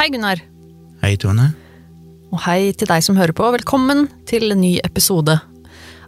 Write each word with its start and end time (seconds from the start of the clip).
Hei, 0.00 0.08
Gunnar. 0.08 0.38
Hei, 1.02 1.10
Tone. 1.20 1.50
Og 2.32 2.40
hei 2.46 2.70
til 2.72 2.88
deg 2.88 3.02
som 3.04 3.18
hører 3.20 3.36
på. 3.36 3.44
Velkommen 3.52 4.06
til 4.24 4.46
en 4.54 4.62
ny 4.62 4.70
episode 4.80 5.34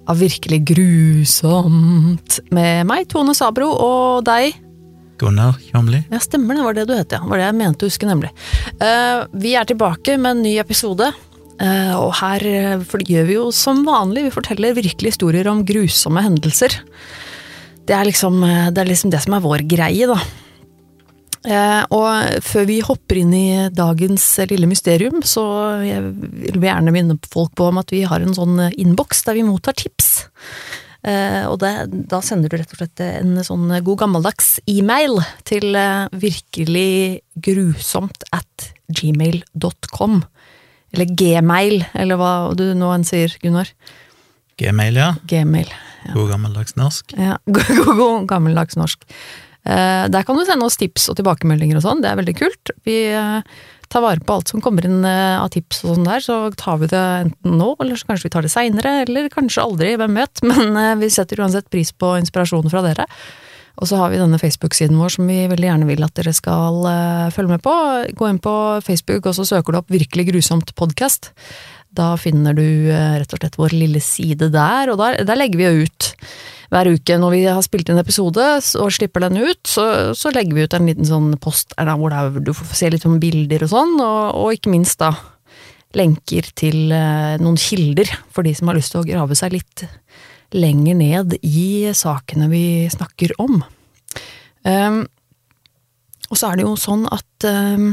av 0.08 0.16
Virkelig 0.16 0.62
grusomt 0.70 2.38
med 2.56 2.88
meg, 2.88 3.04
Tone 3.12 3.36
Sabro, 3.36 3.68
og 3.68 4.24
deg. 4.24 4.56
Gunnar 5.20 5.60
Kjomli. 5.66 6.00
Ja, 6.08 6.22
stemmer 6.24 6.56
det, 6.56 6.64
var 6.64 6.78
det 6.80 6.86
du 6.88 6.94
het, 6.96 7.12
ja. 7.12 7.20
Var 7.20 7.36
det 7.36 7.50
jeg 7.50 7.58
mente 7.60 7.84
å 7.84 7.92
huske, 7.92 8.08
nemlig. 8.08 8.32
Uh, 8.80 9.28
vi 9.44 9.52
er 9.60 9.68
tilbake 9.68 10.16
med 10.16 10.38
en 10.38 10.44
ny 10.48 10.56
episode. 10.64 11.12
Uh, 11.60 11.92
og 11.98 12.14
her 12.22 12.48
eh, 12.48 12.88
det 12.96 13.12
gjør 13.12 13.28
vi 13.28 13.40
jo 13.42 13.48
som 13.52 13.84
vanlig. 13.84 14.30
Vi 14.30 14.36
forteller 14.40 14.80
virkelig 14.80 15.18
historier 15.18 15.52
om 15.52 15.66
grusomme 15.68 16.24
hendelser. 16.24 16.80
Det 17.84 17.92
er 17.92 18.08
liksom 18.08 18.40
det, 18.40 18.86
er 18.86 18.88
liksom 18.88 19.12
det 19.12 19.20
som 19.20 19.36
er 19.36 19.44
vår 19.44 19.68
greie, 19.68 20.08
da. 20.08 20.16
Eh, 21.42 21.82
og 21.90 22.42
før 22.46 22.68
vi 22.68 22.78
hopper 22.86 23.18
inn 23.18 23.32
i 23.34 23.48
dagens 23.74 24.26
lille 24.50 24.68
mysterium, 24.70 25.22
så 25.26 25.44
jeg 25.82 26.04
vil 26.22 26.60
vi 26.62 26.68
gjerne 26.68 26.94
minne 26.94 27.18
folk 27.32 27.56
på 27.58 27.70
om 27.72 27.80
at 27.82 27.90
vi 27.94 28.04
har 28.06 28.22
en 28.22 28.36
sånn 28.36 28.68
innboks 28.70 29.24
der 29.26 29.40
vi 29.40 29.46
mottar 29.46 29.76
tips. 29.78 30.12
Eh, 31.02 31.42
og 31.50 31.58
det, 31.64 31.72
da 32.10 32.20
sender 32.22 32.52
du 32.52 32.60
rett 32.60 32.74
og 32.76 32.78
slett 32.78 33.02
en 33.02 33.34
sånn 33.42 33.66
god 33.82 34.04
gammeldags 34.04 34.54
e-mail 34.70 35.18
til 35.48 35.74
eh, 35.74 36.06
virkelig 36.14 37.22
grusomt 37.42 38.22
at 38.30 38.70
gmail.com. 38.92 40.20
Eller 40.92 41.10
gmail, 41.18 41.80
eller 41.98 42.20
hva 42.20 42.32
du 42.54 42.68
nå 42.78 42.92
enn 42.94 43.06
sier, 43.08 43.34
Gunnar. 43.42 43.72
Gmail, 44.60 44.98
ja. 45.00 45.14
Gmail. 45.26 45.70
God 46.12 46.30
gammeldags 46.30 46.76
norsk. 46.78 47.14
Ja, 47.18 47.38
god, 47.56 47.96
god 47.98 48.28
gammeldags 48.30 48.78
norsk. 48.78 49.02
Eh, 49.62 50.08
der 50.10 50.24
kan 50.26 50.38
du 50.38 50.42
sende 50.46 50.66
oss 50.66 50.78
tips 50.80 51.06
og 51.12 51.18
tilbakemeldinger 51.20 51.78
og 51.78 51.84
sånn, 51.84 52.02
det 52.02 52.10
er 52.10 52.18
veldig 52.18 52.34
kult. 52.38 52.72
Vi 52.86 52.96
eh, 53.14 53.60
tar 53.92 54.02
vare 54.02 54.24
på 54.24 54.38
alt 54.38 54.50
som 54.50 54.62
kommer 54.64 54.86
inn 54.88 55.04
eh, 55.06 55.38
av 55.38 55.52
tips 55.54 55.84
og 55.84 55.94
sånn 55.94 56.08
der, 56.08 56.24
så 56.24 56.38
tar 56.58 56.80
vi 56.82 56.90
det 56.90 57.02
enten 57.28 57.56
nå, 57.60 57.74
eller 57.78 58.00
så 58.00 58.10
kanskje 58.10 58.28
vi 58.28 58.34
tar 58.34 58.46
det 58.46 58.52
seinere, 58.54 58.96
eller 59.04 59.30
kanskje 59.32 59.62
aldri, 59.62 59.94
hvem 60.00 60.18
vet. 60.18 60.42
Men 60.50 60.98
vi 61.02 61.12
setter 61.14 61.44
uansett 61.44 61.70
pris 61.70 61.94
på 61.94 62.16
inspirasjonen 62.18 62.72
fra 62.72 62.84
dere. 62.88 63.06
Og 63.80 63.88
så 63.88 63.96
har 63.96 64.10
vi 64.12 64.18
denne 64.20 64.36
Facebook-siden 64.36 64.98
vår 65.00 65.14
som 65.14 65.30
vi 65.30 65.46
veldig 65.48 65.64
gjerne 65.64 65.86
vil 65.88 66.04
at 66.04 66.12
dere 66.18 66.34
skal 66.36 66.82
følge 67.32 67.54
med 67.54 67.62
på. 67.64 67.72
Gå 68.18 68.26
inn 68.28 68.40
på 68.42 68.52
Facebook, 68.84 69.30
og 69.30 69.38
så 69.38 69.46
søker 69.48 69.72
du 69.72 69.78
opp 69.78 69.94
Virkelig 69.94 70.26
grusomt 70.28 70.74
podkast. 70.76 71.30
Da 71.88 72.10
finner 72.20 72.52
du 72.52 72.66
rett 72.92 73.32
og 73.32 73.40
slett 73.40 73.56
vår 73.56 73.72
lille 73.72 74.02
side 74.04 74.50
der, 74.52 74.92
og 74.92 75.00
der, 75.00 75.22
der 75.24 75.40
legger 75.40 75.62
vi 75.62 75.70
jo 75.70 75.88
ut 75.88 76.10
hver 76.72 76.88
uke 76.88 77.18
når 77.20 77.34
vi 77.34 77.42
har 77.44 77.60
spilt 77.64 77.90
inn 77.92 78.00
episode 78.00 78.46
og 78.80 78.94
slipper 78.96 79.26
den 79.26 79.42
ut, 79.44 79.60
så, 79.68 79.84
så 80.16 80.32
legger 80.32 80.56
vi 80.56 80.64
ut 80.64 80.76
en 80.76 80.88
liten 80.88 81.08
sånn 81.08 81.34
post 81.42 81.74
der 81.76 81.92
hvor 82.00 82.14
er, 82.16 82.38
du 82.40 82.54
får 82.56 82.72
se 82.78 82.88
litt 82.94 83.04
om 83.08 83.18
bilder 83.20 83.66
og 83.66 83.72
sånn, 83.74 83.98
og, 84.00 84.20
og 84.40 84.56
ikke 84.56 84.72
minst 84.72 85.02
da 85.02 85.12
lenker 85.96 86.48
til 86.56 86.92
eh, 86.96 87.36
noen 87.42 87.58
kilder 87.60 88.08
for 88.32 88.46
de 88.46 88.54
som 88.56 88.70
har 88.70 88.78
lyst 88.78 88.94
til 88.94 89.02
å 89.02 89.08
grave 89.08 89.36
seg 89.36 89.52
litt 89.58 89.84
lenger 90.56 90.96
ned 90.96 91.36
i 91.44 91.92
sakene 91.96 92.48
vi 92.52 92.64
snakker 92.92 93.34
om. 93.40 93.60
Um, 94.64 95.02
og 96.30 96.38
så 96.38 96.48
er 96.48 96.58
det 96.58 96.66
jo 96.66 96.72
sånn 96.80 97.04
at 97.12 97.46
um, 97.48 97.92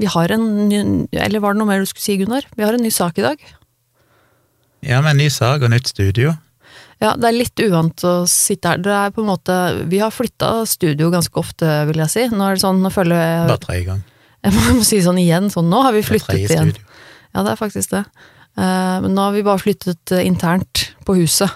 vi 0.00 0.08
har 0.10 0.32
en 0.34 0.46
ny 0.66 0.80
Eller 1.12 1.42
var 1.44 1.54
det 1.54 1.60
noe 1.60 1.68
mer 1.68 1.84
du 1.84 1.86
skulle 1.88 2.02
si, 2.02 2.16
Gunnar? 2.18 2.48
Vi 2.56 2.64
har 2.64 2.74
en 2.76 2.82
ny 2.82 2.90
sak 2.92 3.20
i 3.20 3.24
dag. 3.24 3.42
Ja, 4.80 5.00
med 5.04 5.12
en 5.12 5.20
ny 5.22 5.28
sak 5.32 5.62
og 5.62 5.72
nytt 5.72 5.92
studio. 5.92 6.34
Ja, 7.00 7.14
det 7.16 7.30
er 7.30 7.36
litt 7.36 7.62
uvant 7.64 8.04
å 8.04 8.14
sitte 8.28 8.74
her. 8.74 8.80
Det 8.84 8.92
er 8.92 9.12
på 9.16 9.22
en 9.22 9.30
måte 9.30 9.54
Vi 9.88 10.02
har 10.02 10.12
flytta 10.12 10.66
studio 10.68 11.08
ganske 11.12 11.40
ofte, 11.40 11.68
vil 11.88 12.02
jeg 12.04 12.12
si. 12.12 12.26
Nå 12.34 12.44
er 12.44 12.58
det 12.58 12.64
sånn, 12.64 12.82
nå 12.84 12.92
føler 12.92 13.16
jeg 13.16 13.46
Bare 13.48 13.62
tredje 13.62 13.86
gang. 13.88 14.02
Jeg 14.44 14.56
må, 14.56 14.66
jeg 14.66 14.76
må 14.76 14.84
si 14.88 15.00
sånn 15.04 15.20
igjen, 15.20 15.48
sånn 15.52 15.72
nå 15.72 15.80
har 15.86 15.96
vi 15.96 16.04
flyttet 16.04 16.44
igjen. 16.44 16.74
studio. 16.74 17.00
Ja, 17.30 17.44
det 17.46 17.54
er 17.54 17.60
faktisk 17.60 17.94
det. 17.94 18.04
Uh, 18.58 18.98
men 19.04 19.14
nå 19.14 19.26
har 19.28 19.34
vi 19.36 19.46
bare 19.46 19.62
flyttet 19.62 20.12
eh, 20.16 20.26
internt 20.26 20.90
på 21.06 21.16
huset. 21.20 21.52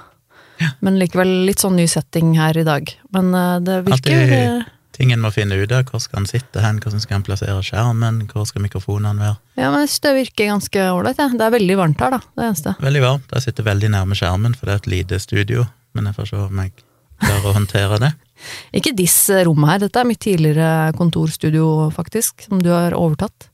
Men 0.84 1.00
likevel 1.00 1.32
litt 1.48 1.60
sånn 1.64 1.74
ny 1.76 1.88
setting 1.90 2.36
her 2.38 2.56
i 2.56 2.64
dag. 2.64 2.92
Men 3.12 3.32
uh, 3.34 3.58
det 3.64 3.80
virker 3.88 4.20
Alltid 4.22 4.73
ting 4.94 5.12
en 5.14 5.22
må 5.24 5.30
finne 5.34 5.58
ut 5.58 5.72
av. 5.74 5.86
Hvor 5.90 6.02
skal 6.02 6.22
en 6.22 6.28
sitte 6.30 6.62
hen, 6.62 6.80
hvordan 6.82 7.02
skal 7.02 7.18
en 7.18 7.26
plassere 7.26 7.62
skjermen, 7.66 8.24
hvor 8.30 8.46
skal 8.48 8.64
mikrofonene 8.64 9.20
være? 9.20 9.38
Ja, 9.58 9.70
men 9.70 9.84
jeg 9.84 9.92
synes 9.92 10.04
det 10.06 10.14
virker 10.18 10.50
ganske 10.52 10.88
ålreit, 10.94 11.22
jeg. 11.22 11.38
Det 11.38 11.46
er 11.46 11.56
veldig 11.56 11.78
varmt 11.80 12.04
her, 12.04 12.16
da. 12.16 12.20
Det 12.34 12.48
eneste. 12.48 12.74
Veldig 12.84 13.04
varmt. 13.04 13.32
Jeg 13.36 13.46
sitter 13.48 13.68
veldig 13.70 13.94
nærme 13.94 14.18
skjermen, 14.18 14.58
for 14.58 14.68
det 14.68 14.76
er 14.76 14.82
et 14.82 14.92
lite 14.94 15.22
studio, 15.22 15.66
men 15.96 16.10
jeg 16.10 16.18
får 16.18 16.30
se 16.30 16.44
om 16.44 16.62
jeg 16.62 16.76
klarer 17.24 17.50
å 17.50 17.56
håndtere 17.58 17.98
det. 18.04 18.12
Ikke 18.78 18.94
diss 18.96 19.18
rommet 19.46 19.74
her. 19.74 19.82
Dette 19.86 20.02
er 20.02 20.08
mitt 20.08 20.22
tidligere 20.24 20.94
kontorstudio, 20.98 21.90
faktisk, 21.94 22.46
som 22.48 22.62
du 22.62 22.70
har 22.74 22.96
overtatt. 22.98 23.50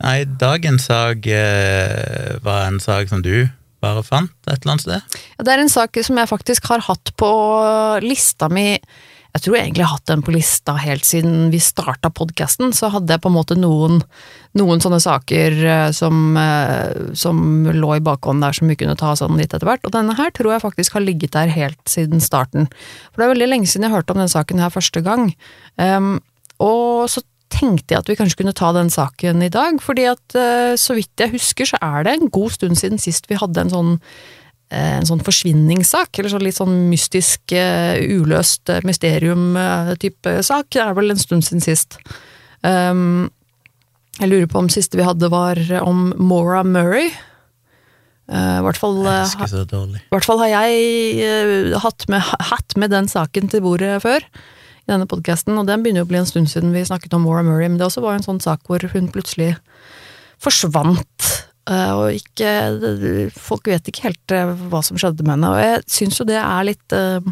Nei, 0.00 0.24
dagens 0.40 0.86
sak 0.88 1.26
eh, 1.28 2.36
var 2.40 2.70
en 2.70 2.78
sak 2.80 3.10
som 3.10 3.20
du 3.20 3.50
bare 3.80 4.02
fant 4.04 4.32
et 4.48 4.60
eller 4.60 4.74
annet 4.74 4.84
sted. 4.84 5.18
Ja, 5.36 5.44
det 5.44 5.52
er 5.52 5.62
en 5.62 5.72
sak 5.72 5.96
som 6.04 6.20
jeg 6.20 6.30
faktisk 6.30 6.68
har 6.70 6.84
hatt 6.84 7.12
på 7.20 7.30
lista 8.04 8.48
mi 8.52 8.74
Jeg 9.30 9.44
tror 9.44 9.56
jeg 9.56 9.66
egentlig 9.68 9.84
har 9.86 9.94
hatt 9.94 10.10
den 10.10 10.24
på 10.26 10.34
lista 10.34 10.74
helt 10.80 11.06
siden 11.06 11.50
vi 11.52 11.60
starta 11.62 12.10
podkasten. 12.10 12.74
Så 12.76 12.90
hadde 12.94 13.14
jeg 13.14 13.22
på 13.22 13.30
en 13.30 13.36
måte 13.36 13.56
noen, 13.58 14.00
noen 14.58 14.82
sånne 14.82 15.00
saker 15.02 15.58
eh, 15.62 15.86
som, 15.96 16.34
eh, 16.40 17.14
som 17.18 17.68
lå 17.70 17.94
i 17.96 18.04
bakhånden 18.04 18.42
der 18.46 18.58
som 18.58 18.70
vi 18.70 18.78
kunne 18.80 18.98
ta 18.98 19.14
sånn 19.18 19.38
litt 19.38 19.54
etter 19.54 19.68
hvert. 19.68 19.86
Og 19.86 19.94
denne 19.94 20.16
her 20.18 20.34
tror 20.34 20.54
jeg 20.54 20.64
faktisk 20.66 20.98
har 20.98 21.06
ligget 21.06 21.36
der 21.38 21.52
helt 21.54 21.80
siden 21.90 22.22
starten. 22.24 22.66
For 23.10 23.22
det 23.22 23.28
er 23.28 23.34
veldig 23.36 23.50
lenge 23.52 23.70
siden 23.70 23.86
jeg 23.86 23.94
hørte 23.94 24.16
om 24.16 24.22
den 24.24 24.32
saken 24.32 24.62
her 24.62 24.74
første 24.74 25.04
gang. 25.06 25.30
Um, 25.78 26.16
og 26.60 27.06
så 27.12 27.22
tenkte 27.50 27.94
jeg 27.94 28.02
at 28.02 28.10
vi 28.10 28.16
kanskje 28.18 28.40
kunne 28.40 28.56
ta 28.56 28.70
den 28.74 28.90
saken 28.92 29.42
i 29.44 29.52
dag, 29.52 29.80
fordi 29.82 30.06
at 30.10 30.36
eh, 30.38 30.74
så 30.80 30.96
vidt 30.96 31.22
jeg 31.22 31.34
husker 31.34 31.68
så 31.68 31.80
er 31.82 32.06
det 32.06 32.16
en 32.16 32.30
god 32.32 32.54
stund 32.56 32.78
siden 32.78 33.00
sist 33.02 33.26
vi 33.30 33.38
hadde 33.40 33.64
en 33.64 33.72
sånn 33.72 33.96
en 34.70 35.06
sånn 35.08 35.22
forsvinningssak, 35.26 36.18
eller 36.18 36.30
sånn 36.30 36.44
litt 36.46 36.58
sånn 36.58 36.76
mystisk, 36.90 37.42
eh, 37.56 37.98
uløst 38.14 38.70
eh, 38.70 38.84
mysterium-type 38.86 40.36
sak. 40.46 40.70
Det 40.70 40.84
er 40.84 40.94
vel 40.94 41.10
en 41.10 41.20
stund 41.20 41.46
siden 41.46 41.64
sist. 41.64 41.98
Um, 42.62 43.30
jeg 44.20 44.30
lurer 44.30 44.46
på 44.52 44.60
om 44.60 44.68
siste 44.70 44.98
vi 45.00 45.06
hadde 45.06 45.30
var 45.32 45.58
om 45.80 46.10
Maura 46.20 46.62
Murray. 46.62 47.10
Uh, 48.30 48.60
I 48.60 48.64
hvert 48.68 48.78
fall, 48.78 49.00
eh, 49.10 49.26
i 49.26 50.12
hvert 50.14 50.26
fall 50.26 50.38
har 50.44 50.52
jeg 50.52 50.74
uh, 51.18 51.78
hatt 51.82 52.06
med, 52.12 52.22
hatt 52.52 52.76
med 52.78 52.92
den 52.94 53.10
saken 53.10 53.50
til 53.50 53.64
bordet 53.64 53.96
før 54.04 54.22
i 54.22 54.92
denne 54.92 55.08
podkasten, 55.10 55.58
og 55.58 55.66
den 55.66 55.82
begynner 55.82 56.04
jo 56.04 56.06
å 56.06 56.10
bli 56.12 56.20
en 56.20 56.28
stund 56.28 56.50
siden 56.52 56.70
vi 56.74 56.84
snakket 56.86 57.16
om 57.16 57.26
Maura 57.26 57.42
Murray, 57.46 57.66
men 57.66 57.80
det 57.80 57.88
også 57.88 58.04
var 58.04 58.14
en 58.14 58.26
sånn 58.26 58.38
sak 58.42 58.62
hvor 58.70 58.86
hun 58.92 59.10
plutselig 59.10 59.56
forsvant. 60.40 61.30
Eh, 61.68 61.92
Og 61.96 62.16
ikke 62.16 63.30
Folk 63.36 63.70
vet 63.70 63.90
ikke 63.90 64.08
helt 64.08 64.34
eh, 64.34 64.52
hva 64.70 64.82
som 64.86 64.98
skjedde 65.00 65.26
med 65.26 65.36
henne, 65.36 65.52
og 65.52 65.62
jeg 65.62 65.86
syns 65.98 66.20
jo 66.20 66.28
det 66.28 66.40
er 66.40 66.68
litt 66.68 66.96
eh, 66.96 67.30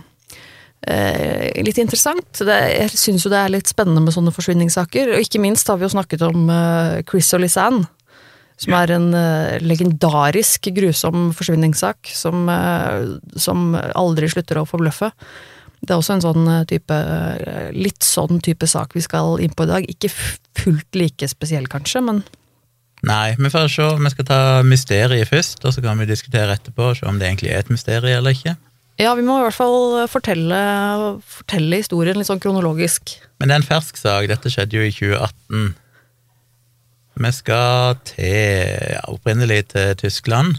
Litt 1.59 1.81
interessant. 1.83 2.39
Det, 2.39 2.55
jeg 2.71 2.93
syns 2.95 3.25
jo 3.27 3.33
det 3.33 3.39
er 3.43 3.51
litt 3.51 3.69
spennende 3.69 4.01
med 4.01 4.15
sånne 4.15 4.31
forsvinningssaker, 4.33 5.11
og 5.11 5.25
ikke 5.25 5.41
minst 5.43 5.69
har 5.69 5.77
vi 5.77 5.85
jo 5.85 5.91
snakket 5.91 6.23
om 6.25 6.47
Chris 7.11 7.33
og 7.35 7.43
Lisanne. 7.43 7.89
Som 8.63 8.77
er 8.79 8.95
en 8.95 9.09
legendarisk 9.61 10.71
grusom 10.79 11.29
forsvinningssak 11.37 12.13
som, 12.15 12.47
som 13.35 13.75
aldri 13.75 14.31
slutter 14.31 14.63
å 14.63 14.67
forbløffe. 14.71 15.11
Det 15.83 15.93
er 15.93 15.99
også 15.99 16.17
en 16.17 16.25
sånn 16.25 16.49
type 16.71 17.03
Litt 17.75 18.07
sånn 18.07 18.41
type 18.47 18.71
sak 18.71 18.95
vi 18.97 19.03
skal 19.05 19.43
inn 19.43 19.59
på 19.59 19.67
i 19.67 19.73
dag. 19.75 19.93
Ikke 19.93 20.15
fullt 20.15 21.03
like 21.03 21.29
spesiell, 21.29 21.69
kanskje, 21.71 22.07
men 22.07 22.23
Nei, 23.07 23.37
vi 23.39 23.51
får 23.51 23.69
se. 23.71 23.89
Vi 24.03 24.11
skal 24.11 24.27
ta 24.27 24.41
mysteriet 24.67 25.31
først, 25.31 25.63
og 25.65 25.75
så 25.75 25.83
kan 25.85 25.99
vi 26.01 26.09
diskutere 26.09 26.57
etterpå 26.57 26.91
og 26.91 26.97
se 26.99 27.07
om 27.07 27.19
det 27.21 27.29
egentlig 27.29 27.53
er 27.55 27.63
et 27.63 27.71
mysterium 27.71 28.19
eller 28.19 28.35
ikke. 28.35 28.57
ja, 28.99 29.15
vi 29.15 29.23
må 29.23 29.39
i 29.39 29.45
hvert 29.47 29.55
fall 29.55 30.09
fortelle, 30.11 30.63
fortelle 31.23 31.79
historien 31.79 32.19
litt 32.19 32.27
sånn 32.27 32.43
kronologisk. 32.43 33.15
Men 33.39 33.49
det 33.49 33.55
er 33.55 33.63
en 33.63 33.69
fersk 33.69 34.01
sak. 34.01 34.27
Dette 34.27 34.51
skjedde 34.51 34.81
jo 34.81 34.83
i 34.83 34.91
2018. 34.91 35.77
Vi 37.19 37.31
skal 37.35 37.99
til 38.07 38.95
ja, 38.95 39.05
opprinnelig 39.11 39.69
til 39.75 39.95
Tyskland. 39.99 40.59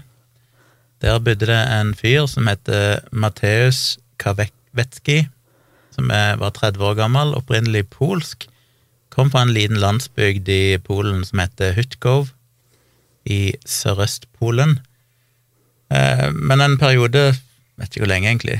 Der 1.03 1.19
bodde 1.23 1.47
det 1.47 1.59
en 1.59 1.93
fyr 1.95 2.25
som 2.27 2.47
heter 2.47 2.99
Mateusz 3.11 3.97
Kavetski, 4.19 5.21
som 5.95 6.11
er, 6.11 6.35
var 6.39 6.51
30 6.55 6.83
år 6.83 6.97
gammel, 6.99 7.35
opprinnelig 7.35 7.85
polsk. 7.91 8.47
Kom 9.09 9.31
fra 9.31 9.45
en 9.45 9.53
liten 9.55 9.79
landsbygd 9.79 10.51
i 10.51 10.77
Polen 10.83 11.23
som 11.27 11.39
heter 11.39 11.73
Hutkov, 11.77 12.33
i 13.29 13.53
Sørøst-Polen. 13.69 14.77
Eh, 15.93 16.27
men 16.33 16.61
en 16.61 16.77
periode, 16.81 17.29
vet 17.79 17.89
ikke 17.93 18.03
hvor 18.05 18.11
lenge 18.11 18.29
egentlig, 18.31 18.59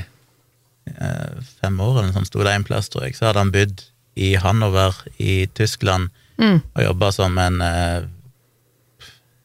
eh, 0.96 1.40
fem 1.60 1.80
år 1.80 1.98
eller 1.98 2.08
noe 2.10 2.18
sånt, 2.20 2.30
sto 2.30 2.42
det 2.46 2.54
en 2.54 2.64
plass, 2.66 2.88
tror 2.90 3.04
jeg, 3.06 3.16
så 3.18 3.28
hadde 3.30 3.42
han 3.44 3.52
bodd 3.54 3.84
i 4.16 4.34
Hanover 4.42 4.96
i 5.18 5.46
Tyskland 5.54 6.10
Mm. 6.40 6.62
og 6.74 6.82
jobba 6.82 7.10
som 7.12 7.34
en 7.38 7.60
eh, 7.60 8.02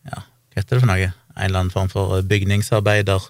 Ja, 0.08 0.22
hva 0.22 0.56
heter 0.62 0.78
det 0.78 0.80
for 0.80 0.88
noe? 0.88 1.10
En 1.36 1.44
eller 1.50 1.60
annen 1.60 1.72
form 1.74 1.90
for 1.92 2.22
bygningsarbeider. 2.24 3.26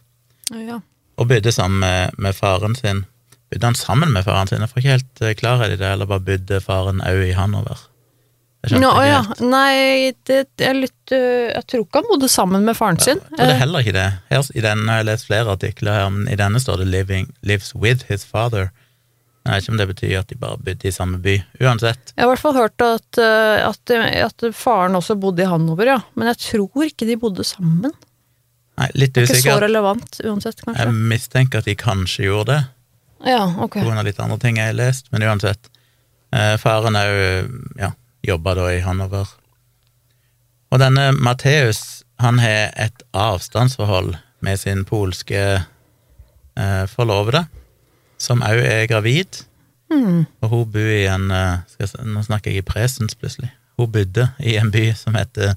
Ja. 0.54 0.78
Og 1.18 1.28
bodde 1.32 1.52
sammen 1.52 1.80
med, 1.82 2.12
med 2.22 2.36
faren 2.38 2.76
sin. 2.78 3.06
Bodde 3.50 3.66
han 3.66 3.76
sammen 3.80 4.12
med 4.14 4.24
faren 4.28 4.48
sin? 4.52 4.62
Jeg 4.62 4.70
får 4.70 4.82
ikke 4.84 4.92
helt 5.00 5.40
klarhet 5.40 5.74
i 5.74 5.80
det, 5.82 5.88
eller 5.96 6.06
bare 6.06 6.22
bodde 6.28 6.60
faren 6.62 7.02
òg 7.02 7.24
i 7.32 7.34
Hanover? 7.34 7.82
Nå, 8.72 8.90
jeg 9.04 9.12
ja. 9.12 9.22
Nei, 9.46 10.12
det, 10.26 10.40
det 10.58 10.68
er 10.68 10.74
litt 10.80 11.12
Jeg 11.14 11.66
tror 11.70 11.84
ikke 11.86 12.00
han 12.02 12.08
bodde 12.10 12.30
sammen 12.32 12.64
med 12.66 12.76
faren 12.78 12.98
sin. 13.00 13.20
Ja, 13.32 13.38
det 13.38 13.46
Eh, 13.46 13.54
er 13.56 13.60
heller 13.62 13.80
ikke 13.86 13.94
det. 13.94 14.06
Her, 14.32 14.48
I 14.56 14.62
denne 14.66 14.96
har 14.98 15.04
lest 15.06 15.28
flere 15.28 15.54
artikler 15.54 16.00
her, 16.00 16.10
men 16.10 16.28
i 16.34 16.36
denne 16.40 16.60
står 16.60 16.82
det 16.82 16.88
living, 16.88 17.28
'lives 17.44 17.76
with 17.76 18.06
his 18.10 18.26
father'. 18.26 18.70
Jeg 19.46 19.54
vet 19.54 19.64
ikke 19.64 19.72
om 19.76 19.78
det 19.78 19.88
betyr 19.94 20.20
at 20.20 20.28
de 20.28 20.36
bare 20.42 20.58
bodde 20.58 20.88
i 20.90 20.92
samme 20.92 21.20
by. 21.22 21.36
Uansett. 21.62 22.14
Jeg 22.18 22.24
har 22.24 22.26
i 22.26 22.32
hvert 22.34 22.42
fall 22.42 22.56
hørt 22.58 22.82
at, 22.82 23.20
øh, 23.22 23.68
at, 23.70 23.92
at 24.26 24.46
faren 24.58 24.96
også 24.98 25.20
bodde 25.22 25.44
i 25.44 25.46
Hanover, 25.46 25.86
ja. 25.86 26.00
Men 26.16 26.28
jeg 26.34 26.38
tror 26.38 26.88
ikke 26.88 27.06
de 27.06 27.16
bodde 27.22 27.44
sammen. 27.46 27.92
Nei, 28.78 28.88
litt 28.96 29.14
Det 29.14 29.30
er 29.30 29.36
ikke 29.36 29.54
så 29.54 29.60
relevant 29.62 30.18
uansett, 30.26 30.58
kanskje. 30.66 30.82
Jeg 30.88 30.94
mistenker 31.14 31.62
at 31.62 31.66
de 31.70 31.76
kanskje 31.76 32.26
gjorde 32.26 32.48
det, 32.56 32.64
Ja, 33.30 33.46
ok. 33.46 33.78
på 33.78 33.86
grunn 33.86 33.98
av 34.02 34.06
litt 34.06 34.20
andre 34.20 34.38
ting 34.42 34.58
jeg 34.58 34.66
har 34.74 34.74
lest, 34.74 35.06
men 35.14 35.22
uansett. 35.24 35.70
Eh, 36.34 36.58
faren 36.58 36.98
jo, 36.98 37.48
ja, 37.80 37.92
jobba 38.28 38.56
da 38.58 38.70
i 38.74 38.82
Hanover. 38.84 39.30
Og 40.74 40.80
denne 40.82 41.12
Matteus, 41.14 42.04
han 42.20 42.40
har 42.40 42.72
et 42.80 43.04
avstandsforhold 43.16 44.16
med 44.46 44.60
sin 44.60 44.84
polske 44.88 45.42
eh, 46.56 46.86
forlovede, 46.92 47.46
som 48.18 48.44
òg 48.46 48.62
er 48.64 48.88
gravid. 48.92 49.44
Mm. 49.94 50.26
Og 50.42 50.50
hun 50.50 50.70
bor 50.74 50.92
i 50.92 51.06
en 51.12 51.30
eh, 51.32 51.60
jeg, 51.80 51.92
Nå 52.08 52.24
snakker 52.26 52.52
jeg 52.52 52.64
i 52.64 52.68
presens, 52.68 53.16
plutselig. 53.16 53.52
Hun 53.78 53.92
bodde 53.92 54.30
i 54.40 54.56
en 54.58 54.72
by 54.74 54.88
som 54.98 55.16
heter 55.20 55.54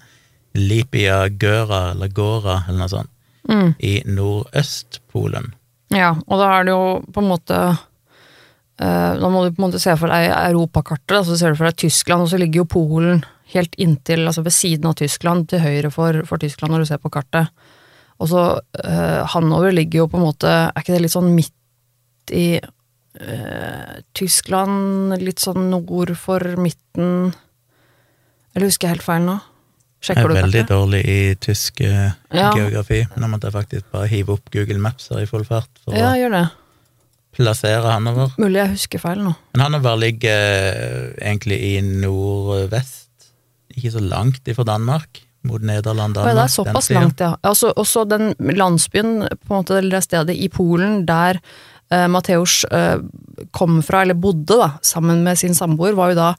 Lipia 0.58 1.28
Gøra, 1.30 1.92
eller 1.92 2.10
Gåra, 2.12 2.62
eller 2.68 2.84
noe 2.84 2.92
sånt, 2.92 3.14
Mm. 3.48 3.70
i 3.80 4.02
Nordøst-Polen. 4.04 5.54
Ja, 5.94 6.10
og 6.26 6.36
da 6.40 6.48
er 6.58 6.66
det 6.66 6.72
jo 6.74 6.88
på 7.14 7.22
en 7.22 7.30
måte 7.30 7.60
Da 8.78 9.28
må 9.32 9.40
du 9.42 9.50
på 9.50 9.58
en 9.58 9.64
måte 9.68 9.80
se 9.82 9.90
for 9.98 10.12
deg 10.12 10.28
europakartet, 10.30 11.26
så 11.26 11.34
ser 11.34 11.50
du 11.50 11.58
for 11.58 11.66
deg 11.66 11.80
Tyskland, 11.82 12.22
og 12.22 12.30
så 12.30 12.38
ligger 12.38 12.62
jo 12.62 12.68
Polen 12.70 13.24
helt 13.52 13.74
inntil, 13.80 14.26
altså 14.28 14.44
ved 14.46 14.54
siden 14.54 14.86
av 14.90 14.96
Tyskland, 15.00 15.48
til 15.50 15.62
høyre 15.64 15.90
for, 15.90 16.20
for 16.28 16.40
Tyskland 16.42 16.74
når 16.74 16.84
du 16.84 16.90
ser 16.90 17.00
på 17.02 17.10
kartet. 17.12 17.50
Og 18.18 18.30
så 18.32 18.44
uh, 18.58 19.20
Hanover 19.34 19.74
ligger 19.74 20.02
jo 20.04 20.08
på 20.10 20.18
en 20.18 20.26
måte 20.26 20.50
Er 20.50 20.82
ikke 20.82 20.96
det 20.96 21.04
litt 21.04 21.14
sånn 21.14 21.30
midt 21.36 22.32
i 22.34 22.58
uh, 22.58 23.92
Tyskland, 24.18 25.14
litt 25.22 25.38
sånn 25.42 25.68
nord 25.70 26.10
for 26.18 26.42
midten 26.58 27.30
Eller 28.56 28.66
husker 28.66 28.88
jeg 28.88 28.98
helt 28.98 29.06
feil 29.06 29.22
nå? 29.28 29.38
Jeg 30.02 30.22
er 30.22 30.30
veldig 30.30 30.60
dårlig 30.68 30.98
i 31.10 31.20
tysk 31.42 31.80
eh, 31.82 32.12
Ja. 32.30 32.52
geografi. 32.54 33.00
Måtte 33.18 33.48
jeg 33.48 33.54
faktisk 33.56 33.88
bare 33.90 34.06
hive 34.06 34.36
opp 34.36 34.52
Google 34.54 34.78
Maps 34.78 35.08
her 35.10 35.24
i 35.24 35.26
full 35.26 35.42
fart 35.42 35.80
for 35.82 35.96
Ja, 35.98 36.12
gjør 36.14 36.36
det. 36.36 36.42
Plassere 37.38 37.94
Hanover. 37.94 38.34
Mulig 38.40 38.60
jeg 38.62 38.74
husker 38.74 39.02
feil 39.02 39.22
nå. 39.24 39.32
Men 39.54 39.64
Hanover 39.66 39.96
ligger 40.02 40.42
eh, 40.74 41.08
egentlig 41.22 41.58
i 41.70 41.72
nordvest, 41.86 43.30
ikke 43.76 43.94
så 43.94 44.02
langt 44.02 44.50
ifra 44.50 44.66
Danmark, 44.66 45.22
mot 45.46 45.62
Nederland, 45.62 46.18
Danmark. 46.18 46.34
Danmark. 46.34 46.36
det 46.36 46.44
er 46.44 46.54
såpass 46.56 46.90
langt, 46.90 47.22
ja. 47.22 47.32
Altså, 47.46 47.72
også 47.78 48.04
den 48.10 48.32
landsbyen, 48.38 49.28
på 49.30 49.52
en 49.52 49.60
måte, 49.60 49.78
eller 49.78 49.98
det 49.98 50.06
stedet 50.08 50.36
i 50.36 50.50
Polen 50.52 51.04
der 51.08 51.38
eh, 51.94 52.06
Mateusz 52.10 52.64
eh, 52.74 52.98
kom 53.54 53.80
fra, 53.86 54.02
eller 54.02 54.18
bodde, 54.18 54.58
da, 54.58 54.72
sammen 54.82 55.22
med 55.26 55.38
sin 55.38 55.54
samboer, 55.54 55.96
var 55.98 56.12
jo 56.12 56.18
da 56.18 56.32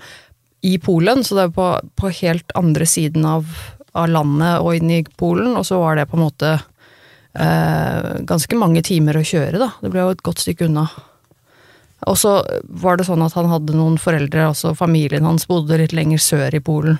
i 0.68 0.76
Polen, 0.84 1.24
så 1.24 1.38
det 1.38 1.46
er 1.46 1.52
jo 1.52 1.56
på, 1.56 1.70
på 2.04 2.12
helt 2.20 2.58
andre 2.60 2.88
siden 2.90 3.24
av, 3.28 3.48
av 3.96 4.10
landet 4.12 4.60
og 4.60 4.76
inn 4.76 4.92
i 4.92 5.04
Polen, 5.20 5.56
og 5.56 5.64
så 5.68 5.80
var 5.80 5.96
det 5.96 6.10
på 6.12 6.20
en 6.20 6.26
måte 6.28 6.58
ganske 7.34 8.58
mange 8.58 8.82
timer 8.84 9.20
å 9.20 9.26
kjøre, 9.26 9.60
da. 9.62 9.68
Det 9.84 9.92
ble 9.94 10.02
jo 10.02 10.14
et 10.16 10.24
godt 10.26 10.42
stykke 10.42 10.66
unna. 10.66 10.88
Og 12.08 12.18
så 12.18 12.40
var 12.64 12.98
det 12.98 13.06
sånn 13.10 13.22
at 13.26 13.36
han 13.38 13.50
hadde 13.52 13.76
noen 13.76 14.00
foreldre, 14.02 14.48
altså 14.50 14.72
familien 14.78 15.28
hans 15.28 15.46
bodde 15.50 15.78
litt 15.82 15.94
lenger 15.96 16.22
sør 16.24 16.56
i 16.56 16.64
Polen. 16.64 17.00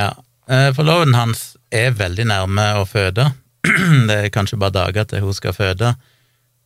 Ja. 0.00 0.14
Forloven 0.50 0.74
Forloveden 0.74 1.14
hans 1.14 1.42
er 1.70 1.92
veldig 1.94 2.26
nærme 2.26 2.64
å 2.80 2.86
føde. 2.88 3.28
Det 4.08 4.16
er 4.16 4.32
kanskje 4.34 4.58
bare 4.58 4.74
dager 4.74 5.06
til 5.06 5.22
hun 5.22 5.36
skal 5.36 5.54
føde. 5.54 5.92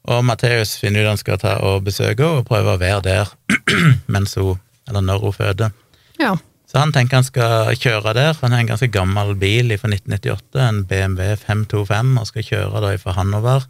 Og 0.08 0.24
Matheus 0.24 0.76
finner 0.80 1.04
ut 1.04 1.12
han 1.14 1.20
skal 1.20 1.40
ta 1.40 1.58
og 1.64 1.84
besøke 1.84 2.22
henne 2.22 2.42
og 2.42 2.48
prøve 2.48 2.76
å 2.76 2.80
være 2.80 3.02
der 3.04 3.32
mens 4.14 4.36
hun, 4.40 4.60
eller 4.88 5.04
når 5.04 5.24
hun 5.26 5.36
føder. 5.36 5.74
Ja. 6.20 6.36
Så 6.74 6.80
han 6.82 6.90
tenker 6.90 7.20
han 7.20 7.26
skal 7.26 7.76
kjøre 7.78 8.12
der. 8.18 8.32
Han 8.40 8.50
har 8.50 8.64
en 8.64 8.68
ganske 8.72 8.88
gammel 8.90 9.36
bil 9.38 9.70
fra 9.78 9.92
1998, 9.92 10.58
en 10.58 10.80
BMW 10.90 11.36
525, 11.38 12.16
og 12.18 12.26
skal 12.26 12.46
kjøre 12.48 12.80
da 12.82 12.88
fra 12.98 13.14
Hanover 13.14 13.68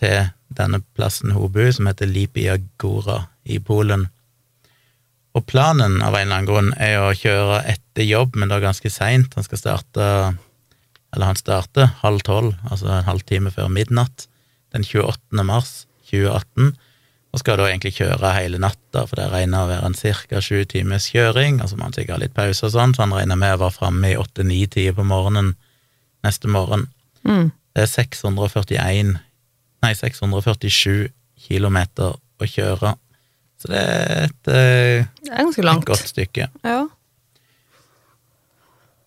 til 0.00 0.30
denne 0.56 0.80
plassen 0.96 1.34
bor, 1.36 1.68
som 1.76 1.90
heter 1.90 2.08
Lipia 2.08 2.54
Gora 2.80 3.18
i 3.44 3.58
Polen. 3.60 4.06
Og 5.36 5.44
planen 5.52 6.00
av 6.00 6.16
en 6.16 6.22
eller 6.22 6.38
annen 6.38 6.48
grunn 6.48 6.72
er 6.80 7.02
å 7.04 7.12
kjøre 7.12 7.60
etter 7.74 8.08
jobb, 8.08 8.40
men 8.40 8.48
da 8.48 8.56
ganske 8.64 8.88
seint. 8.88 9.36
Han 9.36 9.44
skal 9.44 9.60
starte 9.60 10.06
Eller 11.12 11.26
han 11.26 11.36
starter 11.36 11.92
halv 12.00 12.22
tolv, 12.24 12.54
altså 12.70 12.88
en 12.88 13.04
halvtime 13.04 13.50
før 13.52 13.68
midnatt, 13.68 14.28
den 14.72 14.84
28. 14.86 15.44
mars 15.44 15.84
2018 16.08 16.72
og 17.30 17.38
skal 17.38 17.60
da 17.60 17.68
egentlig 17.68 17.94
kjøre 18.00 18.32
hele 18.34 18.58
natta, 18.62 19.04
for 19.06 19.18
det 19.20 19.28
regner 19.30 19.62
å 19.62 19.70
være 19.70 19.86
en 19.86 19.94
ca. 19.94 20.40
sju 20.42 20.64
times 20.66 21.06
kjøring, 21.12 21.60
altså 21.62 21.78
man 21.78 21.94
sikkert 21.94 22.16
ha 22.16 22.22
litt 22.24 22.34
pause 22.34 22.66
og 22.66 22.74
sånn, 22.74 22.94
så 22.94 23.04
han 23.04 23.14
regner 23.14 23.38
med 23.38 23.54
å 23.54 23.60
være 23.62 23.76
framme 23.76 24.10
i 24.10 24.18
åtte-ni-tida 24.18 24.96
på 24.96 25.06
morgenen 25.06 25.54
neste 26.26 26.50
morgen. 26.50 26.88
Mm. 27.22 27.52
Det 27.76 27.86
er 27.86 27.92
641, 27.92 29.14
nei 29.86 29.92
647 29.94 31.12
kilometer 31.46 32.18
å 32.18 32.50
kjøre, 32.50 32.96
så 33.60 33.70
det 33.70 33.80
er 33.80 34.24
et, 34.24 34.48
eh, 34.48 35.06
Det 35.22 35.32
er 35.36 35.74
et 35.76 35.84
godt 35.86 36.08
stykke. 36.08 36.48
Ja. 36.64 36.86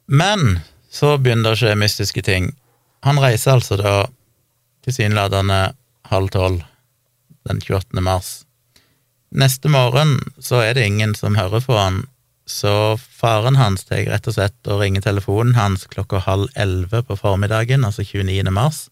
Men 0.08 0.62
så 0.94 1.18
begynner 1.18 1.50
det 1.50 1.56
å 1.58 1.60
skje 1.60 1.76
mystiske 1.76 2.22
ting. 2.22 2.54
Han 3.04 3.18
reiser 3.20 3.58
altså 3.58 3.80
da 3.82 4.06
tilsynelatende 4.86 5.74
halv 6.12 6.30
tolv 6.30 6.62
den 7.50 7.62
28. 7.62 8.02
mars. 8.02 8.44
Neste 9.34 9.70
morgen 9.72 10.20
så 10.38 10.62
er 10.62 10.76
det 10.78 10.86
ingen 10.86 11.16
som 11.18 11.38
hører 11.40 11.64
på 11.66 11.78
han, 11.78 12.04
så 12.46 12.98
faren 13.00 13.56
hans 13.56 13.88
tar 13.88 14.04
rett 14.12 14.28
og 14.28 14.36
slett 14.36 14.70
og 14.70 14.82
ringer 14.84 15.02
telefonen 15.06 15.56
hans 15.58 15.88
klokka 15.90 16.20
halv 16.26 16.52
elleve 16.60 17.02
på 17.08 17.18
formiddagen, 17.18 17.86
altså 17.88 18.04
29. 18.06 18.44
mars, 18.54 18.88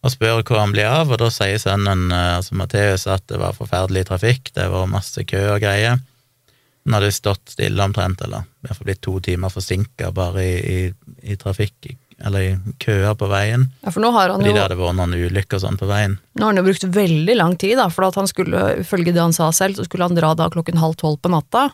og 0.00 0.14
spør 0.14 0.40
hvor 0.40 0.62
han 0.62 0.72
blir 0.72 0.88
av, 0.88 1.10
og 1.12 1.20
da 1.20 1.28
sier 1.34 1.60
sønnen, 1.60 2.08
eh, 2.14 2.36
altså 2.38 2.56
Matteus, 2.56 3.04
at 3.10 3.26
det 3.28 3.40
var 3.42 3.56
forferdelig 3.56 4.06
trafikk, 4.08 4.52
det 4.56 4.70
var 4.72 4.88
masse 4.88 5.24
kø 5.28 5.42
og 5.56 5.60
greier. 5.60 6.00
Han 6.86 6.96
hadde 6.96 7.12
stått 7.12 7.52
stille 7.52 7.84
omtrent, 7.84 8.22
eller 8.24 8.46
i 8.46 8.68
hvert 8.68 8.78
fall 8.78 8.88
blitt 8.88 9.02
to 9.04 9.18
timer 9.20 9.52
forsinka 9.52 10.08
bare 10.16 10.46
i, 10.46 10.54
i, 10.56 10.78
i 11.34 11.36
trafikk, 11.36 11.90
eller 12.24 12.58
køer 12.82 13.14
på 13.16 13.28
veien, 13.30 13.68
Ja, 13.84 13.90
for 13.90 14.00
nå 14.04 14.10
har 14.12 14.28
han 14.28 14.40
fordi 14.42 14.50
jo, 14.50 14.56
det 14.58 14.62
hadde 14.66 14.76
vært 14.80 14.96
noen 14.98 15.14
ulykker 15.16 15.56
og 15.56 15.62
sånn 15.64 15.78
på 15.80 15.86
veien. 15.88 16.18
nå 16.36 16.42
har 16.44 16.50
han 16.52 16.60
jo 16.60 16.66
brukt 16.68 16.84
veldig 16.96 17.36
lang 17.36 17.54
tid, 17.56 17.76
da, 17.80 17.86
for 17.88 18.04
at 18.08 18.14
han 18.20 18.26
skulle, 18.28 18.64
ifølge 18.82 19.12
det 19.16 19.22
han 19.22 19.32
sa 19.36 19.50
selv, 19.56 19.76
så 19.80 19.84
skulle 19.88 20.04
han 20.08 20.14
dra 20.18 20.34
da 20.36 20.50
klokken 20.52 20.76
halv 20.82 20.94
tolv 21.00 21.18
på 21.24 21.30
natta, 21.32 21.70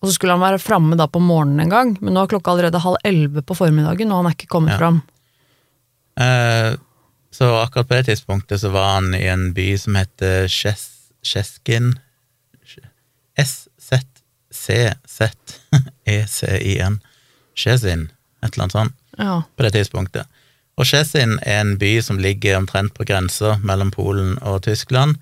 og 0.00 0.08
så 0.08 0.14
skulle 0.16 0.32
han 0.36 0.42
være 0.44 0.58
framme 0.60 0.96
da 1.00 1.06
på 1.08 1.20
morgenen 1.20 1.60
en 1.66 1.70
gang, 1.72 1.94
men 2.00 2.12
nå 2.16 2.22
er 2.24 2.32
klokka 2.32 2.50
allerede 2.54 2.80
halv 2.84 2.96
elleve 3.04 3.42
på 3.44 3.54
formiddagen, 3.56 4.10
og 4.12 4.16
han 4.22 4.26
er 4.32 4.34
ikke 4.36 4.50
kommet 4.52 4.72
Ja. 4.74 4.78
fram. 4.78 5.02
Eh, 6.20 6.76
så 7.34 7.48
akkurat 7.62 7.88
på 7.88 7.94
det 7.98 8.06
tidspunktet 8.06 8.60
så 8.60 8.70
var 8.70 8.94
han 9.00 9.14
i 9.14 9.24
en 9.26 9.52
by 9.52 9.76
som 9.80 9.94
heter 9.98 10.44
Sjes- 10.46 11.10
Sjeskin 11.24 11.94
S-Z-C-Z-E-C-I-N 15.74 17.00
Sjesin, 17.54 18.08
et 18.42 18.50
eller 18.56 18.64
annet 18.64 18.72
sånt, 18.74 18.94
Ja. 19.18 19.42
på 19.56 19.62
det 19.62 19.74
tidspunktet. 19.76 20.26
Og 20.74 20.88
Chessin 20.90 21.36
er 21.46 21.60
en 21.62 21.76
by 21.78 21.92
som 22.02 22.18
ligger 22.18 22.58
omtrent 22.58 22.94
på 22.96 23.06
grensa 23.06 23.58
mellom 23.62 23.92
Polen 23.94 24.38
og 24.42 24.64
Tyskland, 24.66 25.20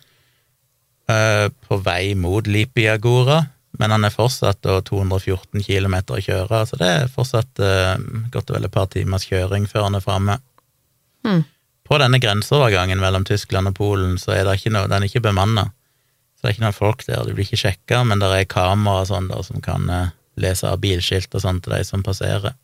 eh, 1.09 1.49
på 1.69 1.77
vei 1.85 2.15
mot 2.15 2.47
Lipiagora, 2.47 3.43
men 3.81 3.91
han 3.91 4.05
er 4.05 4.15
fortsatt 4.15 4.63
da 4.65 4.81
214 4.85 5.65
km 5.65 5.97
å 6.13 6.21
kjøre, 6.21 6.63
så 6.69 6.79
det 6.81 6.89
er 6.89 7.13
fortsatt 7.13 7.61
eh, 7.61 7.97
godt 8.33 8.51
og 8.53 8.57
vel 8.57 8.69
et 8.69 8.75
par 8.75 8.89
timers 8.93 9.29
kjøring 9.29 9.69
før 9.69 9.89
han 9.89 9.99
er 9.99 10.05
framme. 10.05 10.39
Hmm. 11.27 11.45
På 11.89 11.99
denne 12.01 12.21
grenseovergangen 12.23 13.01
mellom 13.03 13.25
Tyskland 13.29 13.69
og 13.69 13.77
Polen 13.77 14.17
så 14.21 14.37
er 14.37 14.47
det 14.47 14.59
ikke 14.59 14.73
noe, 14.73 14.89
den 14.89 15.03
er 15.03 15.11
ikke 15.11 15.25
bemanna. 15.25 15.69
Så 16.37 16.47
det 16.47 16.49
er 16.49 16.57
ikke 16.57 16.65
noen 16.65 16.81
folk 16.81 17.05
der, 17.07 17.25
de 17.27 17.37
blir 17.37 17.47
ikke 17.47 17.61
sjekka, 17.67 18.03
men 18.09 18.23
det 18.23 18.33
er 18.33 18.49
kamera 18.51 19.05
og 19.05 19.11
sånn 19.11 19.29
som 19.45 19.61
kan 19.65 19.89
eh, 19.93 20.13
lese 20.41 20.71
av 20.71 20.81
bilskilt 20.81 21.35
og 21.37 21.45
sånn 21.45 21.61
til 21.61 21.77
de 21.77 21.85
som 21.85 22.05
passerer. 22.07 22.57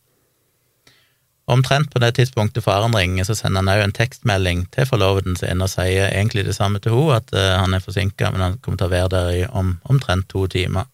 Omtrent 1.49 1.89
på 1.89 1.99
det 2.03 2.11
tidspunktet 2.19 2.61
faren 2.61 2.93
ringer, 2.93 3.25
så 3.25 3.33
sender 3.33 3.63
han 3.63 3.71
òg 3.73 3.87
en 3.87 3.95
tekstmelding 3.95 4.67
til 4.75 4.85
forloveden 4.85 5.37
sin 5.39 5.63
og 5.65 5.71
sier 5.71 6.11
egentlig 6.11 6.45
det 6.45 6.53
samme 6.57 6.81
til 6.83 6.93
henne, 6.93 7.17
at 7.17 7.33
eh, 7.33 7.55
han 7.57 7.73
er 7.73 7.81
forsinka, 7.81 8.29
men 8.35 8.43
han 8.45 8.57
kommer 8.61 8.77
til 8.77 8.89
å 8.89 8.93
være 8.93 9.11
der 9.15 9.31
i 9.33 9.43
om, 9.49 9.77
omtrent 9.89 10.29
to 10.29 10.45
timer. 10.51 10.85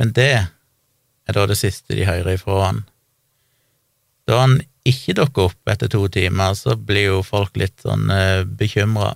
Men 0.00 0.14
det 0.16 0.32
er 0.32 1.36
da 1.36 1.44
det 1.46 1.58
siste 1.60 1.94
de 1.98 2.08
hører 2.08 2.38
ifra 2.38 2.62
han. 2.64 2.80
Da 4.26 4.40
han 4.40 4.60
ikke 4.88 5.14
dukker 5.18 5.50
opp 5.50 5.70
etter 5.70 5.90
to 5.92 6.06
timer, 6.10 6.56
så 6.58 6.74
blir 6.78 7.10
jo 7.10 7.20
folk 7.26 7.58
litt 7.60 7.84
sånn 7.84 8.08
uh, 8.10 8.42
bekymra. 8.46 9.12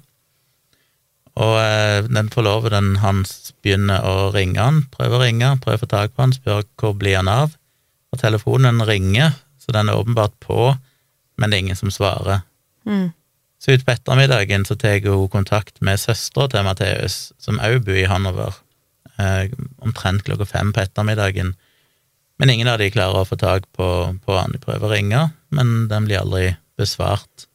Og 1.36 1.56
eh, 1.60 2.06
den 2.08 2.30
forloveden 2.32 2.94
hans 3.02 3.52
begynner 3.60 4.04
å 4.08 4.28
ringe 4.32 4.60
han, 4.62 4.84
prøver 4.92 5.18
å 5.18 5.24
ringe, 5.24 5.50
prøver 5.60 5.80
å 5.80 5.82
få 5.82 5.88
tak 5.90 6.14
på 6.14 6.24
han, 6.24 6.32
spør 6.32 6.62
hvor 6.80 6.94
blir 6.96 7.18
han 7.18 7.28
av, 7.28 7.58
og 8.12 8.22
telefonen 8.22 8.80
ringer, 8.88 9.34
så 9.66 9.74
den 9.74 9.90
er 9.90 9.98
åpenbart 9.98 10.36
på, 10.40 10.76
men 11.36 11.50
det 11.50 11.58
er 11.58 11.64
ingen 11.66 11.78
som 11.78 11.90
svarer. 11.90 12.44
Mm. 12.86 13.10
Så 13.58 13.74
utpå 13.74 13.96
ettermiddagen 13.96 14.64
så 14.68 14.76
tar 14.78 15.00
hun 15.08 15.28
kontakt 15.32 15.80
med 15.82 15.98
søstera 16.00 16.46
til 16.52 16.66
Matteus, 16.66 17.32
som 17.42 17.58
òg 17.58 17.80
bor 17.88 17.98
i 17.98 18.06
Hanover, 18.06 18.54
eh, 19.18 19.50
omtrent 19.82 20.22
klokka 20.28 20.46
fem 20.46 20.72
på 20.72 20.84
ettermiddagen. 20.84 21.56
Men 22.38 22.52
ingen 22.52 22.68
av 22.68 22.78
de 22.78 22.92
klarer 22.92 23.24
å 23.24 23.28
få 23.28 23.38
tak 23.40 23.66
på, 23.74 23.88
på 24.22 24.36
han. 24.38 24.52
De 24.52 24.62
prøver 24.62 24.86
å 24.86 24.92
ringe, 24.92 25.22
men 25.50 25.88
den 25.90 26.06
blir 26.06 26.20
aldri 26.20 26.54
besvart. 26.78 27.48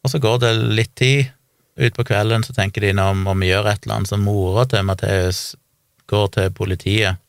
Og 0.00 0.12
så 0.12 0.20
går 0.22 0.38
det 0.40 0.52
litt 0.78 0.94
tid. 0.96 1.32
Utpå 1.80 2.04
kvelden 2.06 2.44
så 2.46 2.54
tenker 2.56 2.84
de 2.84 2.94
nå 2.96 3.08
om 3.12 3.42
vi 3.42 3.50
gjøre 3.50 3.74
et 3.74 3.84
eller 3.84 4.00
annet, 4.00 4.12
så 4.12 4.20
mora 4.20 4.66
til 4.70 4.86
Matteus 4.86 5.42
går 6.10 6.30
til 6.36 6.54
politiet. 6.54 7.20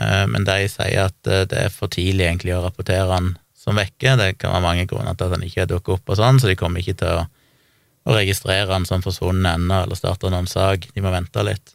Eh, 0.00 0.26
Men 0.26 0.46
de 0.46 0.58
sier 0.70 1.06
at 1.06 1.30
eh, 1.30 1.46
det 1.50 1.66
er 1.66 1.72
for 1.74 1.92
tidlig 1.92 2.26
egentlig 2.26 2.56
å 2.56 2.64
rapportere 2.64 3.10
han 3.12 3.34
som 3.58 3.78
vekke. 3.78 4.16
Det 4.20 4.34
kan 4.40 4.52
være 4.54 4.66
mange 4.66 4.88
grunner 4.90 5.16
til 5.16 5.28
at 5.28 5.38
han 5.38 5.46
ikke 5.46 5.68
dukker 5.70 5.98
opp 5.98 6.12
og 6.12 6.20
sånn, 6.20 6.40
så 6.40 6.50
de 6.50 6.58
kommer 6.58 6.82
ikke 6.82 6.98
til 7.00 7.22
å, 7.22 7.24
å 8.04 8.18
registrere 8.18 8.72
han 8.72 8.86
som 8.88 9.04
forsvunnet 9.04 9.56
ennå, 9.56 9.84
eller 9.84 9.98
starte 9.98 10.32
noen 10.32 10.50
sak. 10.50 10.90
De 10.92 11.04
må 11.04 11.14
vente 11.14 11.46
litt. 11.46 11.74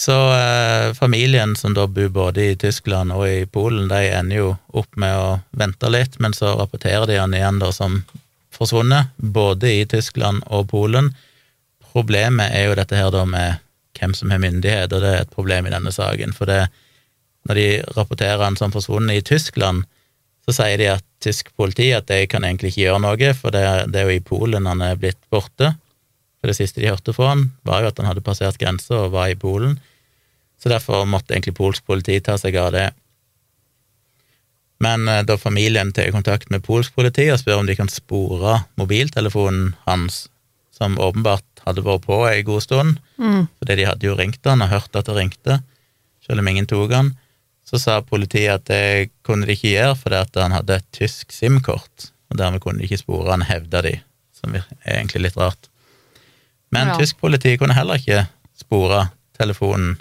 Så 0.00 0.14
eh, 0.32 0.92
familien 0.96 1.56
som 1.60 1.74
da 1.76 1.84
bor 1.90 2.08
både 2.08 2.52
i 2.52 2.56
Tyskland 2.56 3.12
og 3.12 3.26
i 3.28 3.44
Polen, 3.44 3.88
de 3.90 4.06
ender 4.16 4.38
jo 4.38 4.52
opp 4.72 4.96
med 4.96 5.12
å 5.12 5.40
vente 5.50 5.90
litt, 5.92 6.16
men 6.24 6.32
så 6.36 6.54
rapporterer 6.56 7.04
de 7.10 7.18
han 7.20 7.34
igjen 7.36 7.60
da 7.60 7.68
som 7.74 7.98
forsvunnet, 8.54 9.12
både 9.16 9.74
i 9.80 9.82
Tyskland 9.88 10.46
og 10.48 10.70
Polen. 10.72 11.10
Problemet 11.92 12.54
er 12.56 12.70
jo 12.70 12.78
dette 12.78 12.96
her 12.96 13.12
da 13.12 13.26
med 13.28 13.60
hvem 14.00 14.16
som 14.16 14.32
har 14.32 14.42
myndighet, 14.42 14.92
og 14.92 15.04
det 15.04 15.10
er 15.12 15.24
et 15.24 15.34
problem 15.34 15.68
i 15.68 15.74
denne 15.74 15.92
saken. 15.94 16.32
For 16.36 16.50
det, 16.50 16.64
når 17.48 17.60
de 17.60 17.68
rapporterer 17.96 18.42
han 18.44 18.58
som 18.58 18.72
forsvunnet 18.74 19.20
i 19.20 19.26
Tyskland, 19.32 19.84
så 20.48 20.56
sier 20.56 20.80
de 20.80 20.88
at 20.94 21.04
tysk 21.22 21.52
politi 21.58 21.90
at 21.92 22.08
de 22.08 22.24
kan 22.30 22.44
egentlig 22.46 22.72
ikke 22.72 22.86
gjøre 22.86 23.02
noe, 23.04 23.34
for 23.36 23.54
det, 23.54 23.64
det 23.92 24.00
er 24.00 24.08
jo 24.08 24.16
i 24.16 24.24
Polen 24.24 24.68
han 24.70 24.82
er 24.84 24.98
blitt 25.00 25.20
borte. 25.32 25.74
For 26.40 26.48
det 26.48 26.56
siste 26.56 26.80
de 26.80 26.88
hørte 26.88 27.12
fra 27.12 27.34
han, 27.34 27.50
var 27.68 27.84
jo 27.84 27.90
at 27.92 28.00
han 28.00 28.08
hadde 28.08 28.24
passert 28.24 28.58
grensa 28.60 29.04
og 29.04 29.14
var 29.14 29.28
i 29.28 29.38
Polen. 29.38 29.76
Så 30.60 30.72
derfor 30.72 31.06
måtte 31.08 31.36
egentlig 31.36 31.56
polsk 31.56 31.84
politi 31.88 32.16
ta 32.24 32.36
seg 32.40 32.56
av 32.60 32.72
det. 32.74 32.88
Men 34.80 35.08
eh, 35.08 35.22
da 35.28 35.36
familien 35.40 35.92
tar 35.92 36.12
kontakt 36.14 36.50
med 36.52 36.64
polsk 36.64 36.96
politi 36.96 37.28
og 37.32 37.40
spør 37.40 37.60
om 37.60 37.68
de 37.68 37.76
kan 37.76 37.92
spore 37.92 38.62
mobiltelefonen 38.80 39.74
hans, 39.84 40.24
som 40.72 40.96
åpenbart 41.00 41.44
hadde 41.66 41.84
vært 41.84 42.04
på 42.06 42.20
ei 42.30 42.42
god 42.46 42.62
stund, 42.62 42.98
Mm. 43.20 43.48
fordi 43.58 43.76
de 43.76 43.84
hadde 43.84 44.06
jo 44.06 44.14
ringt 44.16 44.44
han 44.44 44.62
og 44.62 44.68
hørt 44.72 44.96
at 44.96 45.04
det 45.06 45.16
ringte, 45.16 45.62
selv 46.26 46.40
om 46.40 46.48
ingen 46.48 46.66
tok 46.66 46.92
han, 46.92 47.14
så 47.66 47.78
sa 47.78 48.00
politiet 48.02 48.54
at 48.54 48.64
det 48.66 49.10
kunne 49.22 49.46
de 49.46 49.52
ikke 49.52 49.74
gjøre 49.76 49.96
fordi 49.96 50.16
at 50.16 50.34
han 50.40 50.52
hadde 50.56 50.76
et 50.80 50.86
tysk 50.92 51.30
SIM-kort, 51.32 52.10
og 52.30 52.36
dermed 52.38 52.60
kunne 52.60 52.78
de 52.80 52.84
ikke 52.88 52.98
spore 53.02 53.30
han, 53.30 53.42
hevda 53.42 53.82
de, 53.82 54.00
som 54.32 54.54
er 54.54 54.64
egentlig 54.86 55.22
litt 55.28 55.36
rart. 55.36 55.68
Men 56.72 56.88
Ja. 56.88 56.96
tysk 56.98 57.18
politi 57.20 57.56
kunne 57.58 57.74
heller 57.74 57.94
ikke 57.98 58.26
spore 58.58 59.10
telefonen, 59.38 60.00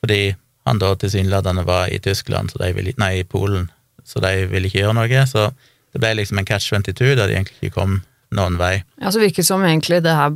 fordi 0.00 0.34
han 0.66 0.78
da 0.78 0.94
tilsynelatende 0.94 1.64
var 1.66 1.88
i 1.88 1.98
Tyskland, 1.98 2.50
så 2.50 2.58
de 2.58 2.72
ville, 2.74 2.92
nei, 2.98 3.20
i 3.20 3.24
Polen, 3.24 3.70
så 4.04 4.20
de 4.20 4.46
ville 4.46 4.68
ikke 4.68 4.82
gjøre 4.84 4.94
noe, 4.94 5.26
så 5.26 5.52
det 5.92 6.00
ble 6.00 6.14
liksom 6.16 6.38
en 6.38 6.44
catch-22 6.44 7.14
da 7.16 7.26
de 7.26 7.34
egentlig 7.34 7.56
ikke 7.62 7.74
kom 7.74 8.02
noen 8.36 8.58
vei. 8.60 8.74
Ja, 9.00 9.12
så 9.14 9.22
virker 9.22 9.40
det 9.40 9.48
som 9.48 9.62
egentlig 9.64 10.02
det 10.04 10.12
her 10.12 10.34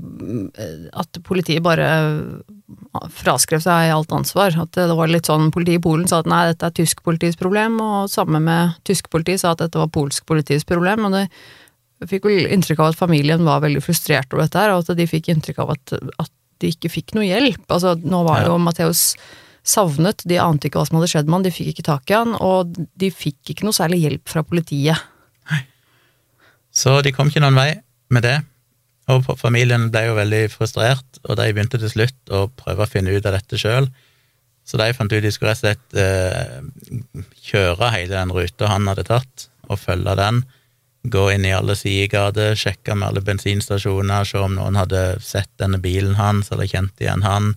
At 0.96 1.18
politiet 1.26 1.60
bare 1.64 1.88
eh, 1.92 3.08
fraskrev 3.12 3.60
seg 3.64 3.92
alt 3.92 4.14
ansvar. 4.16 4.56
At 4.64 4.76
det 4.78 4.96
var 4.96 5.10
litt 5.12 5.28
sånn 5.28 5.50
Politiet 5.52 5.80
i 5.80 5.84
Polen 5.84 6.08
sa 6.08 6.22
at 6.22 6.30
nei, 6.30 6.46
dette 6.48 6.70
er 6.70 6.76
tysk 6.78 7.02
politis 7.04 7.36
problem, 7.40 7.80
og 7.84 8.08
samme 8.12 8.40
med 8.40 8.78
tysk 8.88 9.10
politi 9.12 9.36
sa 9.40 9.52
at 9.52 9.64
dette 9.64 9.80
var 9.80 9.92
polsk 9.92 10.24
politis 10.28 10.64
problem. 10.68 11.08
Og 11.08 11.18
det 11.18 11.26
jeg 12.02 12.10
fikk 12.16 12.26
vel 12.26 12.48
inntrykk 12.50 12.80
av 12.82 12.90
at 12.90 12.98
familien 12.98 13.44
var 13.46 13.62
veldig 13.62 13.82
frustrert 13.84 14.32
over 14.34 14.48
dette 14.48 14.58
her, 14.58 14.72
og 14.74 14.82
at 14.82 14.98
de 14.98 15.06
fikk 15.06 15.28
inntrykk 15.30 15.60
av 15.62 15.76
at, 15.76 15.92
at 16.18 16.32
de 16.62 16.72
ikke 16.74 16.90
fikk 16.90 17.14
noe 17.14 17.28
hjelp. 17.28 17.62
Altså, 17.68 17.94
nå 18.02 18.24
var 18.26 18.42
jo 18.48 18.56
Matheus 18.58 19.12
savnet, 19.62 20.24
de 20.26 20.40
ante 20.42 20.66
ikke 20.66 20.80
hva 20.80 20.88
som 20.88 20.98
hadde 20.98 21.12
skjedd 21.12 21.30
med 21.30 21.38
han, 21.38 21.46
de 21.46 21.54
fikk 21.54 21.70
ikke 21.76 21.86
tak 21.86 22.10
i 22.10 22.16
han, 22.18 22.34
og 22.42 22.74
de 22.74 23.10
fikk 23.14 23.54
ikke 23.54 23.68
noe 23.68 23.76
særlig 23.76 24.00
hjelp 24.02 24.32
fra 24.34 24.42
politiet. 24.46 24.98
Så 26.72 27.00
de 27.04 27.12
kom 27.12 27.28
ikke 27.28 27.42
noen 27.44 27.58
vei 27.58 27.70
med 28.12 28.24
det, 28.24 28.38
og 29.12 29.26
familien 29.38 29.90
ble 29.92 30.06
jo 30.06 30.16
veldig 30.16 30.46
frustrert, 30.52 31.20
og 31.26 31.36
de 31.38 31.50
begynte 31.52 31.80
til 31.80 31.90
slutt 31.90 32.32
å 32.32 32.46
prøve 32.56 32.84
å 32.84 32.90
finne 32.90 33.12
ut 33.12 33.26
av 33.28 33.36
dette 33.36 33.58
sjøl. 33.60 33.90
Så 34.64 34.78
de 34.78 34.92
fant 34.94 35.12
ut 35.12 35.22
de 35.24 35.32
skulle 35.34 35.52
rett 35.52 35.62
og 35.62 35.66
slett 35.66 35.96
eh, 35.98 37.24
kjøre 37.48 37.90
hele 37.96 38.14
den 38.14 38.32
ruta 38.34 38.70
han 38.70 38.86
hadde 38.88 39.06
tatt, 39.08 39.48
og 39.68 39.80
følge 39.82 40.14
den. 40.18 40.42
Gå 41.12 41.26
inn 41.34 41.44
i 41.48 41.54
alle 41.54 41.74
sidegater, 41.74 42.54
sjekke 42.58 42.94
med 42.94 43.08
alle 43.08 43.24
bensinstasjoner, 43.26 44.26
se 44.28 44.38
om 44.38 44.54
noen 44.54 44.78
hadde 44.78 45.02
sett 45.24 45.50
denne 45.58 45.80
bilen 45.82 46.14
hans 46.14 46.52
eller 46.54 46.70
kjent 46.70 47.02
igjen 47.02 47.26
han. 47.26 47.56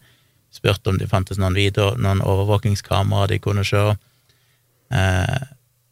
Spurte 0.55 0.89
om 0.89 0.98
det 0.98 1.12
fantes 1.12 1.38
noen, 1.38 1.57
video, 1.57 1.91
noen 2.00 2.24
overvåkingskameraer 2.25 3.36
de 3.36 3.41
kunne 3.43 3.65
se. 3.67 3.84
Eh, 4.95 5.43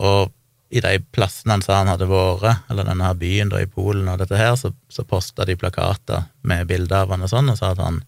og 0.01 0.33
i 0.73 0.81
de 0.81 0.97
plassene 1.13 1.53
han 1.53 1.61
sa 1.61 1.81
han 1.81 1.91
hadde 1.91 2.09
vært, 2.09 2.63
eller 2.71 2.87
denne 2.87 3.05
her 3.05 3.17
byen 3.19 3.51
da 3.51 3.61
i 3.61 3.69
Polen 3.69 4.09
og 4.09 4.17
dette 4.23 4.39
her, 4.39 4.55
så, 4.57 4.71
så 4.89 5.05
posta 5.05 5.45
de 5.45 5.55
plakater 5.59 6.25
med 6.41 6.65
bilder 6.69 7.03
av 7.03 7.13
han 7.13 7.25
og 7.25 7.29
sånn, 7.29 7.51
og 7.53 7.59
sa 7.59 7.73
at 7.75 7.81
han 7.83 8.01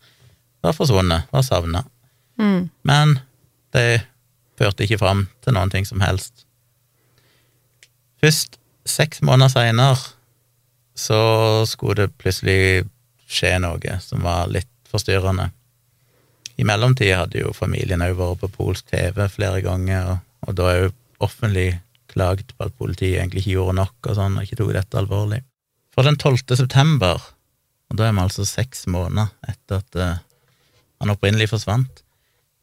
var 0.65 0.73
forsvunnet, 0.73 1.29
var 1.29 1.45
savna. 1.45 1.83
Mm. 2.41 2.71
Men 2.89 3.19
det 3.75 4.05
førte 4.57 4.87
ikke 4.87 5.01
fram 5.03 5.27
til 5.45 5.53
noen 5.53 5.69
ting 5.69 5.85
som 5.85 6.01
helst. 6.01 6.47
Først 8.23 8.57
seks 8.89 9.21
måneder 9.25 9.53
seinere 9.53 10.01
så 10.97 11.21
skulle 11.69 12.07
det 12.07 12.17
plutselig 12.17 12.87
skje 13.29 13.59
noe 13.61 13.99
som 14.01 14.25
var 14.25 14.49
litt 14.49 14.71
forstyrrende. 14.89 15.51
I 16.55 16.65
mellomtida 16.65 17.21
hadde 17.21 17.43
jo 17.43 17.53
familien 17.53 18.01
òg 18.01 18.15
vært 18.17 18.41
på 18.41 18.53
polsk 18.57 18.89
TV 18.89 19.25
flere 19.29 19.61
ganger, 19.61 20.15
og, 20.15 20.21
og 20.47 20.57
da 20.57 20.77
jo 20.79 20.93
offentlig 21.21 21.75
klagd 22.15 22.55
på 22.55 22.67
at 22.67 22.77
politiet 22.79 23.19
egentlig 23.19 23.43
ikke 23.43 23.57
gjorde 23.57 23.77
nok 23.81 24.09
og 24.09 24.17
sånn, 24.17 24.39
og 24.39 24.47
ikke 24.47 24.59
tok 24.61 24.73
dette 24.75 24.99
alvorlig. 25.01 25.41
For 25.95 26.07
den 26.07 26.17
12. 26.19 26.55
september, 26.59 27.21
og 27.91 27.99
da 27.99 28.07
er 28.07 28.15
vi 28.15 28.23
altså 28.23 28.47
seks 28.47 28.85
måneder 28.91 29.31
etter 29.47 29.83
at 29.83 29.99
uh, 29.99 30.17
han 30.99 31.13
opprinnelig 31.13 31.51
forsvant, 31.53 32.01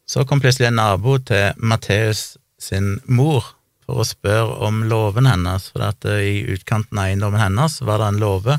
så 0.09 0.27
kom 0.29 0.43
plutselig 0.43 0.69
en 0.69 0.81
nabo 0.81 1.17
til 1.23 1.55
Matteus 1.63 2.35
sin 2.61 2.99
mor 3.07 3.55
for 3.87 4.03
å 4.03 4.07
spørre 4.07 4.59
om 4.67 4.83
låven 4.91 5.29
hennes, 5.31 5.71
for 5.73 5.87
at 5.87 6.05
uh, 6.09 6.19
i 6.21 6.43
utkanten 6.53 6.99
av 6.99 7.09
eiendommen 7.11 7.43
hennes 7.43 7.81
var 7.87 8.03
det 8.03 8.11
en 8.13 8.23
låve, 8.23 8.59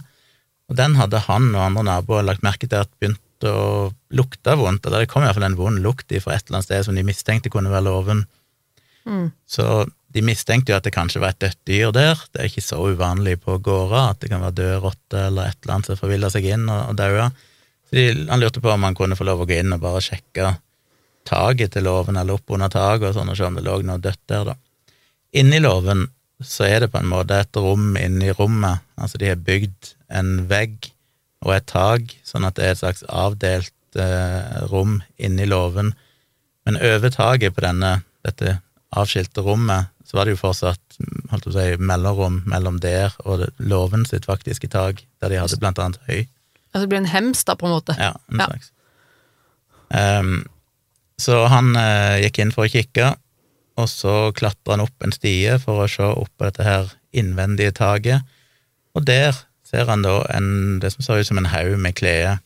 og 0.71 0.79
den 0.79 0.97
hadde 0.97 1.25
han 1.27 1.51
og 1.51 1.65
andre 1.67 1.85
naboer 1.89 2.25
lagt 2.25 2.45
merke 2.45 2.69
til 2.69 2.81
at 2.81 2.91
begynte 2.97 3.51
å 3.51 3.91
lukte 4.15 4.55
vondt, 4.57 4.85
eller 4.87 5.03
det 5.03 5.11
kom 5.11 5.25
i 5.25 5.27
hvert 5.27 5.37
fall 5.37 5.49
en 5.49 5.59
vond 5.59 5.81
lukt 5.83 6.13
fra 6.23 6.37
et 6.37 6.47
eller 6.47 6.61
annet 6.61 6.69
sted 6.69 6.87
som 6.87 6.97
de 6.97 7.03
mistenkte 7.05 7.51
kunne 7.53 7.73
være 7.73 7.89
låven. 7.89 8.23
Mm. 9.03 9.27
Så 9.45 9.65
de 10.13 10.21
mistenkte 10.25 10.73
jo 10.73 10.77
at 10.77 10.85
det 10.85 10.93
kanskje 10.93 11.21
var 11.23 11.33
et 11.33 11.41
dødt 11.41 11.59
dyr 11.69 11.93
der. 11.95 12.19
Det 12.31 12.41
er 12.41 12.51
ikke 12.51 12.65
så 12.65 12.77
uvanlig 12.81 13.39
på 13.41 13.57
gårder 13.65 14.11
at 14.11 14.19
det 14.21 14.29
kan 14.29 14.43
være 14.43 14.57
død 14.59 14.75
rotte 14.83 15.23
eller 15.29 15.49
et 15.49 15.57
eller 15.63 15.75
annet 15.75 15.89
som 15.89 15.99
forviller 15.99 16.33
seg 16.33 16.45
inn 16.53 16.67
og, 16.67 16.91
og 16.91 16.99
daua. 16.99 17.31
Så 17.89 18.03
han 18.29 18.41
lurte 18.41 18.61
på 18.61 18.71
om 18.73 18.85
han 18.85 18.97
kunne 18.97 19.17
få 19.17 19.25
lov 19.27 19.43
å 19.43 19.47
gå 19.49 19.57
inn 19.57 19.73
og 19.73 19.81
bare 19.81 20.03
sjekke 20.05 20.55
taket 21.27 21.73
til 21.73 21.85
låven, 21.87 22.17
eller 22.19 22.37
opp 22.37 22.51
under 22.53 22.71
taket, 22.71 23.09
og 23.09 23.15
sånn, 23.17 23.31
og 23.31 23.37
se 23.39 23.47
om 23.47 23.57
det 23.57 23.63
lå 23.65 23.77
noe 23.87 24.01
dødt 24.01 24.21
der, 24.29 24.51
da. 24.51 24.57
Inni 25.39 25.61
låven 25.63 26.07
så 26.43 26.67
er 26.67 26.83
det 26.83 26.91
på 26.91 26.99
en 26.99 27.09
måte 27.09 27.37
et 27.39 27.59
rom 27.59 27.93
inni 27.97 28.33
rommet. 28.35 28.83
Altså, 28.99 29.19
de 29.21 29.31
har 29.31 29.39
bygd 29.39 29.93
en 30.13 30.33
vegg 30.49 30.91
og 31.43 31.55
et 31.55 31.67
tak, 31.69 32.11
sånn 32.27 32.47
at 32.47 32.57
det 32.57 32.65
er 32.65 32.75
et 32.75 32.81
slags 32.81 33.05
avdelt 33.07 33.99
eh, 33.99 34.59
rom 34.71 34.99
inni 35.17 35.47
låven. 35.49 35.93
Men 36.67 36.79
over 36.79 37.13
taket 37.13 37.55
på 37.55 37.63
denne, 37.65 37.97
dette 38.27 38.57
avskilte 38.93 39.43
rommet, 39.43 39.92
så 40.13 40.19
var 40.19 40.27
det 40.29 40.35
jo 40.35 40.41
fortsatt 40.43 40.97
holdt 41.31 41.47
å 41.49 41.53
si, 41.55 41.63
mellomrom 41.81 42.43
mellom 42.45 42.75
der 42.83 43.15
og 43.25 43.47
låven 43.57 44.03
sitt 44.05 44.27
faktiske 44.29 44.69
tak, 44.69 45.01
der 45.23 45.33
de 45.33 45.39
hadde 45.41 45.57
blant 45.57 45.79
annet 45.81 45.97
høy. 46.05 46.27
Altså 46.69 46.83
det 46.85 46.89
blir 46.91 47.01
en 47.01 47.09
hems, 47.09 47.41
da, 47.49 47.55
på 47.57 47.65
en 47.65 47.73
måte. 47.73 47.95
Ja, 47.97 48.11
en 48.29 48.43
Ja. 48.43 48.45
slags. 48.51 48.69
Um, 49.93 50.45
så 51.21 51.43
han 51.49 51.73
uh, 51.77 52.17
gikk 52.21 52.39
inn 52.41 52.53
for 52.53 52.65
å 52.67 52.71
kikke, 52.71 53.11
og 53.77 53.89
så 53.89 54.29
klatra 54.37 54.75
han 54.75 54.85
opp 54.85 55.05
en 55.05 55.13
stie 55.15 55.57
for 55.61 55.83
å 55.83 55.89
se 55.89 56.05
opp 56.05 56.29
på 56.37 56.45
dette 56.47 56.65
her 56.65 56.93
innvendige 57.13 57.73
taket, 57.77 58.21
og 58.93 59.05
der 59.09 59.33
ser 59.65 59.89
han 59.89 60.05
da 60.05 60.19
en, 60.33 60.79
det 60.81 60.91
som 60.93 61.01
ser 61.05 61.21
ut 61.21 61.29
som 61.29 61.41
en 61.41 61.49
haug 61.49 61.77
med 61.81 61.95
klær. 61.97 62.37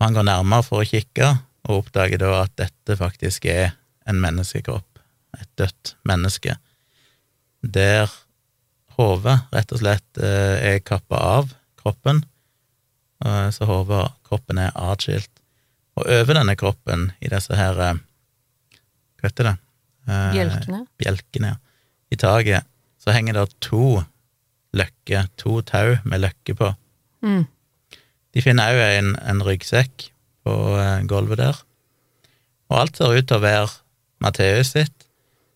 Han 0.00 0.16
går 0.16 0.24
nærmere 0.28 0.64
for 0.64 0.80
å 0.80 0.88
kikke, 0.88 1.34
og 1.68 1.82
oppdager 1.84 2.20
da 2.22 2.30
at 2.46 2.52
dette 2.60 2.96
faktisk 2.96 3.44
er 3.52 3.74
en 4.08 4.20
menneskekropp, 4.22 5.00
et 5.40 5.48
dødt 5.60 5.96
menneske, 6.08 6.56
der 7.72 8.12
hodet 8.96 9.38
rett 9.52 9.72
og 9.74 9.82
slett 9.82 10.20
eh, 10.22 10.74
er 10.74 10.84
kappa 10.84 11.20
av 11.38 11.50
kroppen, 11.80 12.24
så 13.16 13.64
hodet 13.64 13.96
og 13.96 14.28
kroppen 14.28 14.58
er 14.60 14.74
atskilt. 14.76 15.30
Og 15.96 16.04
over 16.12 16.36
denne 16.36 16.56
kroppen, 16.58 17.10
i 17.24 17.30
disse 17.32 17.56
her 17.56 17.78
eh, 17.80 18.02
Hva 19.16 19.30
heter 19.30 19.48
det? 19.48 19.54
Eh, 20.06 20.32
Bjelkene. 20.34 20.82
Bjelkene, 21.00 21.52
ja. 21.54 21.60
I 22.12 22.18
taket 22.20 22.68
så 23.02 23.14
henger 23.14 23.38
det 23.38 23.46
to 23.64 24.02
løkker, 24.76 25.30
to 25.40 25.60
tau 25.66 25.96
med 26.04 26.22
løkke 26.22 26.54
på. 26.58 26.68
Mm. 27.24 27.46
De 28.36 28.44
finner 28.44 28.76
òg 28.76 28.82
en, 28.98 29.10
en 29.24 29.42
ryggsekk 29.46 30.10
på 30.46 30.54
eh, 30.78 31.00
gulvet 31.08 31.40
der. 31.40 31.62
Og 32.70 32.80
alt 32.82 32.98
ser 33.00 33.16
ut 33.16 33.26
til 33.26 33.40
å 33.40 33.44
være 33.46 33.72
Matteus 34.22 34.74
sitt, 34.76 34.95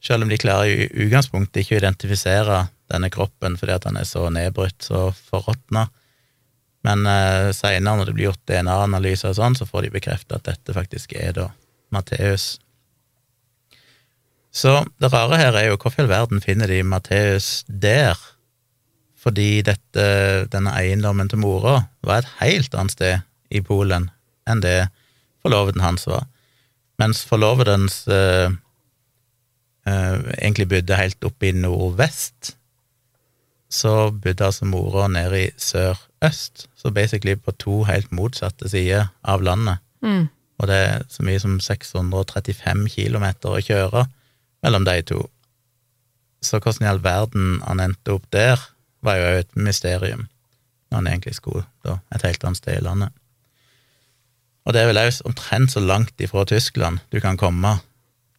selv 0.05 0.25
om 0.25 0.33
de 0.33 0.39
klarer 0.41 0.71
i 0.71 0.89
utgangspunktet 1.05 1.63
ikke 1.63 1.77
å 1.77 1.81
identifisere 1.83 2.61
denne 2.91 3.11
kroppen 3.13 3.57
fordi 3.61 3.77
at 3.77 3.87
han 3.89 3.99
er 4.01 4.09
så 4.09 4.27
nedbrutt, 4.33 4.81
så 4.83 5.11
forråtna. 5.31 5.87
Men 6.87 7.05
eh, 7.07 7.51
seinere, 7.57 7.99
når 7.99 8.09
det 8.09 8.17
blir 8.17 8.31
gjort 8.31 8.43
DNA-analyser 8.49 9.33
og 9.33 9.39
sånn, 9.39 9.57
så 9.59 9.69
får 9.69 9.87
de 9.87 9.95
bekreftet 9.99 10.39
at 10.39 10.49
dette 10.49 10.77
faktisk 10.77 11.13
er 11.19 11.37
da 11.37 11.47
Matteus. 11.93 12.55
Så 14.51 14.81
det 14.99 15.13
rare 15.13 15.39
her 15.39 15.55
er 15.55 15.69
jo 15.69 15.79
hvorfor 15.79 16.03
i 16.03 16.07
all 16.07 16.11
verden 16.11 16.43
finner 16.43 16.71
de 16.71 16.81
Matteus 16.83 17.61
der? 17.69 18.19
Fordi 19.21 19.61
dette, 19.67 20.07
denne 20.51 20.73
eiendommen 20.81 21.29
til 21.29 21.43
mora 21.43 21.83
var 22.07 22.23
et 22.23 22.33
helt 22.41 22.75
annet 22.75 22.97
sted 22.97 23.27
i 23.53 23.61
Polen 23.61 24.09
enn 24.49 24.63
det 24.65 24.89
forloveden 25.45 25.85
hans 25.85 26.07
var. 26.09 26.25
Mens 27.01 27.21
forlovedens 27.29 28.03
eh, 28.09 28.49
egentlig 29.87 30.69
bodde 30.69 30.97
helt 30.99 31.25
oppe 31.25 31.49
i 31.49 31.53
nordvest, 31.57 32.55
så 33.71 34.11
bodde 34.11 34.45
altså 34.45 34.67
mora 34.67 35.07
nede 35.09 35.45
i 35.45 35.51
sørøst, 35.57 36.67
så 36.77 36.91
basically 36.91 37.37
på 37.39 37.55
to 37.59 37.83
helt 37.89 38.13
motsatte 38.13 38.69
sider 38.69 39.07
av 39.23 39.43
landet. 39.47 39.79
Mm. 40.03 40.29
Og 40.61 40.69
det 40.69 40.77
er 40.77 41.05
så 41.09 41.25
mye 41.25 41.41
som 41.41 41.61
635 41.63 42.89
kilometer 42.93 43.55
å 43.55 43.63
kjøre 43.65 44.05
mellom 44.65 44.85
de 44.85 44.99
to. 45.09 45.23
Så 46.45 46.59
hvordan 46.59 46.87
i 46.87 46.91
all 46.91 47.03
verden 47.05 47.61
han 47.65 47.81
endte 47.85 48.17
opp 48.17 48.27
der, 48.33 48.61
var 49.01 49.17
jo 49.17 49.41
et 49.41 49.57
mysterium, 49.57 50.27
når 50.91 50.99
han 50.99 51.09
egentlig 51.09 51.39
skulle 51.39 51.65
da, 51.87 52.01
et 52.13 52.25
helt 52.27 52.45
annet 52.45 52.61
sted 52.61 52.77
i 52.77 52.85
landet. 52.85 53.15
Og 54.69 54.75
det 54.77 54.83
er 54.83 54.91
vel 54.91 55.01
òg 55.01 55.23
omtrent 55.25 55.73
så 55.73 55.81
langt 55.81 56.21
ifra 56.21 56.45
Tyskland 56.45 57.01
du 57.13 57.21
kan 57.25 57.39
komme 57.41 57.79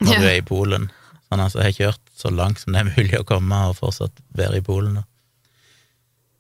når 0.01 0.19
du 0.21 0.27
er 0.27 0.37
i 0.37 0.45
Polen. 0.45 0.91
Han 1.31 1.43
altså 1.45 1.63
har 1.63 1.73
kjørt 1.75 2.03
så 2.17 2.31
langt 2.33 2.59
som 2.61 2.75
det 2.75 2.83
er 2.83 2.91
mulig 2.91 3.17
å 3.19 3.27
komme, 3.27 3.63
og 3.69 3.79
fortsatt 3.79 4.21
være 4.37 4.59
i 4.59 4.65
Polen. 4.65 4.99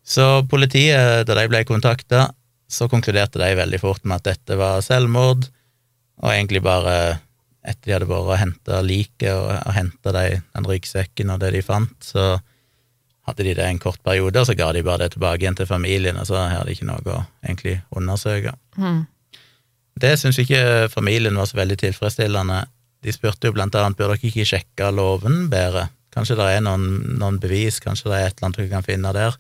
Så 0.03 0.43
politiet, 0.51 1.25
da 1.27 1.37
de 1.37 1.47
ble 1.49 1.63
kontakta, 1.67 2.29
så 2.71 2.87
konkluderte 2.91 3.39
de 3.39 3.51
veldig 3.59 3.79
fort 3.81 4.05
med 4.07 4.21
at 4.21 4.31
dette 4.31 4.57
var 4.59 4.83
selvmord, 4.85 5.47
og 6.21 6.31
egentlig 6.31 6.61
bare 6.63 6.95
etter 7.61 7.91
de 7.91 7.93
hadde 7.93 8.09
vært 8.09 8.29
og 8.31 8.39
henta 8.41 8.79
liket 8.81 9.33
og, 9.35 9.51
og 9.53 9.75
henta 9.75 10.13
den 10.15 10.67
ryggsekken 10.67 11.29
og 11.33 11.43
det 11.43 11.51
de 11.55 11.61
fant, 11.65 11.93
så 12.01 12.39
hadde 13.29 13.45
de 13.45 13.55
det 13.57 13.65
en 13.67 13.79
kort 13.81 14.01
periode, 14.03 14.41
og 14.41 14.47
så 14.49 14.55
ga 14.57 14.71
de 14.73 14.83
bare 14.85 15.05
det 15.05 15.13
tilbake 15.15 15.43
igjen 15.43 15.57
til 15.59 15.69
familien, 15.69 16.17
og 16.17 16.27
så 16.29 16.39
hadde 16.41 16.67
de 16.71 16.77
ikke 16.77 16.89
noe 16.89 17.01
å 17.05 17.23
egentlig 17.45 17.77
undersøke. 17.93 18.55
Mm. 18.81 19.03
Det 20.01 20.15
syns 20.17 20.39
ikke 20.41 20.89
familien 20.89 21.37
var 21.37 21.49
så 21.49 21.59
veldig 21.59 21.77
tilfredsstillende. 21.83 22.63
De 23.01 23.13
spurte 23.13 23.49
jo 23.49 23.55
blant 23.55 23.75
annet 23.75 23.97
burde 23.97 24.17
dere 24.17 24.29
ikke 24.29 24.45
sjekke 24.45 24.91
låven 24.93 25.47
bedre, 25.51 25.87
kanskje 26.13 26.37
det 26.37 26.49
er 26.57 26.65
noen, 26.65 27.17
noen 27.17 27.39
bevis, 27.41 27.79
kanskje 27.81 28.11
det 28.11 28.17
er 28.17 28.27
et 28.27 28.35
eller 28.35 28.49
annet 28.49 28.59
dere 28.61 28.73
kan 28.75 28.85
finne 28.85 29.13
der. 29.15 29.37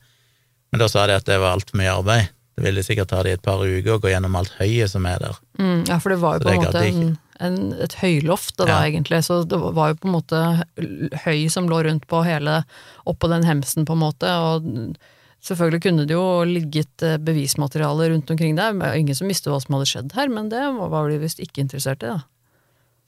Men 0.71 0.81
da 0.81 0.87
sa 0.89 1.03
de 1.07 1.17
at 1.19 1.27
det 1.27 1.37
var 1.41 1.57
altfor 1.57 1.77
mye 1.81 1.91
arbeid. 1.93 2.31
Det 2.55 2.65
ville 2.65 2.83
sikkert 2.83 3.11
ta 3.11 3.21
de 3.25 3.35
et 3.35 3.43
par 3.43 3.61
uker 3.63 3.95
å 3.95 3.99
gå 4.01 4.11
gjennom 4.11 4.35
alt 4.39 4.53
høyet 4.59 4.91
som 4.91 5.05
er 5.07 5.21
der. 5.23 5.37
Mm, 5.59 5.83
ja, 5.87 5.99
for 6.03 6.13
det 6.13 6.19
var 6.21 6.37
jo 6.37 6.43
Så 6.43 6.47
på 6.47 6.53
en 6.53 6.65
måte 6.65 6.83
en, 6.87 7.13
en, 7.47 7.59
et 7.85 7.95
høyloft 8.01 8.57
da, 8.57 8.67
da, 8.69 8.79
egentlig, 8.87 9.21
så 9.27 9.41
det 9.47 9.59
var 9.61 9.93
jo 9.93 9.99
på 10.01 10.09
en 10.09 10.15
måte 10.17 10.41
høy 11.25 11.47
som 11.53 11.69
lå 11.71 11.81
rundt 11.87 12.07
på 12.11 12.21
hele, 12.27 12.61
oppå 13.09 13.31
den 13.31 13.47
hemsen 13.47 13.87
på 13.87 13.95
en 13.97 14.03
måte, 14.03 14.31
og 14.31 14.67
selvfølgelig 15.47 15.83
kunne 15.87 16.05
det 16.09 16.17
jo 16.17 16.25
ligget 16.47 17.07
eh, 17.07 17.17
bevismateriale 17.21 18.11
rundt 18.11 18.29
omkring 18.33 18.59
der, 18.59 18.77
ingen 18.93 19.17
som 19.17 19.31
visste 19.31 19.51
hva 19.51 19.61
som 19.63 19.77
hadde 19.77 19.89
skjedd 19.89 20.13
her, 20.17 20.29
men 20.33 20.51
det 20.51 20.61
var 20.77 21.09
de 21.09 21.21
visst 21.23 21.41
ikke 21.43 21.63
interessert 21.65 22.03
i 22.05 22.11
da. 22.11 22.19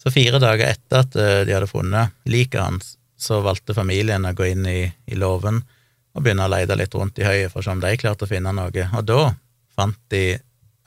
Så 0.03 0.11
fire 0.11 0.39
dager 0.43 0.67
etter 0.67 1.05
at 1.05 1.15
eh, 1.15 1.45
de 1.47 1.55
hadde 1.55 1.69
funnet 1.71 2.11
liket 2.27 2.59
hans, 2.59 2.97
så 3.15 3.39
valgte 3.45 3.75
familien 3.77 4.27
å 4.27 4.33
gå 4.35 4.49
inn 4.51 4.67
i, 4.67 4.81
i 5.07 5.15
låven 5.15 5.61
og 6.13 6.25
begynne 6.25 6.43
å 6.45 6.51
lete 6.51 6.75
litt 6.77 6.93
rundt 6.97 7.21
i 7.21 7.25
høyet 7.25 7.53
for 7.53 7.61
å 7.61 7.65
se 7.65 7.71
om 7.73 7.81
de 7.81 7.93
klarte 7.97 8.27
å 8.27 8.29
finne 8.29 8.51
noe. 8.53 8.87
Og 8.99 9.07
da 9.07 9.21
fant 9.73 9.99
de 10.11 10.25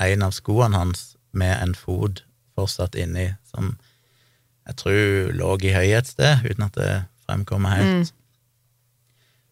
en 0.04 0.26
av 0.26 0.34
skoene 0.36 0.76
hans 0.76 1.14
med 1.32 1.54
en 1.56 1.72
fot 1.74 2.22
fortsatt 2.56 2.96
inni, 3.00 3.30
som 3.48 3.74
jeg 4.66 4.78
tror 4.82 5.32
lå 5.38 5.56
i 5.64 5.72
høyet 5.74 6.04
et 6.04 6.12
sted, 6.12 6.46
uten 6.46 6.68
at 6.68 6.76
det 6.76 6.92
fremkommer 7.26 7.80
helt. 7.80 8.12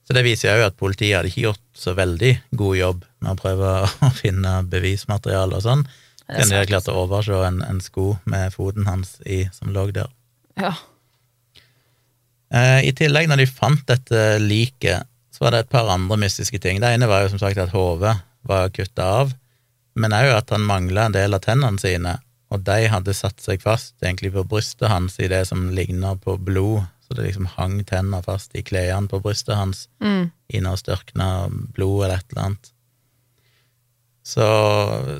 Så 0.05 0.13
det 0.13 0.25
viser 0.27 0.59
jo 0.59 0.69
at 0.69 0.77
politiet 0.77 1.17
hadde 1.17 1.31
ikke 1.33 1.47
gjort 1.47 1.63
så 1.73 1.95
veldig 1.97 2.33
god 2.61 2.77
jobb 2.77 3.05
med 3.25 3.33
å 3.33 3.41
prøve 3.41 3.75
å 3.89 4.11
finne 4.23 4.59
bevismateriale 4.69 5.57
og 5.57 5.65
sånn. 5.65 5.87
Kunne 6.29 6.61
de 6.61 6.67
klarte 6.67 6.89
klart 6.89 6.89
å 6.95 7.03
overse 7.05 7.41
en, 7.47 7.61
en 7.63 7.81
sko 7.85 8.15
med 8.25 8.53
foten 8.55 8.87
hans 8.89 9.19
i, 9.27 9.45
som 9.53 9.73
lå 9.75 9.91
der. 9.93 10.09
Ja. 10.57 10.73
Eh, 12.55 12.81
I 12.89 12.93
tillegg, 12.97 13.29
når 13.29 13.43
de 13.43 13.49
fant 13.51 13.83
dette 13.89 14.23
liket, 14.43 15.09
så 15.35 15.45
var 15.45 15.55
det 15.55 15.65
et 15.65 15.73
par 15.73 15.91
andre 15.91 16.19
mystiske 16.23 16.61
ting. 16.63 16.81
Det 16.81 16.93
ene 16.95 17.09
var 17.11 17.25
jo 17.25 17.33
som 17.35 17.43
sagt 17.43 17.59
at 17.61 17.75
hodet 17.75 18.15
var 18.47 18.71
kutta 18.75 19.09
av, 19.23 19.35
men 19.99 20.15
òg 20.15 20.31
at 20.37 20.53
han 20.55 20.67
mangla 20.67 21.09
en 21.09 21.17
del 21.17 21.35
av 21.37 21.43
tennene 21.45 21.81
sine, 21.83 22.17
og 22.55 22.63
de 22.67 22.87
hadde 22.93 23.15
satt 23.17 23.41
seg 23.43 23.63
fast 23.65 23.97
egentlig 24.05 24.33
på 24.35 24.45
brystet 24.47 24.91
hans 24.93 25.19
i 25.19 25.29
det 25.31 25.43
som 25.49 25.71
ligna 25.75 26.15
på 26.21 26.37
blod, 26.39 26.85
så 27.05 27.17
det 27.17 27.27
liksom 27.27 27.49
hang 27.57 27.81
tenner 27.89 28.23
fast 28.25 28.55
i 28.57 28.63
klærne 28.65 29.11
på 29.11 29.21
brystet 29.25 29.57
hans 29.59 29.89
Mm. 30.01 30.31
i 30.55 30.61
noe 30.61 30.77
størkna 30.79 31.49
blod 31.51 32.05
eller 32.05 32.17
et 32.17 32.31
eller 32.33 32.43
annet. 32.47 32.71
Så, 34.25 34.45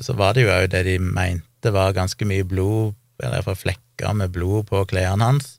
så 0.01 0.15
var 0.17 0.33
det 0.33 0.47
jo 0.47 0.53
òg 0.53 0.69
det 0.73 0.81
de 0.87 0.97
mente 0.99 1.71
var 1.73 1.93
ganske 1.93 2.25
mye 2.25 2.45
blod, 2.47 2.95
eller 3.21 3.37
iallfall 3.39 3.59
flekker 3.59 4.15
med 4.17 4.33
blod 4.33 4.65
på 4.71 4.81
klærne 4.89 5.29
hans. 5.29 5.57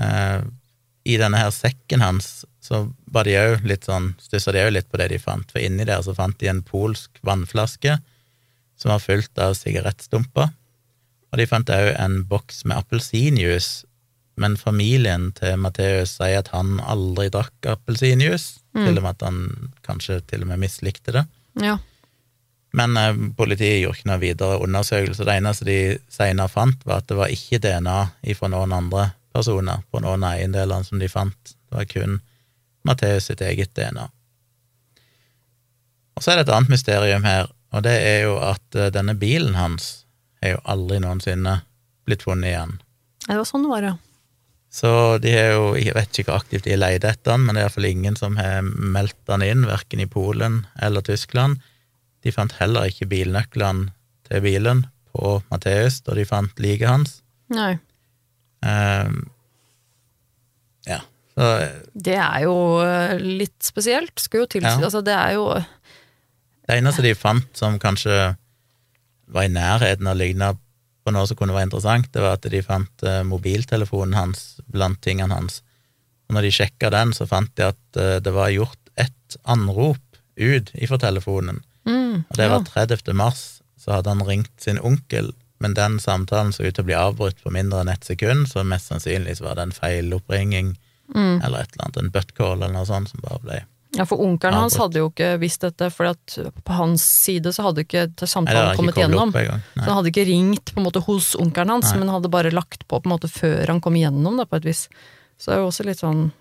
Eh, 0.00 0.40
I 1.04 1.18
denne 1.20 1.40
her 1.42 1.50
sekken 1.54 2.04
hans 2.04 2.44
så 2.64 2.86
var 3.12 3.26
de 3.28 3.34
òg 3.36 3.66
litt 3.68 3.88
sånn, 3.88 4.12
stussa 4.22 4.54
de 4.54 4.62
òg 4.64 4.72
litt 4.76 4.88
på 4.90 5.00
det 5.02 5.10
de 5.12 5.20
fant, 5.20 5.50
for 5.50 5.60
inni 5.60 5.86
der 5.88 6.02
så 6.06 6.14
fant 6.16 6.38
de 6.40 6.48
en 6.50 6.62
polsk 6.64 7.18
vannflaske 7.26 7.98
som 8.80 8.90
var 8.90 9.02
fylt 9.02 9.38
av 9.42 9.56
sigarettstumper, 9.58 10.54
og 11.34 11.40
de 11.40 11.46
fant 11.50 11.70
òg 11.74 11.90
en 11.98 12.22
boks 12.30 12.62
med 12.64 12.78
appelsinjuice, 12.78 13.84
men 14.40 14.56
familien 14.58 15.28
til 15.36 15.58
Matteus 15.62 16.16
sier 16.16 16.40
at 16.40 16.50
han 16.54 16.78
aldri 16.82 17.28
drakk 17.34 17.68
appelsinjuice, 17.70 18.60
til 18.74 18.96
og 18.98 19.04
med 19.04 19.12
at 19.12 19.22
han 19.22 19.70
kanskje 19.86 20.18
til 20.26 20.42
og 20.42 20.48
med 20.50 20.64
mislikte 20.64 21.14
det. 21.14 21.26
ja. 21.62 21.76
Men 22.74 22.96
eh, 22.98 23.16
politiet 23.38 23.80
gjorde 23.82 24.00
ikke 24.00 24.10
noe 24.10 24.22
videre 24.22 24.60
undersøkelse. 24.64 25.26
Det 25.26 25.36
eneste 25.38 25.68
de 25.68 25.78
senere 26.12 26.50
fant, 26.50 26.80
var 26.86 27.02
at 27.02 27.10
det 27.10 27.18
var 27.18 27.32
ikke 27.32 27.62
DNA 27.62 27.98
fra 28.34 28.50
noen 28.50 28.74
andre 28.74 29.08
personer 29.34 29.82
på 29.90 30.02
noen 30.02 30.26
av 30.26 30.38
eiendelene 30.38 30.86
som 30.86 31.02
de 31.02 31.10
fant. 31.10 31.54
Det 31.54 31.78
var 31.78 31.90
kun 31.90 32.20
Matteus 32.84 33.30
sitt 33.30 33.42
eget 33.44 33.74
DNA. 33.78 34.08
Og 36.14 36.22
så 36.22 36.32
er 36.32 36.40
det 36.40 36.46
et 36.46 36.54
annet 36.54 36.70
mysterium 36.70 37.26
her, 37.26 37.48
og 37.74 37.82
det 37.86 37.94
er 37.98 38.26
jo 38.28 38.38
at 38.42 38.78
eh, 38.78 38.90
denne 38.94 39.16
bilen 39.18 39.56
hans 39.58 40.04
er 40.44 40.56
jo 40.56 40.64
aldri 40.70 41.00
noensinne 41.02 41.60
blitt 42.04 42.26
funnet 42.26 42.52
igjen. 42.52 42.74
Det 43.24 43.38
var 43.38 43.48
sånn 43.48 43.64
det 43.64 43.72
var, 43.72 43.86
ja. 43.88 43.94
Så 44.74 44.90
de 45.22 45.30
har 45.30 45.52
jo, 45.54 45.66
jeg 45.78 45.94
vet 45.94 46.18
ikke 46.18 46.32
hvor 46.32 46.42
aktivt 46.42 46.66
de 46.66 46.74
har 46.74 46.82
leid 46.82 47.06
etter 47.06 47.30
den, 47.30 47.44
men 47.46 47.54
det 47.54 47.62
er 47.62 47.68
iallfall 47.68 47.86
ingen 47.86 48.18
som 48.18 48.34
har 48.40 48.66
meldt 48.66 49.20
den 49.30 49.44
inn, 49.46 49.62
verken 49.70 50.02
i 50.02 50.08
Polen 50.10 50.64
eller 50.82 51.04
Tyskland. 51.06 51.62
De 52.24 52.32
fant 52.32 52.52
heller 52.60 52.88
ikke 52.88 53.08
bilnøklene 53.10 53.92
til 54.28 54.44
bilen 54.44 54.84
på 55.14 55.36
Matteus 55.50 56.00
da 56.06 56.16
de 56.16 56.24
fant 56.28 56.60
liket 56.62 56.88
hans. 56.88 57.18
Nei. 57.52 57.76
Um, 58.64 59.26
ja, 60.88 61.02
så 61.36 61.48
Det 61.92 62.16
er 62.16 62.46
jo 62.46 62.56
eh, 62.80 63.18
litt 63.20 63.60
spesielt, 63.62 64.14
skulle 64.22 64.46
jo 64.46 64.52
tilsi. 64.56 64.78
Ja. 64.80 64.88
Altså, 64.88 65.04
det 65.04 65.14
er 65.14 65.36
jo 65.36 65.48
det 66.64 66.78
eneste 66.78 67.04
de 67.04 67.12
fant 67.16 67.58
som 67.58 67.76
kanskje 67.80 68.14
var 69.34 69.44
i 69.44 69.52
nærheten 69.52 70.08
av 70.08 70.16
å 70.16 70.20
ligne 70.20 70.54
på 71.04 71.12
noe 71.12 71.28
som 71.28 71.36
kunne 71.36 71.52
være 71.52 71.68
interessant, 71.68 72.08
det 72.14 72.22
var 72.24 72.38
at 72.38 72.48
de 72.48 72.62
fant 72.64 73.04
eh, 73.04 73.20
mobiltelefonen 73.28 74.16
hans 74.16 74.44
blant 74.72 75.00
tingene 75.04 75.36
hans. 75.36 75.60
Og 76.28 76.36
når 76.36 76.46
de 76.46 76.54
sjekka 76.56 76.88
den, 76.94 77.12
så 77.12 77.28
fant 77.28 77.52
de 77.58 77.66
at 77.68 78.00
eh, 78.00 78.16
det 78.24 78.32
var 78.32 78.54
gjort 78.54 78.80
ett 78.96 79.36
anrop 79.44 80.00
ut 80.40 80.72
ifra 80.72 80.98
telefonen. 81.02 81.60
Mm, 81.86 82.24
Og 82.30 82.36
det 82.36 82.50
var 82.50 82.64
30. 82.68 83.12
mars, 83.14 83.60
så 83.78 83.98
hadde 83.98 84.08
han 84.14 84.24
ringt 84.26 84.52
sin 84.60 84.78
onkel, 84.80 85.32
men 85.60 85.74
den 85.74 85.98
samtalen 86.00 86.52
så 86.52 86.64
ut 86.64 86.74
til 86.74 86.84
å 86.84 86.88
bli 86.88 86.96
avbrutt 86.98 87.42
på 87.44 87.52
mindre 87.54 87.80
enn 87.84 87.92
ett 87.92 88.04
sekund, 88.04 88.48
så 88.50 88.64
mest 88.64 88.90
sannsynlig 88.92 89.38
så 89.38 89.44
var 89.48 89.54
det 89.60 89.68
en 89.68 89.76
feiloppringing 89.76 90.74
Mm. 91.14 91.42
eller 91.44 91.60
et 91.60 91.72
eller 91.74 91.84
annet, 91.84 91.96
en 92.00 92.10
buttcall 92.10 92.62
eller 92.62 92.72
noe 92.72 92.86
sånt 92.88 93.10
som 93.10 93.20
bare 93.20 93.38
ble 93.42 93.58
Ja, 93.94 94.06
for 94.08 94.18
onkelen 94.24 94.56
hans 94.56 94.74
hadde 94.80 94.98
jo 94.98 95.10
ikke 95.10 95.34
visst 95.38 95.60
dette, 95.60 95.90
for 95.92 96.08
at 96.14 96.38
på 96.64 96.72
hans 96.72 97.04
side 97.04 97.52
så 97.54 97.62
hadde 97.68 97.84
ikke 97.84 98.06
samtalen 98.26 98.74
kommet 98.74 98.96
ikke 98.96 99.06
koblet 99.06 99.36
gjennom. 99.44 99.60
Så 99.76 99.84
han 99.84 99.98
hadde 99.98 100.10
ikke 100.10 100.24
ringt 100.26 100.72
på 100.74 100.80
en 100.80 100.86
måte 100.88 101.02
hos 101.04 101.34
onkelen 101.38 101.70
hans, 101.76 101.92
Nei. 101.92 102.00
men 102.00 102.08
hadde 102.10 102.32
bare 102.32 102.50
lagt 102.50 102.88
på 102.88 102.98
på 102.98 103.06
en 103.06 103.12
måte 103.12 103.30
før 103.30 103.70
han 103.70 103.82
kom 103.84 103.94
igjennom, 103.94 104.40
da, 104.40 104.48
på 104.50 104.56
et 104.56 104.66
vis. 104.66 104.88
Så 105.38 105.52
det 105.52 105.58
er 105.58 105.62
jo 105.62 105.68
også 105.68 105.86
litt 105.86 106.00
sånn 106.02 106.32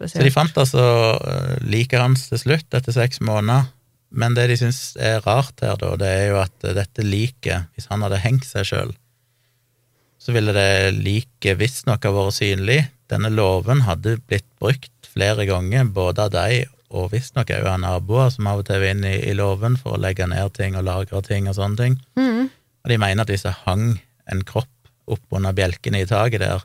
Så 0.00 0.24
de 0.24 0.30
fant 0.30 0.58
altså 0.58 0.82
eh, 1.20 1.54
liket 1.68 2.00
hans 2.00 2.28
til 2.32 2.38
slutt, 2.38 2.66
etter 2.74 2.92
seks 2.96 3.20
måneder. 3.20 3.68
Men 4.10 4.34
det 4.34 4.46
de 4.48 4.56
syns 4.56 4.96
er 4.96 5.20
rart 5.26 5.60
her, 5.60 5.76
da, 5.80 5.92
det 6.00 6.08
er 6.08 6.26
jo 6.30 6.38
at 6.40 6.64
dette 6.76 7.04
liket, 7.04 7.68
hvis 7.74 7.90
han 7.90 8.04
hadde 8.06 8.22
hengt 8.22 8.46
seg 8.48 8.64
sjøl, 8.68 8.94
så 10.18 10.34
ville 10.34 10.52
det 10.56 10.96
liket 10.96 11.58
visstnok 11.60 12.04
ha 12.04 12.12
vært 12.12 12.38
synlig. 12.40 12.80
Denne 13.08 13.30
låven 13.32 13.84
hadde 13.86 14.16
blitt 14.28 14.48
brukt 14.60 15.08
flere 15.12 15.46
ganger, 15.48 15.86
både 15.92 16.26
av 16.26 16.32
dem 16.34 16.74
og 16.88 17.10
visstnok 17.12 17.50
òg 17.52 17.66
av 17.68 17.82
naboer 17.82 18.30
som 18.32 18.46
av 18.48 18.62
og 18.62 18.66
til 18.68 18.80
var 18.80 18.94
inne 18.94 19.10
i, 19.18 19.20
i 19.28 19.34
låven 19.36 19.76
for 19.76 19.96
å 19.96 20.00
legge 20.00 20.24
ned 20.28 20.54
ting 20.56 20.76
og 20.78 20.86
lagre 20.88 21.20
ting 21.26 21.48
og 21.50 21.56
sånne 21.58 21.76
ting. 21.80 21.98
Mm. 22.16 22.48
Og 22.48 22.92
de 22.92 22.96
mener 23.00 23.24
at 23.24 23.32
hvis 23.32 23.44
det 23.44 23.52
hang 23.66 23.98
en 24.32 24.40
kropp 24.48 24.72
opp 25.08 25.36
under 25.36 25.52
bjelkene 25.56 26.00
i 26.02 26.08
taket 26.08 26.40
der, 26.44 26.64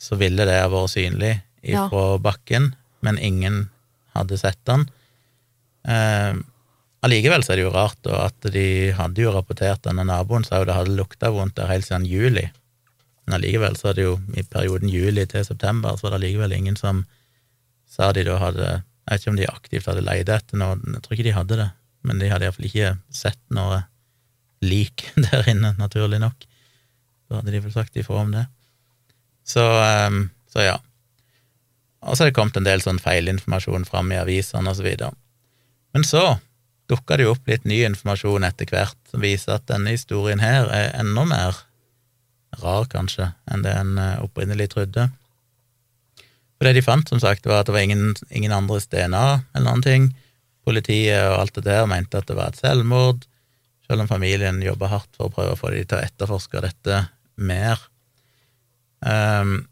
så 0.00 0.16
ville 0.20 0.46
det 0.48 0.56
ha 0.60 0.70
vært 0.72 0.94
synlig 0.96 1.34
Ja. 1.64 1.86
ifra 1.86 2.18
bakken, 2.20 2.74
men 3.00 3.16
ingen 3.18 3.70
hadde 4.14 4.36
sett 4.36 4.58
den. 4.68 4.88
Eh, 5.88 6.34
allikevel 7.04 7.44
så 7.44 7.52
er 7.52 7.60
det 7.60 7.66
jo 7.66 7.74
rart 7.74 7.98
da, 8.06 8.26
at 8.28 8.50
de 8.54 8.66
hadde 8.96 9.22
jo 9.24 9.32
rapportert 9.34 9.84
denne 9.84 10.06
naboen 10.08 10.46
sa 10.46 10.60
jo 10.60 10.68
det 10.68 10.76
hadde 10.76 10.96
lukta 10.98 11.30
vondt 11.34 11.56
der 11.58 11.70
helt 11.70 11.86
siden 11.86 12.06
juli. 12.08 12.46
Men 13.24 13.38
allikevel 13.38 13.76
så 13.80 13.90
er 13.90 13.98
det 13.98 14.06
jo 14.06 14.16
i 14.36 14.44
perioden 14.44 14.90
juli 14.92 15.24
til 15.28 15.44
september, 15.46 15.96
så 15.96 16.06
var 16.06 16.14
det 16.14 16.22
allikevel 16.22 16.56
ingen 16.56 16.76
som 16.80 17.04
sa 17.88 18.10
de 18.12 18.26
da 18.26 18.40
hadde 18.40 18.68
Jeg 19.04 19.12
vet 19.12 19.20
ikke 19.20 19.30
om 19.30 19.36
de 19.36 19.48
aktivt 19.50 19.88
hadde 19.90 20.02
leid 20.04 20.30
etter 20.32 20.56
noe, 20.56 20.78
jeg 20.80 21.02
tror 21.04 21.14
ikke 21.14 21.26
de 21.26 21.32
hadde 21.36 21.56
det, 21.60 21.66
men 22.08 22.20
de 22.22 22.30
hadde 22.32 22.46
iallfall 22.46 22.68
ikke 22.70 22.92
sett 23.12 23.40
noe 23.52 23.82
lik 24.64 25.04
der 25.26 25.50
inne, 25.52 25.74
naturlig 25.76 26.22
nok. 26.22 26.46
Da 27.28 27.40
hadde 27.40 27.52
de 27.52 27.60
vel 27.66 27.74
sagt 27.74 27.98
ifra 28.00 28.22
om 28.22 28.32
det. 28.32 28.46
Så, 29.44 29.60
ehm, 29.60 30.30
så 30.48 30.64
ja. 30.64 30.78
Og 32.00 32.16
så 32.16 32.24
er 32.24 32.30
det 32.30 32.36
kommet 32.38 32.56
en 32.56 32.64
del 32.64 32.80
sånn 32.80 33.00
feilinformasjon 33.00 33.84
fram 33.88 34.08
i 34.12 34.20
avisene 34.22 34.72
og 34.72 34.80
så 34.80 34.86
videre. 34.86 35.12
Men 35.92 36.08
så 36.08 36.24
dukka 36.90 37.16
det 37.16 37.26
jo 37.26 37.34
opp 37.34 37.48
litt 37.48 37.64
ny 37.68 37.82
informasjon 37.86 38.44
etter 38.46 38.68
hvert 38.70 38.98
som 39.10 39.22
viser 39.24 39.56
at 39.56 39.68
denne 39.70 39.94
historien 39.94 40.42
her 40.42 40.68
er 40.72 40.92
enda 41.00 41.24
mer 41.28 41.60
rar, 42.60 42.86
kanskje, 42.90 43.30
enn 43.50 43.64
det 43.64 43.72
en 43.74 43.96
eh, 43.98 44.20
opprinnelig 44.22 44.70
trodde. 44.74 45.08
For 46.54 46.68
det 46.68 46.76
de 46.76 46.84
fant, 46.86 47.08
som 47.08 47.20
sagt, 47.22 47.46
var 47.50 47.62
at 47.62 47.68
det 47.68 47.74
var 47.74 47.86
ingen, 47.86 48.14
ingen 48.30 48.54
andres 48.54 48.86
DNA 48.92 49.24
eller 49.54 49.66
noen 49.66 49.82
ting. 49.84 50.10
Politiet 50.64 51.26
og 51.28 51.40
alt 51.40 51.58
det 51.58 51.66
der 51.66 51.88
mente 51.90 52.20
at 52.20 52.28
det 52.30 52.36
var 52.38 52.52
et 52.52 52.60
selvmord, 52.60 53.26
selv 53.88 54.04
om 54.04 54.08
familien 54.08 54.62
jobba 54.64 54.92
hardt 54.92 55.10
for 55.16 55.28
å 55.28 55.34
prøve 55.34 55.56
å 55.56 55.60
få 55.60 55.74
de 55.74 55.82
til 55.84 55.98
å 55.98 56.04
etterforske 56.06 56.62
dette 56.64 57.02
mer. 57.36 57.82
Um, 59.04 59.64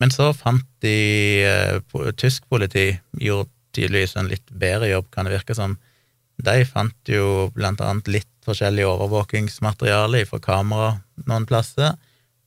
men 0.00 0.12
så 0.14 0.30
fant 0.36 0.66
de 0.84 1.80
uh, 1.82 2.12
Tysk 2.20 2.44
politi 2.52 2.92
gjorde 3.18 3.50
tydeligvis 3.76 4.16
en 4.16 4.30
litt 4.30 4.50
bedre 4.50 4.90
jobb, 4.90 5.10
kan 5.14 5.26
det 5.26 5.34
virke 5.38 5.56
som. 5.56 5.78
De 6.40 6.64
fant 6.64 7.10
jo 7.12 7.50
blant 7.54 7.80
annet 7.84 8.08
litt 8.08 8.30
forskjellig 8.46 8.86
overvåkingsmateriale 8.88 10.24
fra 10.28 10.40
kamera 10.42 10.92
noen 11.28 11.46
plasser, 11.48 11.96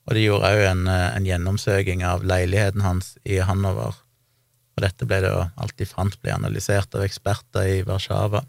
og 0.04 0.16
de 0.16 0.24
gjorde 0.26 0.50
òg 0.50 0.64
en, 0.68 0.86
eh, 0.88 1.16
en 1.16 1.28
gjennomsøking 1.28 2.02
av 2.04 2.24
leiligheten 2.26 2.82
hans 2.84 3.14
i 3.24 3.38
Hanover. 3.38 3.94
Og 4.74 4.82
dette 4.82 5.06
ble 5.06 5.20
det 5.22 5.30
jo 5.30 5.44
alt 5.56 5.76
de 5.78 5.86
fant, 5.86 6.16
ble 6.20 6.34
analysert 6.34 6.94
av 6.94 7.04
eksperter 7.06 7.78
i 7.78 7.82
Warszawa. 7.86 8.42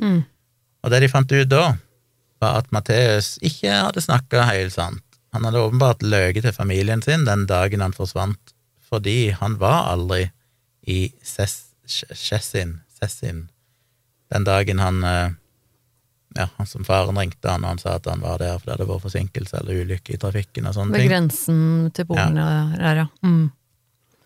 Mm. 0.00 0.24
Og 0.82 0.90
det 0.90 1.00
de 1.04 1.10
fant 1.12 1.32
ut 1.32 1.48
da, 1.48 1.76
var 2.40 2.62
at 2.62 2.72
Matteus 2.72 3.36
ikke 3.44 3.70
hadde 3.70 4.02
snakka 4.02 4.46
helt 4.48 4.72
sant. 4.72 5.04
Han 5.36 5.44
hadde 5.44 5.60
åpenbart 5.60 6.02
løyet 6.02 6.42
til 6.42 6.56
familien 6.56 7.02
sin 7.04 7.26
den 7.28 7.44
dagen 7.46 7.84
han 7.84 7.92
forsvant, 7.92 8.54
fordi 8.88 9.30
han 9.36 9.58
var 9.60 9.90
aldri 9.92 10.30
i 10.88 11.12
Ses- 11.22 11.67
Sessin, 11.90 12.80
Sessin 12.98 13.46
den 14.28 14.44
dagen 14.44 14.78
han 14.78 15.04
eh, 15.04 15.30
Ja, 16.36 16.48
han 16.56 16.66
som 16.66 16.84
faren 16.84 17.16
ringte 17.18 17.48
han, 17.48 17.64
og 17.64 17.72
han 17.72 17.78
sa 17.80 17.94
at 17.96 18.06
han 18.06 18.20
var 18.20 18.38
der 18.38 18.58
fordi 18.58 18.68
det 18.68 18.74
hadde 18.76 18.86
vært 18.90 19.04
forsinkelse 19.06 19.60
eller 19.62 19.78
ulykke 19.82 20.12
i 20.14 20.18
trafikken 20.20 20.68
og 20.68 20.74
sånne 20.76 20.92
ting. 20.94 21.06
Ved 21.08 21.14
grensen 21.14 21.62
til 21.96 22.06
Polen, 22.10 22.36
ja. 22.36 22.92
ja. 23.00 23.06
Mm. 23.24 23.48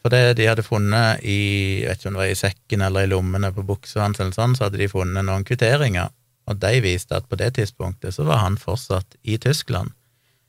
For 0.03 0.13
det 0.13 0.35
de 0.41 0.49
hadde 0.51 0.65
funnet 0.67 1.23
i 1.23 1.39
jeg 1.85 1.87
vet 1.87 2.03
ikke 2.03 2.11
om 2.11 2.19
det 2.19 2.23
var 2.25 2.33
i 2.33 2.41
sekken 2.41 2.85
eller 2.89 3.07
i 3.07 3.13
lommene 3.13 3.53
på 3.55 3.65
buksa 3.65 4.03
hans, 4.03 4.19
eller 4.21 4.35
sånn, 4.35 4.59
så 4.59 4.67
hadde 4.67 4.83
de 4.83 4.91
funnet 4.91 5.25
noen 5.29 5.47
kvitteringer, 5.47 6.11
og 6.51 6.59
de 6.61 6.83
viste 6.83 7.17
at 7.17 7.31
på 7.31 7.39
det 7.39 7.53
tidspunktet 7.61 8.19
så 8.19 8.27
var 8.27 8.43
han 8.43 8.59
fortsatt 8.61 9.15
i 9.23 9.39
Tyskland. 9.41 9.95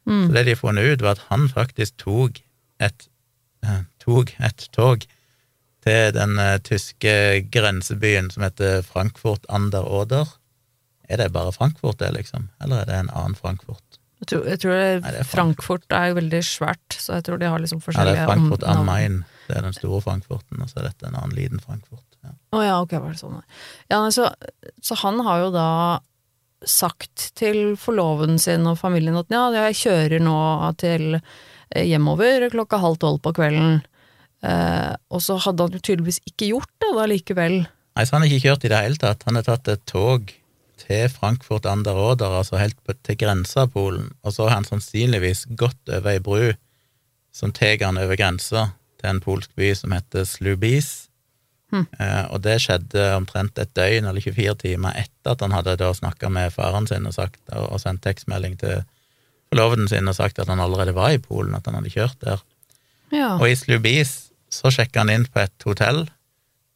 Mm. 0.09 0.25
Så 0.25 0.35
det 0.35 0.45
de 0.49 0.57
funnet 0.57 0.89
ut, 0.89 1.05
var 1.05 1.19
at 1.19 1.27
han 1.29 1.45
faktisk 1.53 2.01
tok 2.01 2.41
et, 2.81 3.07
eh, 3.63 3.85
tok 4.01 4.33
et 4.41 4.67
tog 4.73 5.05
til 5.83 6.13
den 6.15 6.37
eh, 6.41 6.59
tyske 6.63 7.15
grensebyen 7.53 8.31
som 8.33 8.45
heter 8.45 8.81
Frankfurt 8.87 9.45
ander 9.49 9.85
Oder. 9.85 10.31
Er 11.11 11.19
det 11.19 11.33
bare 11.35 11.51
Frankfurt, 11.51 11.99
det, 11.99 12.13
liksom? 12.15 12.47
Eller 12.63 12.83
er 12.83 12.89
det 12.89 13.01
en 13.01 13.11
annen 13.11 13.35
Frankfurt? 13.35 13.99
Jeg 14.23 14.29
tror, 14.31 14.45
jeg 14.47 14.59
tror 14.63 14.77
det, 14.77 14.87
Nei, 15.03 15.11
det 15.11 15.19
er 15.19 15.27
Frankfurt 15.27 15.93
er 15.97 16.15
veldig 16.15 16.39
svært, 16.47 16.95
så 16.95 17.17
jeg 17.17 17.25
tror 17.27 17.41
de 17.41 17.49
har 17.51 17.59
liksom 17.59 17.81
Ja, 17.91 18.05
det 18.07 18.15
er 18.21 18.29
Frankfurt 18.29 18.63
am. 18.63 18.85
Main. 18.87 19.19
Det 19.49 19.57
er 19.57 19.65
den 19.65 19.75
store 19.75 19.99
Frankfurten, 20.05 20.61
og 20.63 20.71
så 20.71 20.79
er 20.79 20.87
dette 20.87 21.09
en 21.09 21.17
annen 21.19 21.35
liten 21.35 21.59
Frankfurt. 21.59 22.05
Ja. 22.23 22.31
Oh, 22.55 22.63
ja, 22.63 22.77
ok, 22.79 22.95
var 23.03 23.11
det 23.11 23.19
sånn. 23.19 23.41
Ja, 23.91 23.99
så, 24.15 24.29
så 24.79 24.95
han 25.03 25.19
har 25.27 25.43
jo 25.43 25.49
da 25.51 25.69
sagt 26.63 27.33
til 27.35 27.75
forloven 27.75 28.39
sin 28.39 28.63
og 28.69 28.79
familien 28.79 29.19
at 29.19 29.33
ja, 29.33 29.49
jeg 29.65 29.79
kjører 29.81 30.23
nå 30.23 30.37
til 30.79 31.17
eh, 31.17 31.83
hjemover 31.83 32.47
klokka 32.53 32.79
halv 32.79 33.01
tolv 33.03 33.19
på 33.25 33.35
kvelden. 33.35 33.81
Eh, 34.43 34.93
og 35.13 35.23
så 35.23 35.37
hadde 35.39 35.67
han 35.67 35.75
jo 35.77 35.81
tydeligvis 35.81 36.19
ikke 36.27 36.51
gjort 36.51 36.71
det 36.83 36.91
da 36.97 37.07
likevel. 37.09 37.57
Nei, 37.93 38.05
så 38.05 38.17
han 38.17 38.25
har 38.25 38.31
ikke 38.31 38.49
kjørt 38.49 38.65
i 38.65 38.71
det 38.73 38.81
hele 38.83 38.99
tatt. 38.99 39.23
Han 39.27 39.39
har 39.39 39.47
tatt 39.47 39.69
et 39.71 39.85
tog 39.89 40.33
til 40.83 41.07
Frankfurt 41.13 41.67
an 41.69 41.85
der 41.85 41.95
Oder, 41.95 42.39
altså 42.41 42.59
helt 42.59 42.77
på, 42.83 42.95
til 43.05 43.17
grensa 43.19 43.63
av 43.63 43.73
Polen, 43.75 44.11
og 44.23 44.35
så 44.35 44.49
har 44.49 44.57
han 44.57 44.67
sannsynligvis 44.67 45.45
gått 45.59 45.89
over 45.89 46.11
ei 46.11 46.23
bru 46.23 46.53
som 47.33 47.53
tar 47.55 47.81
han 47.81 47.97
over 47.97 48.17
grensa 48.19 48.71
til 48.99 49.09
en 49.09 49.21
polsk 49.23 49.53
by 49.57 49.71
som 49.77 49.93
heter 49.95 50.25
Slubis. 50.27 51.07
Mm. 51.73 51.87
Eh, 51.97 52.25
og 52.29 52.43
det 52.45 52.59
skjedde 52.61 53.05
omtrent 53.17 53.57
et 53.57 53.71
døgn 53.73 54.05
eller 54.09 54.21
24 54.21 54.57
timer 54.61 54.99
etter 54.99 55.33
at 55.33 55.41
han 55.41 55.55
hadde 55.55 55.77
da 55.81 55.89
snakka 55.95 56.29
med 56.29 56.53
faren 56.53 56.85
sin 56.89 57.07
og, 57.09 57.15
sagt, 57.15 57.39
og, 57.49 57.71
og 57.73 57.81
sendt 57.81 58.03
tekstmelding 58.05 58.59
til 58.61 58.83
forloveden 59.49 59.89
sin 59.89 60.09
og 60.09 60.17
sagt 60.17 60.41
at 60.41 60.51
han 60.51 60.61
allerede 60.61 60.93
var 60.93 61.15
i 61.15 61.21
Polen, 61.21 61.55
at 61.57 61.65
han 61.65 61.79
hadde 61.79 61.93
kjørt 61.93 62.19
der. 62.21 62.43
Ja. 63.13 63.35
Og 63.39 63.47
i 63.49 63.57
Slubis 63.57 64.22
så 64.53 64.71
sjekka 64.73 65.03
han 65.03 65.11
inn 65.13 65.25
på 65.29 65.41
et 65.43 65.65
hotell, 65.67 66.05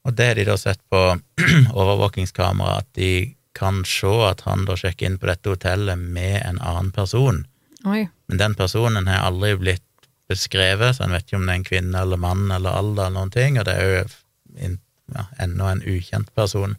og 0.08 0.16
det 0.16 0.28
har 0.32 0.40
de 0.40 0.46
da 0.48 0.56
sett 0.60 0.80
på 0.92 1.02
overvåkingskamera, 1.82 2.78
at 2.82 2.90
de 2.98 3.12
kan 3.58 3.82
se 3.90 4.12
at 4.28 4.44
han 4.46 4.66
da 4.68 4.76
sjekker 4.78 5.08
inn 5.10 5.18
på 5.20 5.28
dette 5.30 5.50
hotellet 5.50 5.98
med 5.98 6.42
en 6.46 6.60
annen 6.62 6.92
person. 6.96 7.44
Oi. 7.90 8.04
Men 8.30 8.42
den 8.42 8.56
personen 8.58 9.08
har 9.10 9.26
aldri 9.28 9.56
blitt 9.60 9.84
beskrevet, 10.30 10.98
så 10.98 11.06
en 11.06 11.14
vet 11.16 11.26
ikke 11.26 11.40
om 11.40 11.48
det 11.48 11.54
er 11.56 11.60
en 11.62 11.68
kvinne 11.68 12.02
eller 12.04 12.20
mann 12.20 12.46
eller 12.52 12.76
alder 12.76 13.08
eller 13.08 13.16
noen 13.16 13.34
ting, 13.34 13.58
og 13.60 13.66
det 13.68 13.76
er 13.80 13.88
jo 13.88 14.76
ja, 15.16 15.24
ennå 15.44 15.72
en 15.72 15.86
ukjent 15.88 16.34
person, 16.36 16.76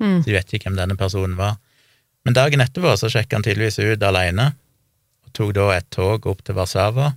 Mm. 0.00 0.22
så 0.22 0.30
de 0.30 0.32
vet 0.32 0.52
ikke 0.56 0.70
hvem 0.70 0.78
denne 0.78 0.94
personen 0.96 1.34
var. 1.36 1.58
Men 2.24 2.32
dagen 2.32 2.62
etterpå 2.64 2.94
så 2.96 3.10
sjekka 3.12 3.36
han 3.36 3.42
tydeligvis 3.44 3.76
ut 3.84 4.02
alene, 4.08 4.46
og 5.26 5.32
tok 5.36 5.50
da 5.58 5.66
et 5.74 5.90
tog 5.92 6.24
opp 6.30 6.40
til 6.40 6.56
Warszawa. 6.56 7.10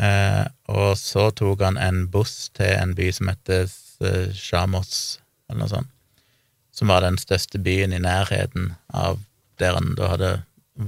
Eh, 0.00 0.44
og 0.72 0.94
så 0.98 1.28
tok 1.36 1.60
han 1.62 1.76
en 1.78 2.06
buss 2.10 2.48
til 2.56 2.72
en 2.78 2.94
by 2.96 3.10
som 3.12 3.28
heter 3.28 3.66
eh, 4.02 4.30
Shamos, 4.34 5.18
eller 5.50 5.60
noe 5.64 5.68
sånt, 5.72 5.90
som 6.72 6.88
var 6.88 7.04
den 7.04 7.18
største 7.20 7.60
byen 7.60 7.92
i 7.92 8.00
nærheten 8.00 8.72
av 8.96 9.20
der 9.60 9.76
han 9.76 9.92
da 9.98 10.08
hadde 10.14 10.30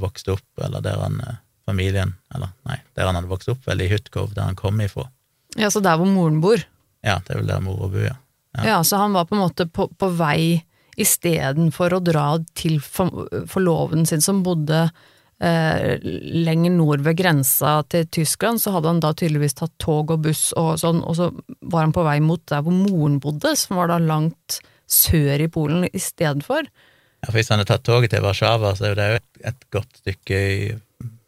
vokst 0.00 0.28
opp, 0.32 0.46
eller 0.64 0.80
der 0.82 0.96
han 1.04 1.20
eh, 1.20 1.36
familien, 1.68 2.14
eller 2.34 2.50
nei, 2.68 2.78
der 2.96 3.06
han 3.10 3.18
hadde 3.20 3.30
vokst 3.30 3.48
opp, 3.52 3.60
vel 3.68 3.84
i 3.84 3.90
Hutkov, 3.92 4.32
der 4.34 4.48
han 4.48 4.56
kom 4.58 4.80
ifra. 4.80 5.06
ja, 5.56 5.68
så 5.70 5.80
der 5.84 5.96
hvor 6.00 6.08
moren 6.10 6.40
bor. 6.42 6.64
Ja, 7.04 7.18
det 7.26 7.34
er 7.36 7.42
vel 7.42 7.50
der 7.52 7.60
mora 7.60 7.88
bor, 7.92 8.00
ja. 8.08 8.16
Ja. 8.56 8.64
Ja. 8.70 8.82
så 8.86 8.96
han 9.02 9.12
var 9.12 9.26
på 9.28 9.34
en 9.36 9.42
måte 9.44 9.66
på, 9.66 9.88
på 9.98 10.08
vei 10.16 10.62
istedenfor 10.96 11.96
å 11.96 12.02
dra 12.04 12.26
til 12.56 12.78
for- 12.80 13.28
forloven 13.50 14.06
sin 14.06 14.22
som 14.22 14.42
bodde 14.46 14.86
eh, 15.42 15.98
lenger 16.02 16.74
nord 16.76 17.04
ved 17.06 17.18
grensa 17.18 17.78
til 17.90 18.06
Tyskland, 18.14 18.62
så 18.62 18.74
hadde 18.76 18.92
han 18.92 19.02
da 19.02 19.12
tydeligvis 19.16 19.58
tatt 19.58 19.74
tog 19.82 20.14
og 20.14 20.22
buss 20.26 20.52
og 20.60 20.76
sånn, 20.82 21.02
og 21.04 21.18
så 21.18 21.30
var 21.62 21.86
han 21.86 21.94
på 21.96 22.06
vei 22.06 22.18
mot 22.24 22.42
der 22.50 22.64
hvor 22.64 22.76
moren 22.76 23.20
bodde, 23.22 23.54
som 23.58 23.80
var 23.80 23.92
da 23.92 24.00
langt 24.02 24.60
sør 24.90 25.40
i 25.40 25.50
Polen 25.50 25.88
istedenfor. 25.92 26.68
Ja, 27.24 27.30
for 27.30 27.38
Hvis 27.38 27.48
han 27.48 27.60
hadde 27.62 27.72
tatt 27.72 27.86
toget 27.88 28.12
til 28.12 28.24
Warszawa, 28.24 28.74
så 28.76 28.90
er 28.90 28.92
jo 28.92 28.98
det 29.00 29.10
jo 29.10 29.20
et, 29.20 29.30
et 29.52 29.70
godt 29.72 30.02
stykke 30.02 30.40
i 30.44 30.58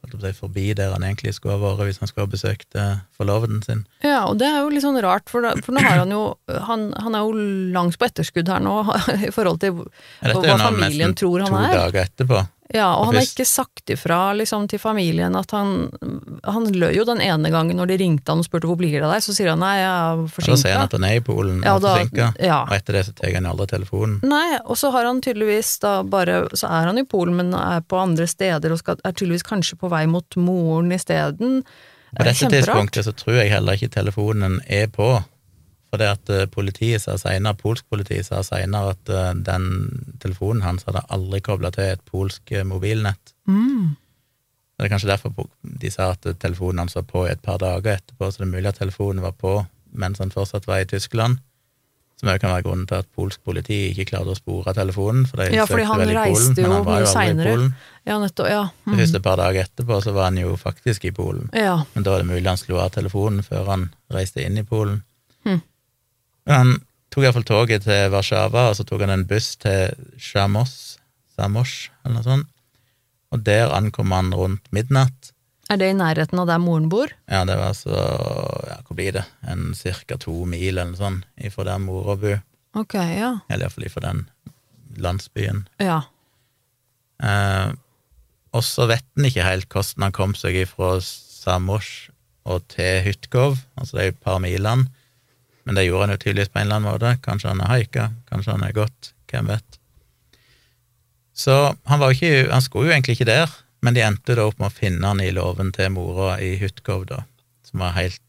si, 0.06 0.32
forbi 0.36 0.72
der 0.76 0.92
han 0.92 1.04
egentlig 1.04 1.34
skulle 1.34 1.56
ha 1.56 1.60
vært 1.62 1.88
hvis 1.88 1.98
han 2.02 2.10
skulle 2.10 2.26
ha 2.26 2.30
besøkt 2.30 2.76
eh, 2.78 2.98
forloveden 3.16 3.62
sin. 3.64 3.84
Ja, 4.04 4.26
og 4.28 4.38
det 4.38 4.48
er 4.48 4.60
jo 4.62 4.70
litt 4.72 4.84
sånn 4.84 4.98
rart, 5.02 5.28
for, 5.32 5.42
da, 5.42 5.54
for 5.64 5.74
nå 5.76 5.82
har 5.84 6.02
han 6.04 6.12
jo 6.14 6.22
han, 6.68 6.88
han 7.02 7.16
er 7.16 7.24
jo 7.26 7.46
langt 7.74 7.98
på 7.98 8.08
etterskudd 8.08 8.48
her 8.52 8.62
nå, 8.64 8.76
i 9.28 9.32
forhold 9.34 9.60
til 9.64 9.80
Ja, 9.82 10.30
dette 10.32 10.36
han 10.36 10.44
er 10.44 10.52
jo 10.52 10.58
nå 10.60 10.68
familien 10.70 11.14
nesten 11.14 11.20
to 11.24 11.32
er. 11.40 11.74
dager 11.74 12.02
etterpå. 12.04 12.44
Ja, 12.74 12.88
og 12.98 13.08
han 13.08 13.18
har 13.20 13.26
ikke 13.26 13.46
sagt 13.46 13.90
ifra 13.94 14.32
liksom, 14.34 14.64
til 14.66 14.80
familien 14.82 15.36
at 15.38 15.52
han 15.54 15.86
Han 16.42 16.66
løy 16.74 16.96
jo 16.96 17.04
den 17.06 17.20
ene 17.22 17.50
gangen 17.54 17.78
når 17.78 17.92
de 17.92 17.98
ringte 18.00 18.32
han 18.32 18.42
og 18.42 18.48
spurte 18.48 18.66
hvor 18.66 18.78
blir 18.80 18.96
det 18.96 19.04
av 19.06 19.14
deg, 19.14 19.22
så 19.22 19.34
sier 19.36 19.52
han 19.52 19.62
nei, 19.62 19.76
jeg 19.78 19.92
er 19.92 20.22
Og 20.24 20.50
da 20.50 20.56
sier 20.58 20.74
han 20.74 20.88
at 20.88 20.96
han 20.98 21.06
er 21.06 21.20
i 21.20 21.22
Polen 21.24 21.60
Ja, 21.62 21.76
og 21.76 21.86
forsinka, 21.86 22.32
ja. 22.42 22.60
og 22.66 22.74
etter 22.74 22.98
det 22.98 23.04
så 23.06 23.14
tar 23.20 23.36
han 23.36 23.46
aldri 23.46 23.68
telefonen. 23.70 24.18
Nei, 24.26 24.58
og 24.64 24.80
så 24.80 24.90
har 24.94 25.06
han 25.06 25.22
tydeligvis 25.22 25.76
da 25.84 26.00
bare 26.06 26.42
Så 26.56 26.70
er 26.70 26.90
han 26.90 26.98
i 26.98 27.06
Polen, 27.06 27.38
men 27.38 27.54
er 27.54 27.84
på 27.86 28.00
andre 28.00 28.26
steder 28.30 28.74
og 28.74 28.82
skal, 28.82 28.98
er 29.04 29.14
tydeligvis 29.14 29.46
kanskje 29.46 29.78
på 29.78 29.90
vei 29.92 30.04
mot 30.10 30.38
moren 30.40 30.90
isteden. 30.96 31.62
På 32.16 32.26
dette 32.26 32.50
tidspunktet 32.50 33.06
så 33.06 33.14
tror 33.14 33.40
jeg 33.42 33.52
heller 33.52 33.78
ikke 33.78 33.92
telefonen 33.92 34.60
er 34.66 34.90
på. 34.90 35.14
For 35.96 36.04
det 36.04 36.08
at 36.12 36.28
eh, 36.28 36.48
politiet 36.52 37.00
sa 37.00 37.14
senere, 37.16 37.56
polsk 37.56 37.86
politi 37.88 38.18
sa 38.20 38.42
senere 38.44 38.92
at 38.92 39.08
eh, 39.08 39.30
den 39.46 39.68
telefonen 40.20 40.60
hans 40.66 40.84
hadde 40.84 41.00
aldri 41.08 41.40
kobla 41.40 41.70
til 41.72 41.94
et 41.94 42.02
polsk 42.04 42.52
eh, 42.52 42.66
mobilnett. 42.68 43.32
Mm. 43.48 43.94
Det 44.76 44.84
er 44.84 44.92
kanskje 44.92 45.08
derfor 45.08 45.32
de 45.64 45.88
sa 45.94 46.10
at 46.12 46.28
telefonen 46.42 46.84
hans 46.84 46.98
var 46.98 47.06
på 47.08 47.24
et 47.30 47.40
par 47.40 47.62
dager 47.62 47.96
etterpå, 47.96 48.28
så 48.28 48.42
det 48.42 48.44
er 48.44 48.52
mulig 48.58 48.68
at 48.68 48.82
telefonen 48.82 49.24
var 49.24 49.32
på 49.40 49.54
mens 49.96 50.20
han 50.20 50.34
fortsatt 50.34 50.68
var 50.68 50.84
i 50.84 50.90
Tyskland. 50.90 51.40
Som 52.20 52.28
òg 52.32 52.42
kan 52.44 52.52
være 52.52 52.66
grunnen 52.68 52.84
til 52.88 53.00
at 53.00 53.08
polsk 53.16 53.40
politi 53.44 53.80
ikke 53.94 54.10
klarte 54.12 54.36
å 54.36 54.36
spore 54.36 54.76
telefonen. 54.76 55.24
For 55.28 55.40
de 55.40 55.48
Ja, 55.56 55.64
fordi 55.64 55.88
han 55.88 56.04
reiste 56.04 56.20
Polen, 56.20 56.54
men 56.56 56.64
jo 56.64 56.76
han 56.76 56.86
var 56.90 57.00
mye 57.00 57.10
seinere. 57.14 57.48
i. 57.48 57.56
Polen. 57.56 57.74
Ja, 58.04 58.20
nettopp. 58.20 58.52
Ja. 58.52 58.62
Mm. 58.84 58.92
Først 58.92 59.00
første 59.00 59.24
par 59.24 59.40
dager 59.40 59.64
etterpå 59.64 60.04
så 60.04 60.12
var 60.12 60.28
han 60.28 60.44
jo 60.44 60.56
faktisk 60.60 61.08
i 61.08 61.16
Polen. 61.16 61.48
ja. 61.56 61.84
Men 61.94 62.04
da 62.04 62.14
er 62.14 62.24
det 62.24 62.32
mulig 62.34 62.48
han 62.52 62.60
slo 62.60 62.84
av 62.84 62.92
telefonen 62.92 63.44
før 63.44 63.72
han 63.72 63.90
reiste 64.12 64.44
inn 64.44 64.60
i 64.60 64.64
Polen. 64.64 65.02
Men 66.46 66.56
han 66.56 66.74
tok 67.12 67.26
iallfall 67.26 67.46
toget 67.48 67.86
til 67.86 68.10
Warszawa, 68.14 68.68
og 68.70 68.76
så 68.78 68.86
tok 68.86 69.04
han 69.06 69.14
en 69.14 69.26
buss 69.28 69.54
til 69.62 69.94
Shamos, 70.22 70.98
Samos, 71.36 71.88
eller 72.04 72.18
noe 72.18 72.26
sånt. 72.26 72.52
Og 73.34 73.42
der 73.44 73.72
ankom 73.74 74.14
han 74.14 74.30
rundt 74.34 74.68
midnatt. 74.74 75.32
Er 75.66 75.80
det 75.80 75.88
i 75.90 75.96
nærheten 75.98 76.38
av 76.38 76.46
der 76.46 76.60
moren 76.62 76.86
bor? 76.88 77.10
Ja, 77.26 77.42
det 77.48 77.56
var 77.58 77.72
så 77.74 77.90
Ja, 78.68 78.76
hvor 78.86 78.94
blir 78.98 79.16
det? 79.16 79.24
En 79.42 79.72
cirka 79.74 80.14
to 80.22 80.44
mil 80.46 80.76
eller 80.76 80.92
noe 80.92 81.00
sånt 81.00 81.26
ifra 81.42 81.66
der 81.66 81.80
mora 81.82 82.14
bor. 82.20 82.38
Okay, 82.76 83.16
ja. 83.18 83.32
Eller 83.50 83.66
iallfall 83.66 83.88
ifra 83.88 84.04
den 84.04 84.22
landsbyen. 85.02 85.64
Ja. 85.82 86.04
Eh, 87.22 87.72
og 88.54 88.64
så 88.64 88.86
vet 88.88 89.04
en 89.16 89.26
ikke 89.28 89.44
helt 89.44 89.68
hvordan 89.72 90.06
han 90.06 90.14
kom 90.14 90.36
seg 90.38 90.60
ifra 90.62 90.96
Samos 91.02 92.10
og 92.46 92.62
til 92.70 93.02
Hytkov, 93.02 93.58
altså 93.74 93.98
de 93.98 94.12
par 94.22 94.38
milene. 94.44 94.86
Men 95.66 95.78
det 95.78 95.88
gjorde 95.88 96.06
han 96.06 96.14
jo 96.14 96.22
tydeligvis 96.22 96.52
på 96.52 96.60
en 96.60 96.68
eller 96.68 96.78
annen 96.78 96.92
måte. 96.92 97.12
Kanskje 97.24 97.50
han 97.50 97.62
har 97.64 97.74
haika, 97.74 98.10
kanskje 98.30 98.54
han 98.54 98.64
har 98.64 98.74
gått, 98.76 99.12
hvem 99.30 99.50
vet. 99.50 99.80
Så 101.36 101.56
han 101.84 102.00
var 102.00 102.12
jo 102.12 102.16
ikke 102.16 102.52
Han 102.52 102.62
skulle 102.64 102.88
jo 102.88 102.94
egentlig 102.94 103.18
ikke 103.18 103.28
der, 103.28 103.50
men 103.84 103.96
de 103.96 104.04
endte 104.06 104.38
da 104.38 104.46
opp 104.48 104.60
med 104.62 104.70
å 104.70 104.76
finne 104.76 105.10
han 105.10 105.20
i 105.20 105.32
låven 105.34 105.72
til 105.74 105.90
mora 105.92 106.38
i 106.40 106.54
Hutkov, 106.60 107.04
da, 107.10 107.24
som 107.66 107.82
var 107.82 107.96
helt 107.98 108.22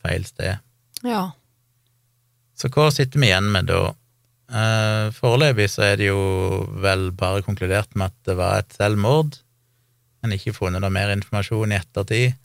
feil 0.00 0.24
sted. 0.24 0.62
Ja. 1.04 1.24
Så 2.58 2.70
hva 2.74 2.88
sitter 2.94 3.20
vi 3.20 3.28
igjen 3.28 3.50
med 3.54 3.68
da? 3.70 3.92
Eh, 4.48 5.10
foreløpig 5.12 5.68
så 5.68 5.84
er 5.90 6.00
det 6.00 6.08
jo 6.08 6.20
vel 6.80 7.10
bare 7.12 7.44
konkludert 7.44 7.92
med 7.94 8.08
at 8.08 8.30
det 8.30 8.38
var 8.38 8.62
et 8.62 8.74
selvmord, 8.78 9.36
men 10.22 10.34
ikke 10.34 10.56
funnet 10.56 10.82
noe 10.82 10.94
mer 10.94 11.12
informasjon 11.14 11.74
i 11.74 11.78
ettertid. 11.78 12.38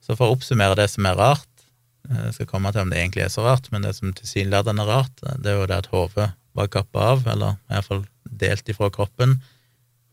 Så 0.00 0.14
for 0.14 0.28
å 0.30 0.36
oppsummere 0.38 0.78
det 0.78 0.88
som 0.92 1.08
er 1.10 1.18
rart, 1.18 1.49
jeg 2.10 2.34
skal 2.34 2.48
komme 2.50 2.72
til 2.74 2.82
om 2.82 2.90
det 2.90 2.98
egentlig 2.98 3.22
er 3.24 3.32
så 3.32 3.44
rart, 3.46 3.68
men 3.72 3.82
det 3.86 3.94
som 3.96 4.12
tilsynelatende 4.16 4.82
er 4.82 4.90
rart, 4.90 5.22
det 5.22 5.52
er 5.52 5.60
jo 5.60 5.66
det 5.70 5.78
at 5.84 5.90
hodet 5.92 6.28
var 6.58 6.70
kappa 6.72 7.04
av, 7.12 7.26
eller 7.30 7.58
i 7.70 7.74
hvert 7.76 7.86
fall 7.86 8.04
delt 8.40 8.68
ifra 8.72 8.90
kroppen. 8.90 9.36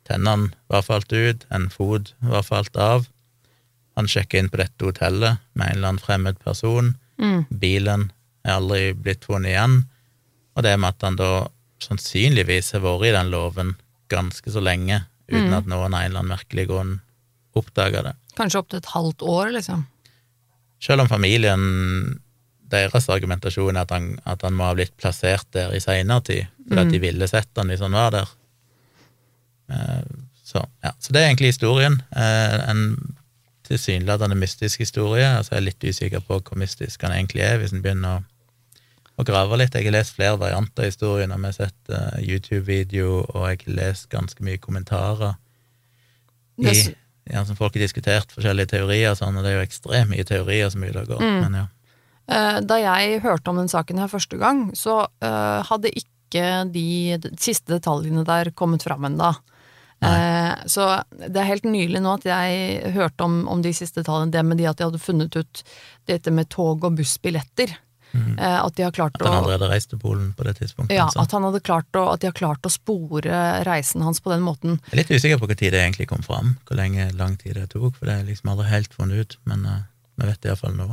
Tennene 0.07 0.51
var 0.71 0.85
falt 0.85 1.11
ut, 1.11 1.45
en 1.51 1.69
fot 1.73 2.13
var 2.21 2.45
falt 2.45 2.77
av. 2.79 3.07
Han 3.97 4.07
sjekka 4.07 4.37
inn 4.39 4.49
på 4.53 4.59
dette 4.61 4.85
hotellet 4.85 5.41
med 5.57 5.65
en 5.71 5.77
eller 5.79 5.89
annen 5.89 6.03
fremmed 6.03 6.37
person. 6.45 6.93
Mm. 7.17 7.45
Bilen 7.49 8.07
er 8.45 8.59
aldri 8.59 8.93
blitt 8.93 9.25
funnet 9.25 9.55
igjen. 9.55 9.77
Og 10.55 10.63
det 10.63 10.75
med 10.79 10.93
at 10.93 11.05
han 11.07 11.17
da 11.19 11.31
sannsynligvis 11.83 12.71
har 12.75 12.85
vært 12.85 13.09
i 13.09 13.15
den 13.17 13.33
låven 13.33 13.75
ganske 14.13 14.53
så 14.53 14.61
lenge, 14.63 15.01
uten 15.27 15.49
Mm. 15.49 15.57
at 15.57 15.65
noen 15.67 15.93
av 15.93 15.99
en 15.99 16.05
eller 16.11 16.19
annen 16.21 16.37
merkelig 16.37 16.67
grunn 16.69 16.99
oppdaga 17.57 18.03
det. 18.03 18.15
Kanskje 18.37 18.59
opptil 18.61 18.77
et 18.77 18.93
halvt 18.93 19.21
år, 19.25 19.51
liksom. 19.57 19.87
Selv 20.79 21.01
om 21.01 21.09
familien 21.09 22.19
deres 22.67 23.07
argumentasjon 23.09 23.75
er 23.75 23.85
at 23.85 23.91
han, 23.95 24.19
at 24.27 24.41
han 24.43 24.53
må 24.53 24.67
ha 24.67 24.75
blitt 24.75 24.95
plassert 24.99 25.47
der 25.55 25.71
i 25.73 25.79
seinere 25.79 26.21
tid, 26.21 26.49
fordi 26.67 26.81
at 26.83 26.91
de 26.91 26.99
ville 26.99 27.27
sett 27.31 27.49
han 27.55 27.71
hvis 27.71 27.83
han 27.85 27.95
var 27.95 28.11
der. 28.11 28.33
Eh, 29.71 30.07
Så, 30.47 30.61
ja. 30.83 30.93
så 30.99 31.11
det 31.11 31.21
er 31.21 31.25
egentlig 31.27 31.49
historien. 31.51 32.01
Eh, 32.15 32.69
En 32.69 33.15
tilsynelatende 33.67 34.35
mystisk 34.35 34.79
historie. 34.79 35.25
Altså 35.27 35.55
jeg 35.55 35.59
er 35.59 35.65
litt 35.65 35.83
usikker 35.83 36.21
på 36.23 36.37
hvor 36.39 36.57
mystisk 36.57 37.01
han 37.03 37.11
egentlig 37.11 37.41
er, 37.43 37.57
hvis 37.59 37.73
en 37.75 37.81
begynner 37.83 38.21
å, 38.21 38.21
å 39.19 39.25
grave 39.27 39.57
litt. 39.59 39.75
Jeg 39.75 39.89
har 39.89 39.91
lest 39.97 40.15
flere 40.15 40.39
varianter 40.39 40.85
av 40.85 40.87
historien, 40.87 41.33
og 41.35 41.41
vi 41.41 41.49
har 41.49 41.57
sett 41.57 41.91
uh, 41.91 42.15
YouTube-video, 42.23 43.25
og 43.27 43.49
jeg 43.49 43.59
har 43.65 43.75
lest 43.75 44.07
ganske 44.09 44.39
mye 44.43 44.57
kommentarer 44.63 45.35
i, 46.63 46.95
ja, 47.31 47.43
som 47.45 47.55
folk 47.55 47.75
har 47.75 47.83
diskutert 47.83 48.31
forskjellige 48.35 48.71
teorier 48.75 49.11
og 49.11 49.17
sånn, 49.19 49.37
og 49.37 49.43
det 49.43 49.51
er 49.53 49.57
jo 49.59 49.65
ekstremt 49.67 50.11
mye 50.13 50.25
teorier 50.27 50.69
som 50.73 50.83
ute 50.83 51.01
og 51.03 51.07
går, 51.07 51.21
Mm. 51.21 51.41
men 51.43 51.53
ja. 51.61 51.65
Eh, 52.27 52.59
Da 52.61 52.77
jeg 52.79 53.21
hørte 53.23 53.49
om 53.49 53.57
den 53.57 53.67
saken 53.71 53.97
her 53.99 54.07
første 54.07 54.37
gang, 54.37 54.71
så 54.75 55.07
uh, 55.23 55.63
hadde 55.63 55.91
ikke 55.95 56.71
de 56.73 57.17
siste 57.39 57.71
detaljene 57.71 58.25
der 58.27 58.51
kommet 58.51 58.83
fram 58.83 59.05
ennå. 59.07 59.35
Uh, 60.03 60.53
så 60.69 61.01
det 61.17 61.37
er 61.41 61.47
helt 61.47 61.63
nylig 61.65 62.01
nå 62.03 62.17
at 62.19 62.25
jeg 62.27 62.91
hørte 62.93 63.23
om, 63.23 63.47
om 63.47 63.61
de 63.63 63.71
siste 63.73 64.03
detaljene, 64.03 64.31
det 64.31 64.43
med 64.45 64.57
de 64.59 64.67
at 64.69 64.77
de 64.77 64.83
hadde 64.83 64.99
funnet 65.01 65.35
ut 65.35 65.63
dette 66.05 66.29
med 66.29 66.49
tog- 66.49 66.83
og 66.83 66.97
bussbilletter. 66.99 67.73
Eh, 68.15 68.59
at 68.65 68.75
de 68.75 68.85
har 68.85 68.93
klart 68.95 69.17
å 69.19 69.25
At 69.25 69.29
han 69.29 69.43
allerede 69.43 69.69
reiste 69.71 69.95
til 69.95 70.01
Polen 70.01 70.29
på 70.37 70.45
det 70.47 70.57
tidspunktet. 70.59 70.95
ja, 70.95 71.05
altså. 71.05 71.25
at, 71.25 71.33
han 71.35 71.47
hadde 71.47 71.61
klart 71.65 71.99
å, 71.99 72.05
at 72.13 72.21
de 72.21 72.29
har 72.29 72.37
klart 72.37 72.65
å 72.65 72.71
spore 72.71 73.41
reisen 73.67 74.05
hans 74.05 74.21
på 74.23 74.31
den 74.33 74.45
måten. 74.45 74.79
Jeg 74.87 74.95
er 74.95 75.01
litt 75.01 75.11
usikker 75.11 75.41
på 75.41 75.49
hvor 75.49 75.59
tid 75.59 75.75
det 75.75 75.83
egentlig 75.83 76.07
kom 76.11 76.23
fram, 76.25 76.55
hvor 76.67 76.79
lenge 76.79 77.09
lang 77.17 77.35
tid 77.41 77.59
det 77.59 77.67
tok, 77.73 77.97
for 77.97 78.09
det 78.09 78.15
er 78.15 78.29
liksom 78.29 78.53
aldri 78.53 78.69
helt 78.71 78.95
funnet 78.95 79.21
ut, 79.21 79.37
men 79.49 79.65
eh, 79.67 79.83
vi 80.17 80.29
vet 80.29 80.41
det 80.41 80.53
iallfall 80.53 80.77
nå. 80.77 80.89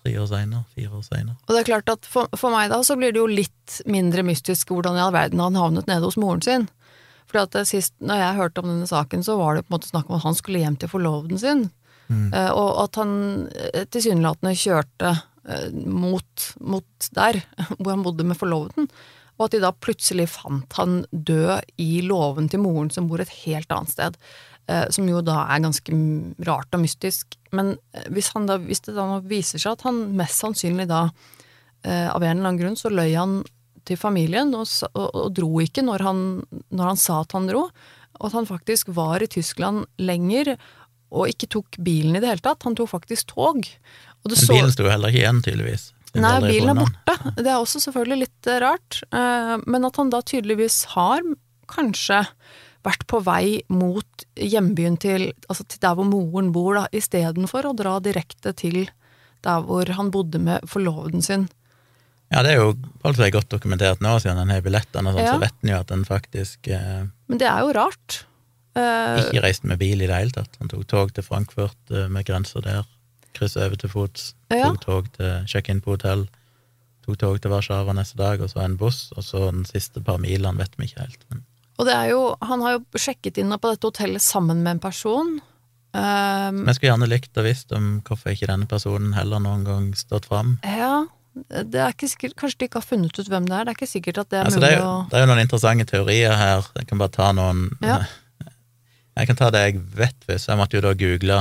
Tre 0.00 0.14
år 0.16 0.28
seinere, 0.30 0.64
fire 0.76 0.96
år 0.96 1.02
seinere. 1.04 1.36
Og 1.44 1.52
det 1.54 1.60
er 1.60 1.70
klart 1.72 1.90
at 1.92 2.06
for, 2.08 2.30
for 2.40 2.54
meg 2.54 2.70
da 2.72 2.80
så 2.86 2.96
blir 2.96 3.12
det 3.12 3.20
jo 3.20 3.28
litt 3.28 3.80
mindre 3.84 4.24
mystisk 4.24 4.72
hvordan 4.72 4.96
i 4.96 5.02
all 5.04 5.12
verden 5.12 5.42
han 5.44 5.58
havnet 5.60 5.90
nede 5.90 6.06
hos 6.06 6.16
moren 6.20 6.44
sin. 6.44 6.70
Fordi 7.30 7.60
at 7.60 7.68
sist, 7.68 7.92
når 8.02 8.22
jeg 8.22 8.38
hørte 8.40 8.62
om 8.62 8.70
denne 8.72 8.88
saken, 8.88 9.22
så 9.22 9.36
var 9.38 9.54
det 9.54 9.66
på 9.66 9.70
en 9.70 9.76
måte 9.76 9.90
snakk 9.90 10.08
om 10.08 10.16
at 10.16 10.24
han 10.24 10.38
skulle 10.38 10.62
hjem 10.62 10.78
til 10.80 10.90
forloveden 10.90 11.38
sin. 11.38 11.68
Mm. 12.10 12.32
Eh, 12.34 12.50
og 12.58 12.70
at 12.84 12.98
han 12.98 13.12
eh, 13.54 13.84
tilsynelatende 13.86 14.56
kjørte 14.58 15.12
eh, 15.12 15.20
mot, 15.74 16.50
mot 16.60 17.08
der, 17.16 17.40
hvor 17.78 17.94
han 17.94 18.04
bodde 18.06 18.26
med 18.26 18.38
forloveden. 18.38 18.90
Og 19.38 19.46
at 19.46 19.56
de 19.56 19.62
da 19.62 19.72
plutselig 19.72 20.28
fant 20.34 20.76
han 20.76 21.02
død 21.10 21.64
i 21.80 22.02
låven 22.04 22.50
til 22.52 22.60
moren 22.60 22.90
som 22.92 23.08
bor 23.08 23.22
et 23.22 23.32
helt 23.42 23.70
annet 23.72 23.94
sted. 23.94 24.18
Eh, 24.70 24.86
som 24.92 25.08
jo 25.08 25.22
da 25.24 25.44
er 25.50 25.62
ganske 25.64 26.00
rart 26.46 26.76
og 26.76 26.82
mystisk. 26.84 27.38
Men 27.56 27.74
eh, 27.96 28.06
hvis, 28.14 28.30
da, 28.46 28.58
hvis 28.62 28.84
det 28.86 28.96
da 28.98 29.06
viser 29.24 29.62
seg 29.62 29.78
at 29.78 29.86
han 29.88 30.02
mest 30.18 30.42
sannsynlig 30.42 30.86
da, 30.90 31.06
eh, 31.82 32.06
av 32.10 32.22
en 32.22 32.36
eller 32.36 32.50
annen 32.50 32.60
grunn, 32.60 32.78
så 32.78 32.92
løy 32.92 33.14
han 33.16 33.40
til 33.88 33.98
familien 33.98 34.52
og, 34.54 34.68
og, 34.92 35.08
og 35.08 35.32
dro 35.34 35.48
ikke 35.64 35.82
når 35.86 36.04
han, 36.04 36.20
når 36.68 36.92
han 36.92 37.00
sa 37.00 37.22
at 37.24 37.34
han 37.34 37.48
dro. 37.50 37.66
Og 38.20 38.28
at 38.28 38.36
han 38.36 38.46
faktisk 38.50 38.92
var 38.94 39.24
i 39.24 39.30
Tyskland 39.32 39.88
lenger 39.98 40.54
og 41.10 41.26
ikke 41.32 41.48
tok 41.50 41.80
bilen 41.82 42.14
i 42.14 42.22
det 42.22 42.28
hele 42.30 42.44
tatt. 42.44 42.62
Han 42.68 42.76
tok 42.78 42.92
faktisk 42.92 43.32
tog. 43.32 43.66
Og 44.24 44.34
Men 44.34 44.50
bilen 44.52 44.72
sto 44.74 44.88
heller 44.90 45.12
ikke 45.12 45.22
igjen, 45.22 45.42
tydeligvis. 45.44 45.86
Nei, 46.18 46.32
bilen 46.42 46.72
er 46.72 46.80
borte. 46.80 47.14
Det 47.38 47.46
er 47.46 47.58
også 47.60 47.80
selvfølgelig 47.84 48.24
litt 48.24 48.48
eh, 48.50 48.58
rart. 48.64 48.98
Eh, 49.14 49.54
Men 49.70 49.86
at 49.86 50.00
han 50.00 50.10
da 50.12 50.20
tydeligvis 50.26 50.82
har 50.96 51.22
kanskje 51.70 52.24
vært 52.84 53.04
på 53.06 53.20
vei 53.22 53.60
mot 53.68 54.24
hjembyen 54.40 54.96
til, 55.00 55.28
altså 55.52 55.66
til 55.68 55.80
der 55.82 55.94
hvor 55.98 56.08
moren 56.08 56.50
bor, 56.52 56.74
da, 56.78 56.86
istedenfor 56.96 57.68
å 57.68 57.74
dra 57.76 57.98
direkte 58.02 58.54
til 58.56 58.86
der 59.44 59.64
hvor 59.64 59.88
han 59.96 60.10
bodde 60.12 60.40
med 60.42 60.64
forloveden 60.68 61.22
sin. 61.24 61.48
Ja, 62.30 62.42
det 62.46 62.54
er 62.54 62.60
jo 62.62 62.72
altså, 63.02 63.24
er 63.26 63.32
godt 63.34 63.50
dokumentert 63.50 64.02
nå, 64.04 64.14
siden 64.22 64.38
han 64.38 64.52
har 64.54 64.62
billettene, 64.64 65.10
og 65.10 65.16
sånn, 65.18 65.26
Ja. 65.26 65.34
så 65.34 65.42
vet 65.42 65.56
en 65.64 65.72
jo 65.72 65.78
at 65.80 65.90
han 65.90 66.04
faktisk 66.06 66.68
eh, 66.70 67.06
Men 67.28 67.38
det 67.42 67.48
er 67.50 67.60
jo 67.64 67.72
rart. 67.74 68.24
Eh, 68.78 69.24
ikke 69.24 69.42
reiste 69.42 69.66
med 69.66 69.80
bil 69.80 70.00
i 70.00 70.06
det 70.06 70.14
hele 70.14 70.30
tatt. 70.34 70.54
Han 70.60 70.70
tok 70.70 70.86
tog 70.86 71.12
til 71.16 71.26
Frankfurt 71.26 71.90
eh, 71.90 72.06
med 72.08 72.24
grenser 72.28 72.62
der, 72.62 72.86
kryssa 73.36 73.64
over 73.66 73.76
til 73.76 73.88
fots, 73.92 74.34
Ja. 74.50 74.70
tok 74.70 74.80
tog 74.84 75.12
til 75.16 75.44
check-in 75.46 75.80
på 75.80 75.96
hotell, 75.96 76.26
tok 77.06 77.18
tog 77.18 77.40
til 77.40 77.50
Warszawa 77.50 77.92
neste 77.94 78.16
dag, 78.16 78.40
og 78.40 78.50
så 78.50 78.64
en 78.64 78.76
buss, 78.76 79.12
og 79.16 79.22
så 79.24 79.50
den 79.52 79.64
siste 79.64 80.02
par 80.04 80.18
milene 80.18 80.58
vet 80.58 80.74
vi 80.78 80.86
ikke 80.90 81.00
helt. 81.06 81.24
Men 81.30 81.44
Og 81.78 81.86
det 81.86 81.94
er 81.94 82.10
jo, 82.10 82.36
han 82.42 82.60
har 82.60 82.72
jo 82.78 82.84
sjekket 82.98 83.38
inn 83.38 83.48
på 83.56 83.70
dette 83.70 83.86
hotellet 83.88 84.20
sammen 84.20 84.62
med 84.62 84.76
en 84.76 84.80
person, 84.90 85.40
Um, 85.92 86.54
Men 86.62 86.66
jeg 86.70 86.76
skulle 86.76 86.92
gjerne 86.92 87.08
likt 87.10 87.34
å 87.34 87.42
visst 87.42 87.72
om 87.74 87.86
hvorfor 88.06 88.30
ikke 88.30 88.46
denne 88.46 88.68
personen 88.70 89.12
heller 89.12 89.40
noen 89.42 89.64
gang 89.66 89.88
stått 89.98 90.28
fram. 90.30 90.60
ja, 90.62 91.06
det 91.50 91.74
er 91.82 91.90
ikke 91.90 92.06
sikkert 92.06 92.36
Kanskje 92.36 92.58
de 92.58 92.64
ikke 92.68 92.78
har 92.78 92.86
funnet 92.86 93.18
ut 93.18 93.26
hvem 93.26 93.48
det 93.48 93.56
er. 93.56 93.64
Det 93.64 93.72
er 93.72 93.74
ikke 93.74 93.88
sikkert 93.90 94.18
at 94.22 94.28
det 94.30 94.38
er 94.38 94.44
Altså, 94.44 94.60
det, 94.60 94.68
mulig 94.70 94.78
er 94.78 94.84
jo, 94.84 94.86
å 94.86 95.08
det 95.10 95.18
er 95.18 95.24
jo 95.24 95.30
noen 95.32 95.42
interessante 95.42 95.86
teorier 95.90 96.36
her. 96.38 96.68
Jeg 96.76 96.86
kan 96.86 96.98
bare 97.02 97.10
ta 97.10 97.32
noen 97.32 97.64
Ja. 97.82 97.98
Jeg 99.18 99.26
kan 99.26 99.36
ta 99.36 99.50
det 99.50 99.60
jeg 99.66 99.80
vet 99.98 100.14
hvis. 100.28 100.46
Jeg 100.46 100.56
måtte 100.56 100.78
jo 100.78 100.80
da 100.80 100.94
google 100.94 101.40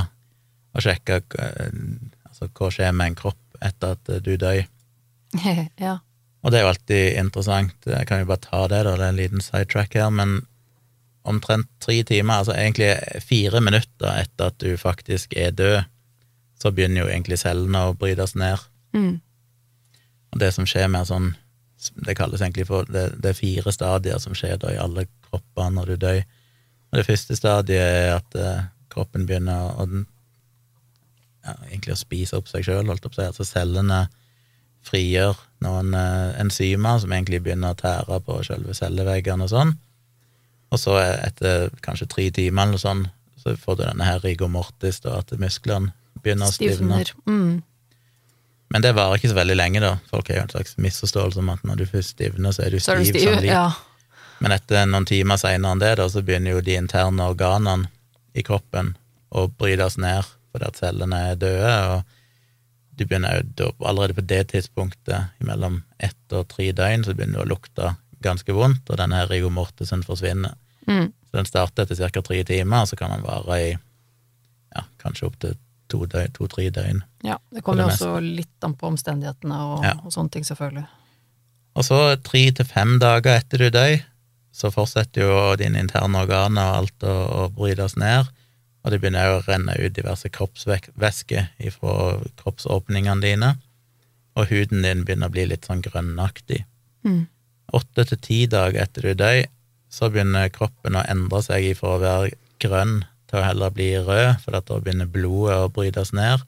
og 0.75 0.85
sjekke 0.85 1.21
eh, 1.39 1.71
altså, 2.29 2.49
hva 2.53 2.69
skjer 2.73 2.93
med 2.95 3.11
en 3.11 3.17
kropp 3.19 3.63
etter 3.65 3.97
at 3.97 4.13
eh, 4.13 4.21
du 4.23 4.35
dør. 4.37 4.63
Ja. 5.79 5.99
Og 6.39 6.53
det 6.53 6.59
er 6.59 6.63
jo 6.63 6.71
alltid 6.71 7.17
interessant. 7.19 7.75
Jeg 7.83 8.07
kan 8.07 8.21
jo 8.21 8.29
bare 8.29 8.39
ta 8.45 8.61
det, 8.71 8.85
da. 8.87 8.93
Det 8.95 9.03
er 9.03 9.11
en 9.11 9.17
liten 9.19 9.43
sidetrack 9.43 9.97
her. 9.99 10.07
Men 10.15 10.37
omtrent 11.27 11.67
tre 11.83 11.97
timer, 12.07 12.39
altså 12.39 12.55
egentlig 12.55 12.93
fire 13.27 13.59
minutter 13.61 14.21
etter 14.21 14.47
at 14.47 14.59
du 14.63 14.77
faktisk 14.79 15.35
er 15.35 15.51
død, 15.51 15.81
så 16.59 16.71
begynner 16.71 17.03
jo 17.03 17.09
egentlig 17.11 17.41
cellene 17.41 17.81
å 17.89 17.95
brytes 17.97 18.37
ned. 18.39 18.63
Mm. 18.95 19.19
Og 20.31 20.41
det 20.41 20.53
som 20.55 20.67
skjer 20.67 20.89
med 20.91 21.07
sånn 21.09 21.33
Det 21.79 22.15
kalles 22.17 22.41
egentlig 22.41 22.65
for 22.67 22.87
det, 22.91 23.05
det 23.23 23.29
er 23.29 23.37
fire 23.37 23.71
stadier 23.71 24.17
som 24.19 24.33
skjer 24.35 24.57
da 24.59 24.73
i 24.73 24.79
alle 24.81 25.05
kropper 25.29 25.69
når 25.71 25.93
du 25.93 26.01
dør. 26.01 26.17
Og 26.91 26.97
det 26.99 27.05
første 27.07 27.37
stadiet 27.39 27.79
er 27.79 28.17
at 28.17 28.35
eh, 28.35 28.65
kroppen 28.91 29.23
begynner 29.29 29.77
å 29.79 29.85
ja, 31.49 31.69
egentlig 31.69 31.95
å 31.95 31.99
spise 31.99 32.39
opp 32.39 32.49
seg 32.51 32.65
sjøl, 32.67 32.87
holdt 32.87 33.05
jeg 33.05 33.11
på 33.11 33.17
å 33.17 33.19
si. 33.19 33.27
Altså 33.27 33.47
cellene 33.47 34.03
frigjør 34.87 35.37
noen 35.65 35.93
eh, 35.97 36.39
enzymer 36.39 36.99
som 37.03 37.13
egentlig 37.13 37.41
begynner 37.43 37.75
å 37.75 37.79
tære 37.79 38.19
på 38.25 38.39
selve 38.47 38.75
celleveggene 38.77 39.45
og 39.45 39.51
sånn. 39.51 39.73
Og 40.69 40.81
så 40.81 40.99
eh, 41.01 41.15
etter 41.27 41.73
kanskje 41.85 42.09
tre 42.11 42.29
timer 42.35 42.69
eller 42.69 42.81
sånn, 42.81 43.07
så 43.39 43.55
får 43.59 43.79
du 43.79 43.83
denne 43.85 44.07
her 44.07 44.21
rigor 44.23 44.51
mortis, 44.51 45.01
da, 45.03 45.19
at 45.19 45.33
musklene 45.39 45.93
begynner 46.23 46.49
å 46.49 46.55
stivne. 46.55 47.03
Mm. 47.27 47.59
Men 48.69 48.85
det 48.85 48.93
varer 48.97 49.17
ikke 49.17 49.31
så 49.31 49.37
veldig 49.39 49.57
lenge, 49.57 49.81
da. 49.81 49.95
Folk 50.11 50.29
har 50.29 50.41
jo 50.41 50.45
en 50.45 50.51
slags 50.53 50.75
misforståelse 50.81 51.41
om 51.41 51.53
at 51.55 51.63
når 51.65 51.81
du 51.81 51.85
først 51.89 52.15
stivner, 52.17 52.53
så 52.53 52.67
er 52.67 52.75
du 52.75 52.79
Så 52.79 52.93
stiv, 52.93 52.99
du 52.99 53.19
stiv. 53.19 53.29
som 53.31 53.39
lik. 53.41 53.51
Ja. 53.51 53.71
Men 54.39 54.55
etter 54.55 54.85
noen 54.87 55.07
timer 55.09 55.39
seinere 55.41 55.75
enn 55.75 55.81
det, 55.81 55.93
da, 55.99 56.07
så 56.11 56.23
begynner 56.23 56.55
jo 56.55 56.63
de 56.63 56.75
interne 56.79 57.25
organene 57.31 57.89
i 58.37 58.43
kroppen 58.45 58.93
å 59.29 59.47
brytes 59.49 59.97
ned 59.99 60.27
fordi 60.51 60.67
at 60.69 60.79
cellene 60.81 61.19
er 61.31 61.35
døde, 61.39 61.73
og 61.93 62.97
du 62.99 63.05
begynner 63.05 63.43
jo 63.59 63.69
allerede 63.85 64.17
på 64.17 64.25
det 64.27 64.41
tidspunktet, 64.51 65.29
mellom 65.45 65.81
ett 66.03 66.33
og 66.35 66.47
tre 66.51 66.71
døgn, 66.75 67.05
så 67.07 67.13
begynner 67.15 67.39
du 67.39 67.45
å 67.45 67.51
lukte 67.53 67.93
ganske 68.25 68.51
vondt, 68.53 68.89
og 68.91 68.97
denne 68.99 69.15
her 69.21 69.29
rigor 69.31 69.53
mortisen 69.55 70.03
forsvinner. 70.03 70.57
Mm. 70.89 71.11
Så 71.29 71.37
den 71.37 71.47
starter 71.47 71.85
etter 71.85 72.09
ca. 72.09 72.21
tre 72.25 72.41
timer, 72.43 72.83
og 72.83 72.89
så 72.91 72.97
kan 72.99 73.13
den 73.13 73.23
vare 73.23 73.59
i 73.61 73.69
ja, 74.75 74.83
kanskje 75.01 75.29
opptil 75.29 75.55
to-tre 75.89 76.27
to, 76.35 76.45
tre 76.51 76.67
døgn. 76.69 76.99
ja. 77.25 77.37
Det 77.49 77.63
kommer 77.65 77.87
jo 77.87 77.89
også 77.93 78.19
litt 78.21 78.65
an 78.65 78.75
på 78.77 78.87
omstendighetene 78.91 79.55
og, 79.65 79.83
Ja. 79.85 79.95
og 80.03 80.11
sånne 80.13 80.29
ting, 80.35 80.43
selvfølgelig. 80.45 80.85
Og 81.79 81.85
så 81.85 81.97
tre 82.25 82.41
til 82.51 82.65
fem 82.65 82.97
dager 82.99 83.39
etter 83.39 83.57
du 83.63 83.69
dør, 83.73 83.95
så 84.51 84.69
fortsetter 84.73 85.23
jo 85.23 85.55
dine 85.55 85.79
interne 85.79 86.19
organer 86.25 86.61
og 86.73 86.77
alt 86.83 87.05
å, 87.07 87.15
å 87.45 87.49
brytes 87.55 87.95
ned, 87.97 88.27
og 88.83 88.93
det 88.93 88.99
begynner 89.01 89.27
jo 89.27 89.39
å 89.39 89.45
renne 89.47 89.75
ut 89.79 89.95
diverse 89.95 90.29
kroppsvæsker 90.31 91.49
ifra 91.67 91.95
kroppsåpningene 92.39 93.25
dine, 93.25 93.53
og 94.39 94.51
huden 94.51 94.85
din 94.85 95.03
begynner 95.05 95.29
å 95.29 95.35
bli 95.35 95.47
litt 95.49 95.67
sånn 95.67 95.83
grønnaktig. 95.83 96.63
Mm. 97.07 97.25
Åtte 97.75 98.05
til 98.11 98.21
ti 98.23 98.39
dager 98.49 98.85
etter 98.85 99.09
du 99.09 99.17
dør, 99.19 99.41
så 99.89 100.09
begynner 100.13 100.51
kroppen 100.53 100.95
å 100.95 101.05
endre 101.09 101.41
seg 101.43 101.71
ifra 101.71 101.95
å 101.95 102.01
være 102.01 102.31
grønn 102.61 103.01
til 103.29 103.41
å 103.41 103.45
heller 103.45 103.73
bli 103.73 103.91
rød, 103.97 104.39
for 104.43 104.55
da 104.55 104.79
begynner 104.79 105.09
blodet 105.11 105.57
å 105.59 105.73
brytes 105.73 106.13
ned, 106.17 106.45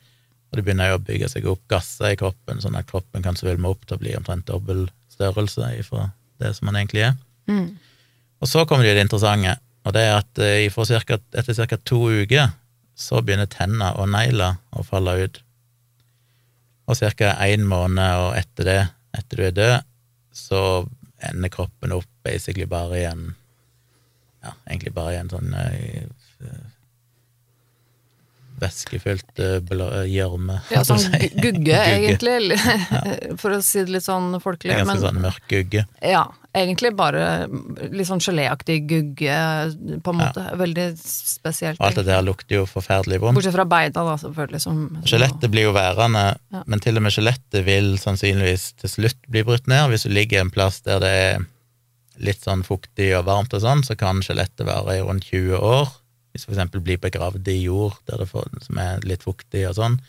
og 0.52 0.58
det 0.58 0.66
begynner 0.68 0.96
å 0.96 1.04
bygge 1.04 1.30
seg 1.32 1.48
opp 1.48 1.62
gasser 1.72 2.14
i 2.14 2.20
kroppen, 2.20 2.62
sånn 2.64 2.78
at 2.80 2.90
kroppen 2.90 3.24
kan 3.26 3.38
svulme 3.40 3.70
opp 3.72 3.86
til 3.86 3.98
å 3.98 4.02
bli 4.02 4.16
omtrent 4.18 4.48
dobbel 4.50 4.88
størrelse 5.12 5.74
ifra 5.78 6.10
det 6.42 6.56
som 6.58 6.68
man 6.68 6.80
egentlig 6.80 7.06
er. 7.12 7.20
Mm. 7.52 7.76
Og 8.42 8.50
så 8.50 8.66
kommer 8.66 8.84
det 8.84 8.92
jo 8.92 8.98
det 8.98 9.06
interessante, 9.06 9.56
og 9.82 9.96
det 9.96 10.02
er 10.06 10.18
at 10.20 10.42
eh, 10.42 10.86
cirka, 10.86 11.18
etter 11.34 11.58
ca. 11.58 11.78
to 11.78 12.02
uker 12.22 12.52
så 12.96 13.22
begynner 13.22 13.50
tenner 13.50 13.98
og 13.98 14.12
negler 14.14 14.60
å 14.78 14.84
falle 14.86 15.16
ut. 15.24 15.42
Og 16.88 16.98
ca. 16.98 17.34
én 17.48 17.66
måned 17.66 18.26
og 18.26 18.36
etter 18.38 18.68
det, 18.68 18.82
etter 19.18 19.38
du 19.38 19.46
er 19.48 19.56
død, 19.58 19.88
så 20.32 20.62
ender 21.22 21.54
kroppen 21.54 21.96
opp 21.96 22.10
basically 22.26 22.66
bare 22.66 23.00
i 23.00 23.06
en 23.10 23.32
Ja, 24.42 24.56
egentlig 24.66 24.96
bare 24.96 25.12
i 25.14 25.18
en 25.20 25.28
sånn 25.30 25.52
eh, 25.54 26.08
væskefylt 28.62 29.42
gjørme. 30.12 30.60
Ja, 30.72 30.84
sånn 30.88 31.00
holdt 31.02 31.16
jeg 31.18 31.32
på 31.32 31.38
å 31.38 31.42
si. 31.42 31.42
gugge, 31.48 31.80
egentlig, 31.96 32.60
for 33.42 33.58
å 33.58 33.62
si 33.66 33.84
det 33.86 33.96
litt 33.98 34.06
sånn 34.08 34.36
folkelig. 34.44 34.78
ganske 34.80 34.94
Men 34.94 35.02
sånn 35.04 35.20
mørk 35.24 35.46
gugge. 35.52 35.84
ja, 36.06 36.24
egentlig 36.58 36.92
bare 37.00 37.48
litt 37.92 38.08
sånn 38.10 38.22
geléaktig 38.24 38.80
gugge, 38.90 39.38
på 40.04 40.14
en 40.14 40.20
måte. 40.20 40.44
Veldig 40.60 40.88
spesielt. 41.00 41.80
Og 41.80 41.88
alt 41.90 42.02
det 42.02 42.08
der 42.10 42.26
lukter 42.28 42.60
jo 42.62 42.66
forferdelig 42.70 43.22
vondt. 43.24 43.40
Bortsett 43.40 43.56
fra 43.56 43.68
beina, 43.72 44.04
da, 44.10 44.18
selvfølgelig. 44.22 44.62
Som, 44.66 44.82
Skjelettet 45.08 45.50
blir 45.54 45.70
jo 45.70 45.76
værende, 45.78 46.26
Ja. 46.52 46.64
men 46.68 46.80
til 46.84 46.98
og 47.00 47.06
med 47.08 47.16
skjelettet 47.16 47.64
vil 47.66 47.94
sannsynligvis 48.02 48.72
til 48.84 48.90
slutt 48.98 49.22
bli 49.32 49.44
brutt 49.48 49.68
ned. 49.72 49.90
Hvis 49.94 50.04
du 50.08 50.14
ligger 50.14 50.42
en 50.44 50.52
plass 50.54 50.82
der 50.86 51.00
det 51.04 51.16
er 51.32 51.46
litt 52.22 52.44
sånn 52.44 52.62
fuktig 52.68 53.08
og 53.18 53.26
varmt 53.26 53.54
og 53.56 53.62
sånn, 53.64 53.82
så 53.88 53.96
kan 53.98 54.20
skjelettet 54.22 54.68
være 54.68 55.00
i 55.00 55.02
rundt 55.02 55.26
20 55.32 55.56
år. 55.58 55.88
Hvis 56.32 56.48
eksempel 56.48 56.84
blir 56.84 57.00
begravd 57.02 57.48
i 57.52 57.60
jord 57.66 57.98
der 58.08 58.22
det 58.22 58.30
får, 58.32 58.50
som 58.66 58.80
er 58.82 59.06
litt 59.08 59.26
fuktig 59.26 59.66
og 59.70 59.78
sånn, 59.78 60.00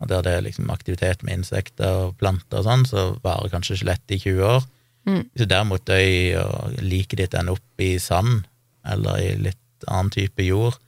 og 0.00 0.08
der 0.10 0.24
det 0.24 0.34
er 0.34 0.44
liksom 0.46 0.70
aktivitet 0.72 1.22
med 1.26 1.42
insekter 1.42 2.06
og 2.06 2.14
planter 2.20 2.62
og 2.62 2.66
sånn, 2.66 2.86
så 2.88 3.06
varer 3.24 3.52
kanskje 3.52 3.76
skjelettet 3.80 4.16
i 4.16 4.20
20 4.22 4.46
år. 4.48 4.68
Mm. 5.08 5.22
Hvis 5.28 5.42
du 5.42 5.50
derimot 5.50 5.84
dør 5.88 6.38
og 6.44 6.78
liket 6.84 7.20
ditt 7.20 7.36
ender 7.36 7.58
opp 7.58 7.84
i 7.84 7.92
sand, 8.00 8.46
eller 8.88 9.20
i 9.20 9.34
litt 9.48 9.88
annen 9.88 10.12
type 10.14 10.44
jord, 10.44 10.78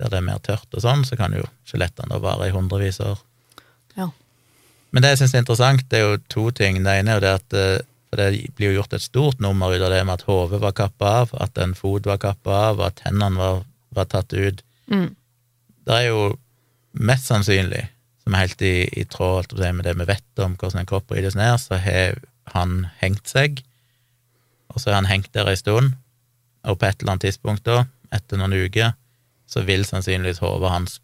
der 0.00 0.12
det 0.12 0.20
er 0.20 0.26
mer 0.28 0.40
tørt 0.44 0.76
og 0.76 0.84
sånn, 0.84 1.06
så 1.08 1.16
kan 1.16 1.34
jo 1.36 1.44
skjelettene 1.68 2.12
da 2.12 2.20
vare 2.22 2.48
i 2.48 2.54
hundrevis 2.54 3.00
av 3.00 3.14
år. 3.14 3.22
Ja. 3.96 4.08
Men 4.92 5.04
det 5.04 5.14
jeg 5.14 5.22
syns 5.22 5.34
er 5.34 5.44
interessant, 5.44 5.86
det 5.88 6.00
er 6.00 6.06
jo 6.06 6.20
to 6.32 6.46
ting. 6.56 6.82
Det 6.84 6.98
ene 7.00 7.14
er 7.14 7.18
jo 7.18 7.24
det 7.24 7.34
at 7.40 7.56
eh, 7.56 7.82
for 8.10 8.18
det 8.18 8.54
blir 8.58 8.72
jo 8.72 8.80
gjort 8.80 8.96
et 8.96 9.04
stort 9.04 9.42
nummer 9.42 9.70
ut 9.70 9.82
av 9.86 9.92
det 9.92 10.00
med 10.02 10.16
at 10.16 10.26
hodet 10.26 10.58
var 10.62 10.74
kappa 10.74 11.10
av, 11.22 11.34
at 11.38 11.58
en 11.62 11.76
fot 11.78 12.08
var 12.10 12.18
kappa 12.18 12.56
av, 12.72 12.80
at 12.82 12.98
tennene 13.04 13.38
var, 13.38 13.60
var 13.96 14.08
tatt 14.10 14.32
ut. 14.32 14.62
Mm. 14.90 15.08
Det 15.86 15.96
er 15.96 16.06
jo 16.10 16.20
mest 16.92 17.26
sannsynlig, 17.30 17.84
som 18.24 18.34
er 18.36 18.44
helt 18.46 18.62
i, 18.66 18.74
i 19.00 19.04
tråd 19.10 19.54
med 19.74 19.84
det 19.86 19.96
vi 19.98 20.06
vet 20.10 20.42
om 20.44 20.56
hvordan 20.58 20.82
en 20.82 20.88
kropp 20.90 21.08
brytes 21.10 21.36
ned, 21.38 21.56
så 21.62 21.78
har 21.80 22.18
han 22.54 22.88
hengt 23.00 23.26
seg, 23.30 23.62
og 24.70 24.80
så 24.80 24.90
har 24.90 25.00
han 25.00 25.10
hengt 25.10 25.32
der 25.34 25.50
ei 25.50 25.56
stund, 25.58 25.94
og 26.66 26.78
på 26.78 26.86
et 26.86 27.00
eller 27.00 27.14
annet 27.16 27.28
tidspunkt 27.28 27.64
da, 27.66 27.84
etter 28.14 28.38
noen 28.40 28.54
uker, 28.66 28.92
så 29.50 29.62
vil 29.66 29.86
sannsynligvis 29.86 30.42
hodet 30.44 30.70
hans 30.70 30.98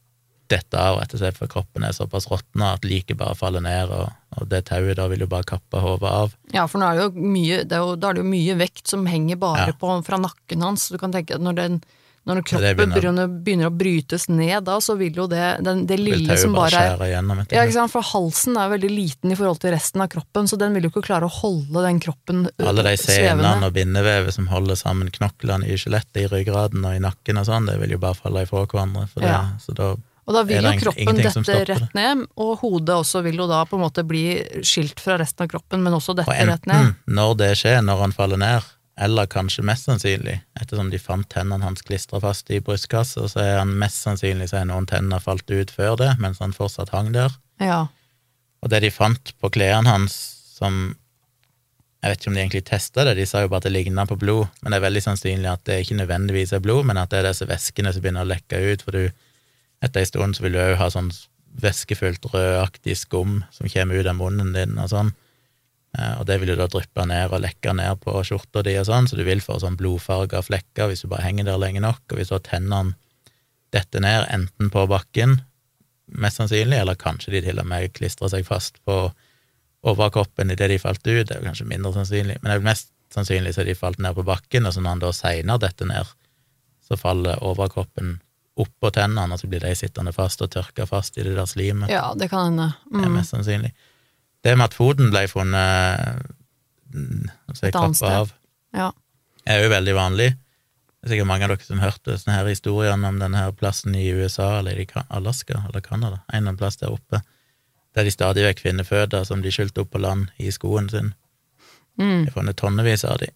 dette 0.46 0.78
av, 0.78 1.00
rett 1.00 1.10
og 1.16 1.18
slett, 1.18 1.34
for 1.40 1.50
kroppen 1.50 1.82
er 1.82 1.94
såpass 1.96 2.28
råtna 2.30 2.68
at 2.76 2.84
liket 2.86 3.18
bare 3.18 3.34
faller 3.34 3.64
ned, 3.64 3.90
og, 3.90 4.12
og 4.38 4.46
det 4.50 4.60
tauet 4.68 4.94
da 4.98 5.08
vil 5.10 5.24
jo 5.24 5.30
bare 5.30 5.46
kappe 5.48 5.80
hodet 5.82 6.06
av. 6.12 6.36
Ja, 6.54 6.68
for 6.70 6.78
nå 6.78 6.86
er 6.86 7.00
det 7.00 7.06
jo 7.08 7.30
mye, 7.32 7.56
det 7.66 7.74
er 7.74 7.82
jo, 7.82 7.96
da 7.98 8.12
er 8.12 8.18
det 8.18 8.22
jo 8.22 8.28
mye 8.30 8.54
vekt 8.60 8.86
som 8.92 9.08
henger 9.10 9.40
bare 9.42 9.64
Ja. 9.72 9.74
på, 9.80 9.90
fra 10.06 10.20
nakken 10.22 10.62
hans. 10.62 10.86
Du 10.94 10.98
kan 11.02 11.14
tenke 11.14 11.34
at 11.34 11.42
når, 11.42 11.58
den, 11.58 11.80
når 12.26 12.42
kroppen 12.42 12.76
begynner- 12.76 12.96
begynner, 13.00 13.28
begynner 13.46 13.68
å 13.70 13.74
brytes 13.76 14.28
ned, 14.28 14.64
da, 14.66 14.80
så 14.82 14.96
vil 14.98 15.14
jo 15.14 15.26
det, 15.30 15.44
den, 15.62 15.84
det 15.86 15.98
lille 16.00 16.36
som 16.40 16.56
bare 16.56 16.74
bare 16.74 17.06
er 17.06 17.12
gjennom, 17.14 17.44
ja? 17.54 17.86
For 17.92 18.02
halsen 18.02 18.56
er 18.58 18.72
veldig 18.72 18.90
liten 18.90 19.30
i 19.30 19.36
forhold 19.38 19.60
til 19.62 19.70
resten 19.76 20.02
av 20.02 20.10
kroppen, 20.10 20.48
så 20.50 20.58
den 20.58 20.74
vil 20.74 20.88
jo 20.88 20.90
ikke 20.90 21.04
klare 21.06 21.28
å 21.28 21.32
holde 21.32 21.84
den 21.86 22.00
kroppen 22.02 22.48
svevende. 22.50 22.66
Alle 22.72 22.82
de 22.82 22.96
senene 22.98 23.70
og 23.70 23.72
bindevevet 23.78 24.34
som 24.34 24.50
holder 24.50 24.74
sammen 24.80 25.10
knoklene 25.14 25.70
i 25.70 25.78
skjelettet, 25.78 26.24
i 26.24 26.28
ryggraden 26.32 26.82
og 26.84 26.98
i 26.98 27.02
nakken 27.06 27.38
og 27.38 27.46
sånn, 27.46 27.70
det 27.70 27.78
vil 27.80 27.94
jo 27.94 28.02
bare 28.02 28.18
falle 28.18 28.42
ifra 28.42 28.66
hverandre. 28.66 29.06
For 29.12 29.20
det, 29.22 29.38
Så 29.62 29.74
da 29.78 29.94
Og 30.26 30.34
da 30.34 30.42
vil 30.42 30.64
jo 30.64 30.72
kroppen 30.82 31.16
dette 31.22 31.64
rett 31.70 31.94
ned, 31.94 32.26
og 32.36 32.58
hodet 32.58 32.96
også 32.98 33.22
vil 33.22 33.36
jo 33.38 33.46
da 33.46 33.64
på 33.64 33.78
en 33.78 33.84
måte 33.84 34.02
bli 34.02 34.42
skilt 34.66 34.98
fra 34.98 35.16
resten 35.22 35.44
av 35.46 35.48
kroppen, 35.52 35.80
men 35.80 35.92
også 35.94 36.10
Og 36.10 36.16
dette 36.16 36.46
rett 36.50 36.66
ned. 36.66 36.96
når 37.06 37.36
det 37.38 37.52
skjer, 37.60 37.78
når 37.86 38.00
han 38.00 38.12
faller 38.12 38.36
ned, 38.42 38.62
eller 38.96 39.28
kanskje 39.28 39.64
mest 39.66 39.88
sannsynlig, 39.88 40.38
ettersom 40.56 40.88
de 40.92 40.98
fant 41.00 41.26
tennene 41.28 41.64
hans 41.66 41.84
klistra 41.84 42.20
fast 42.22 42.48
i 42.50 42.62
brystkassa, 42.64 43.26
så 43.28 43.42
er 43.42 43.58
han 43.60 43.74
mest 43.80 44.00
sannsynlig 44.06 44.48
så 44.50 44.62
er 44.62 44.70
noen 44.70 44.88
tenner 44.88 45.20
falt 45.20 45.50
ut 45.52 45.72
før 45.72 45.98
det, 46.00 46.14
mens 46.22 46.40
han 46.40 46.56
fortsatt 46.56 46.94
hang 46.96 47.12
der. 47.12 47.34
Ja. 47.60 47.86
Og 48.64 48.72
det 48.72 48.80
de 48.86 48.92
fant 48.94 49.34
på 49.40 49.52
klærne 49.52 49.92
hans 49.92 50.16
som 50.56 50.96
Jeg 52.04 52.12
vet 52.12 52.20
ikke 52.20 52.28
om 52.30 52.36
de 52.36 52.40
egentlig 52.40 52.64
testa 52.68 53.02
det, 53.08 53.14
de 53.18 53.24
sa 53.26 53.40
jo 53.42 53.48
bare 53.50 53.64
at 53.64 53.66
det 53.66 53.72
ligna 53.72 54.04
på 54.06 54.18
blod, 54.20 54.46
men 54.60 54.70
det 54.70 54.76
er 54.78 54.84
veldig 54.84 55.00
sannsynlig 55.02 55.48
at 55.50 55.62
det 55.66 55.80
ikke 55.82 55.96
nødvendigvis 55.98 56.52
er 56.54 56.60
blod, 56.62 56.84
men 56.86 57.00
at 57.00 57.10
det 57.10 57.18
er 57.18 57.26
disse 57.26 57.48
væskene 57.48 57.90
som 57.90 58.04
begynner 58.04 58.22
å 58.22 58.30
lekke 58.30 58.60
ut, 58.62 58.84
for 58.84 58.94
du 58.94 59.08
etter 59.82 60.04
en 60.04 60.06
stund 60.06 60.36
så 60.36 60.44
vil 60.44 60.54
du 60.54 60.60
òg 60.60 60.76
ha 60.78 60.86
sånn 60.92 61.08
væskefullt 61.64 62.28
rødaktig 62.30 62.94
skum 63.00 63.40
som 63.50 63.66
kommer 63.72 63.98
ut 63.98 64.06
av 64.06 64.20
munnen 64.20 64.52
din 64.54 64.76
og 64.78 64.92
sånn. 64.92 65.10
Eh, 65.98 66.18
Og 66.20 66.26
det 66.26 66.40
vil 66.40 66.48
jo 66.52 66.56
da 66.56 66.66
dryppe 66.68 67.06
ned 67.08 67.32
og 67.32 67.40
lekke 67.40 67.72
ned 67.74 68.00
på 68.04 68.12
skjorta 68.24 68.62
di 68.62 68.76
og 68.78 68.86
sånn, 68.86 69.08
så 69.08 69.16
du 69.16 69.24
vil 69.24 69.40
få 69.40 69.58
sånn 69.62 69.76
blodfarga 69.80 70.42
flekker 70.44 70.88
hvis 70.90 71.02
du 71.02 71.08
bare 71.08 71.22
henger 71.24 71.44
der 71.44 71.58
lenge 71.58 71.80
nok, 71.80 72.02
og 72.12 72.18
hvis 72.18 72.28
du 72.28 72.38
tennene 72.38 72.94
dette 73.72 74.00
ned 74.00 74.26
enten 74.30 74.70
på 74.70 74.86
bakken, 74.88 75.40
mest 76.12 76.36
sannsynlig, 76.38 76.78
eller 76.80 76.94
kanskje 76.94 77.32
de 77.32 77.40
til 77.42 77.58
og 77.58 77.66
med 77.66 77.92
klistrer 77.96 78.28
seg 78.30 78.44
fast 78.46 78.76
på 78.84 79.10
overkroppen 79.86 80.50
idet 80.50 80.68
de 80.70 80.78
falt 80.82 81.02
ut, 81.06 81.26
det 81.26 81.34
er 81.34 81.40
jo 81.40 81.46
kanskje 81.48 81.66
mindre 81.70 81.92
sannsynlig, 81.94 82.36
men 82.42 82.50
det 82.50 82.54
er 82.56 82.60
jo 82.60 82.66
mest 82.68 82.92
sannsynlig 83.14 83.54
så 83.54 83.64
de 83.66 83.74
falt 83.78 83.98
ned 84.02 84.14
på 84.18 84.24
bakken, 84.26 84.66
og 84.66 84.74
så 84.74 84.82
når 84.82 84.90
han 84.96 85.02
da 85.04 85.10
seinere 85.14 85.62
detter 85.62 85.86
ned, 85.90 86.06
så 86.86 86.98
faller 86.98 87.40
overkroppen 87.42 88.16
oppå 88.56 88.90
tennene, 88.94 89.34
og 89.34 89.40
så 89.40 89.48
blir 89.50 89.60
de 89.60 89.74
sittende 89.76 90.12
fast 90.16 90.40
og 90.42 90.50
tørka 90.54 90.86
fast 90.88 91.18
i 91.18 91.22
det 91.26 91.34
der 91.36 91.46
slimet. 91.50 91.90
Ja, 91.92 92.14
det 92.16 92.30
kan 92.32 92.46
hende. 92.52 92.70
Det 92.90 93.04
er 93.04 93.08
Mm. 93.08 93.14
mest 93.18 93.30
sannsynlig. 93.34 93.72
Det 94.46 94.54
med 94.54 94.68
at 94.70 94.76
foten 94.78 95.08
ble 95.10 95.24
funnet 95.26 96.20
mm, 96.94 97.30
altså, 97.50 97.70
annet 97.72 97.98
sted. 97.98 98.12
av, 98.14 98.34
Ja. 98.76 98.92
er 99.46 99.64
jo 99.64 99.72
veldig 99.72 99.94
vanlig. 99.96 100.28
Det 100.36 101.08
er 101.08 101.14
sikkert 101.16 101.26
mange 101.26 101.46
av 101.46 101.50
dere 101.52 101.66
som 101.66 101.82
hørte 101.82 102.14
sånne 102.18 102.36
her 102.36 102.50
historiene 102.50 103.10
om 103.10 103.18
denne 103.18 103.40
her 103.42 103.50
plassen 103.58 103.94
i 103.98 104.04
USA, 104.14 104.60
eller 104.60 104.78
i 104.78 104.86
Alaska, 105.10 105.64
eller 105.66 105.82
Canada, 105.82 106.20
en 106.32 106.46
eller 106.46 106.58
plass 106.58 106.78
der 106.78 106.94
oppe, 106.94 107.22
der 107.94 108.06
de 108.06 108.14
stadig 108.14 108.44
vekk 108.46 108.62
finner 108.62 108.86
føtter 108.86 109.24
som 109.26 109.42
de 109.42 109.50
skyldte 109.50 109.82
opp 109.82 109.90
på 109.90 110.02
land 110.02 110.30
i 110.38 110.52
skoen 110.54 110.88
sin. 110.90 111.12
Mm. 111.98 112.24
De 112.26 112.30
har 112.30 112.34
funnet 112.38 112.56
tonnevis 112.56 113.04
av 113.04 113.18
de. 113.18 113.32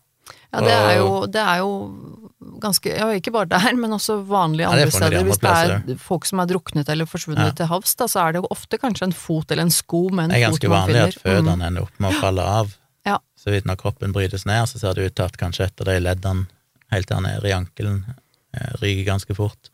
Ja, 0.51 0.61
det 0.67 0.73
er, 0.75 0.93
jo, 0.99 1.11
det 1.31 1.43
er 1.43 1.61
jo 1.63 1.71
ganske 2.61 2.91
Ja, 2.91 3.07
ikke 3.15 3.33
bare 3.35 3.47
der, 3.53 3.77
men 3.79 3.93
også 3.95 4.17
vanlige 4.27 4.67
andre 4.67 4.89
ja, 4.89 4.95
steder. 4.95 5.25
Hvis 5.27 5.41
det 5.43 5.53
er 5.53 6.01
folk 6.03 6.27
som 6.27 6.43
er 6.43 6.51
druknet 6.51 6.91
eller 6.91 7.07
forsvunnet 7.07 7.53
Ja. 7.53 7.57
til 7.61 7.71
havs, 7.71 7.95
da, 7.95 8.09
så 8.11 8.25
er 8.25 8.35
det 8.35 8.43
jo 8.43 8.51
ofte 8.51 8.81
kanskje 8.83 9.11
en 9.11 9.17
fot 9.17 9.51
eller 9.51 9.69
en 9.69 9.75
sko 9.75 10.09
med 10.11 10.25
en 10.25 10.31
fot. 10.31 10.35
Det 10.35 10.41
er 10.41 10.47
ganske 10.49 10.73
vanlig 10.75 11.03
at 11.05 11.19
finner. 11.21 11.57
Mm. 11.57 11.67
ender 11.69 11.87
opp 11.87 12.01
med 12.03 12.11
å 12.11 12.21
falle 12.21 12.47
av. 12.61 12.75
Ja. 13.07 13.19
Så 13.39 13.55
vidt 13.55 13.69
når 13.69 13.79
kroppen 13.81 14.13
brytes 14.17 14.47
ned, 14.49 14.67
så 14.69 14.81
ser 14.83 14.99
det 14.99 15.11
ut 15.11 15.17
til 15.17 15.29
at 15.31 15.39
kanskje 15.41 15.69
et 15.69 15.85
av 15.85 15.91
de 15.93 15.99
leddene 16.03 16.49
helt 16.91 17.09
der 17.09 17.23
nede 17.25 17.49
i 17.49 17.55
ankelen 17.55 18.03
eh, 18.11 18.73
ryker 18.83 19.07
ganske 19.07 19.37
fort. 19.39 19.71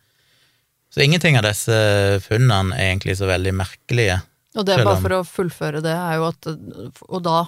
Så 0.93 1.03
ingenting 1.05 1.39
av 1.39 1.47
disse 1.49 1.77
funnene 2.25 2.77
er 2.77 2.93
egentlig 2.93 3.17
så 3.19 3.29
veldig 3.29 3.55
merkelige. 3.57 4.21
Og 4.57 4.65
det, 4.65 4.77
er 4.77 4.87
bare 4.87 5.03
for 5.03 5.17
å 5.19 5.25
fullføre 5.29 5.83
det, 5.85 5.93
er 5.93 6.17
jo 6.17 6.29
at 6.31 6.47
Og 6.49 7.19
da 7.25 7.41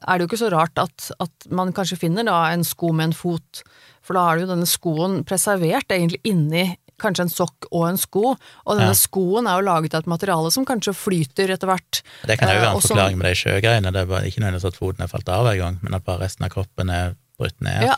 er 0.00 0.18
det 0.18 0.24
jo 0.24 0.30
ikke 0.30 0.42
så 0.44 0.50
rart 0.52 0.78
at, 0.82 1.10
at 1.20 1.48
man 1.50 1.72
kanskje 1.76 1.98
finner 2.00 2.24
da 2.28 2.38
en 2.52 2.64
sko 2.66 2.92
med 2.92 3.10
en 3.10 3.16
fot, 3.16 3.62
for 4.02 4.16
da 4.16 4.26
er 4.30 4.38
det 4.40 4.46
jo 4.46 4.52
denne 4.54 4.68
skoen 4.70 5.20
preservert 5.28 5.90
egentlig 5.92 6.20
inni 6.24 6.64
kanskje 7.00 7.24
en 7.24 7.32
sokk 7.32 7.64
og 7.72 7.86
en 7.88 7.96
sko, 7.96 8.34
og 8.36 8.74
denne 8.76 8.90
Ja. 8.92 8.98
skoen 8.98 9.46
er 9.48 9.56
jo 9.60 9.64
laget 9.70 9.94
av 9.96 10.02
et 10.04 10.10
materiale 10.12 10.50
som 10.52 10.66
kanskje 10.68 10.92
flyter 10.92 11.48
etter 11.54 11.66
hvert. 11.70 12.02
Det 12.28 12.36
kan 12.38 12.48
jo 12.50 12.54
Eh, 12.58 12.60
være 12.60 12.70
en 12.70 12.76
og 12.76 12.82
forklaring 12.84 13.16
med 13.16 13.30
de 13.30 13.38
sjøgreiene. 13.40 13.92
Det 13.92 14.02
er 14.02 14.10
bare 14.10 14.26
ikke 14.28 14.40
nødvendigvis 14.44 14.68
at 14.68 14.76
foten 14.76 15.00
er 15.06 15.08
falt 15.08 15.28
av 15.32 15.46
hver 15.48 15.56
gang, 15.62 15.78
men 15.82 15.94
at 15.96 16.04
bare 16.04 16.20
resten 16.26 16.44
av 16.44 16.50
kroppen 16.52 16.90
er 16.92 17.14
brutt 17.40 17.56
ned. 17.64 17.86
Ja, 17.88 17.96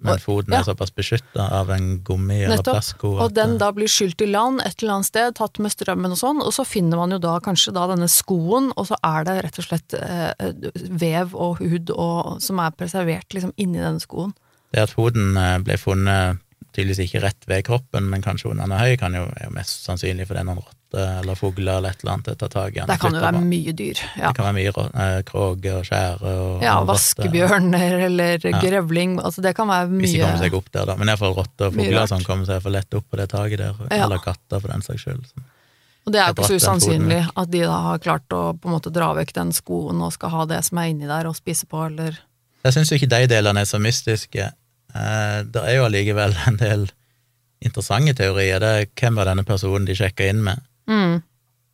Men 0.00 0.20
foten 0.22 0.54
ja. 0.54 0.60
er 0.60 0.68
såpass 0.68 0.92
beskytta 0.96 1.46
av 1.60 1.70
en 1.74 1.88
gummi- 2.04 2.40
eller 2.46 2.62
plastsko 2.64 3.12
Og 3.24 3.34
den 3.36 3.58
da 3.60 3.70
blir 3.76 3.90
skylt 3.90 4.22
i 4.24 4.28
land 4.30 4.62
et 4.64 4.80
eller 4.80 4.98
annet 4.98 5.10
sted, 5.10 5.34
tatt 5.36 5.60
med 5.60 5.74
strømmen 5.74 6.14
og 6.16 6.20
sånn, 6.20 6.40
og 6.44 6.54
så 6.56 6.64
finner 6.68 7.00
man 7.00 7.12
jo 7.14 7.20
da 7.22 7.36
kanskje 7.44 7.74
da 7.76 7.86
denne 7.90 8.08
skoen, 8.10 8.70
og 8.80 8.88
så 8.88 8.98
er 9.06 9.28
det 9.28 9.36
rett 9.46 9.60
og 9.60 9.68
slett 9.68 9.96
eh, 9.98 10.52
vev 11.04 11.36
og 11.36 11.60
hud 11.60 11.92
og, 11.96 12.38
som 12.44 12.62
er 12.64 12.76
preservert 12.76 13.36
liksom 13.36 13.52
inni 13.60 13.82
denne 13.82 14.00
skoen. 14.02 14.32
Det 14.72 14.86
at 14.86 14.94
foten 14.94 15.36
eh, 15.36 15.58
ble 15.66 15.76
funnet 15.80 16.40
tydeligvis 16.70 17.08
ikke 17.08 17.24
rett 17.24 17.48
ved 17.50 17.64
kroppen, 17.66 18.06
men 18.08 18.22
kanskje 18.24 18.52
under 18.52 18.70
er 18.70 18.84
høy, 18.86 18.98
kan 19.00 19.16
jo, 19.16 19.26
er 19.36 19.48
jo 19.48 19.56
mest 19.56 19.84
sannsynlig 19.84 20.28
fordi 20.30 20.46
noen 20.46 20.62
rotter 20.90 21.20
eller 21.20 21.34
fugler 21.34 21.76
eller 21.78 21.90
et 21.90 22.00
eller 22.02 22.12
annet 22.12 22.38
tar 22.38 22.48
tak 22.48 22.76
i 22.76 22.80
Det 22.86 22.98
kan 23.00 23.14
jo 23.14 23.20
være 23.20 23.40
mye 23.44 23.72
dyr. 23.72 23.98
Ja, 24.18 24.28
Det 24.28 24.36
kan 24.36 24.44
være 24.44 24.54
mye 24.54 24.68
eh, 24.70 25.34
og 25.34 25.84
skjære 25.86 26.22
og 26.22 26.62
ja 26.62 26.80
vaskebjørner 26.84 28.04
eller 28.06 28.38
Ja. 28.44 28.60
grevling, 28.60 29.18
altså 29.20 29.42
det 29.42 29.54
kan 29.56 29.68
være 29.68 29.88
mye 29.88 30.00
Hvis 30.00 30.12
de 30.12 30.20
kommer 30.20 30.38
seg 30.38 30.54
opp 30.54 30.72
der, 30.72 30.84
da. 30.86 30.96
Men 30.96 31.08
iallfall 31.08 31.34
rotter 31.34 31.66
og 31.66 31.74
fugler 31.74 32.06
som 32.06 32.20
kommer 32.24 32.46
seg 32.46 32.62
for 32.62 32.70
lett 32.70 32.94
opp 32.94 33.06
på 33.10 33.16
det 33.16 33.28
taket 33.30 33.58
der, 33.58 33.74
Ja. 33.90 34.04
eller 34.04 34.18
katter 34.18 34.60
for 34.60 34.68
den 34.68 34.82
saks 34.82 35.02
skyld. 35.02 35.24
Og 36.06 36.12
det 36.12 36.20
er 36.20 36.26
jo 36.28 36.34
Jeg 36.34 36.36
ikke 36.36 36.46
så 36.46 36.54
usannsynlig 36.56 37.30
at 37.36 37.50
de 37.50 37.60
da 37.60 37.80
har 37.82 37.98
klart 37.98 38.28
å 38.30 38.58
på 38.58 38.66
en 38.68 38.72
måte 38.74 38.90
dra 38.92 39.14
vekk 39.14 39.32
den 39.34 39.52
skoen 39.52 40.00
og 40.02 40.12
skal 40.12 40.30
ha 40.30 40.44
det 40.46 40.64
som 40.64 40.78
er 40.78 40.88
inni 40.90 41.06
der 41.06 41.26
og 41.26 41.36
spise 41.36 41.66
på, 41.66 41.86
eller 41.86 42.18
Jeg 42.64 42.72
syns 42.72 42.90
jo 42.90 42.96
ikke 42.96 43.08
de 43.08 43.26
delene 43.26 43.60
er 43.60 43.64
så 43.64 43.78
mystiske. 43.78 44.52
Eh, 44.94 45.42
det 45.44 45.56
er 45.62 45.76
jo 45.76 45.84
allikevel 45.84 46.34
en 46.46 46.56
del 46.56 46.90
interessante 47.62 48.14
teorier. 48.14 48.58
Det 48.58 48.68
er 48.68 48.86
hvem 48.96 49.14
var 49.16 49.24
denne 49.26 49.44
personen 49.44 49.84
de 49.86 49.94
sjekka 49.94 50.28
inn 50.28 50.42
med? 50.42 50.60
Mm. 50.90 51.18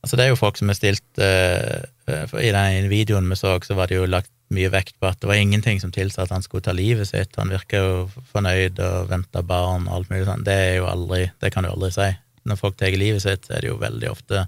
Altså, 0.04 0.18
det 0.18 0.24
er 0.24 0.30
jo 0.30 0.38
folk 0.38 0.58
som 0.60 0.70
har 0.70 0.76
stilt 0.78 1.18
uh, 1.18 2.34
I 2.38 2.52
den 2.54 2.90
videoen 2.92 3.26
vi 3.26 3.38
så, 3.38 3.56
så 3.66 3.74
var 3.74 3.90
det 3.90 3.96
jo 3.96 4.04
lagt 4.06 4.30
mye 4.54 4.70
vekt 4.70 4.94
på 5.02 5.08
at 5.08 5.18
det 5.18 5.26
var 5.26 5.40
ingenting 5.40 5.80
som 5.82 5.90
tilsa 5.90 6.22
at 6.22 6.30
han 6.30 6.44
skulle 6.44 6.62
ta 6.62 6.70
livet 6.76 7.08
sitt. 7.08 7.34
Han 7.40 7.50
virka 7.50 7.80
jo 7.82 7.96
fornøyd 8.30 8.78
og 8.84 9.08
venta 9.10 9.42
barn 9.42 9.88
og 9.88 9.96
alt 9.96 10.12
mulig 10.12 10.28
sånn. 10.28 10.44
Det 10.46 10.54
er 10.54 10.76
jo 10.78 10.86
aldri 10.86 11.24
Det 11.42 11.50
kan 11.50 11.66
du 11.66 11.72
aldri 11.72 11.90
si. 11.96 12.06
Når 12.46 12.60
folk 12.60 12.78
tar 12.78 12.94
livet 12.94 13.24
sitt, 13.24 13.48
så 13.48 13.56
er 13.56 13.64
det 13.64 13.72
jo 13.72 13.80
veldig 13.82 14.12
ofte 14.12 14.44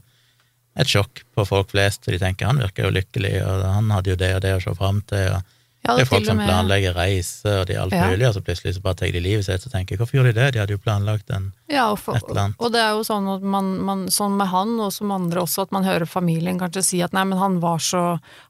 et 0.78 0.86
sjokk 0.86 1.24
på 1.34 1.42
folk 1.48 1.72
flest, 1.72 2.04
for 2.04 2.14
de 2.14 2.20
tenker 2.22 2.46
han 2.46 2.62
virker 2.62 2.86
jo 2.86 2.94
lykkelig, 2.94 3.34
og 3.42 3.64
han 3.66 3.90
hadde 3.90 4.12
jo 4.12 4.20
det 4.20 4.28
og 4.36 4.44
det 4.44 4.52
å 4.54 4.60
se 4.62 4.74
fram 4.78 5.00
til. 5.10 5.32
og 5.34 5.57
Ja, 5.86 5.94
det 5.94 6.02
er 6.02 6.08
folk 6.10 6.26
som 6.26 6.40
planlegger 6.42 6.96
reise 6.98 7.52
og 7.60 7.66
de 7.68 7.76
alt 7.80 7.94
Ja. 7.94 8.08
mulig, 8.10 8.26
og 8.28 8.34
så 8.34 8.40
plutselig 8.44 8.74
så 8.74 8.82
bare 8.82 8.98
tar 8.98 9.12
de 9.14 9.20
livet 9.22 9.44
sitt, 9.46 9.64
og 9.64 9.72
tenker 9.72 9.96
hvorfor 9.96 10.18
gjorde 10.18 10.32
de 10.34 10.40
det? 10.40 10.48
De 10.52 10.58
hadde 10.60 10.74
jo 10.74 10.80
planlagt 10.82 11.30
en 11.30 11.52
Ja, 11.70 11.90
og, 11.92 11.98
for, 12.02 12.16
Et 12.18 12.22
eller 12.28 12.40
annet. 12.42 12.56
og 12.58 12.72
det 12.74 12.80
er 12.82 12.90
jo 12.90 13.04
sånn 13.06 13.28
at 13.36 13.42
man, 13.42 13.70
man, 13.86 14.02
sånn 14.12 14.36
med 14.36 14.48
han, 14.48 14.74
og 14.80 14.92
som 14.92 15.12
andre 15.14 15.40
også, 15.46 15.62
at 15.62 15.72
man 15.72 15.84
hører 15.84 16.04
familien 16.10 16.58
kanskje 16.58 16.82
si 16.84 17.00
at 17.02 17.14
nei, 17.16 17.24
men 17.24 17.38
han 17.38 17.60
var 17.60 17.78
så 17.78 18.02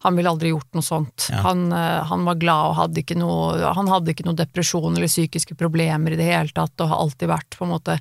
Han 0.02 0.16
ville 0.16 0.30
aldri 0.30 0.50
gjort 0.54 0.72
noe 0.74 0.82
sånt. 0.82 1.28
Ja. 1.30 1.42
Han, 1.44 1.70
eh, 1.72 2.02
han 2.08 2.24
var 2.24 2.34
glad 2.40 2.70
og 2.70 2.74
hadde 2.80 3.02
ikke 3.04 3.18
noe 3.18 3.74
Han 3.74 3.88
hadde 3.88 4.14
ikke 4.14 4.24
noe 4.26 4.34
depresjon 4.38 4.96
eller 4.96 5.06
psykiske 5.06 5.54
problemer 5.54 6.12
i 6.12 6.16
det 6.16 6.24
hele 6.24 6.48
tatt, 6.54 6.74
og 6.80 6.88
har 6.88 7.04
alltid 7.04 7.28
vært, 7.28 7.58
på 7.58 7.64
en 7.68 7.74
måte. 7.76 8.00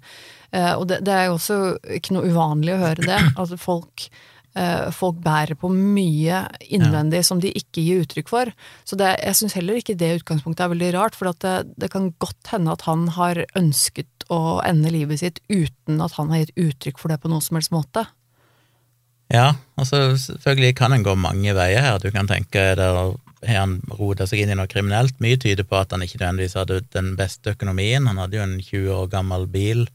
Eh, 0.51 0.73
og 0.73 0.87
det, 0.87 1.01
det 1.03 1.13
er 1.13 1.25
jo 1.27 1.35
også 1.37 1.59
ikke 1.99 2.15
noe 2.15 2.31
uvanlig 2.31 2.73
å 2.73 2.81
høre 2.85 3.03
det. 3.05 3.19
Altså 3.35 3.57
folk 3.59 4.07
Folk 4.95 5.19
bærer 5.23 5.57
på 5.59 5.69
mye 5.73 6.43
innvendig 6.73 7.23
som 7.27 7.41
de 7.43 7.51
ikke 7.53 7.83
gir 7.83 8.03
uttrykk 8.05 8.31
for. 8.31 8.51
Så 8.87 8.97
det, 8.99 9.13
jeg 9.21 9.37
syns 9.39 9.57
heller 9.57 9.79
ikke 9.79 9.97
det 9.99 10.15
utgangspunktet 10.21 10.65
er 10.65 10.73
veldig 10.73 10.91
rart, 10.95 11.17
for 11.17 11.31
at 11.31 11.41
det, 11.45 11.55
det 11.77 11.91
kan 11.93 12.11
godt 12.17 12.53
hende 12.53 12.73
at 12.73 12.85
han 12.87 13.07
har 13.17 13.43
ønsket 13.59 14.27
å 14.33 14.59
ende 14.65 14.91
livet 14.93 15.21
sitt 15.21 15.41
uten 15.51 16.01
at 16.03 16.17
han 16.17 16.33
har 16.33 16.45
gitt 16.45 16.57
uttrykk 16.67 17.01
for 17.01 17.13
det 17.13 17.19
på 17.23 17.31
noen 17.31 17.43
som 17.43 17.59
helst 17.59 17.75
måte. 17.75 18.07
Ja, 19.33 19.53
altså 19.75 20.15
selvfølgelig 20.15 20.75
kan 20.79 20.95
en 20.95 21.03
gå 21.03 21.15
mange 21.19 21.55
veier 21.55 21.83
her. 21.83 21.99
Du 21.99 22.11
kan 22.15 22.29
tenke 22.29 22.69
har 22.77 23.59
han 23.59 23.77
rota 23.99 24.27
seg 24.27 24.41
inn 24.41 24.53
i 24.53 24.57
noe 24.57 24.69
kriminelt. 24.71 25.19
Mye 25.23 25.39
tyder 25.41 25.67
på 25.67 25.77
at 25.79 25.93
han 25.93 26.03
ikke 26.05 26.21
nødvendigvis 26.21 26.57
hadde 26.57 26.81
den 26.95 27.13
beste 27.19 27.53
økonomien. 27.55 28.07
Han 28.09 28.21
hadde 28.21 28.39
jo 28.39 28.45
en 28.45 28.55
20 28.61 28.93
år 28.95 29.09
gammel 29.11 29.47
bil. 29.51 29.85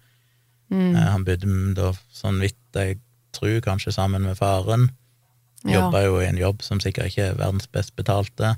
Mm. 0.73 0.93
Eh, 0.95 1.09
Han 1.15 1.25
bodde 1.27 1.57
da 1.77 1.93
sånn 2.15 2.41
vidt 2.43 2.61
jeg 2.77 3.01
tror 3.37 3.61
kanskje 3.65 3.95
sammen 3.95 4.27
med 4.29 4.39
faren. 4.39 4.91
Ja. 5.63 5.79
Jobba 5.79 6.05
jo 6.07 6.21
i 6.21 6.27
en 6.27 6.41
jobb 6.41 6.63
som 6.67 6.81
sikkert 6.83 7.13
ikke 7.13 7.31
er 7.31 7.39
verdens 7.39 7.69
best 7.71 7.95
betalte. 7.99 8.57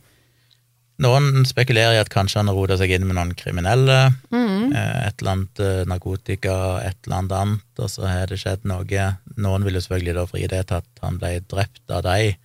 Noen 1.02 1.42
spekulerer 1.48 1.96
i 1.96 2.00
at 2.00 2.12
kanskje 2.12 2.38
han 2.38 2.48
har 2.48 2.54
rota 2.54 2.76
seg 2.78 2.92
inn 2.94 3.06
med 3.08 3.16
noen 3.18 3.34
kriminelle. 3.34 4.12
Mm. 4.30 4.70
eh, 4.70 5.08
Et 5.08 5.20
eller 5.20 5.32
annet 5.32 5.62
eh, 5.64 5.82
narkotika, 5.90 6.54
et 6.86 6.98
eller 7.04 7.18
annet 7.18 7.36
annet, 7.40 7.66
og 7.82 7.90
så 7.90 8.06
har 8.06 8.30
det 8.30 8.38
skjedd 8.38 8.64
noe. 8.70 9.08
Noen 9.34 9.66
vil 9.66 9.74
jo 9.74 9.82
selvfølgelig 9.82 10.16
da 10.20 10.26
fri 10.30 10.46
det 10.46 10.62
til 10.70 10.78
at 10.78 11.02
han 11.02 11.18
ble 11.18 11.32
drept 11.50 11.82
av 11.90 12.06
dem 12.06 12.38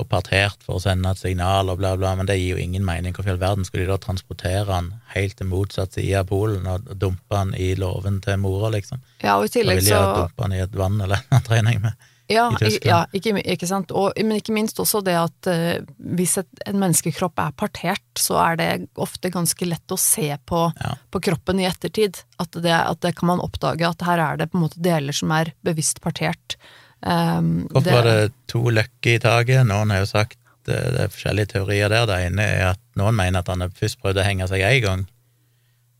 og 0.00 0.08
partert 0.08 0.62
for 0.64 0.78
å 0.78 0.82
sende 0.82 1.10
et 1.12 1.20
signal 1.20 1.68
og 1.68 1.80
bla, 1.82 1.92
bla, 2.00 2.14
men 2.16 2.28
det 2.28 2.38
gir 2.40 2.56
jo 2.56 2.62
ingen 2.62 2.84
mening. 2.86 3.12
Hvorfor 3.12 3.32
i 3.32 3.34
all 3.34 3.42
verden 3.42 3.66
skulle 3.68 3.84
de 3.84 3.92
da 3.92 3.98
transportere 4.00 4.68
han 4.70 4.94
helt 5.12 5.36
til 5.38 5.50
motsatt 5.50 5.98
side 5.98 6.22
av 6.22 6.30
Polen 6.30 6.68
og 6.70 6.94
dumpe 6.96 7.36
han 7.36 7.52
i 7.54 7.74
låven 7.78 8.22
til 8.24 8.40
mora, 8.40 8.72
liksom? 8.72 9.02
Ja, 9.20 9.36
og 9.36 9.50
i 9.50 9.52
tillegg 9.58 9.84
så 9.84 10.00
ha 10.00 10.16
dumpa 10.22 10.48
han 10.48 10.56
i 10.56 10.62
et 10.64 10.80
vann 10.80 10.96
eller 11.04 11.20
en 11.28 11.44
trening 11.44 11.80
med. 11.84 12.08
Ja, 12.32 12.46
ja 12.86 13.02
ikke, 13.12 13.34
ikke 13.42 13.66
sant. 13.68 13.90
Og, 13.92 14.14
men 14.16 14.38
ikke 14.38 14.54
minst 14.56 14.78
også 14.80 15.02
det 15.04 15.16
at 15.18 15.48
uh, 15.50 15.82
hvis 16.16 16.38
et, 16.40 16.48
en 16.70 16.78
menneskekropp 16.80 17.42
er 17.42 17.56
partert, 17.58 18.04
så 18.16 18.38
er 18.40 18.60
det 18.60 18.68
ofte 18.96 19.28
ganske 19.34 19.68
lett 19.68 19.92
å 19.92 19.98
se 20.00 20.30
på, 20.48 20.62
Ja. 20.80 20.94
på 21.12 21.20
kroppen 21.28 21.60
i 21.60 21.66
ettertid. 21.68 22.22
At 22.40 22.56
det, 22.56 22.72
at 22.72 23.02
det 23.04 23.16
kan 23.18 23.28
man 23.34 23.42
oppdage, 23.44 23.84
at 23.84 24.06
her 24.06 24.22
er 24.22 24.40
det 24.40 24.48
på 24.52 24.56
en 24.60 24.64
måte 24.64 24.80
deler 24.80 25.12
som 25.16 25.34
er 25.34 25.52
bevisst 25.66 26.00
partert. 26.00 26.56
Um, 27.02 27.66
Hvorfor 27.72 27.90
var 27.96 28.02
det 28.06 28.32
to 28.46 28.60
løkker 28.70 29.16
i 29.16 29.18
taket? 29.22 29.64
Noen 29.66 29.90
har 29.90 30.04
jo 30.04 30.06
sagt 30.06 30.38
eh, 30.68 30.90
det 30.94 31.00
er 31.06 31.08
forskjellige 31.10 31.48
teorier 31.56 31.88
der. 31.90 32.06
Det 32.06 32.18
ene 32.28 32.44
er 32.46 32.68
at 32.72 32.80
noen 33.00 33.16
mener 33.18 33.42
at 33.42 33.48
han 33.50 33.64
først 33.74 33.98
prøvde 34.02 34.22
å 34.22 34.26
henge 34.26 34.46
seg 34.50 34.62
én 34.62 34.82
gang, 34.84 35.02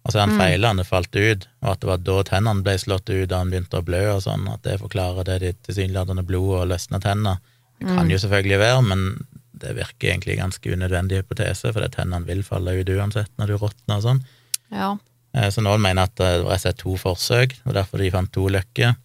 og 0.04 0.12
så 0.12 0.18
er 0.18 0.26
han 0.26 0.36
Mm. 0.36 0.38
feila, 0.40 0.68
han 0.68 0.84
falt 0.84 1.16
ut, 1.16 1.48
og 1.62 1.68
at 1.72 1.80
det 1.80 1.88
var 1.88 1.96
da 2.06 2.22
tennene 2.22 2.62
ble 2.62 2.76
slått 2.78 3.10
ut, 3.10 3.32
og 3.32 3.38
han 3.38 3.50
begynte 3.50 3.78
å 3.80 3.84
blø 3.86 4.02
og 4.14 4.22
sånn, 4.22 4.46
at 4.52 4.62
det 4.62 4.78
forklarer 4.80 5.24
det 5.24 5.40
de 5.40 5.52
tilsynelatende 5.66 6.24
blod 6.26 6.60
og 6.60 6.68
løsna 6.70 7.00
tenner. 7.02 7.38
Det 7.80 7.86
kan 7.88 8.06
Mm. 8.06 8.10
jo 8.10 8.18
selvfølgelig 8.18 8.58
være, 8.58 8.82
men 8.82 9.26
det 9.58 9.76
virker 9.76 10.10
egentlig 10.10 10.38
ganske 10.38 10.72
unødvendig 10.72 11.22
hypotese, 11.22 11.72
for 11.72 11.88
tennene 11.88 12.26
vil 12.26 12.42
falle 12.42 12.80
ut 12.80 12.86
uansett 12.88 13.30
når 13.38 13.46
du 13.46 13.56
råtner 13.58 13.96
og 13.96 14.02
sånn. 14.02 14.22
Ja. 14.70 14.96
Eh, 15.34 15.50
Så 15.50 15.62
noen 15.62 15.80
mener 15.80 16.02
at 16.02 16.14
det 16.16 16.44
var 16.44 16.58
to 16.72 16.96
forsøk, 16.96 17.54
og 17.66 17.74
derfor 17.74 17.98
de 17.98 18.10
fant 18.10 18.32
to 18.32 18.48
løkker. 18.48 18.96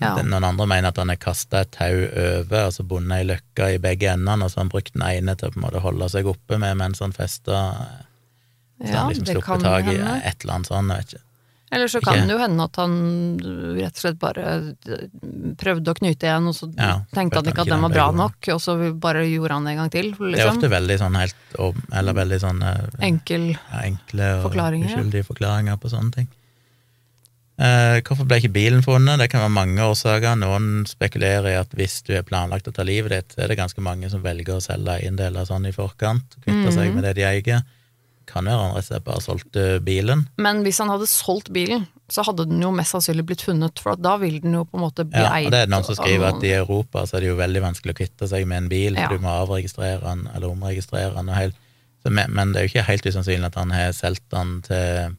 Ja. 0.00 0.12
Noen 0.22 0.44
andre 0.44 0.66
mener 0.70 0.92
at 0.92 0.98
han 1.00 1.08
har 1.10 1.16
kasta 1.18 1.62
et 1.64 1.70
tau 1.74 1.94
over, 2.04 2.66
altså 2.68 2.84
bundet 2.86 3.18
ei 3.18 3.24
løkke 3.32 3.70
i 3.74 3.78
begge 3.82 4.12
endene, 4.12 4.44
og 4.44 4.52
så 4.52 4.60
har 4.60 4.66
han 4.68 4.74
brukt 4.74 4.92
den 4.94 5.02
ene 5.08 5.34
til 5.34 5.48
å 5.48 5.54
på 5.54 5.58
en 5.58 5.64
måte 5.64 5.80
holde 5.82 6.08
seg 6.12 6.28
oppe 6.30 6.58
med 6.62 6.76
mens 6.78 7.00
han 7.02 7.12
festa. 7.16 7.62
Så 8.78 8.92
ja, 8.92 9.00
han 9.00 9.08
liksom 9.10 9.26
sluppet 9.32 9.64
tak 9.64 9.88
i 9.90 9.96
et 9.98 10.44
eller 10.44 10.54
annet 10.54 10.70
sånt, 10.70 10.92
jeg 10.92 11.02
vet 11.02 11.14
ikke. 11.16 11.24
Eller 11.70 11.90
så 11.92 12.00
kan 12.00 12.14
Ikke- 12.14 12.26
det 12.28 12.32
jo 12.32 12.38
hende 12.40 12.64
at 12.64 12.76
han 12.80 12.92
rett 13.76 13.92
og 13.92 14.00
slett 14.00 14.18
bare 14.18 14.44
eh, 14.88 15.02
prøvde 15.60 15.92
å 15.92 15.98
knyte 15.98 16.24
igjen, 16.24 16.46
og 16.48 16.54
så 16.56 16.70
Ja, 16.78 16.94
tenkte 17.12 17.42
han 17.42 17.44
ikke 17.50 17.60
at 17.66 17.68
den 17.68 17.82
var 17.82 17.90
bra 17.92 18.06
nok, 18.10 18.36
og 18.54 18.60
så 18.60 18.76
bare 18.98 19.26
gjorde 19.28 19.52
han 19.52 19.64
det 19.64 19.72
en 19.74 19.76
gang 19.82 19.90
til. 19.90 20.10
Det 20.12 20.20
er 20.20 20.32
Liksom. 20.32 20.56
ofte 20.56 20.70
veldig 20.70 20.98
sånn 20.98 21.18
helt 21.18 21.34
Eller 21.92 22.12
veldig 22.14 22.40
sånn 22.40 22.62
eh, 22.62 23.04
Enkel 23.04 23.50
ja, 23.50 23.82
enkle 23.82 24.30
og 24.38 24.52
Forklaringer, 24.52 24.88
uskyldige 24.94 25.24
forklaringer 25.26 25.76
på 25.76 25.90
sånne 25.92 26.12
ting. 26.14 26.28
Eh, 27.58 27.98
hvorfor 28.06 28.26
ble 28.28 28.36
ikke 28.38 28.52
bilen 28.54 28.84
funnet? 28.86 29.18
Det 29.18 29.30
kan 29.32 29.40
være 29.42 29.50
mange 29.50 29.82
årsaker. 29.82 30.36
Noen 30.38 30.84
spekulerer 30.86 31.48
i 31.50 31.56
at 31.58 31.72
hvis 31.74 32.02
du 32.06 32.12
er 32.14 32.22
planlagt 32.22 32.68
å 32.70 32.74
ta 32.76 32.84
livet 32.86 33.10
ditt, 33.10 33.34
så 33.34 33.42
er 33.44 33.48
det 33.50 33.58
ganske 33.58 33.82
mange 33.82 34.10
som 34.12 34.22
velger 34.22 34.58
å 34.60 34.62
selge 34.62 34.94
eiendeler 35.00 35.48
sånn 35.48 35.66
i 35.66 35.72
forkant, 35.74 36.36
kvitte 36.44 36.70
seg 36.72 36.88
Mhm. 36.90 36.94
med 36.94 37.04
det 37.04 37.14
de 37.16 37.22
eier. 37.26 37.62
Kan 38.28 38.44
være 38.44 38.60
han 38.60 38.74
rett 38.76 38.84
og 38.84 38.84
slett 38.84 39.04
bare 39.04 39.20
solgte 39.24 39.80
bilen. 39.82 40.28
Men 40.38 40.62
hvis 40.62 40.78
han 40.78 40.88
hadde 40.88 41.06
solgt 41.08 41.50
bilen, 41.50 41.86
så 42.10 42.22
hadde 42.24 42.46
den 42.48 42.60
jo 42.62 42.70
mest 42.70 42.92
sannsynlig 42.92 43.24
blitt 43.26 43.42
funnet, 43.42 43.78
for 43.80 43.96
da 43.96 44.16
vil 44.18 44.38
den 44.40 44.52
jo 44.52 44.64
på 44.64 44.74
en 44.78 44.84
måte 44.84 45.04
bli 45.08 45.18
Ja, 45.18 45.32
eid. 45.34 45.46
og 45.46 45.52
det 45.52 45.60
er 45.62 45.66
noen 45.72 45.84
som 45.84 45.94
skriver 45.96 46.28
at 46.36 46.42
i 46.44 46.52
Europa 46.52 47.06
så 47.06 47.16
er 47.16 47.20
det 47.20 47.28
jo 47.30 47.36
veldig 47.36 47.62
vanskelig 47.62 47.94
å 47.94 47.98
kvitte 48.04 48.28
seg 48.28 48.46
med 48.46 48.58
en 48.58 48.68
bil, 48.68 48.94
Ja. 48.94 49.08
du 49.08 49.18
må 49.18 49.28
avregistrere 49.46 50.00
den 50.02 50.28
eller 50.34 50.48
omregistrere 50.48 51.14
den. 51.14 51.52
Men, 52.08 52.32
men 52.32 52.52
det 52.52 52.56
er 52.60 52.68
jo 52.68 52.78
ikke 52.78 52.86
helt 52.86 53.02
usannsynlig 53.06 53.46
at 53.46 53.54
han 53.56 53.70
har 53.70 53.90
solgt 53.92 54.28
den 54.30 54.62
til 54.62 55.16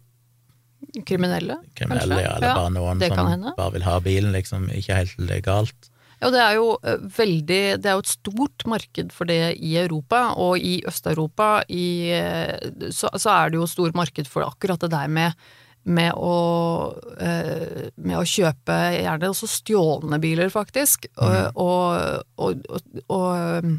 Kriminelle, 1.06 1.60
kriminelle, 1.78 2.18
kanskje? 2.18 2.26
ja, 2.26 2.34
eller 2.38 2.48
Ja, 2.48 2.58
bare 2.58 2.74
noen 2.76 3.04
som 3.04 3.48
bare 3.58 3.74
vil 3.76 3.88
ha 3.88 3.96
bilen, 4.04 4.34
liksom 4.36 4.68
ikke 4.74 4.98
helt 4.98 5.24
legalt. 5.30 5.90
Ja, 6.20 6.32
det 6.34 6.42
er 6.44 6.58
jo 6.58 6.74
eh, 6.84 7.00
veldig 7.16 7.62
Det 7.80 7.88
er 7.88 7.96
jo 7.96 8.04
et 8.04 8.12
stort 8.12 8.66
marked 8.68 9.14
for 9.16 9.30
det 9.30 9.56
i 9.56 9.78
Europa, 9.80 10.34
og 10.36 10.60
i 10.60 10.82
Øst-Europa 10.88 11.64
i, 11.72 12.12
eh, 12.12 12.92
så, 12.92 13.12
så 13.16 13.36
er 13.38 13.54
det 13.54 13.62
jo 13.62 13.70
stor 13.72 13.96
marked 13.96 14.28
for 14.28 14.48
akkurat 14.48 14.84
det 14.84 14.94
der 14.96 15.08
med 15.08 15.50
med 15.90 16.12
å, 16.12 16.92
eh, 17.24 17.88
med 18.04 18.18
å 18.20 18.26
kjøpe 18.28 18.76
gjerne 19.00 19.30
også 19.32 19.48
stjålne 19.50 20.20
biler, 20.22 20.52
faktisk, 20.54 21.08
og, 21.16 21.56
og, 21.56 22.26
og, 22.36 22.66
og, 22.68 23.00
og 23.08 23.70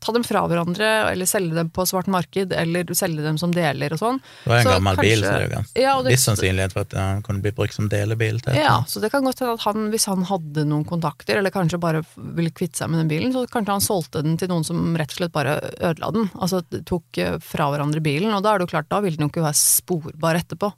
ta 0.00 0.12
dem 0.16 0.24
fra 0.24 0.42
hverandre, 0.48 0.88
eller 1.12 1.28
selge 1.28 1.54
dem 1.54 1.70
på 1.70 1.84
svart 1.88 2.08
marked, 2.10 2.54
eller 2.56 2.88
selge 2.96 3.22
dem 3.24 3.38
som 3.40 3.52
deler 3.54 3.92
og 3.94 4.00
sånn. 4.00 4.20
Det 4.44 4.50
var 4.50 4.62
en 4.62 4.66
Så 4.66 4.74
gammel 4.76 5.00
bil, 5.00 5.20
så 5.20 5.20
det 5.20 5.30
er 5.30 5.44
jo 5.44 5.54
ganske 5.54 5.82
Ja, 5.84 5.94
det- 6.02 6.12
viss 6.14 6.24
sannsynlighet 6.28 6.72
for 6.72 6.80
at 6.80 6.88
den 6.96 7.22
kunne 7.22 7.42
bli 7.42 7.52
brukt 7.52 7.74
som 7.74 7.88
delebil 7.88 8.40
til 8.40 8.54
Ja, 8.54 8.82
så 8.88 9.00
det 9.00 9.12
kan 9.12 9.24
godt 9.24 9.40
hende 9.40 9.54
at 9.54 9.60
han, 9.68 9.90
hvis 9.90 10.06
han 10.06 10.24
hadde 10.24 10.64
noen 10.66 10.84
kontakter, 10.84 11.36
eller 11.38 11.50
kanskje 11.50 11.80
bare 11.80 12.04
ville 12.16 12.50
kvitte 12.50 12.76
seg 12.76 12.90
med 12.90 13.00
den 13.00 13.08
bilen, 13.08 13.32
så 13.32 13.46
kanskje 13.46 13.76
han 13.76 13.80
solgte 13.80 14.22
den 14.22 14.36
til 14.36 14.48
noen 14.48 14.64
som 14.64 14.96
rett 14.96 15.10
og 15.10 15.16
slett 15.20 15.32
bare 15.32 15.60
ødela 15.80 16.12
den. 16.12 16.30
Altså 16.40 16.62
tok 16.84 17.18
eh, 17.18 17.38
fra 17.38 17.70
hverandre 17.70 18.00
bilen, 18.00 18.32
og 18.32 18.42
da 18.42 18.54
er 18.54 18.58
det 18.58 18.68
jo 18.68 18.76
klart, 18.76 18.88
da 18.88 19.00
vil 19.00 19.16
den 19.16 19.28
jo 19.28 19.32
ikke 19.32 19.44
være 19.44 19.60
sporbar 19.60 20.40
etterpå. 20.40 20.72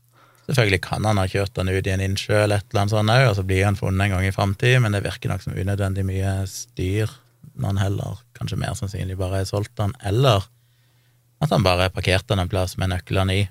Selvfølgelig 0.48 0.82
kan 0.82 1.04
han 1.04 1.20
ha 1.20 1.26
kjørt 1.30 1.54
den 1.54 1.68
ut 1.70 1.86
i 1.86 1.92
en 1.94 2.02
innsjø 2.02 2.42
eller 2.42 2.56
et 2.58 2.64
eller 2.72 2.82
annet 2.82 2.90
sånt 2.90 3.10
og 3.30 3.36
så 3.38 3.44
blir 3.46 3.64
han 3.64 3.78
funnet 3.78 4.08
en 4.08 4.10
gang 4.16 4.26
i 4.26 4.34
framtida, 4.34 4.80
men 4.82 4.92
det 4.92 5.04
virker 5.04 5.30
nok 5.30 5.44
som 5.44 5.54
unødvendig 5.54 6.04
mye 6.04 6.32
styr 6.50 7.12
han 7.61 7.80
heller 7.80 8.20
kanskje 8.38 8.61
mer 8.61 8.76
sannsynlig 8.78 9.18
bare 9.20 9.42
har 9.42 9.48
solgt 9.48 9.74
den, 9.76 9.94
eller 10.00 10.46
at 11.42 11.50
han 11.50 11.64
bare 11.66 11.88
har 11.88 11.94
parkert 11.94 12.28
den 12.30 12.38
en 12.38 12.50
plass 12.50 12.76
med 12.78 12.92
nøklene 12.94 13.34
i, 13.34 13.42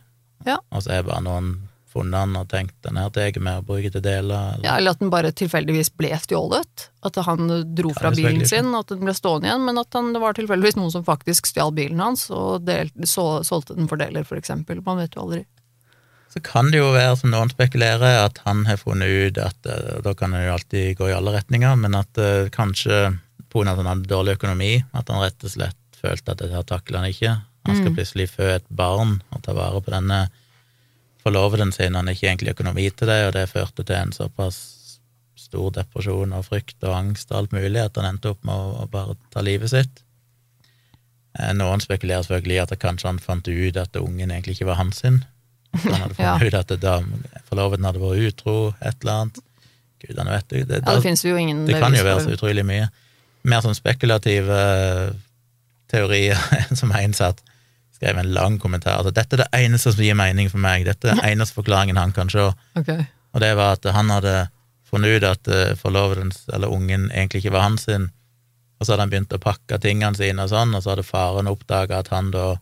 Ja. 0.46 0.58
og 0.72 0.84
så 0.84 0.96
er 0.96 1.04
bare 1.04 1.22
noen 1.22 1.52
funnet 1.92 2.16
den 2.16 2.38
og 2.40 2.48
tenkt 2.52 2.76
den 2.86 2.98
her 3.00 3.10
tar 3.12 3.28
jeg 3.28 3.42
med 3.44 3.62
og 3.62 3.68
bruker 3.68 3.92
til 3.92 4.04
deler, 4.04 4.56
eller 4.56 4.66
Ja, 4.66 4.78
eller 4.80 4.96
at 4.96 5.02
den 5.02 5.12
bare 5.12 5.32
tilfeldigvis 5.36 5.92
ble 6.00 6.12
stjålet. 6.24 6.88
At 7.04 7.18
han 7.28 7.52
dro 7.76 7.92
fra 7.98 8.14
bilen 8.16 8.46
sin, 8.48 8.72
at 8.78 8.92
den 8.94 9.04
ble 9.04 9.16
stående 9.18 9.50
igjen, 9.50 9.66
men 9.68 9.82
at 9.82 9.98
han, 9.98 10.14
det 10.16 10.22
var 10.24 10.38
tilfeldigvis 10.38 10.78
noen 10.80 10.94
som 10.94 11.04
faktisk 11.08 11.50
stjal 11.50 11.74
bilen 11.76 12.00
hans 12.00 12.30
og 12.32 12.64
del, 12.68 12.94
så, 13.04 13.44
solgte 13.48 13.76
den 13.76 13.90
for 13.92 14.00
deler, 14.02 14.24
for 14.28 14.40
eksempel. 14.40 14.80
Man 14.86 15.02
vet 15.02 15.18
jo 15.18 15.26
aldri. 15.26 15.44
Så 16.32 16.40
kan 16.40 16.72
det 16.72 16.80
jo 16.80 16.94
være, 16.96 17.18
som 17.20 17.34
noen 17.34 17.52
spekulerer, 17.52 18.22
at 18.24 18.40
han 18.46 18.64
har 18.70 18.80
funnet 18.80 19.12
ut 19.12 19.40
at 19.42 19.68
eh, 19.68 19.98
Da 20.06 20.14
kan 20.16 20.32
det 20.32 20.46
jo 20.46 20.54
alltid 20.54 20.98
gå 21.02 21.10
i 21.10 21.16
alle 21.18 21.34
retninger, 21.36 21.76
men 21.76 21.98
at 22.00 22.22
uh, 22.22 22.48
kanskje 22.56 23.18
pga. 23.52 23.72
at 23.72 23.78
han 23.82 23.90
hadde 23.92 24.10
dårlig 24.10 24.38
økonomi, 24.40 24.74
at 24.94 25.10
han 25.12 25.22
rett 25.24 25.44
og 25.48 25.54
slett 25.54 25.78
følte 26.02 26.34
at 26.34 26.42
dette 26.42 26.56
her 26.56 26.68
takler 26.68 27.02
han 27.04 27.12
ikke. 27.14 27.34
Han 27.68 27.78
skal 27.78 27.94
plutselig 27.94 28.30
fø 28.32 28.48
et 28.56 28.66
barn 28.74 29.20
og 29.36 29.42
ta 29.46 29.54
vare 29.54 29.82
på 29.86 29.92
denne 29.94 30.24
forloveden 31.22 31.72
sin. 31.76 31.94
Han 31.96 32.08
har 32.10 32.16
ikke 32.18 32.30
egentlig 32.32 32.56
økonomi 32.56 32.88
til 32.90 33.12
det, 33.12 33.20
og 33.28 33.34
det 33.36 33.50
førte 33.52 33.84
til 33.86 33.96
en 34.00 34.14
såpass 34.16 34.58
stor 35.38 35.70
depresjon 35.76 36.34
og 36.38 36.46
frykt 36.48 36.82
og 36.88 36.96
angst 36.96 37.32
og 37.32 37.38
alt 37.42 37.54
mulig 37.56 37.82
at 37.82 37.98
han 38.00 38.08
endte 38.14 38.32
opp 38.34 38.42
med 38.48 38.56
å, 38.56 38.82
å 38.84 38.88
bare 38.90 39.18
ta 39.34 39.44
livet 39.46 39.70
sitt. 39.74 40.02
Eh, 41.40 41.54
Noen 41.58 41.84
spekulerer 41.84 42.26
selvfølgelig 42.26 42.58
i 42.58 42.64
at 42.64 42.74
kanskje 42.82 43.10
han 43.12 43.22
fant 43.24 43.48
ut 43.48 43.78
at 43.80 43.96
ungen 44.02 44.32
egentlig 44.34 44.58
ikke 44.58 44.70
var 44.72 44.80
hans 44.82 45.04
sin. 45.04 45.22
At 45.76 45.86
han 45.88 46.02
hadde 46.04 46.18
Ja. 46.26 46.36
ut 46.42 46.58
at 46.58 46.74
da 46.82 46.98
forloveden 47.50 47.88
hadde 47.88 48.02
vært 48.04 48.28
utro, 48.32 48.58
et 48.82 48.98
eller 49.04 49.22
annet. 49.22 49.42
Gudene 50.02 50.34
vet 50.34 50.50
det. 50.50 50.66
Det, 50.68 50.82
Ja, 50.82 50.98
det 50.98 51.14
det 51.14 51.30
jo 51.30 51.38
ingen 51.38 51.66
det 51.68 51.78
kan 51.80 51.94
jo 51.94 52.04
være 52.04 52.26
så 52.26 52.34
utrolig 52.34 52.66
mye. 52.66 52.90
Mer 53.44 53.64
sånn 53.66 53.78
spekulative 53.78 54.58
eh, 54.58 55.08
teorier, 55.92 56.38
som 56.80 56.94
er 56.94 57.08
innsatt 57.08 57.42
skrev 58.02 58.18
en 58.18 58.34
lang 58.34 58.60
kommentar. 58.60 58.98
Altså, 58.98 59.12
dette 59.14 59.38
er 59.38 59.44
det 59.44 59.52
eneste 59.62 59.92
som 59.94 60.02
gir 60.02 60.18
mening 60.18 60.50
for 60.50 60.62
meg. 60.62 60.88
Dette 60.88 61.06
er 61.06 61.20
den 61.20 61.36
eneste 61.36 61.60
forklaringen 61.60 62.00
han 62.02 62.14
kan 62.16 62.32
se. 62.34 62.48
Okay. 62.80 63.06
Og 63.36 63.44
det 63.44 63.52
var 63.60 63.78
at 63.78 63.86
han 63.94 64.10
hadde 64.10 64.48
funnet 64.90 65.22
ut 65.22 65.28
at 65.30 65.52
eh, 65.52 65.76
forloveden, 65.78 66.32
eller 66.52 66.74
ungen, 66.74 67.12
egentlig 67.12 67.44
ikke 67.44 67.54
var 67.54 67.68
hans 67.70 67.86
sin. 67.86 68.10
Og 68.80 68.88
så 68.88 68.96
hadde 68.96 69.06
han 69.06 69.14
begynt 69.14 69.38
å 69.38 69.42
pakke 69.44 69.78
tingene 69.84 70.18
sine 70.18 70.48
og 70.48 70.50
sånn, 70.50 70.74
og 70.74 70.82
så 70.82 70.96
hadde 70.96 71.06
faren 71.06 71.52
oppdaga 71.52 72.02
at 72.02 72.10
han 72.10 72.34
da 72.34 72.56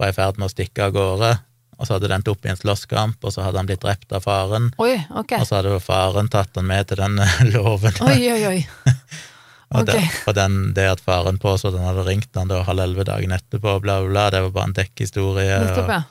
var 0.00 0.10
i 0.10 0.16
ferd 0.16 0.42
med 0.42 0.50
å 0.50 0.52
stikke 0.56 0.88
av 0.88 0.98
gårde. 0.98 1.30
Og 1.78 1.86
så 1.86 1.94
hadde 1.94 2.10
det 2.10 2.18
endt 2.18 2.34
opp 2.34 2.44
i 2.44 2.50
en 2.50 2.58
slåsskamp, 2.58 3.22
og 3.22 3.32
så 3.32 3.46
hadde 3.46 3.62
han 3.62 3.70
blitt 3.70 3.86
drept 3.86 4.10
av 4.12 4.26
faren. 4.26 4.72
Oi, 4.82 4.96
okay. 5.14 5.38
Og 5.38 5.46
så 5.46 5.60
hadde 5.60 5.78
faren 5.84 6.28
tatt 6.34 6.58
han 6.58 6.66
med 6.66 6.90
til 6.90 6.98
den 6.98 7.14
låven. 7.54 7.94
Oi, 8.10 8.18
oi, 8.34 8.42
oi. 8.56 8.58
Og, 9.70 9.86
det, 9.86 9.94
Ok. 9.94 10.16
og 10.26 10.34
den, 10.34 10.54
det 10.74 10.88
at 10.90 11.00
faren 11.04 11.38
påstod 11.38 11.76
at 11.76 11.80
han 11.80 11.92
hadde 11.92 12.06
ringt 12.08 12.34
han 12.34 12.50
da 12.50 12.62
halv 12.66 12.82
elleve 12.82 13.04
dagen 13.06 13.30
etterpå, 13.36 13.76
bla, 13.84 14.00
bla, 14.02 14.08
bla, 14.10 14.24
det 14.34 14.42
var 14.42 14.50
bare 14.56 14.70
en 14.72 14.76
dekkhistorie. 14.80 15.60
Nettopp, 15.62 15.92
ja. 15.94 16.02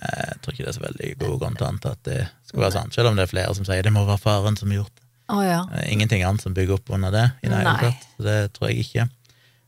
Jeg 0.00 0.40
tror 0.40 0.54
ikke 0.54 0.64
det 0.64 0.70
er 0.72 0.78
så 0.78 0.86
veldig 0.86 1.10
god 1.20 1.38
grunn 1.42 1.56
til 1.58 1.66
å 1.66 1.68
anta 1.74 1.92
at 1.92 2.02
det 2.08 2.20
skulle 2.48 2.64
være 2.64 2.78
sant, 2.78 2.94
selv 2.96 3.10
om 3.10 3.18
det 3.18 3.26
er 3.26 3.32
flere 3.34 3.52
som 3.58 3.66
sier 3.68 3.84
det 3.84 3.92
må 3.92 4.06
være 4.08 4.22
faren 4.22 4.56
som 4.56 4.72
har 4.72 4.80
gjort 4.80 4.94
det. 4.96 5.04
Oh, 5.30 5.42
ja. 5.44 5.60
Ingenting 5.92 6.24
annet 6.26 6.42
som 6.42 6.54
bygger 6.56 6.78
opp 6.80 6.88
under 6.96 7.12
det 7.14 7.26
i 7.44 7.50
det 7.50 7.58
hele 7.60 7.74
tatt, 7.78 8.06
så 8.16 8.24
det 8.24 8.38
tror 8.56 8.70
jeg 8.70 8.86
ikke. 8.86 9.04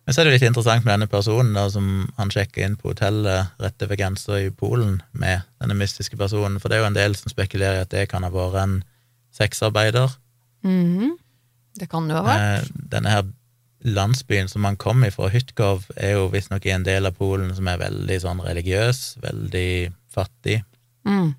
Men 0.02 0.14
så 0.16 0.22
er 0.22 0.26
det 0.26 0.32
litt 0.34 0.46
interessant 0.48 0.82
med 0.86 0.94
denne 0.96 1.06
personen 1.12 1.52
da, 1.54 1.68
som 1.70 2.08
han 2.16 2.32
sjekka 2.34 2.64
inn 2.64 2.74
på 2.80 2.90
hotellet 2.90 3.52
rett 3.62 3.84
over 3.86 4.00
grensa 4.00 4.40
i 4.42 4.48
Polen 4.50 4.96
med, 5.12 5.44
denne 5.62 5.76
mystiske 5.78 6.18
personen, 6.18 6.56
for 6.58 6.72
det 6.72 6.80
er 6.80 6.82
jo 6.82 6.88
en 6.88 6.96
del 6.98 7.14
som 7.20 7.30
spekulerer 7.30 7.78
i 7.78 7.84
at 7.84 7.92
det 7.94 8.08
kan 8.10 8.26
ha 8.26 8.32
vært 8.34 8.58
en 8.64 8.78
sexarbeider. 9.36 10.16
Mhm. 10.66 11.18
Det 11.78 11.88
kan 11.90 12.08
det 12.08 12.16
ha 12.18 12.24
vært. 12.26 12.42
Eh, 12.42 12.62
denne 12.92 13.12
her 13.12 13.24
landsbyen 13.82 14.48
som 14.48 14.64
han 14.64 14.76
kom 14.76 15.04
ifra, 15.04 15.28
Hytkov, 15.32 15.86
er 15.96 16.12
jo 16.16 16.28
visstnok 16.32 16.66
i 16.66 16.74
en 16.74 16.84
del 16.86 17.06
av 17.08 17.12
Polen 17.18 17.54
som 17.56 17.68
er 17.70 17.78
veldig 17.82 18.18
sånn 18.22 18.40
religiøs, 18.44 18.98
veldig 19.22 19.92
fattig. 20.12 20.58
Mm. 21.08 21.34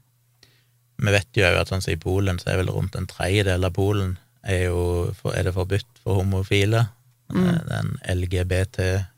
Vi 1.03 1.11
vet 1.15 1.31
jo 1.37 1.43
at 1.47 1.69
sånn 1.71 1.83
som 1.83 1.93
i 1.93 1.99
Polen, 2.01 2.39
så 2.39 2.49
er 2.51 2.57
vel 2.61 2.73
rundt 2.73 2.95
en 2.99 3.07
tredjedel 3.09 3.61
av 3.67 3.73
Polen 3.75 4.17
er, 4.43 4.61
jo, 4.67 4.79
er 5.31 5.43
det 5.47 5.53
forbudt 5.55 5.91
for 6.03 6.13
homofile. 6.19 6.81
Mm. 7.31 7.43
Det 7.43 7.53
er 7.63 7.79
en 7.79 7.93
LGBTQ-fri 8.19 9.09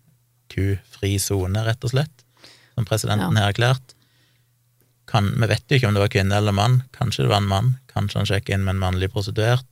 sone, 1.22 1.60
rett 1.66 1.84
og 1.86 1.92
slett, 1.96 2.18
som 2.76 2.86
presidenten 2.88 3.38
har 3.40 3.48
erklært. 3.52 3.88
Kan, 5.10 5.24
vi 5.38 5.46
vet 5.50 5.66
jo 5.70 5.76
ikke 5.78 5.90
om 5.90 5.96
det 5.98 6.06
var 6.06 6.14
kvinne 6.14 6.36
eller 6.38 6.54
mann. 6.56 6.76
Kanskje 6.96 7.24
det 7.26 7.32
var 7.34 7.42
en 7.44 7.52
mann. 7.52 7.70
Kanskje 7.92 8.20
han 8.20 8.30
sjekket 8.30 8.54
inn 8.56 8.66
med 8.66 8.74
en 8.76 8.84
mannlig 8.86 9.10
prostituert. 9.14 9.70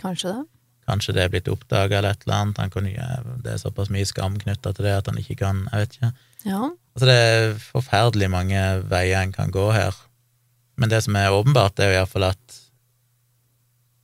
Kanskje 0.00 0.28
det. 0.32 0.42
Kanskje 0.88 1.14
det 1.16 1.22
er 1.24 1.32
blitt 1.32 1.48
oppdaga 1.48 1.98
eller 1.98 2.14
et 2.14 2.24
eller 2.26 2.40
annet. 2.40 2.58
Han 2.60 2.72
kunne, 2.72 3.10
det 3.44 3.54
er 3.54 3.60
såpass 3.62 3.92
mye 3.92 4.06
skam 4.08 4.36
knytta 4.40 4.74
til 4.76 4.84
det 4.84 4.96
at 4.98 5.06
han 5.10 5.20
ikke 5.20 5.38
kan 5.40 5.62
Jeg 5.72 5.84
vet 5.84 5.96
ikke. 5.98 6.10
Ja. 6.44 6.60
Altså, 6.94 7.06
det 7.08 7.14
er 7.14 7.54
forferdelig 7.70 8.28
mange 8.30 8.64
veier 8.90 9.22
en 9.22 9.32
kan 9.32 9.54
gå 9.54 9.70
her. 9.72 9.96
Men 10.76 10.90
det 10.90 11.04
som 11.06 11.16
er 11.16 11.32
åpenbart, 11.32 11.78
er 11.78 11.92
jo 11.92 12.00
iallfall 12.00 12.28
at 12.32 12.60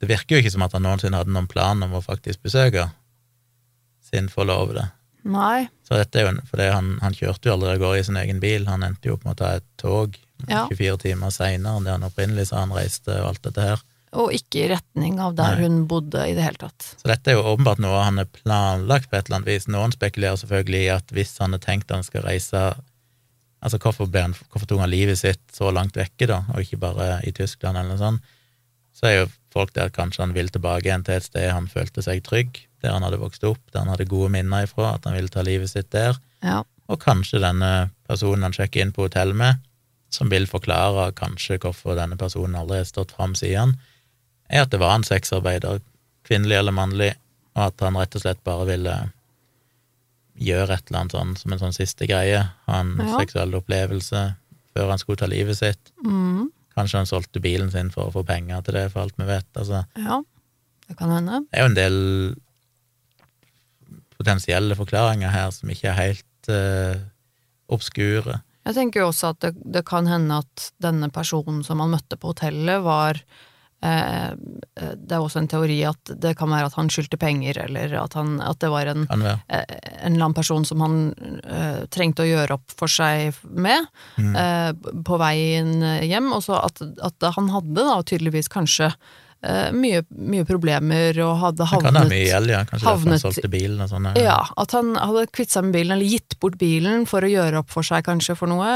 det 0.01 0.09
virker 0.09 0.37
jo 0.39 0.41
ikke 0.41 0.55
som 0.55 0.65
at 0.65 0.73
han 0.73 0.87
noensinne 0.87 1.19
hadde 1.21 1.33
noen 1.35 1.51
plan 1.51 1.83
om 1.85 1.99
å 1.99 2.01
faktisk 2.01 2.41
besøke 2.47 2.87
sin 4.11 4.31
forlovede. 4.33 4.87
Nei. 5.29 5.69
Så 5.85 5.99
dette 6.01 6.17
er 6.17 6.25
jo, 6.25 6.33
for 6.49 6.57
det, 6.57 6.71
han, 6.73 6.95
han 7.03 7.17
kjørte 7.17 7.51
jo 7.51 7.59
aldri 7.59 7.75
av 7.75 7.83
gårde 7.83 8.01
i 8.01 8.07
sin 8.09 8.17
egen 8.17 8.41
bil, 8.41 8.65
han 8.71 8.87
endte 8.87 9.11
jo 9.11 9.19
opp 9.19 9.27
med 9.27 9.37
å 9.37 9.41
ta 9.43 9.55
et 9.61 9.67
tog 9.81 10.17
Ja. 10.49 10.63
24 10.71 11.03
timer 11.03 11.33
seinere 11.35 11.77
enn 11.77 11.85
det 11.85 11.93
han 11.93 12.07
opprinnelig 12.07 12.47
sa 12.49 12.63
han 12.63 12.73
reiste, 12.73 13.13
og 13.21 13.27
alt 13.29 13.43
dette 13.45 13.61
her. 13.61 13.83
Og 14.19 14.33
ikke 14.35 14.65
i 14.65 14.69
retning 14.73 15.21
av 15.23 15.37
der 15.39 15.55
Nei. 15.55 15.67
hun 15.69 15.83
bodde 15.91 16.25
i 16.27 16.35
det 16.35 16.43
hele 16.43 16.59
tatt. 16.59 16.87
Så 16.99 17.07
dette 17.07 17.31
er 17.31 17.39
jo 17.39 17.47
åpenbart 17.53 17.79
noe 17.83 18.01
han 18.03 18.19
har 18.19 18.31
planlagt 18.35 19.11
på 19.11 19.19
et 19.19 19.29
eller 19.29 19.39
annet 19.39 19.51
vis. 19.53 19.69
Noen 19.71 19.95
spekulerer 19.95 20.41
selvfølgelig 20.41 20.81
i 20.83 20.95
at 20.97 21.15
hvis 21.15 21.37
han 21.39 21.55
har 21.55 21.63
tenkt 21.63 21.95
han 21.95 22.07
skal 22.07 22.27
reise 22.27 22.71
Altså, 23.61 23.77
hvorfor, 23.77 24.09
han, 24.17 24.33
hvorfor 24.49 24.65
tok 24.65 24.79
han 24.81 24.89
livet 24.89 25.19
sitt 25.21 25.43
så 25.53 25.69
langt 25.69 25.93
vekke, 25.93 26.25
da, 26.31 26.39
og 26.55 26.63
ikke 26.65 26.79
bare 26.81 27.19
i 27.29 27.33
Tyskland, 27.37 27.77
eller 27.77 27.93
noe 27.93 28.01
sånt? 28.01 28.31
Så 28.97 29.05
er 29.05 29.15
jo 29.19 29.27
folk 29.53 29.75
der 29.77 29.93
kanskje 29.93 30.23
han 30.25 30.33
vil 30.33 30.49
tilbake 30.49 30.89
igjen 30.89 31.05
til 31.05 31.19
et 31.19 31.27
sted 31.27 31.51
han 31.53 31.69
følte 31.69 32.01
seg 32.01 32.23
trygg, 32.25 32.63
der 32.81 32.95
han 32.97 33.05
hadde 33.05 33.21
vokst 33.21 33.45
opp, 33.45 33.61
der 33.69 33.85
han 33.85 33.93
hadde 33.93 34.09
gode 34.09 34.31
minner 34.33 34.65
ifra, 34.65 34.95
at 34.97 35.05
han 35.05 35.17
ville 35.17 35.29
ta 35.29 35.45
livet 35.45 35.69
sitt 35.73 35.91
der. 35.93 36.17
Ja. 36.41 36.63
Og 36.89 37.03
kanskje 37.05 37.43
denne 37.43 37.91
personen 38.09 38.49
han 38.49 38.57
sjekker 38.57 38.81
inn 38.81 38.95
på 38.97 39.05
hotellet 39.07 39.37
med, 39.37 39.61
som 40.11 40.33
vil 40.33 40.49
forklare 40.51 41.11
kanskje 41.19 41.61
hvorfor 41.63 41.99
denne 41.99 42.19
personen 42.19 42.59
aldri 42.59 42.81
har 42.81 42.89
stått 42.89 43.13
fram 43.15 43.37
siden, 43.39 43.77
er 44.51 44.65
at 44.67 44.71
det 44.73 44.81
var 44.83 44.97
en 44.99 45.07
sexarbeider, 45.07 45.81
kvinnelig 46.27 46.59
eller 46.59 46.75
mannlig, 46.77 47.13
og 47.57 47.69
at 47.71 47.83
han 47.87 47.99
rett 47.99 48.15
og 48.19 48.23
slett 48.25 48.43
bare 48.47 48.67
ville 48.69 48.95
gjøre 50.41 50.73
et 50.77 50.89
eller 50.91 51.01
annet 51.03 51.15
sånn 51.17 51.33
som 51.37 51.53
en 51.55 51.61
sånn 51.61 51.75
siste 51.77 52.07
greie, 52.09 52.43
ha 52.67 52.81
en 52.81 52.95
Ja. 52.99 53.19
seksuell 53.19 53.55
opplevelse 53.59 54.23
før 54.75 54.89
han 54.93 54.99
skulle 55.03 55.19
ta 55.21 55.27
livet 55.31 55.59
sitt. 55.59 55.93
Mm, 56.05 56.51
Kanskje 56.77 57.01
han 57.03 57.07
solgte 57.11 57.41
bilen 57.43 57.71
sin 57.71 57.91
for 57.91 58.09
å 58.09 58.13
få 58.15 58.23
penger 58.25 58.63
til 58.63 58.75
det, 58.79 58.85
for 58.93 59.03
alt 59.03 59.17
vi 59.19 59.27
vet. 59.27 59.47
Altså, 59.59 59.83
ja, 59.99 60.21
det 60.89 60.97
kan 60.97 61.11
hende. 61.11 61.41
det 61.51 61.59
er 61.59 61.65
jo 61.67 61.71
en 61.73 61.75
del 61.75 61.99
potensielle 64.17 64.77
forklaringer 64.79 65.33
her 65.33 65.51
som 65.55 65.71
ikke 65.73 65.91
er 65.91 65.99
helt 65.99 66.51
uh, 66.53 67.01
obskure. 67.73 68.41
Jeg 68.69 68.77
tenker 68.77 69.03
jo 69.03 69.09
også 69.11 69.33
at 69.35 69.41
det, 69.45 69.53
det 69.65 69.85
kan 69.89 70.07
hende 70.11 70.41
at 70.45 70.71
denne 70.85 71.09
personen 71.13 71.63
som 71.67 71.81
han 71.83 71.93
møtte 71.95 72.19
på 72.21 72.33
hotellet, 72.35 72.83
var 72.85 73.21
Det 73.81 75.15
er 75.15 75.23
også 75.23 75.41
en 75.41 75.49
teori 75.49 75.79
at 75.89 76.11
det 76.21 76.35
kan 76.37 76.51
være 76.53 76.69
at 76.69 76.77
han 76.77 76.91
skyldte 76.93 77.17
penger, 77.21 77.57
eller 77.65 77.95
at, 78.03 78.13
han, 78.19 78.35
at 78.45 78.61
det 78.61 78.69
var 78.73 78.91
en, 78.93 79.07
eh, 79.09 79.33
en 79.49 80.13
eller 80.13 80.27
annen 80.27 80.37
person 80.37 80.67
som 80.69 80.83
han 80.85 80.99
uh, 81.47 81.87
trengte 81.93 82.27
å 82.27 82.29
gjøre 82.29 82.59
opp 82.59 82.77
for 82.77 82.93
seg 82.93 83.41
med 83.49 83.89
Mm. 84.21 84.35
uh, 84.37 85.01
på 85.07 85.17
veien 85.21 85.81
hjem. 86.05 86.29
Og 86.37 86.43
så 86.45 86.59
at, 86.61 86.83
at 87.01 87.27
han 87.37 87.49
hadde 87.55 87.81
da 87.87 88.01
tydeligvis 88.05 88.51
kanskje 88.53 88.91
eh, 89.43 89.71
mye, 89.73 90.03
mye 90.11 90.45
problemer 90.49 91.19
og 91.25 91.33
hadde 91.41 91.67
havnet 91.71 91.87
Han 91.89 91.97
kan 91.97 91.99
ha 92.03 92.11
mye 92.11 92.27
gjeld, 92.27 92.53
ja. 92.53 92.61
Kanskje 92.69 92.87
derfor 92.87 93.13
han 93.13 93.23
solgte 93.23 93.51
bilen 93.53 93.85
og 93.85 93.91
sånn. 93.93 94.09
ja, 94.21 94.39
at 94.63 94.75
han 94.77 94.93
hadde 95.01 95.27
kvitt 95.35 95.55
seg 95.55 95.67
med 95.67 95.77
bilen, 95.79 95.95
eller 95.97 96.15
gitt 96.15 96.37
bort 96.43 96.59
bilen 96.61 97.07
for 97.11 97.25
å 97.27 97.31
gjøre 97.31 97.63
opp 97.63 97.73
for 97.73 97.87
seg 97.87 98.05
kanskje 98.07 98.37
for 98.39 98.51
noe, 98.53 98.73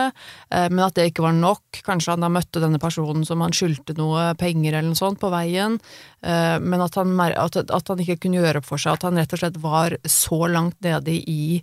eh, 0.50 0.68
men 0.70 0.84
at 0.86 0.96
det 0.98 1.08
ikke 1.10 1.26
var 1.26 1.36
nok. 1.36 1.82
Kanskje 1.86 2.14
han 2.14 2.24
da 2.24 2.32
møtte 2.32 2.62
denne 2.62 2.80
personen 2.82 3.26
som 3.28 3.42
han 3.44 3.54
skyldte 3.56 3.96
noe 3.98 4.30
penger 4.40 4.78
eller 4.78 4.92
noe 4.92 5.00
sånt 5.00 5.20
på 5.22 5.32
veien, 5.34 5.78
eh, 6.24 6.56
men 6.60 6.84
at 6.84 6.96
han, 7.00 7.12
at, 7.20 7.60
at 7.64 7.92
han 7.92 8.04
ikke 8.04 8.22
kunne 8.24 8.40
gjøre 8.40 8.62
opp 8.62 8.70
for 8.70 8.80
seg, 8.80 8.98
at 8.98 9.08
han 9.08 9.20
rett 9.20 9.36
og 9.36 9.42
slett 9.42 9.60
var 9.62 9.98
så 10.08 10.44
langt 10.50 10.80
nede 10.84 11.12
i, 11.12 11.60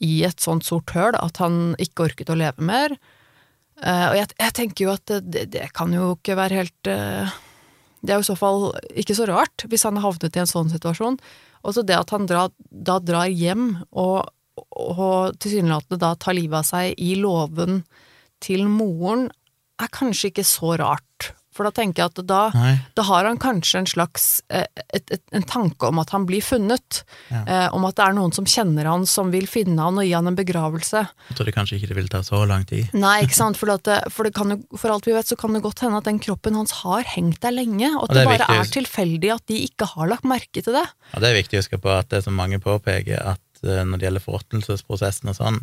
i 0.00 0.12
et 0.26 0.42
sånt 0.42 0.66
sort 0.66 0.90
høl 0.96 1.16
at 1.18 1.40
han 1.42 1.76
ikke 1.80 2.10
orket 2.10 2.32
å 2.32 2.38
leve 2.38 2.64
mer. 2.64 2.96
Og 3.80 4.12
jeg, 4.12 4.28
jeg 4.36 4.52
tenker 4.52 4.84
jo 4.84 4.90
at 4.92 5.08
det, 5.08 5.20
det, 5.32 5.44
det 5.54 5.68
kan 5.72 5.88
jo 5.94 6.10
ikke 6.18 6.34
være 6.36 6.58
helt 6.58 6.88
det 8.00 8.12
er 8.12 8.20
jo 8.20 8.24
i 8.24 8.30
så 8.30 8.36
fall 8.38 8.70
ikke 8.98 9.16
så 9.16 9.26
rart, 9.28 9.66
hvis 9.68 9.84
han 9.84 9.98
har 9.98 10.08
havnet 10.08 10.36
i 10.36 10.42
en 10.42 10.48
sånn 10.48 10.70
situasjon. 10.72 11.18
Og 11.60 11.76
så 11.76 11.84
det 11.84 11.98
at 11.98 12.12
han 12.14 12.28
dra, 12.28 12.46
da 12.70 12.96
drar 13.04 13.28
hjem 13.28 13.74
og, 13.90 14.30
og 14.80 15.36
tilsynelatende 15.42 16.00
da 16.00 16.14
tar 16.16 16.38
livet 16.38 16.62
av 16.62 16.68
seg 16.70 16.96
i 17.00 17.12
låven 17.20 17.82
til 18.40 18.64
moren, 18.72 19.28
er 19.80 19.92
kanskje 19.92 20.30
ikke 20.30 20.46
så 20.48 20.74
rart. 20.80 21.32
For 21.60 21.68
da 21.68 21.74
tenker 21.76 22.00
jeg 22.00 22.14
at 22.14 22.20
da, 22.24 22.38
da 22.96 23.04
har 23.04 23.26
han 23.28 23.36
kanskje 23.36 23.82
en 23.82 23.88
slags 23.90 24.22
eh, 24.48 24.64
et, 24.96 25.10
et, 25.12 25.20
en 25.36 25.44
tanke 25.44 25.90
om 25.90 25.98
at 26.00 26.08
han 26.14 26.24
blir 26.24 26.40
funnet. 26.40 27.02
Ja. 27.28 27.42
Eh, 27.44 27.66
om 27.76 27.84
at 27.84 27.98
det 27.98 28.06
er 28.06 28.14
noen 28.16 28.32
som 28.32 28.46
kjenner 28.48 28.88
han, 28.88 29.04
som 29.04 29.28
vil 29.34 29.44
finne 29.50 29.76
han 29.84 30.00
og 30.00 30.06
gi 30.08 30.14
han 30.16 30.30
en 30.30 30.38
begravelse. 30.38 31.02
Jeg 31.28 31.36
trodde 31.36 31.52
kanskje 31.52 31.76
ikke 31.76 31.90
det 31.90 31.98
ville 31.98 32.12
ta 32.14 32.22
så 32.24 32.40
lang 32.48 32.64
tid. 32.70 32.88
Nei, 32.96 33.18
ikke 33.26 33.36
sant, 33.42 33.60
for, 33.60 33.68
at 33.74 33.84
det, 33.84 33.98
for, 34.14 34.24
det 34.24 34.32
kan 34.38 34.54
jo, 34.56 34.58
for 34.80 34.94
alt 34.94 35.04
vi 35.10 35.12
vet 35.18 35.28
så 35.28 35.36
kan 35.36 35.52
det 35.52 35.60
godt 35.66 35.84
hende 35.84 36.00
at 36.00 36.08
den 36.08 36.22
kroppen 36.24 36.56
hans 36.56 36.78
har 36.80 37.04
hengt 37.12 37.42
der 37.44 37.52
lenge, 37.52 37.92
og 37.92 38.06
at 38.06 38.08
Og 38.08 38.16
det, 38.16 38.22
det 38.22 38.30
bare 38.30 38.48
viktig. 38.48 38.56
er 38.64 38.72
tilfeldig 38.78 39.34
at 39.36 39.44
de 39.52 39.60
ikke 39.68 39.90
har 39.92 40.08
lagt 40.14 40.24
merke 40.32 40.64
til 40.64 40.80
det. 40.80 40.86
Ja, 41.12 41.20
det 41.20 41.28
er 41.28 41.36
viktig 41.42 41.60
å 41.60 41.64
huske 41.66 41.82
på 41.84 41.92
at 41.92 42.08
det 42.16 42.24
som 42.24 42.40
mange 42.40 42.56
påpeker, 42.64 43.20
at 43.36 43.66
eh, 43.68 43.84
når 43.84 44.00
det 44.00 44.08
gjelder 44.08 44.24
forråtnelsesprosessen 44.24 45.34
og 45.34 45.36
sånn, 45.36 45.60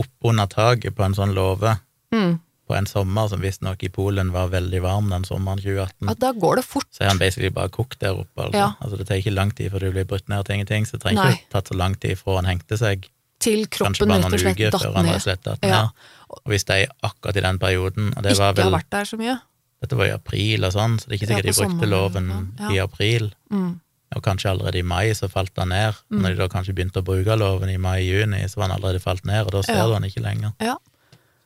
oppunder 0.00 0.48
taket 0.52 0.96
på 0.96 1.04
en 1.04 1.18
sånn 1.20 1.36
låve 1.36 1.76
Mm. 2.14 2.36
På 2.66 2.74
en 2.76 2.86
sommer 2.90 3.28
som 3.30 3.40
visstnok 3.40 3.82
i 3.86 3.88
Polen 3.94 4.32
var 4.34 4.48
veldig 4.50 4.80
varm 4.82 5.08
den 5.10 5.24
sommeren 5.24 5.60
2018, 5.62 6.08
At 6.10 6.18
da 6.18 6.32
går 6.32 6.56
det 6.56 6.64
fort. 6.66 6.88
så 6.90 7.04
er 7.04 7.08
han 7.12 7.18
basically 7.18 7.50
bare 7.54 7.68
kokt 7.70 8.00
der 8.00 8.18
oppe. 8.18 8.42
Altså. 8.42 8.58
Ja. 8.58 8.72
altså 8.80 8.96
Det 8.98 9.06
tar 9.06 9.20
ikke 9.22 9.34
lang 9.34 9.52
tid 9.54 9.70
før 9.70 9.78
du 9.86 9.92
blir 9.92 10.04
brutt 10.04 10.28
ned 10.28 10.44
til 10.44 10.54
ingenting, 10.58 10.86
så 10.86 10.96
det 10.98 11.02
trenger 11.06 11.22
Nei. 11.24 11.32
ikke 11.36 11.52
tatt 11.52 11.68
så 11.68 11.76
lang 11.78 11.94
tid 12.00 12.18
fra 12.18 12.36
han 12.40 12.44
hengte 12.50 12.78
seg, 12.80 13.06
Til 13.38 13.66
kroppen 13.68 14.10
rett 14.10 14.24
og 14.32 14.40
slett 14.40 15.42
datt 15.44 15.60
ned. 15.62 15.70
Ja. 15.70 15.88
Og 16.32 16.40
hvis 16.50 16.64
de 16.66 16.86
akkurat 17.04 17.36
i 17.36 17.40
den 17.44 17.58
perioden, 17.58 18.12
og 18.16 18.22
det 18.24 18.32
Ikke 18.32 18.40
var 18.46 18.54
vel 18.56 18.64
har 18.70 18.78
vært 18.80 18.90
der 18.90 19.04
så 19.04 19.16
mye. 19.20 19.38
Dette 19.84 19.96
var 19.96 20.06
i 20.06 20.14
april 20.16 20.64
og 20.64 20.72
sånn, 20.72 20.98
så 20.98 21.06
det 21.06 21.12
er 21.12 21.18
ikke 21.20 21.28
Ja, 21.30 21.36
sikkert 21.36 21.44
de 21.44 21.52
brukte 21.52 21.86
sommeren, 21.86 21.90
loven 21.90 22.56
ja. 22.58 22.70
i 22.72 22.78
april. 22.80 23.28
Mm. 23.52 23.80
Og 24.16 24.22
kanskje 24.24 24.50
allerede 24.50 24.78
i 24.80 24.82
mai 24.82 25.12
så 25.14 25.28
falt 25.30 25.52
han 25.58 25.68
ned. 25.68 25.94
Mm. 26.10 26.22
Når 26.22 26.28
de 26.30 26.36
da 26.40 26.48
kanskje 26.48 26.74
begynte 26.74 27.02
å 27.02 27.04
bruke 27.04 27.36
loven 27.38 27.68
i 27.68 27.76
mai-juni, 27.76 28.40
så 28.48 28.56
var 28.56 28.70
han 28.70 28.76
allerede 28.80 29.02
falt 29.04 29.24
ned, 29.28 29.44
og 29.46 29.52
da 29.52 29.62
ser 29.62 29.76
Ja. 29.76 29.86
du 29.86 29.92
han 29.92 30.02
ikke 30.08 30.22
lenger. 30.24 30.52
Ja. 30.60 30.76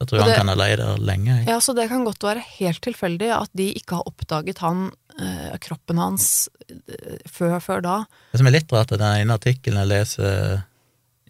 Jeg 0.00 0.08
tror 0.08 0.22
det, 0.22 0.26
han 0.30 0.38
kan 0.40 0.48
ha 0.48 0.56
leid 0.56 0.78
der 0.80 1.02
lenge. 1.04 1.34
jeg. 1.34 1.46
ja, 1.50 1.58
så 1.60 1.74
det 1.76 1.88
kan 1.90 2.06
godt 2.06 2.24
være 2.24 2.40
helt 2.56 2.80
tilfeldig 2.80 3.28
at 3.36 3.50
de 3.52 3.66
ikke 3.76 3.98
har 3.98 4.08
oppdaget 4.08 4.62
han, 4.64 4.86
eh, 5.20 5.58
kroppen 5.60 6.00
hans, 6.00 6.48
eh, 6.70 7.18
før, 7.28 7.58
før 7.60 7.84
da. 7.84 7.96
Det 8.32 8.40
som 8.40 8.48
er 8.48 8.56
litt 8.56 8.72
rart, 8.72 8.92
er 8.92 9.02
den 9.02 9.26
ene 9.26 9.36
artikkelen 9.36 9.82
jeg 9.82 9.90
leser 9.92 10.62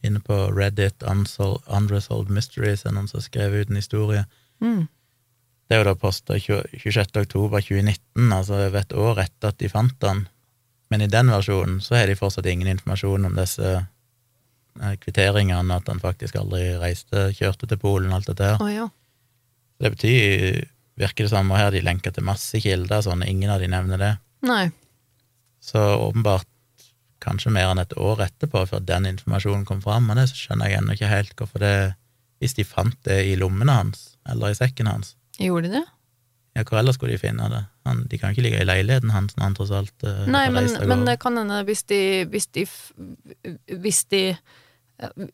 inne 0.07 0.23
på 0.25 0.39
Reddit, 0.55 1.03
Unsol- 1.03 1.61
Unresolved 1.66 2.31
Mysteries, 2.33 2.87
er 2.87 2.95
noen 2.95 3.09
som 3.11 3.18
har 3.18 3.27
skrevet 3.27 3.66
ut 3.66 3.71
en 3.75 3.81
historie. 3.83 4.25
Mm. 4.62 4.87
Det 5.68 5.77
er 5.77 5.83
jo 5.83 5.91
da 5.91 5.95
posta 5.99 6.39
26. 6.39 7.21
oktober 7.21 7.61
2019, 7.61 8.33
altså 8.33 8.55
over 8.66 8.81
et 8.81 8.95
år 8.97 9.21
etter 9.27 9.53
at 9.53 9.59
de 9.59 9.68
fant 9.71 10.07
han. 10.07 10.25
Men 10.91 11.05
i 11.05 11.11
den 11.11 11.31
versjonen 11.31 11.81
så 11.85 11.99
har 11.99 12.07
de 12.11 12.16
fortsatt 12.18 12.47
ingen 12.51 12.71
informasjon 12.73 13.29
om 13.29 13.37
disse 13.39 13.75
kvitteringene, 15.03 15.77
at 15.77 15.89
han 15.91 16.03
faktisk 16.03 16.39
aldri 16.41 16.77
reiste, 16.81 17.31
kjørte 17.37 17.68
til 17.71 17.81
Polen, 17.81 18.12
alt 18.14 18.29
dette 18.31 18.53
her. 18.53 18.62
Oh, 18.62 18.71
ja. 18.71 18.87
Det 19.81 19.93
betyr, 19.97 20.61
virker 21.01 21.27
det 21.27 21.33
samme 21.33 21.59
her 21.59 21.73
de 21.75 21.83
lenker 21.85 22.14
til 22.14 22.27
masse 22.27 22.61
kilder, 22.62 23.03
sånn, 23.05 23.25
ingen 23.27 23.53
av 23.53 23.62
de 23.62 23.71
nevner 23.73 24.01
det. 24.01 24.14
Nei. 24.47 24.64
Så 25.61 25.81
åpenbart 26.01 26.49
kanskje 27.21 27.53
mer 27.53 27.73
enn 27.73 27.83
et 27.83 27.97
år 28.01 28.25
etterpå, 28.25 28.64
før 28.68 28.85
den 28.85 29.09
informasjonen 29.11 29.66
kom 29.68 29.83
fram, 29.85 30.09
og 30.09 30.21
det 30.21 30.31
skjønner 30.33 30.71
jeg 30.71 30.81
ennå 30.81 30.97
ikke 30.97 31.14
helt 31.14 31.35
hvorfor 31.37 31.64
det 31.64 31.75
Hvis 32.41 32.55
de 32.57 32.64
fant 32.64 32.97
det 33.05 33.18
i 33.29 33.35
lommene 33.37 33.75
hans, 33.77 34.14
eller 34.25 34.55
i 34.55 34.57
sekken 34.57 34.89
hans, 34.89 35.16
Gjorde 35.37 35.68
de 35.68 35.75
det? 35.75 35.87
ja, 36.57 36.64
hvor 36.64 36.81
ellers 36.81 36.97
skulle 36.99 37.14
de 37.14 37.21
finne 37.21 37.49
det? 37.53 37.61
Han, 37.87 38.07
de 38.11 38.18
kan 38.18 38.33
ikke 38.33 38.43
ligge 38.45 38.62
i 38.62 38.66
leiligheten 38.66 39.12
hans 39.14 39.37
når 39.37 39.45
han 39.45 39.57
tross 39.59 39.71
alt 39.75 40.07
eh, 40.07 40.25
Nei, 40.31 40.47
men, 40.53 40.66
men 40.89 41.05
det 41.07 41.18
kan 41.23 41.39
hende 41.39 41.61
hvis 41.68 41.85
de 41.89 42.01
Hvis 42.31 42.49
de, 42.57 42.66
hvis 43.81 44.03
de 44.12 44.23
eh, 44.33 44.41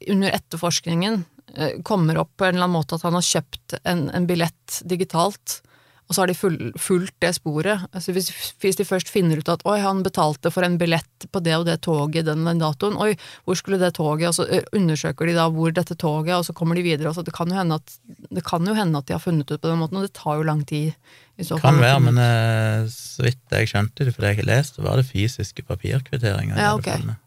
under 0.09 0.31
etterforskningen 0.31 1.25
eh, 1.55 1.79
kommer 1.83 2.19
opp 2.23 2.33
på 2.37 2.47
en 2.47 2.55
eller 2.55 2.69
annen 2.69 2.79
måte 2.79 2.99
at 2.99 3.07
han 3.07 3.17
har 3.19 3.27
kjøpt 3.27 3.79
en, 3.85 4.09
en 4.15 4.29
billett 4.29 4.81
digitalt, 4.85 5.61
og 6.07 6.15
så 6.15 6.23
har 6.23 6.31
de 6.31 6.37
full, 6.39 6.59
fulgt 6.79 7.17
det 7.23 7.33
sporet. 7.35 7.83
Altså 7.91 8.15
hvis, 8.15 8.29
hvis 8.63 8.79
de 8.79 8.87
først 8.87 9.11
finner 9.11 9.41
ut 9.43 9.49
at 9.51 9.65
oi, 9.67 9.81
han 9.83 10.05
betalte 10.07 10.53
for 10.55 10.63
en 10.63 10.77
billett 10.79 11.27
på 11.35 11.43
det 11.43 11.57
og 11.59 11.65
det 11.67 11.81
toget 11.83 12.29
den 12.29 12.47
den 12.47 12.63
datoen, 12.63 12.95
oi, 13.03 13.17
hvor 13.43 13.59
skulle 13.59 13.81
det 13.83 13.97
toget, 13.99 14.29
og 14.31 14.37
så 14.39 14.47
eh, 14.47 14.63
undersøker 14.77 15.27
de 15.27 15.35
da 15.35 15.49
hvor 15.51 15.75
dette 15.75 15.99
toget, 15.99 16.37
og 16.37 16.47
så 16.47 16.55
kommer 16.55 16.79
de 16.79 16.87
videre. 16.87 17.11
og 17.11 17.19
så 17.19 17.27
det, 17.27 17.35
kan 17.35 17.51
jo 17.51 17.59
hende 17.59 17.81
at, 17.83 17.99
det 18.31 18.47
kan 18.47 18.67
jo 18.67 18.79
hende 18.79 19.03
at 19.03 19.11
de 19.11 19.19
har 19.19 19.25
funnet 19.25 19.51
ut 19.51 19.59
på 19.59 19.67
den 19.67 19.83
måten, 19.83 19.99
og 19.99 20.07
det 20.07 20.15
tar 20.15 20.39
jo 20.39 20.47
lang 20.47 20.63
tid. 20.69 20.95
I 21.37 21.45
så 21.45 21.59
fall 21.59 21.75
Kan 21.75 21.83
være, 21.83 22.01
men 22.07 22.23
eh, 22.23 22.87
så 22.93 23.27
vidt 23.27 23.59
jeg 23.59 23.75
skjønte 23.75 24.07
det, 24.07 24.15
for 24.15 24.23
det 24.23 24.31
jeg 24.31 24.39
ikke 24.39 24.51
leste, 24.55 24.87
var 24.87 25.03
det 25.03 25.11
fysiske 25.11 25.67
papirkvitteringer. 25.67 26.55
Ja, 26.55 26.75
okay. 26.79 27.03
ok. 27.03 27.26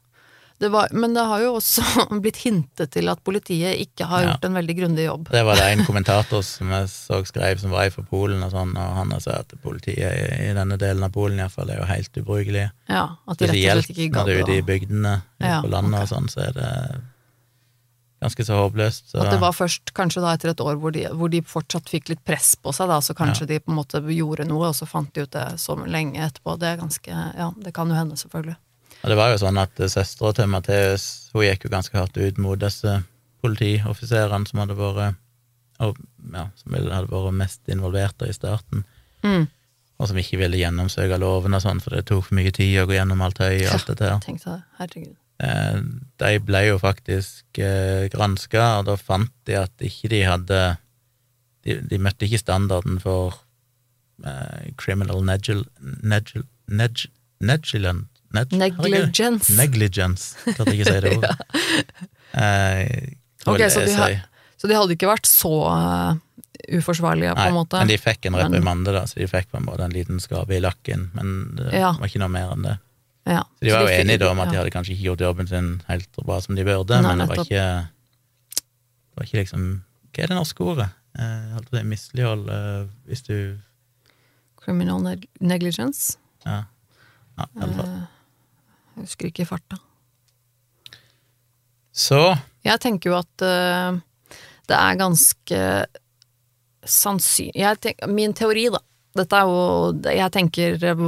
Det 0.60 0.68
var, 0.74 0.90
men 0.92 1.14
det 1.16 1.24
har 1.24 1.40
jo 1.40 1.54
også 1.56 1.84
blitt 2.24 2.42
hintet 2.44 2.92
til 2.92 3.08
at 3.08 3.22
politiet 3.24 3.80
ikke 3.80 4.08
har 4.10 4.24
Ja. 4.26 4.32
gjort 4.34 4.48
en 4.50 4.58
veldig 4.60 4.76
grundig 4.76 5.06
jobb. 5.06 5.30
Det 5.32 5.44
var 5.48 5.56
det 5.56 5.68
en 5.72 5.86
kommentator 5.88 6.42
som 6.44 6.74
jeg 6.76 6.90
så 6.92 7.22
skrev, 7.30 7.62
som 7.62 7.72
var 7.72 7.88
fra 7.94 8.04
Polen, 8.10 8.44
og 8.44 8.52
sånn, 8.52 8.74
og 8.76 8.98
han 8.98 9.14
sa 9.24 9.38
at 9.40 9.54
politiet 9.64 10.04
i, 10.04 10.50
denne 10.58 10.76
delen 10.82 11.06
av 11.08 11.14
Polen 11.16 11.40
iallfall 11.40 11.72
er 11.72 11.80
jo 11.80 11.88
helt 11.88 12.20
ubrukelig. 12.20 12.66
Ja, 12.92 13.06
At 13.28 13.40
de 13.40 13.48
rett 13.48 13.56
og 13.78 13.86
slett 13.88 13.96
ikke 13.96 14.18
når 14.18 14.28
det 14.28 14.36
er 14.36 14.42
gadd 14.44 14.50
ute 14.52 14.58
i 14.58 14.68
bygdene 14.68 15.16
ute 15.40 15.48
Ja, 15.54 15.62
på 15.64 15.72
landet 15.72 15.96
okay. 15.96 16.04
og 16.04 16.12
sånn, 16.12 16.30
så 16.36 16.44
er 16.50 16.54
det 16.60 16.70
ganske 18.20 18.44
så 18.46 18.60
håpløst. 18.60 19.12
Så 19.14 19.24
At 19.24 19.32
det 19.32 19.40
var 19.40 19.56
først 19.56 19.94
kanskje 19.96 20.22
da 20.26 20.34
etter 20.36 20.52
et 20.52 20.60
år 20.60 20.76
hvor 20.82 20.92
de, 20.92 21.06
hvor 21.16 21.32
de 21.32 21.40
fortsatt 21.42 21.88
fikk 21.88 22.10
litt 22.12 22.24
press 22.28 22.58
på 22.60 22.74
seg, 22.76 22.92
da, 22.92 23.00
så 23.00 23.16
kanskje 23.16 23.48
de 23.48 23.60
på 23.64 23.72
en 23.72 23.80
måte 23.80 24.02
gjorde 24.04 24.44
noe, 24.50 24.74
og 24.74 24.76
så 24.76 24.88
fant 24.90 25.14
de 25.16 25.24
ut 25.24 25.32
det 25.32 25.46
så 25.64 25.78
lenge 25.88 26.20
etterpå. 26.20 26.58
Det 26.60 26.74
er 26.74 26.82
ganske 26.84 27.08
Ja, 27.16 27.54
det 27.56 27.72
kan 27.74 27.88
jo 27.88 27.96
hende, 27.96 28.20
selvfølgelig. 28.20 28.58
Og 29.04 29.08
det 29.12 29.16
var 29.18 29.32
jo 29.32 29.40
sånn 29.40 29.58
at 29.62 29.80
søstera 29.80 30.34
til 30.36 30.50
Matteus 30.52 31.06
hun 31.34 31.46
gikk 31.46 31.66
jo 31.68 31.72
ganske 31.72 31.96
hardt 31.96 32.18
ut 32.20 32.38
mot 32.42 32.60
disse 32.60 32.98
politioffiserene 33.44 34.48
som 34.50 34.60
hadde 34.64 34.76
vært 34.80 35.16
og, 35.80 35.96
ja, 36.34 36.50
som 36.60 36.76
hadde 36.76 37.08
vært 37.08 37.38
mest 37.40 37.72
involverte 37.72 38.28
i 38.28 38.36
starten, 38.36 38.84
Mm. 39.24 39.48
og 40.00 40.08
som 40.08 40.18
ikke 40.20 40.38
ville 40.40 40.56
gjennomsøke 40.60 41.18
loven 41.20 41.54
og 41.56 41.62
sånn, 41.64 41.80
for 41.84 41.92
det 41.96 42.06
tok 42.08 42.26
for 42.28 42.36
mye 42.36 42.52
tid 42.56 42.78
å 42.82 42.86
gå 42.88 42.94
gjennom 42.96 43.22
alt 43.22 43.40
høy 43.44 43.66
og 43.66 43.74
alt 43.74 43.88
dette 43.88 44.10
her. 44.10 44.20
Herregud. 44.80 45.16
Eh, 45.40 45.80
De 46.20 46.40
ble 46.40 46.62
jo 46.68 46.78
faktisk 46.80 47.60
eh, 47.60 48.08
granska, 48.12 48.80
og 48.80 48.86
da 48.88 48.96
fant 49.00 49.32
de 49.48 49.56
at 49.60 49.72
ikke 49.80 50.10
de 50.12 50.22
hadde 50.28 50.78
De, 51.64 51.76
de 51.82 51.98
møtte 52.00 52.24
ikke 52.28 52.40
standarden 52.40 53.00
for 53.04 53.36
eh, 54.26 54.72
criminal 54.80 55.24
negil... 55.24 55.66
negil... 56.04 56.44
neg... 56.68 57.06
negilent... 57.40 58.08
neg- 58.36 58.54
Negligence. 58.54 59.54
Negligence. 59.58 60.36
Klarte 60.46 60.74
ikke 60.76 60.86
å 60.86 60.94
si 60.94 61.00
det 61.06 61.14
ordet. 61.18 61.36
Eh, 62.34 63.14
okay, 63.46 63.56
Ok, 63.56 63.64
så 63.74 63.86
de 63.86 63.94
si? 63.96 64.18
Så 64.60 64.68
de 64.68 64.76
hadde 64.76 64.94
ikke 64.98 65.08
vært 65.10 65.26
så 65.30 65.52
eh, 65.72 66.20
uforsvarlige, 66.78 67.32
på 67.38 67.46
en 67.48 67.56
måte. 67.56 67.80
men 67.80 67.88
de 67.90 67.98
fikk 67.98 68.28
en 68.30 68.36
reprimande, 68.38 68.92
da, 68.94 69.06
så 69.08 69.18
de 69.22 69.28
fikk 69.32 69.48
på 69.54 69.58
en 69.62 69.66
måte 69.66 69.86
en 69.88 69.96
liten 69.96 70.20
skade 70.22 70.52
i 70.58 70.60
lakken, 70.62 71.08
men 71.16 71.56
det 71.58 71.72
Ja. 71.80 71.94
var 71.98 72.08
ikke 72.12 72.20
noe 72.22 72.30
mer 72.34 72.52
enn 72.54 72.66
det. 72.68 72.76
ja. 73.30 73.44
Så 73.60 73.66
de 73.66 73.72
var 73.72 73.86
jo 73.88 73.94
enige 73.96 74.20
da 74.20 74.32
om 74.34 74.40
at 74.44 74.52
de 74.52 74.58
hadde 74.60 74.74
kanskje 74.76 74.94
ikke 74.98 75.08
gjort 75.08 75.24
jobben 75.26 75.48
sin 75.48 75.70
helt 75.88 76.10
så 76.16 76.26
bra 76.28 76.42
som 76.44 76.56
de 76.60 76.64
burde, 76.68 77.00
Nei, 77.02 77.16
men 77.16 77.24
det 77.24 77.30
var 77.32 77.44
ikke 77.46 77.66
Det 78.60 79.16
var 79.18 79.26
ikke 79.26 79.42
liksom 79.44 79.66
Hva 80.14 80.24
er 80.24 80.28
det 80.28 80.38
norske 80.38 80.64
ordet? 80.66 80.90
Eh, 81.20 81.58
det 81.72 81.86
mislighold 81.86 82.50
eh, 82.50 82.86
hvis 83.08 83.24
du 83.26 83.58
Criminal 84.60 85.00
neg- 85.02 85.28
negligence. 85.40 86.18
Ja. 86.46 86.66
ja 87.40 87.46
i 87.56 87.62
alle 87.64 87.74
fall. 87.80 87.94
Jeg 89.00 89.08
husker 89.08 89.30
ikke 89.30 89.46
i 89.46 89.48
farta. 89.48 89.80
Så 91.96 92.20
Jeg 92.68 92.80
tenker 92.84 93.14
jo 93.14 93.18
at 93.20 93.44
uh, 93.48 94.00
det 94.70 94.76
er 94.78 95.00
ganske 95.00 95.62
sannsynlig 96.84 97.96
Min 98.12 98.36
teori, 98.36 98.68
da. 98.74 98.82
Dette 99.18 99.40
er 99.40 99.50
jo 99.50 100.14
Jeg 100.14 100.32
tenker 100.36 100.84
eh, 100.86 101.04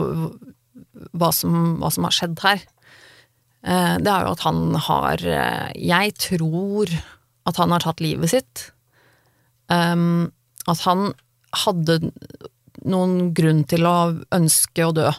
hva 1.12 1.30
som, 1.36 1.58
hva 1.80 1.92
som 1.94 2.08
har 2.08 2.16
skjedd 2.16 2.40
her. 2.44 2.64
Uh, 3.62 3.98
det 4.02 4.10
er 4.10 4.26
jo 4.26 4.34
at 4.34 4.46
han 4.48 4.62
har 4.88 5.26
uh, 5.28 5.68
Jeg 5.76 6.16
tror 6.20 6.96
at 7.50 7.60
han 7.60 7.76
har 7.76 7.84
tatt 7.84 8.02
livet 8.04 8.32
sitt. 8.32 8.70
Um, 9.68 10.32
at 10.70 10.82
han 10.86 11.12
hadde 11.66 12.00
noen 12.88 13.32
grunn 13.38 13.64
til 13.70 13.88
å 13.90 13.96
ønske 14.34 14.86
å 14.86 14.94
dø. 14.96 15.10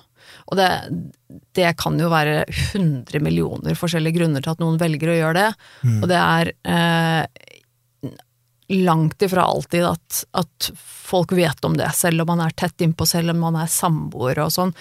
Og 0.51 0.59
det, 0.59 0.68
det 1.57 1.72
kan 1.80 1.99
jo 2.01 2.11
være 2.12 2.43
100 2.49 3.22
millioner 3.24 3.78
forskjellige 3.78 4.18
grunner 4.20 4.45
til 4.45 4.55
at 4.55 4.62
noen 4.62 4.80
velger 4.80 5.12
å 5.12 5.18
gjøre 5.18 5.39
det. 5.39 5.49
Og 6.01 6.07
det 6.11 6.20
er 6.20 6.53
eh, 6.68 7.49
langt 8.72 9.22
ifra 9.22 9.45
alltid 9.45 9.85
at, 9.87 10.22
at 10.39 10.70
folk 10.78 11.33
vet 11.37 11.64
om 11.64 11.76
det, 11.76 11.91
selv 11.97 12.24
om 12.24 12.33
man 12.33 12.45
er 12.45 12.55
tett 12.57 12.85
innpå, 12.85 13.07
selv 13.09 13.35
om 13.35 13.43
man 13.45 13.59
er 13.61 13.70
samboer 13.70 14.41
og 14.45 14.53
sånn. 14.55 14.72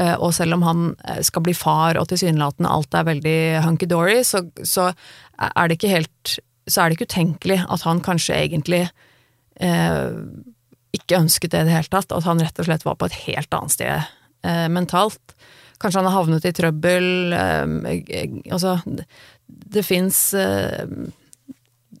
Eh, 0.00 0.14
og 0.14 0.32
selv 0.34 0.56
om 0.56 0.64
han 0.66 0.86
eh, 1.04 1.20
skal 1.26 1.44
bli 1.44 1.54
far 1.56 1.98
og 2.00 2.08
tilsynelatende 2.10 2.72
alt 2.72 2.96
er 2.96 3.08
veldig 3.10 3.38
hunky-dory, 3.66 4.22
så, 4.26 4.42
så 4.66 4.90
er 5.38 5.68
det 5.68 5.78
ikke 5.78 5.92
helt 5.92 6.38
Så 6.64 6.80
er 6.80 6.88
det 6.88 6.96
ikke 6.96 7.10
utenkelig 7.10 7.58
at 7.68 7.82
han 7.84 7.98
kanskje 8.00 8.38
egentlig 8.40 8.86
eh, 9.60 10.14
ikke 10.96 11.18
ønsket 11.18 11.52
det 11.52 11.64
i 11.64 11.68
det 11.68 11.74
hele 11.74 11.92
tatt, 11.92 12.14
at 12.14 12.24
han 12.24 12.40
rett 12.40 12.58
og 12.62 12.68
slett 12.68 12.86
var 12.86 12.96
på 12.96 13.10
et 13.10 13.18
helt 13.26 13.56
annet 13.56 13.74
sted 13.74 13.92
eh, 14.46 14.68
mentalt. 14.72 15.34
Kanskje 15.84 16.00
han 16.00 16.08
har 16.08 16.16
havnet 16.16 16.46
i 16.48 16.54
trøbbel. 16.56 17.06
Eh, 17.36 17.74
eh, 18.16 18.36
altså, 18.48 18.78
det, 19.44 19.82
fins 19.84 20.18
eh, 20.32 20.84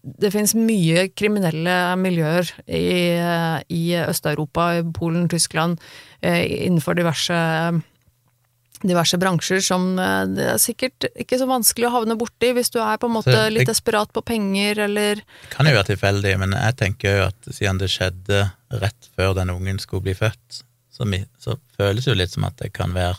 det 0.00 0.30
fins 0.32 0.54
mye 0.56 1.10
kriminelle 1.12 1.74
miljøer 2.00 2.48
i, 2.64 2.86
eh, 3.20 3.58
i 3.68 3.82
Øst-Europa, 4.06 4.70
i 4.78 4.86
Polen, 4.96 5.28
Tyskland, 5.28 5.76
eh, 6.22 6.46
innenfor 6.64 6.96
diverse 6.96 7.40
diverse 8.84 9.16
bransjer 9.16 9.62
som 9.64 9.94
det 9.96 10.44
er 10.44 10.58
sikkert 10.60 11.06
ikke 11.16 11.38
så 11.40 11.46
vanskelig 11.48 11.86
å 11.88 11.92
havne 11.94 12.18
borti 12.20 12.50
hvis 12.52 12.68
du 12.74 12.82
er 12.84 12.98
på 13.00 13.08
en 13.08 13.14
måte 13.14 13.32
Så 13.32 13.46
litt 13.48 13.70
desperat 13.70 14.10
på 14.12 14.20
penger, 14.20 14.82
eller 14.84 15.22
det 15.22 15.52
kan 15.54 15.64
jo 15.64 15.72
være 15.72 15.94
tilfeldig, 15.94 16.34
men 16.42 16.52
jeg 16.52 16.76
tenker 16.82 17.16
jo 17.16 17.22
at 17.30 17.48
siden 17.48 17.80
det 17.80 17.88
skjedde 17.94 18.42
rett 18.82 19.08
før 19.16 19.32
den 19.38 19.54
ungen 19.54 19.80
skulle 19.80 20.04
bli 20.04 20.12
født, 20.18 20.60
så, 20.92 21.08
så 21.40 21.56
føles 21.78 22.04
det 22.04 22.12
jo 22.12 22.18
litt 22.18 22.36
som 22.36 22.44
at 22.44 22.60
det 22.60 22.74
kan 22.76 22.92
være 22.92 23.16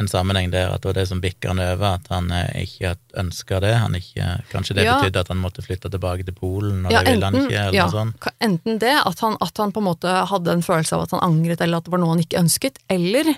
en 0.00 0.08
sammenheng 0.08 0.50
der, 0.52 0.70
at 0.72 0.82
det 0.82 0.88
var 0.88 0.96
det 0.96 1.04
som 1.10 1.20
bikka 1.20 1.50
han 1.52 1.60
over, 1.60 1.98
at 1.98 2.06
han 2.08 2.30
eh, 2.32 2.62
ikke 2.64 2.94
ønska 3.20 3.58
det. 3.60 3.72
Han 3.76 3.96
ikke, 3.98 4.28
kanskje 4.52 4.76
det 4.78 4.86
Ja. 4.86 4.94
betydde 5.00 5.20
at 5.20 5.28
han 5.28 5.42
måtte 5.42 5.64
flytte 5.64 5.90
tilbake 5.92 6.24
til 6.24 6.36
Polen, 6.38 6.86
og 6.86 6.92
Ja, 6.94 7.02
det 7.02 7.12
ville 7.12 7.28
han 7.28 7.36
ikke, 7.42 7.58
eller 7.66 7.76
ja, 7.76 7.84
noe 7.88 7.92
sånt. 7.92 8.30
Enten 8.40 8.78
det, 8.80 8.94
at 9.04 9.20
han, 9.20 9.36
at 9.40 9.60
han 9.60 9.74
på 9.74 9.82
en 9.82 9.88
måte 9.90 10.14
hadde 10.32 10.54
en 10.56 10.64
følelse 10.64 10.96
av 10.96 11.04
at 11.04 11.12
han 11.16 11.24
angret, 11.26 11.60
eller 11.60 11.82
at 11.82 11.84
det 11.84 11.92
var 11.92 12.00
noe 12.00 12.14
han 12.14 12.24
ikke 12.24 12.40
ønsket, 12.40 12.80
eller 12.88 13.34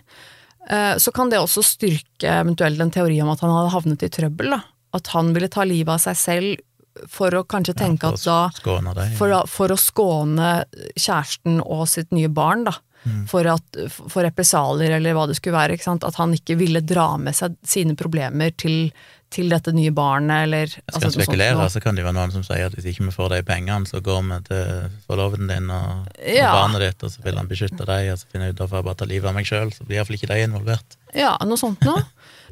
eh, 0.71 0.95
så 1.03 1.13
kan 1.13 1.33
det 1.33 1.43
også 1.43 1.65
styrke 1.67 2.39
eventuelt 2.45 2.81
en 2.81 2.95
teori 2.95 3.19
om 3.25 3.35
at 3.35 3.43
han 3.43 3.51
hadde 3.51 3.75
havnet 3.75 4.07
i 4.07 4.13
trøbbel. 4.15 4.55
Da. 4.55 4.63
At 4.95 5.11
han 5.17 5.35
ville 5.35 5.51
ta 5.51 5.67
livet 5.67 5.91
av 5.97 5.99
seg 6.07 6.17
selv 6.17 7.11
for 7.11 7.35
å 7.35 7.43
kanskje 7.43 7.75
tenke 7.75 8.07
for 8.07 8.15
at 8.15 8.63
da 8.63 8.93
deg. 8.95 9.17
for, 9.19 9.35
for 9.51 9.75
å 9.75 9.79
skåne 9.81 10.51
kjæresten 10.95 11.59
og 11.65 11.89
sitt 11.91 12.13
nye 12.15 12.31
barn, 12.31 12.63
da. 12.69 12.77
Mm. 13.05 13.27
For, 13.29 13.49
at, 13.53 13.83
for 13.93 14.25
represalier 14.25 14.97
eller 14.97 15.17
hva 15.17 15.27
det 15.29 15.37
skulle 15.37 15.59
være. 15.59 15.77
At 15.77 16.17
han 16.21 16.33
ikke 16.37 16.57
ville 16.61 16.81
dra 16.85 17.15
med 17.21 17.37
seg 17.37 17.59
sine 17.69 17.97
problemer 17.99 18.55
til, 18.57 18.89
til 19.35 19.51
dette 19.53 19.75
nye 19.75 19.93
barnet, 19.95 20.47
eller 20.47 20.71
Jeg 20.71 20.83
altså, 20.87 21.01
skal 21.01 21.13
sånt 21.13 21.19
spekulere, 21.19 21.69
så 21.73 21.83
kan 21.85 21.99
det 21.99 22.07
være 22.07 22.17
noen 22.17 22.35
som 22.35 22.47
sier 22.47 22.69
at 22.69 22.77
hvis 22.79 22.89
ikke 22.93 23.09
vi 23.09 23.15
får 23.15 23.35
de 23.35 23.43
pengene, 23.47 23.91
så 23.91 24.01
går 24.05 24.25
vi 24.31 24.41
til 24.49 24.91
forloveden 25.09 25.51
din 25.51 25.71
og, 25.75 26.09
og 26.09 26.41
barnet 26.45 26.85
ditt, 26.87 27.05
og 27.05 27.15
så 27.15 27.25
vil 27.27 27.41
han 27.41 27.51
beskytte 27.51 27.89
deg, 27.89 28.13
og 28.15 28.21
så 28.21 28.31
finner 28.31 28.51
jeg 28.51 28.57
ut 28.57 28.65
at 28.65 28.77
jeg 28.79 28.89
bare 28.89 29.01
ta 29.01 29.11
livet 29.11 29.31
av 29.31 29.37
meg 29.37 29.49
sjøl, 29.49 29.73
så 29.75 29.87
blir 29.87 30.01
iallfall 30.01 30.21
ikke 30.21 30.33
de 30.33 30.43
involvert. 30.49 30.99
Ja, 31.15 31.35
noe 31.45 31.61
sånt 31.61 31.85
noe. 31.87 32.05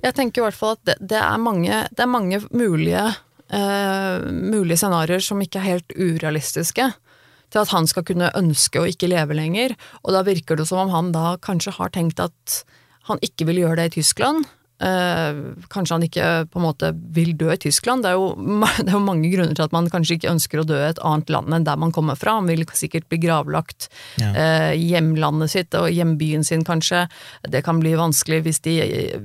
Jeg 0.02 0.16
tenker 0.18 0.42
i 0.42 0.48
hvert 0.48 0.58
fall 0.58 0.76
at 0.76 0.86
det, 0.88 0.96
det, 1.14 1.20
er, 1.22 1.38
mange, 1.38 1.84
det 1.90 2.06
er 2.06 2.16
mange 2.18 2.42
mulige, 2.50 3.12
Uh, 3.52 4.30
mulige 4.32 4.78
scenarioer 4.80 5.20
som 5.20 5.42
ikke 5.44 5.58
er 5.60 5.66
helt 5.74 5.90
urealistiske 5.92 6.86
til 7.52 7.62
at 7.62 7.74
han 7.74 7.86
skal 7.90 8.06
kunne 8.08 8.32
ønske 8.38 8.80
å 8.82 8.88
ikke 8.88 9.10
leve 9.12 9.36
lenger. 9.36 9.76
Og 10.02 10.16
da 10.16 10.24
virker 10.26 10.56
det 10.58 10.66
som 10.70 10.82
om 10.86 10.94
han 10.94 11.12
da 11.14 11.36
kanskje 11.44 11.76
har 11.78 11.92
tenkt 11.94 12.22
at 12.24 12.62
han 13.10 13.22
ikke 13.22 13.48
vil 13.50 13.64
gjøre 13.64 13.82
det 13.82 13.92
i 13.92 13.96
Tyskland. 14.00 14.46
Eh, 14.82 15.36
kanskje 15.70 15.94
han 15.94 16.02
ikke 16.02 16.28
på 16.50 16.58
en 16.58 16.64
måte 16.64 16.88
vil 17.14 17.36
dø 17.38 17.52
i 17.52 17.58
Tyskland. 17.60 18.02
Det 18.02 18.10
er, 18.10 18.16
jo, 18.18 18.32
det 18.82 18.88
er 18.88 18.96
jo 18.96 19.02
mange 19.04 19.28
grunner 19.30 19.54
til 19.54 19.66
at 19.66 19.74
man 19.74 19.86
kanskje 19.92 20.16
ikke 20.16 20.30
ønsker 20.32 20.62
å 20.62 20.64
dø 20.66 20.78
i 20.80 20.88
et 20.88 21.02
annet 21.06 21.30
land 21.30 21.54
enn 21.54 21.66
der 21.68 21.78
man 21.78 21.92
kommer 21.94 22.18
fra. 22.18 22.34
Han 22.40 22.48
vil 22.50 22.64
sikkert 22.74 23.06
bli 23.12 23.20
gravlagt 23.22 23.86
Ja. 24.18 24.32
eh, 24.32 24.72
hjemlandet 24.80 25.52
sitt 25.52 25.76
og 25.78 25.86
hjembyen 25.92 26.42
sin, 26.46 26.64
kanskje. 26.66 27.04
Det 27.46 27.62
kan 27.66 27.78
bli 27.82 27.92
vanskelig 27.98 28.40
hvis 28.48 28.62
de, 28.66 28.74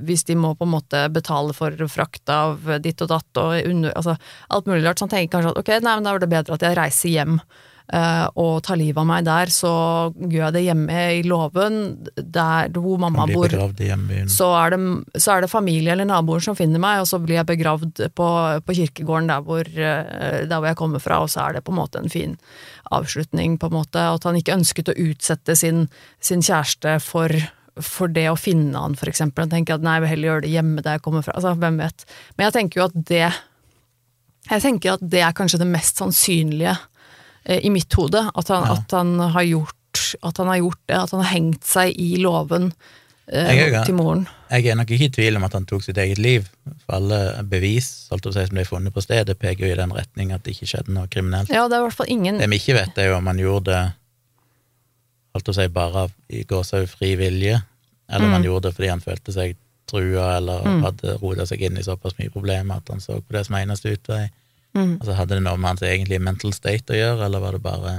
hvis 0.06 0.26
de 0.28 0.36
må 0.38 0.52
på 0.58 0.68
en 0.68 0.74
måte 0.76 1.02
betale 1.14 1.56
for 1.56 1.74
frakt 1.90 2.30
av 2.30 2.62
ditt 2.84 3.02
og 3.02 3.10
datt 3.16 3.42
og 3.42 3.56
under, 3.64 3.96
altså, 3.98 4.14
alt 4.54 4.70
mulig 4.70 4.84
rart. 4.86 5.00
Så 5.00 5.08
han 5.08 5.16
tenker 5.16 5.38
kanskje 5.38 5.56
at 5.56 5.62
ok, 5.64 5.74
nei, 5.82 5.96
men 5.98 6.06
da 6.06 6.14
er 6.14 6.22
det 6.22 6.30
bedre 6.36 6.54
at 6.58 6.68
jeg 6.68 6.78
reiser 6.78 7.14
hjem. 7.16 7.40
Eh, 7.94 8.26
og 8.40 8.62
tar 8.66 8.78
livet 8.80 9.00
av 9.02 9.08
meg 9.08 9.26
der, 9.26 9.52
så 9.52 9.72
gjør 10.14 10.44
jeg 10.46 10.56
det 10.56 10.64
hjemme 10.66 11.02
i 11.18 11.22
låven, 11.26 11.78
der 12.16 12.72
hvor 12.76 13.00
mamma 13.02 13.26
bor 13.30 13.48
så 14.32 14.50
er, 14.60 14.74
det, 14.74 15.20
så 15.20 15.34
er 15.34 15.44
det 15.44 15.52
familie 15.52 15.94
eller 15.94 16.08
naboer 16.08 16.44
som 16.44 16.56
finner 16.58 16.82
meg, 16.82 17.02
og 17.02 17.10
så 17.10 17.20
blir 17.22 17.40
jeg 17.40 17.50
begravd 17.50 18.04
på, 18.18 18.28
på 18.64 18.78
kirkegården 18.80 19.30
der 19.32 19.46
hvor, 19.46 19.68
eh, 19.68 20.42
der 20.48 20.56
hvor 20.56 20.70
jeg 20.70 20.80
kommer 20.80 21.02
fra, 21.02 21.22
og 21.24 21.32
så 21.32 21.46
er 21.46 21.58
det 21.58 21.64
på 21.66 21.74
en 21.74 21.80
måte 21.80 22.02
en 22.02 22.12
fin 22.12 22.36
avslutning, 22.90 23.58
på 23.58 23.70
en 23.70 23.78
måte. 23.78 24.00
At 24.00 24.26
han 24.28 24.38
ikke 24.38 24.56
ønsket 24.58 24.92
å 24.92 24.98
utsette 25.08 25.56
sin, 25.58 25.86
sin 26.24 26.44
kjæreste 26.44 26.98
for, 27.04 27.32
for 27.76 28.12
det 28.12 28.28
å 28.30 28.38
finne 28.38 28.78
han, 28.78 28.96
for 28.98 29.10
eksempel. 29.10 29.46
Han 29.46 29.56
tenker 29.56 29.78
at 29.78 29.86
nei, 29.86 29.98
jeg 29.98 30.04
vil 30.04 30.14
heller 30.14 30.32
gjøre 30.32 30.46
det 30.46 30.54
hjemme 30.54 30.84
der 30.84 30.98
jeg 30.98 31.04
kommer 31.06 31.26
fra. 31.26 31.36
Altså, 31.38 31.54
hvem 31.58 31.80
vet. 31.82 32.06
Men 32.36 32.48
jeg 32.48 32.58
tenker 32.58 32.82
jo 32.82 32.88
at 32.90 32.98
det 33.12 33.26
Jeg 34.48 34.62
tenker 34.64 34.94
at 34.94 35.02
det 35.02 35.20
er 35.20 35.34
kanskje 35.36 35.58
det 35.60 35.66
mest 35.68 35.98
sannsynlige 36.00 36.72
eh, 36.72 36.86
i 37.48 37.70
mitt 37.70 37.92
hode. 37.96 38.20
At 38.34 38.48
han, 38.48 38.64
Ja. 38.68 38.72
at 38.78 38.90
han 38.92 39.18
har 39.20 39.42
gjort 39.42 39.74
at 40.22 40.36
han 40.38 40.46
har 40.46 40.56
gjort 40.60 40.78
det, 40.86 40.94
at 40.96 41.10
han 41.10 41.20
har 41.24 41.32
hengt 41.34 41.64
seg 41.64 41.94
i 41.98 42.16
låven 42.22 42.72
eh, 43.32 43.84
til 43.84 43.94
moren. 43.96 44.26
Jeg 44.50 44.66
er 44.70 44.76
nok 44.78 44.88
ikke 44.94 45.04
i 45.08 45.12
tvil 45.16 45.36
om 45.36 45.44
at 45.44 45.52
han 45.52 45.66
tok 45.66 45.82
sitt 45.82 45.98
eget 46.00 46.18
liv, 46.22 46.46
for 46.86 46.96
alle 46.96 47.42
bevis 47.44 48.06
holdt 48.12 48.28
å 48.30 48.32
si, 48.32 48.44
som 48.46 48.54
ble 48.56 48.64
funnet 48.64 48.94
på 48.94 49.02
stedet, 49.02 49.36
peker 49.38 49.66
jo 49.66 49.72
i 49.72 49.76
den 49.76 49.92
retning 49.92 50.30
at 50.32 50.44
det 50.44 50.54
ikke 50.54 50.68
skjedde 50.70 50.94
noe 50.94 51.08
kriminelt. 51.12 51.50
Ja, 51.52 51.66
det 51.68 51.76
er 51.76 51.82
i 51.82 51.86
hvert 51.88 51.96
fall 51.98 52.08
ingen 52.14 52.38
Det 52.38 52.48
vi 52.48 52.56
ikke 52.60 52.78
vet, 52.78 52.96
er 52.98 53.10
jo 53.10 53.16
om 53.18 53.26
han 53.26 53.38
gjorde 53.42 53.64
det 53.74 53.82
holdt 55.34 55.48
å 55.52 55.54
si, 55.58 55.66
bare 55.68 56.04
av 56.06 56.12
i 56.30 56.44
gåsehud 56.48 56.88
fri 56.88 57.14
vilje, 57.20 57.60
eller 58.08 58.26
om 58.26 58.32
han 58.32 58.42
Mm. 58.42 58.48
gjorde 58.48 58.62
det 58.68 58.74
fordi 58.76 58.88
han 58.88 59.00
følte 59.04 59.32
seg 59.34 59.56
trua 59.88 60.36
eller 60.36 60.62
hadde 60.84 61.18
rota 61.20 61.46
seg 61.46 61.60
inn 61.62 61.76
i 61.78 61.82
såpass 61.82 62.16
mye 62.18 62.30
problemer 62.30 62.76
at 62.76 62.88
han 62.88 63.00
så 63.00 63.20
på 63.20 63.32
det 63.32 63.46
som 63.46 63.56
eneste 63.56 63.92
utvei. 63.96 64.30
Mm. 64.78 64.92
Altså, 65.00 65.14
hadde 65.18 65.34
det 65.36 65.44
noe 65.44 65.58
med 65.58 65.72
hans 65.72 65.86
egentlige 65.86 66.22
mental 66.22 66.54
state 66.54 66.94
å 66.94 66.98
gjøre, 66.98 67.24
eller 67.26 67.42
var 67.42 67.56
det 67.56 67.64
bare 67.64 67.94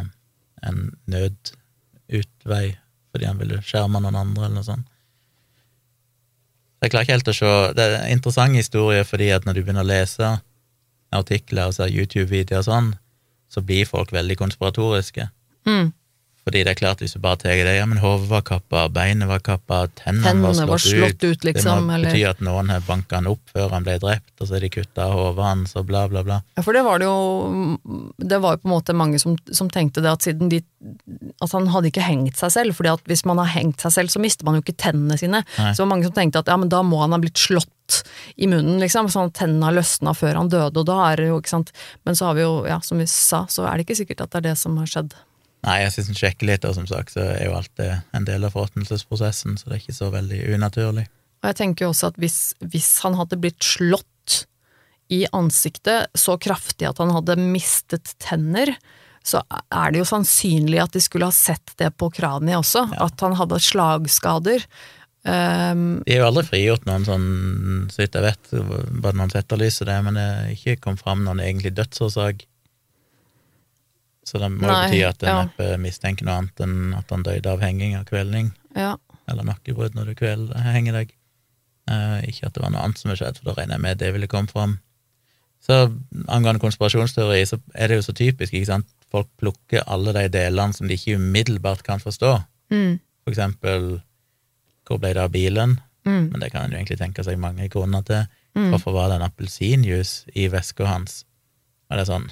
en 0.69 0.85
nødutvei 1.11 2.77
fordi 3.09 3.25
han 3.25 3.39
ville 3.41 3.59
skjerme 3.65 3.99
noen 4.03 4.17
andre, 4.19 4.45
eller 4.45 4.59
noe 4.59 4.67
sånt? 4.67 4.87
Jeg 6.79 6.93
klarer 6.93 7.07
ikke 7.07 7.15
helt 7.17 7.31
å 7.31 7.35
se 7.35 7.53
Det 7.75 7.83
er 7.83 7.95
en 7.97 8.13
interessant 8.13 8.55
historie 8.55 9.03
fordi 9.03 9.31
at 9.35 9.47
når 9.47 9.57
du 9.57 9.63
begynner 9.63 9.83
å 9.83 9.89
lese 9.89 10.29
artikler 11.11 11.67
og 11.67 11.75
ser 11.75 11.91
YouTube-videoer 11.91 12.61
og 12.61 12.67
sånn, 12.67 12.89
så 13.49 13.63
blir 13.65 13.89
folk 13.89 14.13
veldig 14.13 14.37
konspiratoriske. 14.39 15.25
mm. 15.65 15.87
Fordi 16.49 16.63
det 16.65 16.71
er 16.71 16.77
klart, 16.79 17.01
hvis 17.03 17.13
du 17.13 17.19
bare 17.21 17.37
tar 17.37 17.59
det, 17.61 17.75
ja, 17.77 17.85
men 17.85 17.99
hodet 18.01 18.25
var 18.31 18.41
kappa, 18.41 18.87
beinet 18.89 19.29
var 19.29 19.41
kappa, 19.45 19.83
tennene 19.99 20.23
var 20.25 20.55
Tennene 20.55 20.65
var 20.65 20.81
slått, 20.81 20.95
slått 20.97 21.25
ut, 21.27 21.43
liksom, 21.45 21.75
Det 21.75 21.85
må 21.85 21.93
eller- 21.93 22.09
bety 22.09 22.23
at 22.25 22.39
noen 22.41 22.69
har 22.73 22.81
banka 22.87 23.19
han 23.19 23.27
opp 23.29 23.53
før 23.53 23.69
han 23.69 23.83
ble 23.85 23.99
drept, 24.01 24.33
og 24.41 24.47
så 24.47 24.55
er 24.57 24.65
de 24.65 24.69
kutta 24.73 25.05
hodet 25.13 25.43
hans, 25.45 25.75
og 25.75 25.85
bla, 25.85 26.07
bla, 26.09 26.23
bla. 26.23 26.41
Ja, 26.57 26.63
for 26.65 26.73
det 26.73 26.83
var 26.83 26.97
det 26.97 27.05
jo 27.05 27.77
Det 28.19 28.41
var 28.41 28.57
jo 28.57 28.61
på 28.63 28.65
en 28.65 28.73
måte 28.73 28.95
mange 28.95 29.19
som, 29.19 29.37
som 29.51 29.69
tenkte 29.69 30.01
det 30.01 30.09
at 30.09 30.25
siden 30.25 30.49
de 30.49 30.63
At 31.41 31.51
han 31.51 31.67
hadde 31.67 31.91
ikke 31.91 32.01
hengt 32.01 32.37
seg 32.39 32.51
selv, 32.51 32.73
fordi 32.73 32.93
at 32.93 33.03
hvis 33.05 33.25
man 33.25 33.37
har 33.37 33.47
hengt 33.51 33.79
seg 33.81 33.91
selv, 33.91 34.09
så 34.09 34.19
mister 34.19 34.45
man 34.45 34.55
jo 34.55 34.61
ikke 34.61 34.77
tennene 34.77 35.17
sine. 35.19 35.43
Nei. 35.57 35.71
Så 35.73 35.83
det 35.83 35.85
var 35.85 35.91
mange 35.91 36.05
som 36.05 36.13
tenkte 36.15 36.39
at 36.39 36.47
ja, 36.47 36.55
men 36.57 36.69
da 36.69 36.81
må 36.81 37.01
han 37.01 37.11
ha 37.11 37.19
blitt 37.19 37.35
slått 37.37 38.03
i 38.37 38.47
munnen, 38.47 38.79
liksom, 38.79 39.09
sånn 39.11 39.27
at 39.27 39.33
tennene 39.33 39.65
har 39.65 39.73
løsna 39.73 40.15
før 40.15 40.35
han 40.35 40.49
døde, 40.49 40.77
og 40.77 40.85
da 40.85 41.11
er 41.11 41.15
det 41.17 41.27
jo, 41.27 41.39
ikke 41.41 41.49
sant 41.49 41.71
Men 42.05 42.15
så 42.15 42.25
har 42.29 42.35
vi 42.35 42.41
jo, 42.41 42.65
ja, 42.65 42.79
som 42.79 42.97
vi 42.97 43.05
sa, 43.05 43.45
så 43.45 43.67
er 43.67 43.77
det 43.77 43.87
ikke 43.87 43.99
sikkert 44.05 44.21
at 44.21 44.31
det 44.31 44.37
er 44.37 44.49
det 44.49 44.57
som 44.57 44.77
har 44.77 44.85
skjedd. 44.85 45.13
Nei, 45.67 45.81
jeg 45.83 45.91
syns 45.95 46.11
en 46.13 46.19
sjekker 46.19 46.47
litt, 46.47 46.65
og 46.67 46.75
som 46.77 46.85
sagt 46.87 47.15
så 47.15 47.25
er 47.33 47.49
jo 47.49 47.55
alt 47.57 47.71
det 47.79 47.89
en 48.15 48.27
del 48.27 48.45
av 48.47 48.53
forråtnelsesprosessen, 48.55 49.57
så 49.59 49.67
det 49.67 49.75
er 49.75 49.81
ikke 49.83 49.97
så 49.97 50.11
veldig 50.13 50.39
unaturlig. 50.55 51.09
Og 51.39 51.51
jeg 51.51 51.57
tenker 51.59 51.85
jo 51.85 51.91
også 51.93 52.13
at 52.13 52.19
hvis, 52.19 52.39
hvis 52.71 52.93
han 53.03 53.17
hadde 53.19 53.39
blitt 53.39 53.63
slått 53.63 54.05
i 55.09 55.23
ansiktet 55.33 56.11
så 56.17 56.37
kraftig 56.41 56.87
at 56.87 56.99
han 57.01 57.11
hadde 57.15 57.39
mistet 57.41 58.13
tenner, 58.21 58.71
så 59.25 59.41
er 59.51 59.91
det 59.91 60.03
jo 60.03 60.07
sannsynlig 60.07 60.79
at 60.83 60.95
de 60.95 61.01
skulle 61.03 61.27
ha 61.27 61.35
sett 61.35 61.73
det 61.81 61.91
på 61.99 62.11
kraniet 62.13 62.61
også, 62.61 62.85
at 62.95 63.25
han 63.25 63.35
hadde 63.39 63.59
slagskader. 63.63 64.63
Um, 65.27 65.99
De 66.05 66.15
er 66.15 66.21
jo 66.21 66.29
aldri 66.29 66.45
frigjort 66.47 66.85
noen 66.87 67.03
sånn, 67.07 67.25
så 67.91 68.03
vidt 68.03 68.15
jeg 68.15 68.23
vet, 68.23 68.53
bare 69.03 69.19
noen 69.19 69.33
etterlyser 69.35 69.89
det, 69.89 69.97
men 70.05 70.19
det 70.19 70.29
ikke 70.55 70.79
kom 70.85 70.99
fram 70.99 71.25
noen 71.25 71.43
egentlig 71.43 71.73
dødsårsak. 71.75 72.45
Så 74.29 74.37
det 74.41 74.49
må 74.53 74.67
jo 74.67 74.73
bety 74.75 74.99
at 75.07 75.23
en 75.25 75.31
ja. 75.31 75.45
neppe 75.47 75.69
mistenker 75.81 76.27
noe 76.27 76.35
annet 76.43 76.61
enn 76.65 76.91
at 76.97 77.09
han 77.13 77.23
døde 77.25 77.49
av 77.49 77.63
henging 77.65 77.95
av 77.97 78.03
kvelning, 78.09 78.51
ja. 78.77 78.91
eller 79.31 79.47
nakkebrudd 79.47 79.95
når 79.97 80.11
du 80.11 80.19
kveld, 80.19 80.51
henger 80.67 80.99
deg. 80.99 81.15
Eh, 81.89 82.19
ikke 82.29 82.45
at 82.49 82.53
det 82.53 82.61
var 82.61 82.73
noe 82.75 82.83
annet 82.85 83.01
som 83.01 83.09
har 83.09 83.17
skjedd, 83.17 83.39
for 83.41 83.49
da 83.49 83.55
regner 83.57 83.79
jeg 83.79 83.85
med 83.87 83.97
det 84.03 84.11
ville 84.13 84.29
komme 84.29 84.51
fram. 84.51 84.75
Så 85.65 85.79
angående 86.31 86.61
konspirasjonsteori, 86.63 87.41
så 87.49 87.57
er 87.73 87.89
det 87.91 87.97
jo 87.99 88.05
så 88.05 88.13
typisk, 88.15 88.53
ikke 88.53 88.69
sant. 88.69 88.87
Folk 89.11 89.27
plukker 89.41 89.81
alle 89.89 90.13
de 90.15 90.27
delene 90.31 90.75
som 90.77 90.87
de 90.87 90.95
ikke 90.95 91.17
umiddelbart 91.17 91.81
kan 91.83 91.99
forstå. 91.99 92.35
Mm, 92.71 92.99
For 93.25 93.33
eksempel, 93.33 93.87
hvor 94.87 95.01
ble 95.01 95.15
det 95.17 95.23
av 95.25 95.33
bilen? 95.33 95.79
mm, 96.05 96.29
Men 96.31 96.39
det 96.39 96.51
kan 96.53 96.63
en 96.67 96.71
jo 96.71 96.77
egentlig 96.77 96.99
tenke 97.01 97.25
seg 97.25 97.41
mange 97.41 97.67
grunner 97.69 98.05
til. 98.05 98.27
mm. 98.55 98.69
Hvorfor 98.71 98.93
var 98.93 99.09
det 99.09 99.17
en 99.19 99.25
appelsinjuice 99.27 100.29
i 100.35 100.47
veska 100.53 100.85
hans? 100.85 101.23
Og 101.89 101.97
det 101.97 102.05
er 102.05 102.11
sånn, 102.13 102.29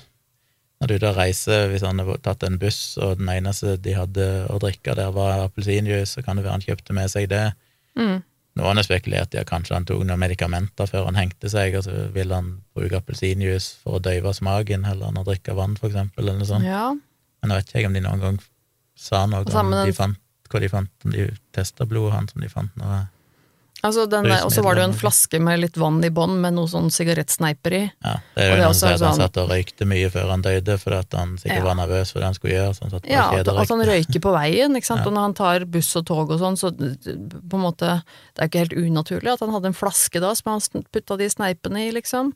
når 0.77 0.91
du 0.91 0.97
da 1.01 1.11
reiser, 1.17 1.71
hvis 1.71 1.85
han 1.85 1.99
har 2.03 2.19
tatt 2.25 2.43
en 2.45 2.59
buss, 2.61 2.97
og 3.01 3.17
den 3.17 3.29
eneste 3.33 3.77
de 3.81 3.95
hadde 3.97 4.25
å 4.53 4.59
drikke 4.61 4.93
der 4.97 5.13
var 5.15 5.47
appelsinjuice, 5.47 6.17
så 6.17 6.25
kan 6.25 6.37
det 6.37 6.45
være 6.45 6.59
han 6.59 6.65
kjøpte 6.65 6.93
med 6.97 7.09
seg 7.13 7.29
det. 7.31 7.45
Mm. 7.97 8.19
Noen 8.57 8.79
har 8.79 8.85
spekulert 8.85 9.33
i 9.33 9.41
at 9.41 9.49
kanskje 9.49 9.75
han 9.75 9.85
tok 9.89 10.03
noen 10.05 10.21
medikamenter 10.21 10.89
før 10.89 11.09
han 11.09 11.17
hengte 11.17 11.49
seg, 11.49 11.79
og 11.79 11.85
så 11.85 12.07
ville 12.13 12.37
han 12.37 12.53
bruke 12.77 13.01
appelsinjuice 13.01 13.81
for 13.81 13.97
å 13.97 14.03
døyve 14.05 14.33
smaken, 14.37 14.85
heller 14.85 15.09
enn 15.09 15.19
å 15.21 15.25
drikke 15.25 15.57
vann, 15.57 15.75
for 15.81 15.89
eksempel, 15.89 16.25
eller 16.25 16.41
noe 16.41 16.49
sånt. 16.49 16.69
Ja. 16.69 16.91
Men 17.41 17.53
jeg 17.53 17.63
vet 17.63 17.75
ikke 17.75 17.91
om 17.91 17.97
de 17.97 18.05
noen 18.05 18.23
gang 18.23 18.39
sa 18.97 19.25
noe 19.29 19.45
om 19.45 19.75
de 19.81 19.97
fant, 19.97 20.21
hva 20.47 20.61
de 20.61 20.71
fant, 20.71 20.93
om 21.05 21.13
de 21.13 21.29
testa 21.57 21.89
blodet 21.89 22.15
hans, 22.15 22.37
om 22.37 22.45
de 22.45 22.53
fant 22.53 22.81
noe 22.81 23.03
Altså 23.85 24.07
den, 24.09 24.25
og 24.31 24.49
så 24.51 24.63
var 24.65 24.73
det 24.75 24.81
jo 24.81 24.87
en 24.89 24.95
flaske 24.97 25.39
med 25.39 25.59
litt 25.61 25.75
vann 25.77 25.99
i 26.03 26.09
bånn 26.09 26.39
med 26.41 26.55
noe 26.55 26.65
sånn 26.67 26.87
sigarettsneiper 26.89 27.75
i. 27.77 27.81
Ja, 28.03 28.15
det 28.33 28.43
er 28.43 28.49
jo 28.49 28.63
noen 28.63 28.73
som 28.73 28.87
sier 28.89 28.95
at 28.95 29.03
han 29.05 29.13
sånn- 29.13 29.21
satt 29.27 29.37
og 29.37 29.49
røykte 29.51 29.85
mye 29.85 30.09
før 30.09 30.31
han 30.33 30.41
døde, 30.41 30.77
fordi 30.81 30.97
at 30.97 31.13
han 31.13 31.35
sikkert 31.37 31.61
Ja. 31.61 31.63
var 31.67 31.75
nervøs 31.75 32.11
for 32.11 32.19
det 32.19 32.25
han 32.25 32.33
skulle 32.33 32.53
gjøre. 32.57 32.73
Så 32.73 32.81
han 32.81 32.89
satt 32.95 33.05
Ja, 33.05 33.29
at, 33.37 33.47
at 33.47 33.69
han 33.69 33.85
røyker 33.85 34.19
på 34.19 34.33
veien, 34.33 34.75
ikke 34.75 34.85
sant. 34.89 35.01
Ja. 35.01 35.07
Og 35.07 35.13
når 35.13 35.21
han 35.27 35.33
tar 35.33 35.65
buss 35.65 35.95
og 35.95 36.05
tog 36.09 36.31
og 36.31 36.39
sånn, 36.39 36.57
så 36.57 36.71
på 36.73 37.53
en 37.53 37.61
måte 37.67 38.01
Det 38.33 38.41
er 38.41 38.47
ikke 38.49 38.65
helt 38.65 38.77
unaturlig 38.77 39.33
at 39.33 39.39
han 39.39 39.49
hadde 39.53 39.65
en 39.67 39.73
flaske 39.77 40.19
da 40.19 40.33
som 40.33 40.51
han 40.57 40.83
putta 40.91 41.17
de 41.17 41.29
sneipene 41.29 41.87
i, 41.87 41.91
liksom. 41.91 42.33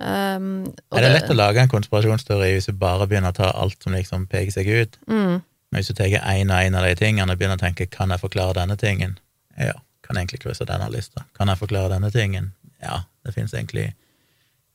Um, 0.00 0.64
Er 0.92 1.00
det 1.06 1.12
lett 1.22 1.30
å 1.30 1.36
lage 1.38 1.58
en 1.62 1.68
konspirasjonsteori 1.70 2.54
hvis 2.56 2.66
du 2.66 2.72
bare 2.72 3.06
begynner 3.06 3.30
å 3.30 3.36
ta 3.36 3.50
alt 3.54 3.82
som 3.82 3.92
liksom 3.94 4.26
peker 4.28 4.50
seg 4.52 4.66
ut? 4.66 4.96
Mm, 5.08 5.42
Men 5.70 5.80
hvis 5.82 5.88
du 5.88 5.94
tar 5.94 6.06
én 6.06 6.50
og 6.50 6.58
én 6.62 6.76
av 6.78 6.84
de 6.86 6.94
tingene 6.98 7.30
og 7.30 7.38
begynner 7.38 7.58
å 7.58 7.62
tenke 7.62 7.86
'kan 7.90 8.10
jeg 8.10 8.20
forklare 8.20 8.54
denne 8.54 8.76
tingen'? 8.76 9.16
Ja, 9.58 9.72
kan 10.04 10.16
jeg 10.16 10.26
egentlig 10.26 10.42
krysse 10.44 10.66
denne 10.68 10.90
lista. 10.92 11.24
Kan 11.36 11.48
jeg 11.48 11.60
forklare 11.60 11.94
denne 11.94 12.10
tingen? 12.12 12.52
Ja, 12.82 13.02
det 13.24 13.34
finnes 13.36 13.54
egentlig 13.56 13.94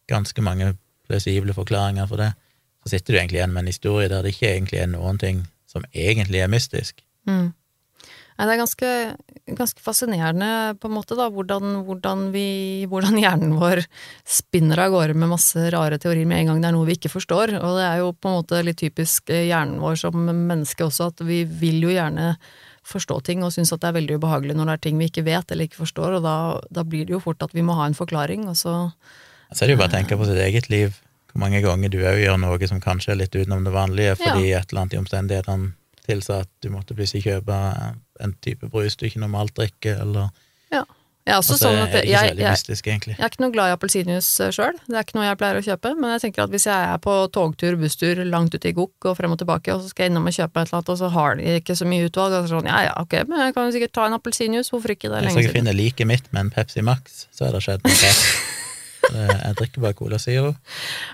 ganske 0.09 0.41
mange 0.41 0.73
plausible 1.07 1.53
forklaringer 1.53 2.09
for 2.09 2.21
det. 2.21 2.33
Så 2.83 2.95
sitter 2.95 3.13
du 3.13 3.19
egentlig 3.19 3.41
igjen 3.41 3.53
med 3.53 3.65
en 3.65 3.71
historie 3.73 4.09
der 4.09 4.25
det 4.25 4.33
ikke 4.33 4.49
egentlig 4.55 4.81
er 4.81 4.91
noen 4.91 5.21
ting 5.21 5.45
som 5.69 5.85
egentlig 5.93 6.43
er 6.43 6.51
mystisk. 6.51 7.03
mm. 7.29 7.53
Nei, 8.39 8.45
det 8.47 8.53
er 8.53 8.59
ganske, 8.61 8.89
ganske 9.57 9.81
fascinerende, 9.83 10.49
på 10.79 10.87
en 10.87 10.93
måte, 10.95 11.15
da, 11.19 11.25
hvordan, 11.27 11.81
hvordan, 11.83 12.21
vi, 12.31 12.85
hvordan 12.87 13.17
hjernen 13.19 13.57
vår 13.59 13.81
spinner 14.23 14.79
av 14.85 14.93
gårde 14.93 15.17
med 15.19 15.33
masse 15.33 15.65
rare 15.75 15.97
teorier 15.99 16.29
med 16.29 16.45
en 16.45 16.53
gang 16.53 16.61
det 16.63 16.69
er 16.69 16.75
noe 16.77 16.87
vi 16.87 16.95
ikke 16.95 17.11
forstår. 17.11 17.57
Og 17.59 17.75
det 17.75 17.83
er 17.83 17.99
jo 17.99 18.13
på 18.15 18.31
en 18.31 18.37
måte 18.37 18.61
litt 18.63 18.79
typisk 18.79 19.27
eh, 19.27 19.49
hjernen 19.49 19.81
vår 19.83 19.99
som 20.05 20.23
menneske 20.23 20.87
også, 20.87 21.09
at 21.11 21.25
vi 21.27 21.41
vil 21.43 21.83
jo 21.83 21.91
gjerne 21.91 22.29
forstå 22.89 23.19
ting 23.27 23.43
og 23.45 23.53
synes 23.55 23.71
at 23.75 23.81
det 23.83 23.89
er 23.91 23.97
veldig 23.99 24.19
ubehagelig 24.19 24.55
når 24.57 24.71
det 24.71 24.75
er 24.77 24.83
ting 24.87 25.01
vi 25.01 25.09
ikke 25.11 25.25
vet 25.27 25.51
eller 25.51 25.69
ikke 25.69 25.81
forstår, 25.83 26.17
og 26.19 26.25
da, 26.25 26.35
da 26.73 26.83
blir 26.83 27.05
det 27.07 27.15
jo 27.15 27.21
fort 27.23 27.43
at 27.45 27.53
vi 27.55 27.65
må 27.65 27.77
ha 27.79 27.85
en 27.89 27.97
forklaring, 27.97 28.47
og 28.49 28.57
så 28.57 28.91
Så 29.53 29.63
er 29.63 29.69
det 29.69 29.77
jo 29.77 29.81
bare 29.81 29.93
å 29.93 29.97
tenke 29.97 30.17
på 30.17 30.27
sitt 30.29 30.41
eget 30.41 30.69
liv. 30.69 30.97
Hvor 31.29 31.41
mange 31.43 31.61
ganger 31.61 31.89
du 31.89 31.99
òg 32.01 32.19
gjør 32.21 32.37
noe 32.41 32.67
som 32.69 32.81
kanskje 32.81 33.13
er 33.13 33.19
litt 33.21 33.35
utenom 33.35 33.63
det 33.65 33.73
vanlige, 33.73 34.15
fordi 34.17 34.51
et 34.53 34.71
eller 34.71 34.81
annet 34.81 34.93
i 34.93 34.99
omstendighetene 35.01 35.71
tilsa 36.09 36.39
at 36.43 36.49
du 36.63 36.71
måtte 36.73 36.95
plutselig 36.97 37.25
kjøpe 37.27 37.57
en 38.19 38.33
type 38.41 38.69
brus 38.73 38.97
du 38.97 39.05
ikke 39.05 39.21
normalt 39.21 39.55
drikker, 39.57 40.01
eller 40.05 40.29
Ja. 40.73 40.83
Jeg 41.29 41.35
er 41.35 41.43
også 41.43 41.55
altså, 41.55 41.67
sånn 41.67 41.79
at 41.83 41.91
så 41.93 41.99
jeg, 42.01 42.09
jeg. 42.09 42.37
Jeg 42.41 43.19
er 43.19 43.29
ikke 43.29 43.43
noe 43.43 43.53
glad 43.53 43.69
i 43.69 43.73
appelsinjuice 43.75 44.47
sjøl, 44.55 44.79
det 44.89 44.97
er 44.97 45.05
ikke 45.05 45.17
noe 45.19 45.27
jeg 45.27 45.39
pleier 45.39 45.59
å 45.59 45.63
kjøpe, 45.67 45.91
men 45.99 46.13
jeg 46.15 46.23
tenker 46.25 46.45
at 46.47 46.53
hvis 46.55 46.65
jeg 46.65 46.89
er 46.93 47.01
på 47.03 47.15
togtur, 47.35 47.77
busstur, 47.77 48.23
langt 48.25 48.55
ute 48.57 48.71
i 48.71 48.75
gokk 48.75 49.11
og 49.11 49.17
frem 49.19 49.35
og 49.35 49.41
tilbake, 49.41 49.75
og 49.75 49.83
så 49.85 49.93
skal 49.93 50.07
jeg 50.07 50.13
innom 50.13 50.29
og 50.31 50.37
kjøpe 50.39 50.63
et 50.63 50.71
eller 50.71 50.79
annet, 50.79 50.93
og 50.95 51.01
så 51.03 51.11
har 51.13 51.37
de 51.37 51.57
ikke 51.61 51.77
så 51.77 51.89
mye 51.89 52.09
utvalg, 52.09 52.37
og 52.39 52.47
så 52.47 52.55
sånn, 52.55 52.71
ja 52.71 52.83
ja, 52.89 52.93
ok, 53.03 53.19
men 53.29 53.45
jeg 53.45 53.57
kan 53.57 53.69
jo 53.69 53.75
sikkert 53.77 53.97
ta 53.99 54.07
en 54.09 54.17
appelsinjuice, 54.17 54.73
hvorfor 54.73 54.95
ikke, 54.95 55.11
det 55.11 55.19
er 55.19 55.27
Hvis 55.27 55.35
lenge 55.35 55.43
jeg 55.43 55.51
siden. 55.51 55.59
finner 55.61 55.77
like 55.77 56.09
mitt 56.09 56.31
med 56.33 56.47
en 56.47 56.55
Pepsi 56.57 56.85
Max, 56.85 57.27
så 57.29 57.49
er 57.49 57.57
det 57.57 57.65
skjedd 57.67 57.85
noe. 57.85 58.15
Jeg 59.09 59.55
drikker 59.57 59.81
bare 59.81 59.95
Cola 59.97 60.19
Zero. 60.21 60.51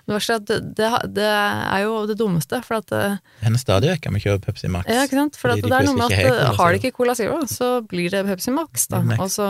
Det 0.10 0.18
det, 0.50 0.58
det, 0.76 0.90
det 1.16 1.28
er 1.30 1.84
jo 1.86 2.06
det 2.10 2.18
dummeste, 2.20 2.60
for 2.66 2.82
at 2.82 2.92
eh, 2.92 3.18
Det 3.40 3.48
hender 3.48 3.62
stadig 3.62 3.92
vekk 3.94 4.10
at 4.10 4.16
vi 4.16 4.24
kjøper 4.26 4.46
Pepsi 4.50 4.72
Max. 4.74 4.90
Ja, 4.92 5.06
ikke 5.08 5.20
sant, 5.22 5.40
for 5.40 5.54
de 5.54 5.64
det 5.64 5.72
er 5.72 5.88
noe 5.88 6.00
med 6.00 6.12
at 6.12 6.58
har 6.58 6.66
eh, 6.66 6.76
de 6.76 6.82
ikke 6.82 6.96
Cola 6.98 7.16
Zero, 7.16 7.40
så 7.48 7.70
blir 7.88 8.12
det 8.12 8.26
Pepsi 8.28 8.54
Max, 8.56 8.90
da, 8.92 9.04
Next, 9.06 9.22
og 9.22 9.32
så 9.32 9.50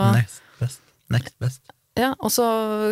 next 1.14 1.38
best. 1.40 1.62
Ja, 1.96 2.10
og 2.20 2.32
så 2.36 2.44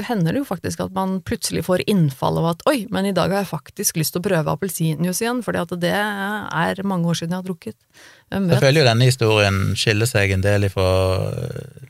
hender 0.07 0.31
det 0.31 0.39
jo 0.39 0.47
faktisk 0.47 0.79
at 0.85 0.93
man 0.95 1.17
plutselig 1.27 1.65
får 1.67 1.81
innfall 1.91 2.37
av 2.39 2.45
at 2.53 2.61
oi, 2.71 2.85
men 2.93 3.09
i 3.09 3.11
dag 3.15 3.33
har 3.33 3.43
jeg 3.43 3.49
faktisk 3.49 3.97
lyst 3.99 4.15
til 4.15 4.21
å 4.21 4.27
prøve 4.29 4.53
appelsinjuice 4.53 5.25
igjen, 5.25 5.41
fordi 5.43 5.59
at 5.59 5.73
det 5.81 5.91
er 5.91 6.83
mange 6.87 7.11
år 7.11 7.19
siden 7.19 7.35
jeg 7.35 7.41
har 7.41 7.49
drukket. 7.49 7.75
Jeg 8.31 8.61
føler 8.63 8.79
jo 8.79 8.85
denne 8.87 9.09
historien 9.09 9.57
skiller 9.79 10.07
seg 10.07 10.31
en 10.37 10.45
del 10.45 10.69
ifra 10.69 10.87
eh, 11.33 11.89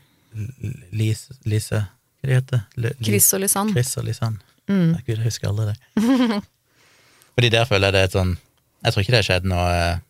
Lise, 0.90 1.36
Lise 1.46 1.84
Hva 2.24 2.26
det 2.26 2.40
heter 2.40 2.64
det? 2.74 2.92
Chris 3.06 3.30
og 3.36 3.44
Lisanne. 3.44 3.76
Chris 3.76 3.94
og 4.00 4.08
Lisanne. 4.08 4.42
Mm. 4.66 4.96
Gud, 5.06 5.14
jeg 5.14 5.22
husker 5.28 5.52
aldri 5.52 5.70
det. 5.70 6.42
Fordi 7.36 7.54
der 7.54 7.70
føler 7.70 7.92
jeg 7.92 7.94
det 7.94 8.00
er 8.00 8.08
et 8.08 8.14
sånn 8.16 8.30
Jeg 8.38 8.94
tror 8.94 9.02
ikke 9.04 9.12
det 9.12 9.20
har 9.20 9.26
skjedd 9.28 9.48
noe 9.52 9.70
eh, 9.70 10.02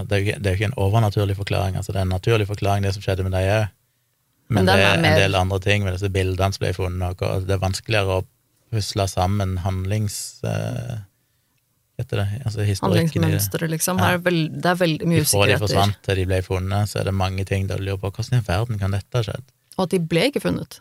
det 0.00 0.16
er 0.16 0.52
jo 0.52 0.56
ikke 0.58 0.70
en 0.70 0.80
overnaturlig 0.80 1.34
forklaring, 1.36 1.76
altså 1.76 1.92
det 1.92 2.00
er 2.00 2.06
en 2.06 2.14
naturlig 2.14 2.46
forklaring, 2.48 2.84
det 2.84 2.92
som 2.94 3.02
skjedde 3.04 3.24
med 3.26 3.34
deg 3.36 3.48
òg. 3.52 3.64
Men, 4.50 4.64
Men 4.64 4.68
det 4.68 4.82
er 4.82 4.96
en 4.98 5.20
del 5.22 5.36
andre 5.38 5.60
ting 5.62 5.84
med 5.86 5.94
disse 5.94 6.10
bildene 6.10 6.56
som 6.56 6.64
ble 6.64 6.72
funnet, 6.74 7.22
og 7.22 7.46
det 7.46 7.54
er 7.54 7.62
vanskeligere 7.62 8.20
å 8.20 8.26
pusle 8.74 9.06
sammen 9.10 9.60
handlings... 9.64 10.40
Uh, 10.42 10.98
heter 12.00 12.22
det? 12.22 12.28
Altså. 12.48 12.66
Handlingsmønsteret, 12.86 13.70
liksom. 13.74 14.00
Ja. 14.00 14.14
Er 14.14 14.22
veld, 14.24 14.54
det 14.62 14.70
er 14.72 14.78
veldig 14.80 15.08
mye 15.10 15.24
Fra 15.28 15.48
de 15.50 15.58
forsvant 15.60 15.98
til 16.06 16.20
de 16.20 16.26
ble 16.30 16.38
funnet, 16.46 16.90
så 16.90 17.00
er 17.02 17.10
det 17.10 17.16
mange 17.16 17.44
ting 17.48 17.68
der 17.70 17.80
du 17.80 17.86
lurer 17.88 18.00
på 18.02 18.12
hvordan 18.16 18.40
i 18.40 18.46
verden 18.46 18.80
kan 18.80 18.96
dette 18.96 19.20
ha 19.20 19.26
skjedd? 19.26 19.44
Og 19.76 19.84
at 19.86 19.94
de 19.94 20.00
ble 20.12 20.28
ikke 20.30 20.42
funnet. 20.44 20.80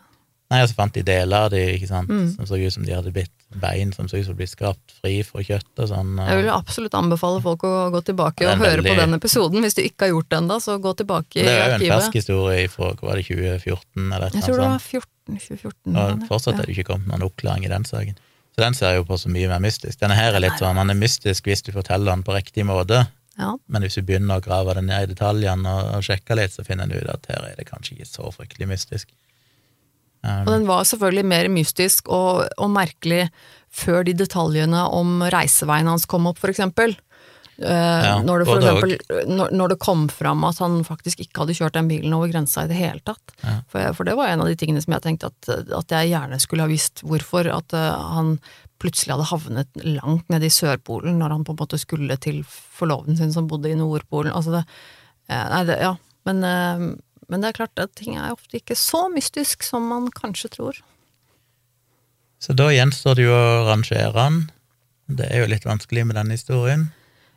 Nei, 0.49 0.63
så 0.65 0.77
fant 0.77 0.95
de 0.95 1.03
deler 1.05 1.45
av 1.45 1.51
de, 1.53 1.61
ikke 1.75 1.91
sant, 1.91 2.09
Mm. 2.09 2.31
som 2.35 2.47
så 2.49 2.57
ut 2.57 2.73
som 2.73 2.85
de 2.85 2.95
hadde 2.95 3.13
blitt 3.13 3.35
bein 3.57 3.91
som 3.93 4.07
synes 4.09 4.27
som 4.29 4.37
de 4.37 4.45
skrapt 4.47 4.93
fri 5.01 5.19
fra 5.25 5.41
kjøtt 5.41 5.81
og 5.81 5.89
sånn. 5.89 6.15
Jeg 6.21 6.41
vil 6.41 6.49
absolutt 6.53 6.93
anbefale 6.97 7.41
folk 7.41 7.65
å 7.65 7.73
gå 7.95 8.01
tilbake 8.11 8.45
og 8.45 8.61
høre 8.61 8.77
veldig... 8.77 8.91
på 8.91 8.99
den 9.01 9.17
episoden. 9.17 9.65
Hvis 9.65 9.77
du 9.77 9.81
ikke 9.81 10.05
har 10.05 10.13
gjort 10.13 10.29
det 10.29 10.39
ennå, 10.43 10.59
så 10.61 10.77
gå 10.83 10.93
tilbake 11.01 11.41
i 11.41 11.45
det 11.47 11.55
er 11.55 11.73
jo 11.73 11.77
en 11.79 11.85
fersk 11.95 12.17
historie 12.19 12.69
fra 12.69 12.91
hva 12.93 13.09
var 13.09 13.21
det, 13.21 13.25
2014 13.29 14.05
eller 14.05 14.27
et 14.27 14.37
Jeg 14.37 14.45
tror 14.45 14.59
det 14.61 14.67
var 14.69 14.83
14, 14.85 15.39
2014. 15.39 16.01
Og 16.03 16.25
fortsatt 16.29 16.59
er 16.59 16.69
det 16.69 16.75
ikke 16.77 16.89
kommet 16.91 17.09
noen 17.09 17.25
oppklaring 17.29 17.65
i 17.65 17.71
den 17.73 17.87
saken. 17.89 18.19
Så 18.53 18.65
den 18.65 18.77
ser 18.77 18.97
jo 18.99 19.07
på 19.07 19.17
så 19.17 19.31
mye 19.31 19.49
mer 19.49 19.63
mystisk. 19.63 19.97
Denne 20.01 20.17
her 20.19 20.35
er 20.35 20.43
litt 20.43 20.59
sånn, 20.61 20.77
han 20.77 20.91
er 20.91 20.97
mystisk 20.99 21.49
hvis 21.49 21.65
du 21.65 21.71
forteller 21.73 22.11
den 22.11 22.25
på 22.27 22.35
riktig 22.35 22.65
måte, 22.69 23.05
Ja. 23.39 23.53
men 23.71 23.85
hvis 23.85 23.95
du 23.95 24.03
begynner 24.03 24.41
å 24.41 24.43
grave 24.43 24.73
det 24.75 24.83
ned 24.83 25.05
i 25.05 25.13
detaljene 25.13 25.63
og, 25.63 25.93
og 25.95 26.03
sjekke 26.03 26.35
litt, 26.35 26.51
så 26.51 26.65
finner 26.67 26.89
du 26.91 26.97
ut 26.99 27.09
at 27.09 27.25
her 27.31 27.45
er 27.47 27.55
det 27.55 27.69
kanskje 27.69 27.95
ikke 27.95 28.09
så 28.09 28.29
fryktelig 28.35 28.67
mystisk. 28.67 29.07
Um, 30.23 30.41
Og 30.45 30.49
den 30.51 30.65
var 30.67 30.83
selvfølgelig 30.83 31.25
mer 31.25 31.47
mystisk 31.53 32.09
og, 32.11 32.47
og 32.59 32.69
merkelig 32.75 33.29
før 33.71 34.03
de 34.03 34.13
detaljene 34.17 34.81
om 34.91 35.21
reiseveien 35.31 35.87
hans 35.87 36.05
kom 36.09 36.27
opp, 36.27 36.39
for 36.41 36.49
eksempel. 36.51 36.95
ja, 37.59 38.21
når, 38.23 38.39
det 38.39 38.45
for 38.47 38.61
eksempel 38.61 39.27
når, 39.35 39.49
når 39.51 39.73
det 39.73 39.77
kom 39.83 40.05
fram 40.11 40.45
at 40.47 40.61
han 40.63 40.77
faktisk 40.87 41.19
ikke 41.25 41.41
hadde 41.43 41.55
kjørt 41.57 41.75
den 41.75 41.89
bilen 41.91 42.13
over 42.15 42.31
grensa 42.31 42.63
i 42.63 42.69
det 42.71 42.77
hele 42.79 43.01
tatt. 43.03 43.33
Ja. 43.43 43.57
For, 43.67 43.81
jeg- 43.83 43.95
for 43.97 44.07
det 44.07 44.15
var 44.15 44.31
en 44.31 44.39
av 44.43 44.47
de 44.47 44.55
tingene 44.55 44.81
som 44.83 44.95
jeg 44.95 45.03
tenkte 45.03 45.27
at, 45.27 45.49
at 45.75 45.91
jeg 45.91 46.13
gjerne 46.13 46.39
skulle 46.39 46.63
ha 46.63 46.71
visst 46.71 47.03
hvorfor. 47.03 47.49
At 47.51 47.75
uh, 47.75 48.13
han 48.15 48.37
plutselig 48.79 49.11
hadde 49.11 49.27
havnet 49.33 49.83
langt 49.83 50.29
nede 50.31 50.47
i 50.47 50.53
Sørpolen 50.55 51.19
når 51.19 51.35
han 51.35 51.43
på 51.43 51.51
en 51.51 51.59
måte 51.59 51.79
skulle 51.81 52.15
til 52.23 52.41
forloveden 52.47 53.19
sin 53.19 53.33
som 53.35 53.47
bodde 53.51 53.71
i 53.73 53.75
Nordpolen. 53.75 54.31
Altså 54.31 54.55
det, 54.55 54.63
uh, 55.27 55.45
nei, 55.51 55.63
det, 55.67 55.79
ja. 55.83 55.95
Men, 56.27 56.43
men 57.29 57.41
det 57.41 57.49
er 57.51 57.57
klart 57.61 57.81
at 57.81 57.93
ting 57.95 58.17
er 58.17 58.31
ofte 58.33 58.59
ikke 58.59 58.75
så 58.77 59.05
mystisk 59.13 59.63
som 59.63 59.85
man 59.89 60.09
kanskje 60.15 60.49
tror. 60.57 60.79
Så 62.39 62.55
da 62.55 62.69
gjenstår 62.71 63.19
det 63.19 63.25
jo 63.27 63.33
å 63.35 63.65
rangere 63.67 64.11
den. 64.15 64.39
Det 65.19 65.27
er 65.27 65.43
jo 65.43 65.49
litt 65.51 65.65
vanskelig 65.67 66.05
med 66.07 66.15
denne 66.19 66.37
historien. 66.37 66.87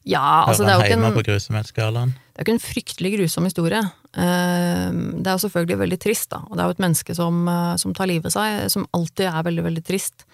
Ja, 0.04 0.44
altså 0.48 0.64
det 0.66 0.72
er 0.72 0.80
jo 0.80 0.86
ikke 0.88 0.96
en, 0.98 2.12
det 2.12 2.40
er 2.40 2.44
ikke 2.44 2.54
en 2.56 2.62
fryktelig 2.62 3.10
grusom 3.16 3.46
historie. 3.46 3.82
Eh, 4.18 4.88
Det 4.90 5.26
er 5.30 5.36
jo 5.36 5.42
selvfølgelig 5.44 5.78
veldig 5.78 5.98
trist, 6.02 6.30
da. 6.32 6.40
Og 6.48 6.56
det 6.56 6.62
er 6.64 6.70
jo 6.70 6.76
et 6.76 6.82
menneske 6.82 7.14
som, 7.14 7.42
eh, 7.48 7.76
som 7.78 7.94
tar 7.94 8.10
livet 8.10 8.26
av 8.26 8.34
seg, 8.34 8.70
som 8.74 8.86
alltid 8.98 9.28
er 9.30 9.46
veldig, 9.46 9.64
veldig 9.68 9.84
trist. 9.86 10.24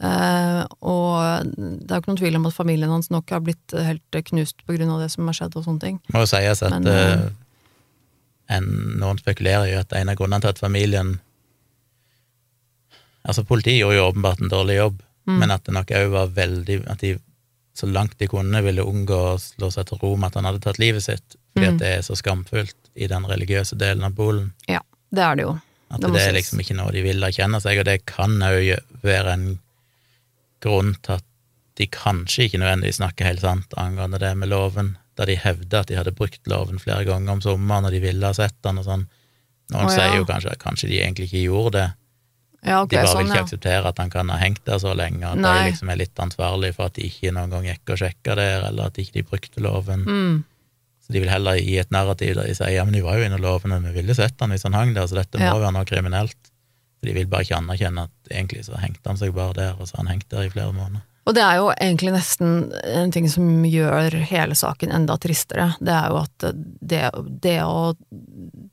Eh, 0.00 0.62
Og 0.80 1.50
det 1.50 1.90
er 1.90 1.96
jo 1.98 2.00
ikke 2.02 2.12
noen 2.12 2.22
tvil 2.22 2.36
om 2.38 2.46
at 2.46 2.54
familien 2.54 2.90
hans 2.94 3.10
nok 3.10 3.30
har 3.34 3.40
blitt 3.42 3.74
helt 3.74 4.22
knust 4.30 4.62
på 4.64 4.76
grunn 4.78 4.90
av 4.94 5.00
det 5.02 5.10
som 5.10 5.26
har 5.26 5.34
skjedd 5.34 5.56
og 5.56 5.64
sånne 5.66 5.80
ting. 5.80 6.00
Må 6.14 6.22
jo 6.22 6.30
sies 6.30 6.62
at 6.62 6.70
Men, 6.70 6.86
eh, 6.86 7.30
en, 8.48 8.64
noen 9.00 9.18
spekulerer 9.20 9.68
jo 9.72 9.80
at 9.82 9.92
en 9.92 10.08
av 10.08 10.16
grunnene 10.16 10.40
til 10.40 10.54
at 10.54 10.58
familien 10.62 11.18
Altså, 13.28 13.42
politiet 13.44 13.80
gjorde 13.82 13.96
jo 13.98 14.04
åpenbart 14.08 14.40
en 14.40 14.48
dårlig 14.52 14.76
jobb, 14.78 15.02
Mm. 15.28 15.38
men 15.42 15.50
at 15.50 15.64
det 15.66 15.72
nok 15.74 15.90
òg 15.92 16.06
var 16.10 16.26
veldig 16.32 16.76
At 16.88 16.98
de 17.02 17.18
så 17.76 17.86
langt 17.92 18.14
de 18.18 18.26
kunne 18.26 18.62
ville 18.64 18.80
unngå 18.82 19.12
å 19.12 19.38
slå 19.38 19.68
seg 19.70 19.84
til 19.86 19.98
ro 20.00 20.16
med 20.16 20.28
at 20.30 20.34
han 20.34 20.44
hadde 20.48 20.60
tatt 20.64 20.78
livet 20.78 21.02
sitt, 21.04 21.36
fordi 21.52 21.66
Mm. 21.66 21.74
at 21.74 21.78
det 21.78 21.88
er 21.98 22.00
så 22.02 22.16
skamfullt 22.16 22.74
i 22.96 23.06
den 23.06 23.24
religiøse 23.24 23.76
delen 23.76 24.02
av 24.04 24.14
Polen. 24.16 24.52
Ja, 24.66 24.80
det 25.12 25.20
er 25.22 25.34
det 25.36 25.42
jo. 25.44 25.60
At 25.90 26.00
Det 26.00 26.12
det, 26.12 26.22
er 26.22 26.32
liksom 26.32 26.60
ikke 26.60 26.76
noe 26.76 26.90
de 26.92 27.02
vil 27.02 27.20
erkjenne 27.22 27.60
seg, 27.60 27.78
og 27.78 27.84
det 27.84 28.06
kan 28.06 28.30
òg 28.40 28.78
være 29.02 29.32
en 29.32 29.58
grunn 30.62 30.96
til 31.02 31.12
at 31.14 31.24
de 31.76 31.86
kanskje 31.86 32.44
ikke 32.48 32.58
nødvendigvis 32.58 32.96
snakker 32.98 33.24
helt 33.26 33.40
sant 33.40 33.74
angående 33.76 34.18
det 34.18 34.36
med 34.36 34.48
loven, 34.48 34.96
da 35.18 35.26
de 35.26 35.34
hevder 35.42 35.82
at 35.82 35.88
de 35.90 35.96
hadde 35.98 36.14
brukt 36.14 36.46
loven 36.50 36.78
flere 36.82 37.04
ganger 37.08 37.34
om 37.34 37.40
sommeren, 37.44 37.88
og 37.88 37.94
de 37.94 38.00
ville 38.02 38.26
ha 38.26 38.34
sett 38.36 38.54
den 38.64 38.78
og 38.78 38.86
sånn. 38.86 39.08
Noen 39.74 39.88
Å, 39.88 39.90
ja. 39.90 39.96
sier 39.98 40.14
jo 40.20 40.26
kanskje 40.28 40.52
at 40.54 40.62
kanskje 40.62 40.88
de 40.92 41.00
egentlig 41.02 41.26
ikke 41.28 41.42
gjorde 41.48 41.72
det, 41.80 41.88
Ja, 42.66 42.80
okay, 42.82 42.96
de 42.96 43.02
bare 43.04 43.10
sånn, 43.12 43.18
vil 43.22 43.28
ikke 43.30 43.38
ja. 43.38 43.46
akseptere 43.46 43.90
at 43.92 43.98
han 44.02 44.10
kan 44.10 44.30
ha 44.32 44.36
hengt 44.40 44.62
der 44.66 44.78
så 44.82 44.90
lenge, 44.98 45.22
at 45.28 45.38
Nei. 45.38 45.50
de 45.58 45.66
liksom 45.72 45.90
er 45.92 45.98
litt 46.00 46.18
ansvarlig 46.24 46.70
for 46.74 46.88
at 46.90 46.96
de 46.96 47.04
ikke 47.06 47.30
noen 47.36 47.52
gang 47.54 47.66
gikk 47.68 47.92
og 47.94 48.00
sjekka 48.00 48.34
der, 48.38 48.64
eller 48.70 48.88
at 48.90 48.98
ikke 48.98 49.14
de 49.18 49.22
brukte 49.28 49.62
loven. 49.62 50.02
Mm. 50.08 50.38
Så 51.06 51.14
de 51.14 51.22
vil 51.22 51.30
heller 51.30 51.60
gi 51.60 51.76
et 51.78 51.92
narrativ 51.94 52.34
der 52.34 52.48
de 52.50 52.56
sier 52.58 52.72
ja, 52.74 52.84
men 52.84 52.96
de 52.98 53.02
var 53.04 53.18
jo 53.20 53.28
inne 53.28 53.38
i 53.38 53.44
loven, 53.44 53.72
og 53.76 53.84
vi 53.86 53.94
ville 54.00 54.16
sett 54.18 54.34
han 54.42 54.50
hvis 54.54 54.66
han 54.66 54.74
hang 54.74 54.94
der, 54.96 55.06
så 55.06 55.20
dette 55.20 55.38
Ja. 55.38 55.52
må 55.54 55.60
være 55.62 55.76
noe 55.78 55.86
kriminelt. 55.88 56.36
For 56.98 57.06
de 57.06 57.14
vil 57.14 57.28
bare 57.30 57.46
ikke 57.46 57.60
anerkjenne 57.60 58.08
at 58.08 58.32
egentlig 58.34 58.64
så 58.66 58.74
hengte 58.82 59.06
han 59.06 59.16
seg 59.20 59.30
bare 59.36 59.54
der, 59.54 59.76
og 59.78 59.86
så 59.86 59.96
har 59.96 60.02
han 60.06 60.12
hengt 60.16 60.28
der 60.34 60.48
i 60.48 60.50
flere 60.50 60.72
måneder. 60.74 61.04
Og 61.28 61.34
det 61.36 61.42
er 61.44 61.58
jo 61.60 61.66
egentlig 61.74 62.14
nesten 62.14 62.52
en 62.88 63.10
ting 63.12 63.26
som 63.28 63.48
gjør 63.68 64.14
hele 64.30 64.56
saken 64.56 64.94
enda 64.96 65.18
tristere. 65.20 65.74
Det 65.76 65.92
er 65.92 66.06
jo 66.08 66.20
at 66.22 66.46
det, 66.80 67.02
det 67.44 67.58
å 67.66 67.90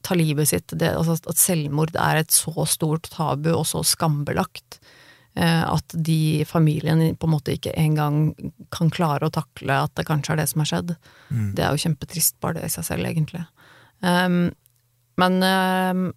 ta 0.06 0.16
livet 0.16 0.48
sitt, 0.48 0.72
det, 0.72 0.94
altså 0.96 1.18
at 1.20 1.42
selvmord 1.42 1.92
er 2.00 2.22
et 2.22 2.32
så 2.32 2.64
stort 2.70 3.10
tabu 3.12 3.50
og 3.58 3.66
så 3.68 3.82
skambelagt, 3.84 4.80
eh, 5.36 5.66
at 5.68 5.98
de 6.08 6.46
familien 6.48 7.04
på 7.20 7.28
en 7.28 7.34
måte 7.34 7.58
ikke 7.58 7.76
engang 7.76 8.32
kan 8.72 8.94
klare 8.94 9.28
å 9.28 9.36
takle 9.36 9.82
at 9.90 9.96
det 10.00 10.08
kanskje 10.08 10.38
er 10.38 10.44
det 10.44 10.48
som 10.54 10.64
har 10.64 10.72
skjedd. 10.72 10.96
Mm. 11.28 11.50
Det 11.58 11.66
er 11.66 11.76
jo 11.76 11.84
kjempetrist 11.84 12.40
bare 12.40 12.62
det 12.62 12.70
i 12.70 12.76
seg 12.78 12.88
selv, 12.88 13.10
egentlig. 13.10 13.44
Um, 14.00 14.54
men 15.20 15.38
um, 15.44 16.08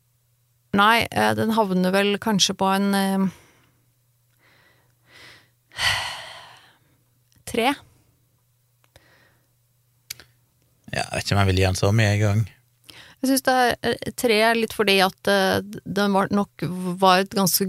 nei, 0.79 1.03
eh, 1.11 1.35
den 1.35 1.57
havner 1.59 1.99
vel 1.99 2.15
kanskje 2.23 2.55
på 2.63 2.71
en 2.77 2.95
um, 2.95 3.29
tre. 7.49 7.73
Ja, 10.89 11.03
jeg 11.03 11.11
vet 11.13 11.27
ikke 11.27 11.37
om 11.37 11.43
jeg 11.43 11.51
vil 11.51 11.61
gi 11.61 11.67
den 11.67 11.81
så 11.81 11.91
mye 11.93 12.15
en 12.15 12.23
gang. 12.23 12.47
Jeg 13.19 13.31
syns 13.33 13.45
det 13.49 13.57
er 13.59 13.75
eh, 13.91 14.15
tre 14.17 14.39
litt 14.57 14.75
fordi 14.77 15.01
at 15.05 15.19
det 15.27 15.83
den 15.85 16.15
var 16.15 16.31
nok 16.33 16.65
var 17.01 17.25
et 17.25 17.35
ganske 17.35 17.67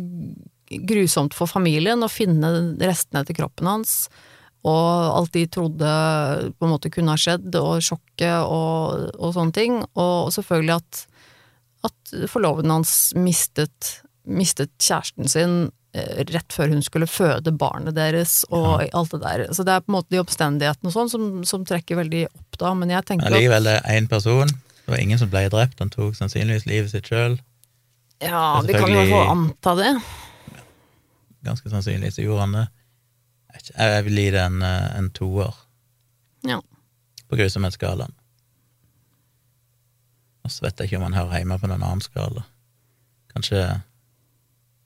grusomt 0.69 1.33
for 1.33 1.49
familien 1.49 2.05
å 2.05 2.11
finne 2.11 2.51
restene 2.77 3.23
etter 3.23 3.37
kroppen 3.37 3.69
hans, 3.69 3.93
og 4.67 5.15
alt 5.15 5.33
de 5.33 5.45
trodde 5.47 5.89
på 6.59 6.67
en 6.67 6.73
måte 6.73 6.91
kunne 6.93 7.15
ha 7.15 7.19
skjedd, 7.19 7.53
og 7.55 7.83
sjokket 7.83 8.43
og, 8.43 9.07
og 9.15 9.33
sånne 9.35 9.55
ting. 9.55 9.79
Og 9.95 10.33
selvfølgelig 10.35 10.75
at, 10.75 11.03
at 11.89 12.13
forloveden 12.31 12.73
hans 12.73 12.93
mistet, 13.15 13.93
mistet 14.27 14.75
kjæresten 14.83 15.31
sin 15.31 15.57
eh, 15.63 15.73
rett 15.93 16.53
før 16.53 16.69
hun 16.69 16.83
skulle 16.85 17.07
føde 17.09 17.51
barnet 17.57 17.95
deres, 17.97 18.43
og 18.53 18.83
alt 18.93 19.11
det 19.15 19.21
der. 19.23 19.45
Så 19.57 19.63
det 19.65 19.73
er 19.73 19.81
på 19.81 19.89
en 19.89 19.95
måte 19.97 20.13
de 20.13 20.19
oppstendighetene 20.21 20.91
og 20.91 20.93
sånn 20.93 21.09
som, 21.09 21.23
som 21.49 21.65
trekker 21.65 21.97
veldig 21.97 22.27
opp 22.29 22.59
da, 22.61 22.73
men 22.77 22.89
jeg 22.93 23.05
tenker 23.07 23.25
allikevel, 23.31 23.63
det 23.65 23.77
er 23.79 23.97
én 23.97 24.09
person. 24.11 24.47
Det 24.85 24.93
var 24.93 25.01
ingen 25.01 25.19
som 25.21 25.29
ble 25.31 25.47
drept, 25.49 25.79
han 25.81 25.89
tok 25.93 26.13
sannsynligvis 26.17 26.67
livet 26.69 26.91
sitt 26.93 27.09
sjøl. 27.09 27.39
Ja, 28.21 28.59
vi 28.61 28.73
kan 28.75 28.89
jo 28.91 28.99
selvfølgelig- 28.99 29.31
anta 29.31 29.75
det. 29.79 29.91
Ganske 31.45 31.69
sannsynlig 31.71 32.13
så 32.13 32.21
gjorde 32.25 32.45
han 32.45 32.51
det. 32.59 32.67
Jeg 33.77 34.03
vil 34.05 34.15
gi 34.21 34.29
det 34.31 34.41
en, 34.45 34.61
eh, 34.61 34.97
en 34.97 35.09
toer 35.09 35.53
Ja. 36.45 36.59
på 37.29 37.35
grusomhetsskalaen. 37.37 38.13
Og 40.45 40.51
så 40.51 40.61
vet 40.65 40.77
jeg 40.79 40.89
ikke 40.89 40.97
om 40.97 41.11
han 41.11 41.17
hører 41.17 41.39
hjemme 41.41 41.59
på 41.61 41.67
noen 41.69 41.83
annen 41.83 42.01
skala. 42.01 42.45
Kanskje 43.35 43.81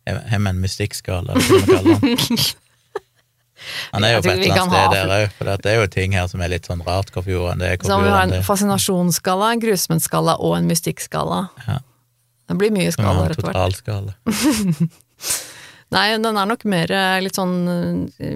har 0.08 0.40
vi 0.40 0.50
en 0.50 0.60
mystikkskala, 0.64 1.34
eller 1.34 1.48
hva 1.48 1.60
vi 1.60 1.74
kaller 1.74 2.00
den. 2.04 2.38
Han 3.94 4.04
er 4.04 4.18
jo 4.18 4.24
på 4.26 4.28
et 4.34 4.42
eller 4.44 4.58
annet 4.60 4.74
sted 4.74 4.96
der 4.98 5.12
òg, 5.16 5.30
for 5.38 5.48
det 5.64 5.70
er 5.72 5.78
jo 5.80 5.86
ting 5.88 6.16
her 6.18 6.26
som 6.28 6.42
er 6.44 6.50
litt 6.52 6.66
sånn 6.68 6.82
rart. 6.84 7.14
Hvorfor 7.16 7.32
gjorde 7.32 7.54
han 7.54 7.62
det? 7.64 7.70
Så 7.80 7.88
Hvorfor 7.88 8.02
vi 8.04 8.10
gjorde 8.10 8.18
har 8.20 8.34
en 8.40 8.44
fascinasjonsskala, 8.50 9.52
en 9.56 9.62
grusmennsskala 9.64 10.34
og 10.44 10.58
en 10.58 10.68
mystikkskala. 10.68 11.38
Ja. 11.70 11.78
Det 12.52 12.58
blir 12.60 12.74
mye 12.76 12.92
skala 12.92 13.14
vi 13.14 13.24
har 13.24 13.36
etter 13.38 13.48
hvert. 13.48 13.56
totalskala. 13.56 14.92
Nei, 15.96 16.06
den 16.18 16.28
er 16.42 16.50
nok 16.50 16.66
mer 16.68 16.92
eh, 16.92 17.22
litt 17.24 17.38
sånn 17.40 17.56
eh, 18.20 18.34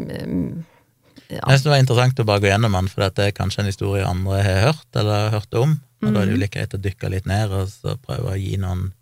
ja. 1.28 1.42
Jeg 1.42 1.58
synes 1.58 1.66
det 1.66 1.72
var 1.74 1.82
interessant 1.84 2.20
å 2.24 2.28
bare 2.30 2.44
gå 2.46 2.48
gjennom 2.54 2.78
den, 2.78 2.88
for 2.88 3.04
det 3.12 3.26
er 3.26 3.36
kanskje 3.36 3.66
en 3.66 3.72
historie 3.72 4.06
andre 4.08 4.40
har 4.46 4.62
hørt, 4.70 4.88
eller 4.96 5.34
hørt 5.34 5.58
om, 5.60 5.74
og 6.06 6.14
da 6.14 6.22
er 6.22 6.30
det 6.30 6.30
Mhm. 6.30 6.36
jo 6.38 6.42
like 6.46 6.56
greit 6.56 6.78
å 6.78 6.80
dykke 6.80 7.10
litt 7.12 7.26
ned 7.28 7.52
og 7.52 7.68
så 7.68 7.98
prøve 8.00 8.32
å 8.32 8.38
gi 8.40 8.56
noen 8.62 8.94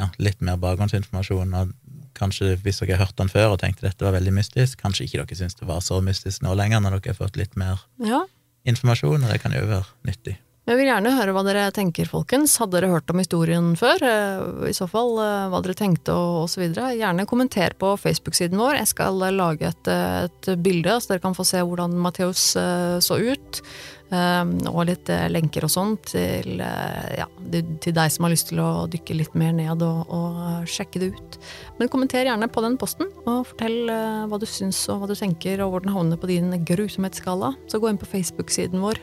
ja, 0.00 0.10
litt 0.22 0.40
mer 0.44 0.60
bakgrunnsinformasjon. 0.62 1.54
Og 1.58 1.74
kanskje 2.18 2.54
hvis 2.62 2.80
dere 2.82 2.96
har 2.96 3.06
hørt 3.06 3.18
den 3.18 3.32
før 3.32 3.54
og 3.54 3.60
tenkte 3.62 3.86
dette 3.86 4.06
var 4.06 4.16
veldig 4.16 4.34
mystisk, 4.36 4.78
kanskje 4.82 5.08
ikke 5.08 5.22
dere 5.22 5.38
syns 5.38 5.58
det 5.58 5.68
var 5.68 5.82
så 5.84 6.00
mystisk 6.04 6.44
nå 6.44 6.54
lenger, 6.58 6.82
når 6.82 6.98
dere 6.98 7.14
har 7.14 7.20
fått 7.20 7.38
litt 7.40 7.58
mer 7.60 7.82
ja. 8.02 8.24
informasjon, 8.68 9.26
og 9.26 9.32
det 9.32 9.40
kan 9.42 9.56
jo 9.56 9.66
være 9.70 9.86
nyttig. 10.08 10.38
Jeg 10.64 10.78
vil 10.78 10.88
gjerne 10.88 11.10
høre 11.12 11.32
hva 11.36 11.42
dere 11.44 11.64
tenker, 11.76 12.08
folkens. 12.08 12.54
Hadde 12.56 12.78
dere 12.78 12.88
hørt 12.94 13.10
om 13.12 13.20
historien 13.20 13.74
før? 13.76 14.00
Eh, 14.00 14.70
I 14.70 14.76
så 14.76 14.86
fall 14.88 15.18
eh, 15.20 15.48
hva 15.52 15.60
dere 15.60 15.76
tenkte 15.76 16.14
og, 16.16 16.46
osv. 16.46 16.70
Gjerne 16.72 17.26
kommenter 17.28 17.76
på 17.76 17.90
Facebook-siden 18.00 18.56
vår. 18.56 18.78
Jeg 18.80 18.92
skal 18.94 19.26
eh, 19.26 19.34
lage 19.36 19.68
et, 19.68 19.90
et 19.92 20.48
bilde, 20.64 20.96
så 21.04 21.12
dere 21.12 21.24
kan 21.26 21.36
få 21.36 21.44
se 21.44 21.60
hvordan 21.60 21.98
Matheus 22.00 22.54
så 22.56 23.20
ut. 23.20 23.60
Eh, 24.08 24.40
Og 24.72 24.80
litt 24.88 25.12
lenker 25.32 25.68
og 25.68 25.72
sånn 25.74 25.98
til, 26.08 26.56
ja, 26.60 27.28
til 27.52 27.94
deg 27.96 28.12
som 28.16 28.24
har 28.24 28.32
lyst 28.32 28.48
til 28.48 28.64
å 28.64 28.86
dykke 28.88 29.16
litt 29.20 29.36
mer 29.36 29.52
ned 29.56 29.84
og, 29.84 30.08
og 30.08 30.64
sjekke 30.70 31.02
det 31.02 31.12
ut. 31.12 31.38
Men 31.76 31.92
kommenter 31.92 32.24
gjerne 32.24 32.48
på 32.48 32.64
den 32.64 32.76
posten, 32.80 33.12
og 33.26 33.44
fortell 33.50 33.90
hva 34.30 34.40
du 34.40 34.46
syns 34.48 34.80
og 34.92 35.02
hva 35.02 35.08
du 35.10 35.16
tenker, 35.18 35.60
og 35.64 35.74
hvor 35.74 35.84
den 35.84 35.92
havner 35.92 36.20
på 36.20 36.30
din 36.30 36.52
grusomhetsskala. 36.64 37.52
Så 37.68 37.80
gå 37.82 37.90
inn 37.90 38.00
på 38.00 38.08
Facebook-siden 38.08 38.80
vår, 38.84 39.00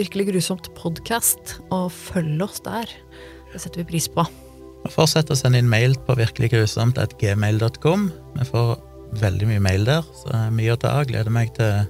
Virkelig 0.00 0.30
grusomt 0.30 0.70
podkast, 0.78 1.58
og 1.74 1.90
følg 1.92 2.40
oss 2.40 2.62
der. 2.64 2.88
Det 3.52 3.58
setter 3.60 3.82
vi 3.82 3.90
pris 3.90 4.06
på. 4.08 4.24
Og 4.80 4.94
fortsett 4.94 5.28
å 5.28 5.36
sende 5.36 5.60
inn 5.60 5.68
mail 5.68 5.92
på 6.06 6.16
virkeliggrusomt.gmail.com. 6.16 8.06
Vi 8.38 8.46
får 8.48 8.70
veldig 9.20 9.50
mye 9.50 9.64
mail 9.66 9.84
der, 9.84 10.06
så 10.16 10.30
det 10.30 10.38
er 10.38 10.56
mye 10.56 10.72
å 10.72 10.78
ta 10.80 10.94
av. 11.02 11.04
Gleder 11.10 11.34
meg 11.34 11.52
til 11.58 11.84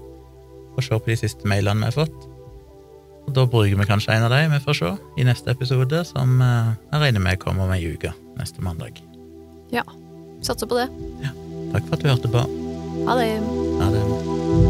å 0.75 0.83
se 0.83 0.99
på 0.99 1.13
de 1.13 1.19
siste 1.21 1.47
mailene 1.47 1.85
vi 1.85 1.93
har 1.93 1.99
fått. 2.01 2.27
Og 3.29 3.33
da 3.37 3.47
bruker 3.47 3.79
vi 3.79 3.87
kanskje 3.87 4.17
en 4.17 4.27
av 4.27 4.35
dem, 4.35 4.57
vi 4.57 4.63
får 4.65 4.81
se, 4.81 4.93
i 5.21 5.29
neste 5.29 5.55
episode, 5.55 6.03
som 6.11 6.35
eh, 6.43 6.75
jeg 6.91 7.05
regner 7.05 7.23
med 7.29 7.39
kommer 7.45 7.69
om 7.69 7.77
ei 7.77 7.85
uke, 7.95 8.11
neste 8.41 8.65
mandag. 8.67 8.99
Ja, 9.71 9.87
satser 10.43 10.67
på 10.67 10.83
det. 10.83 10.91
Takk 11.77 11.87
for 11.87 11.95
at 11.95 12.03
du 12.03 12.11
hørte 12.11 12.35
på. 12.35 12.43
Ha 13.07 13.21
det. 13.23 13.33
Ha 13.79 13.95
det. 13.95 14.70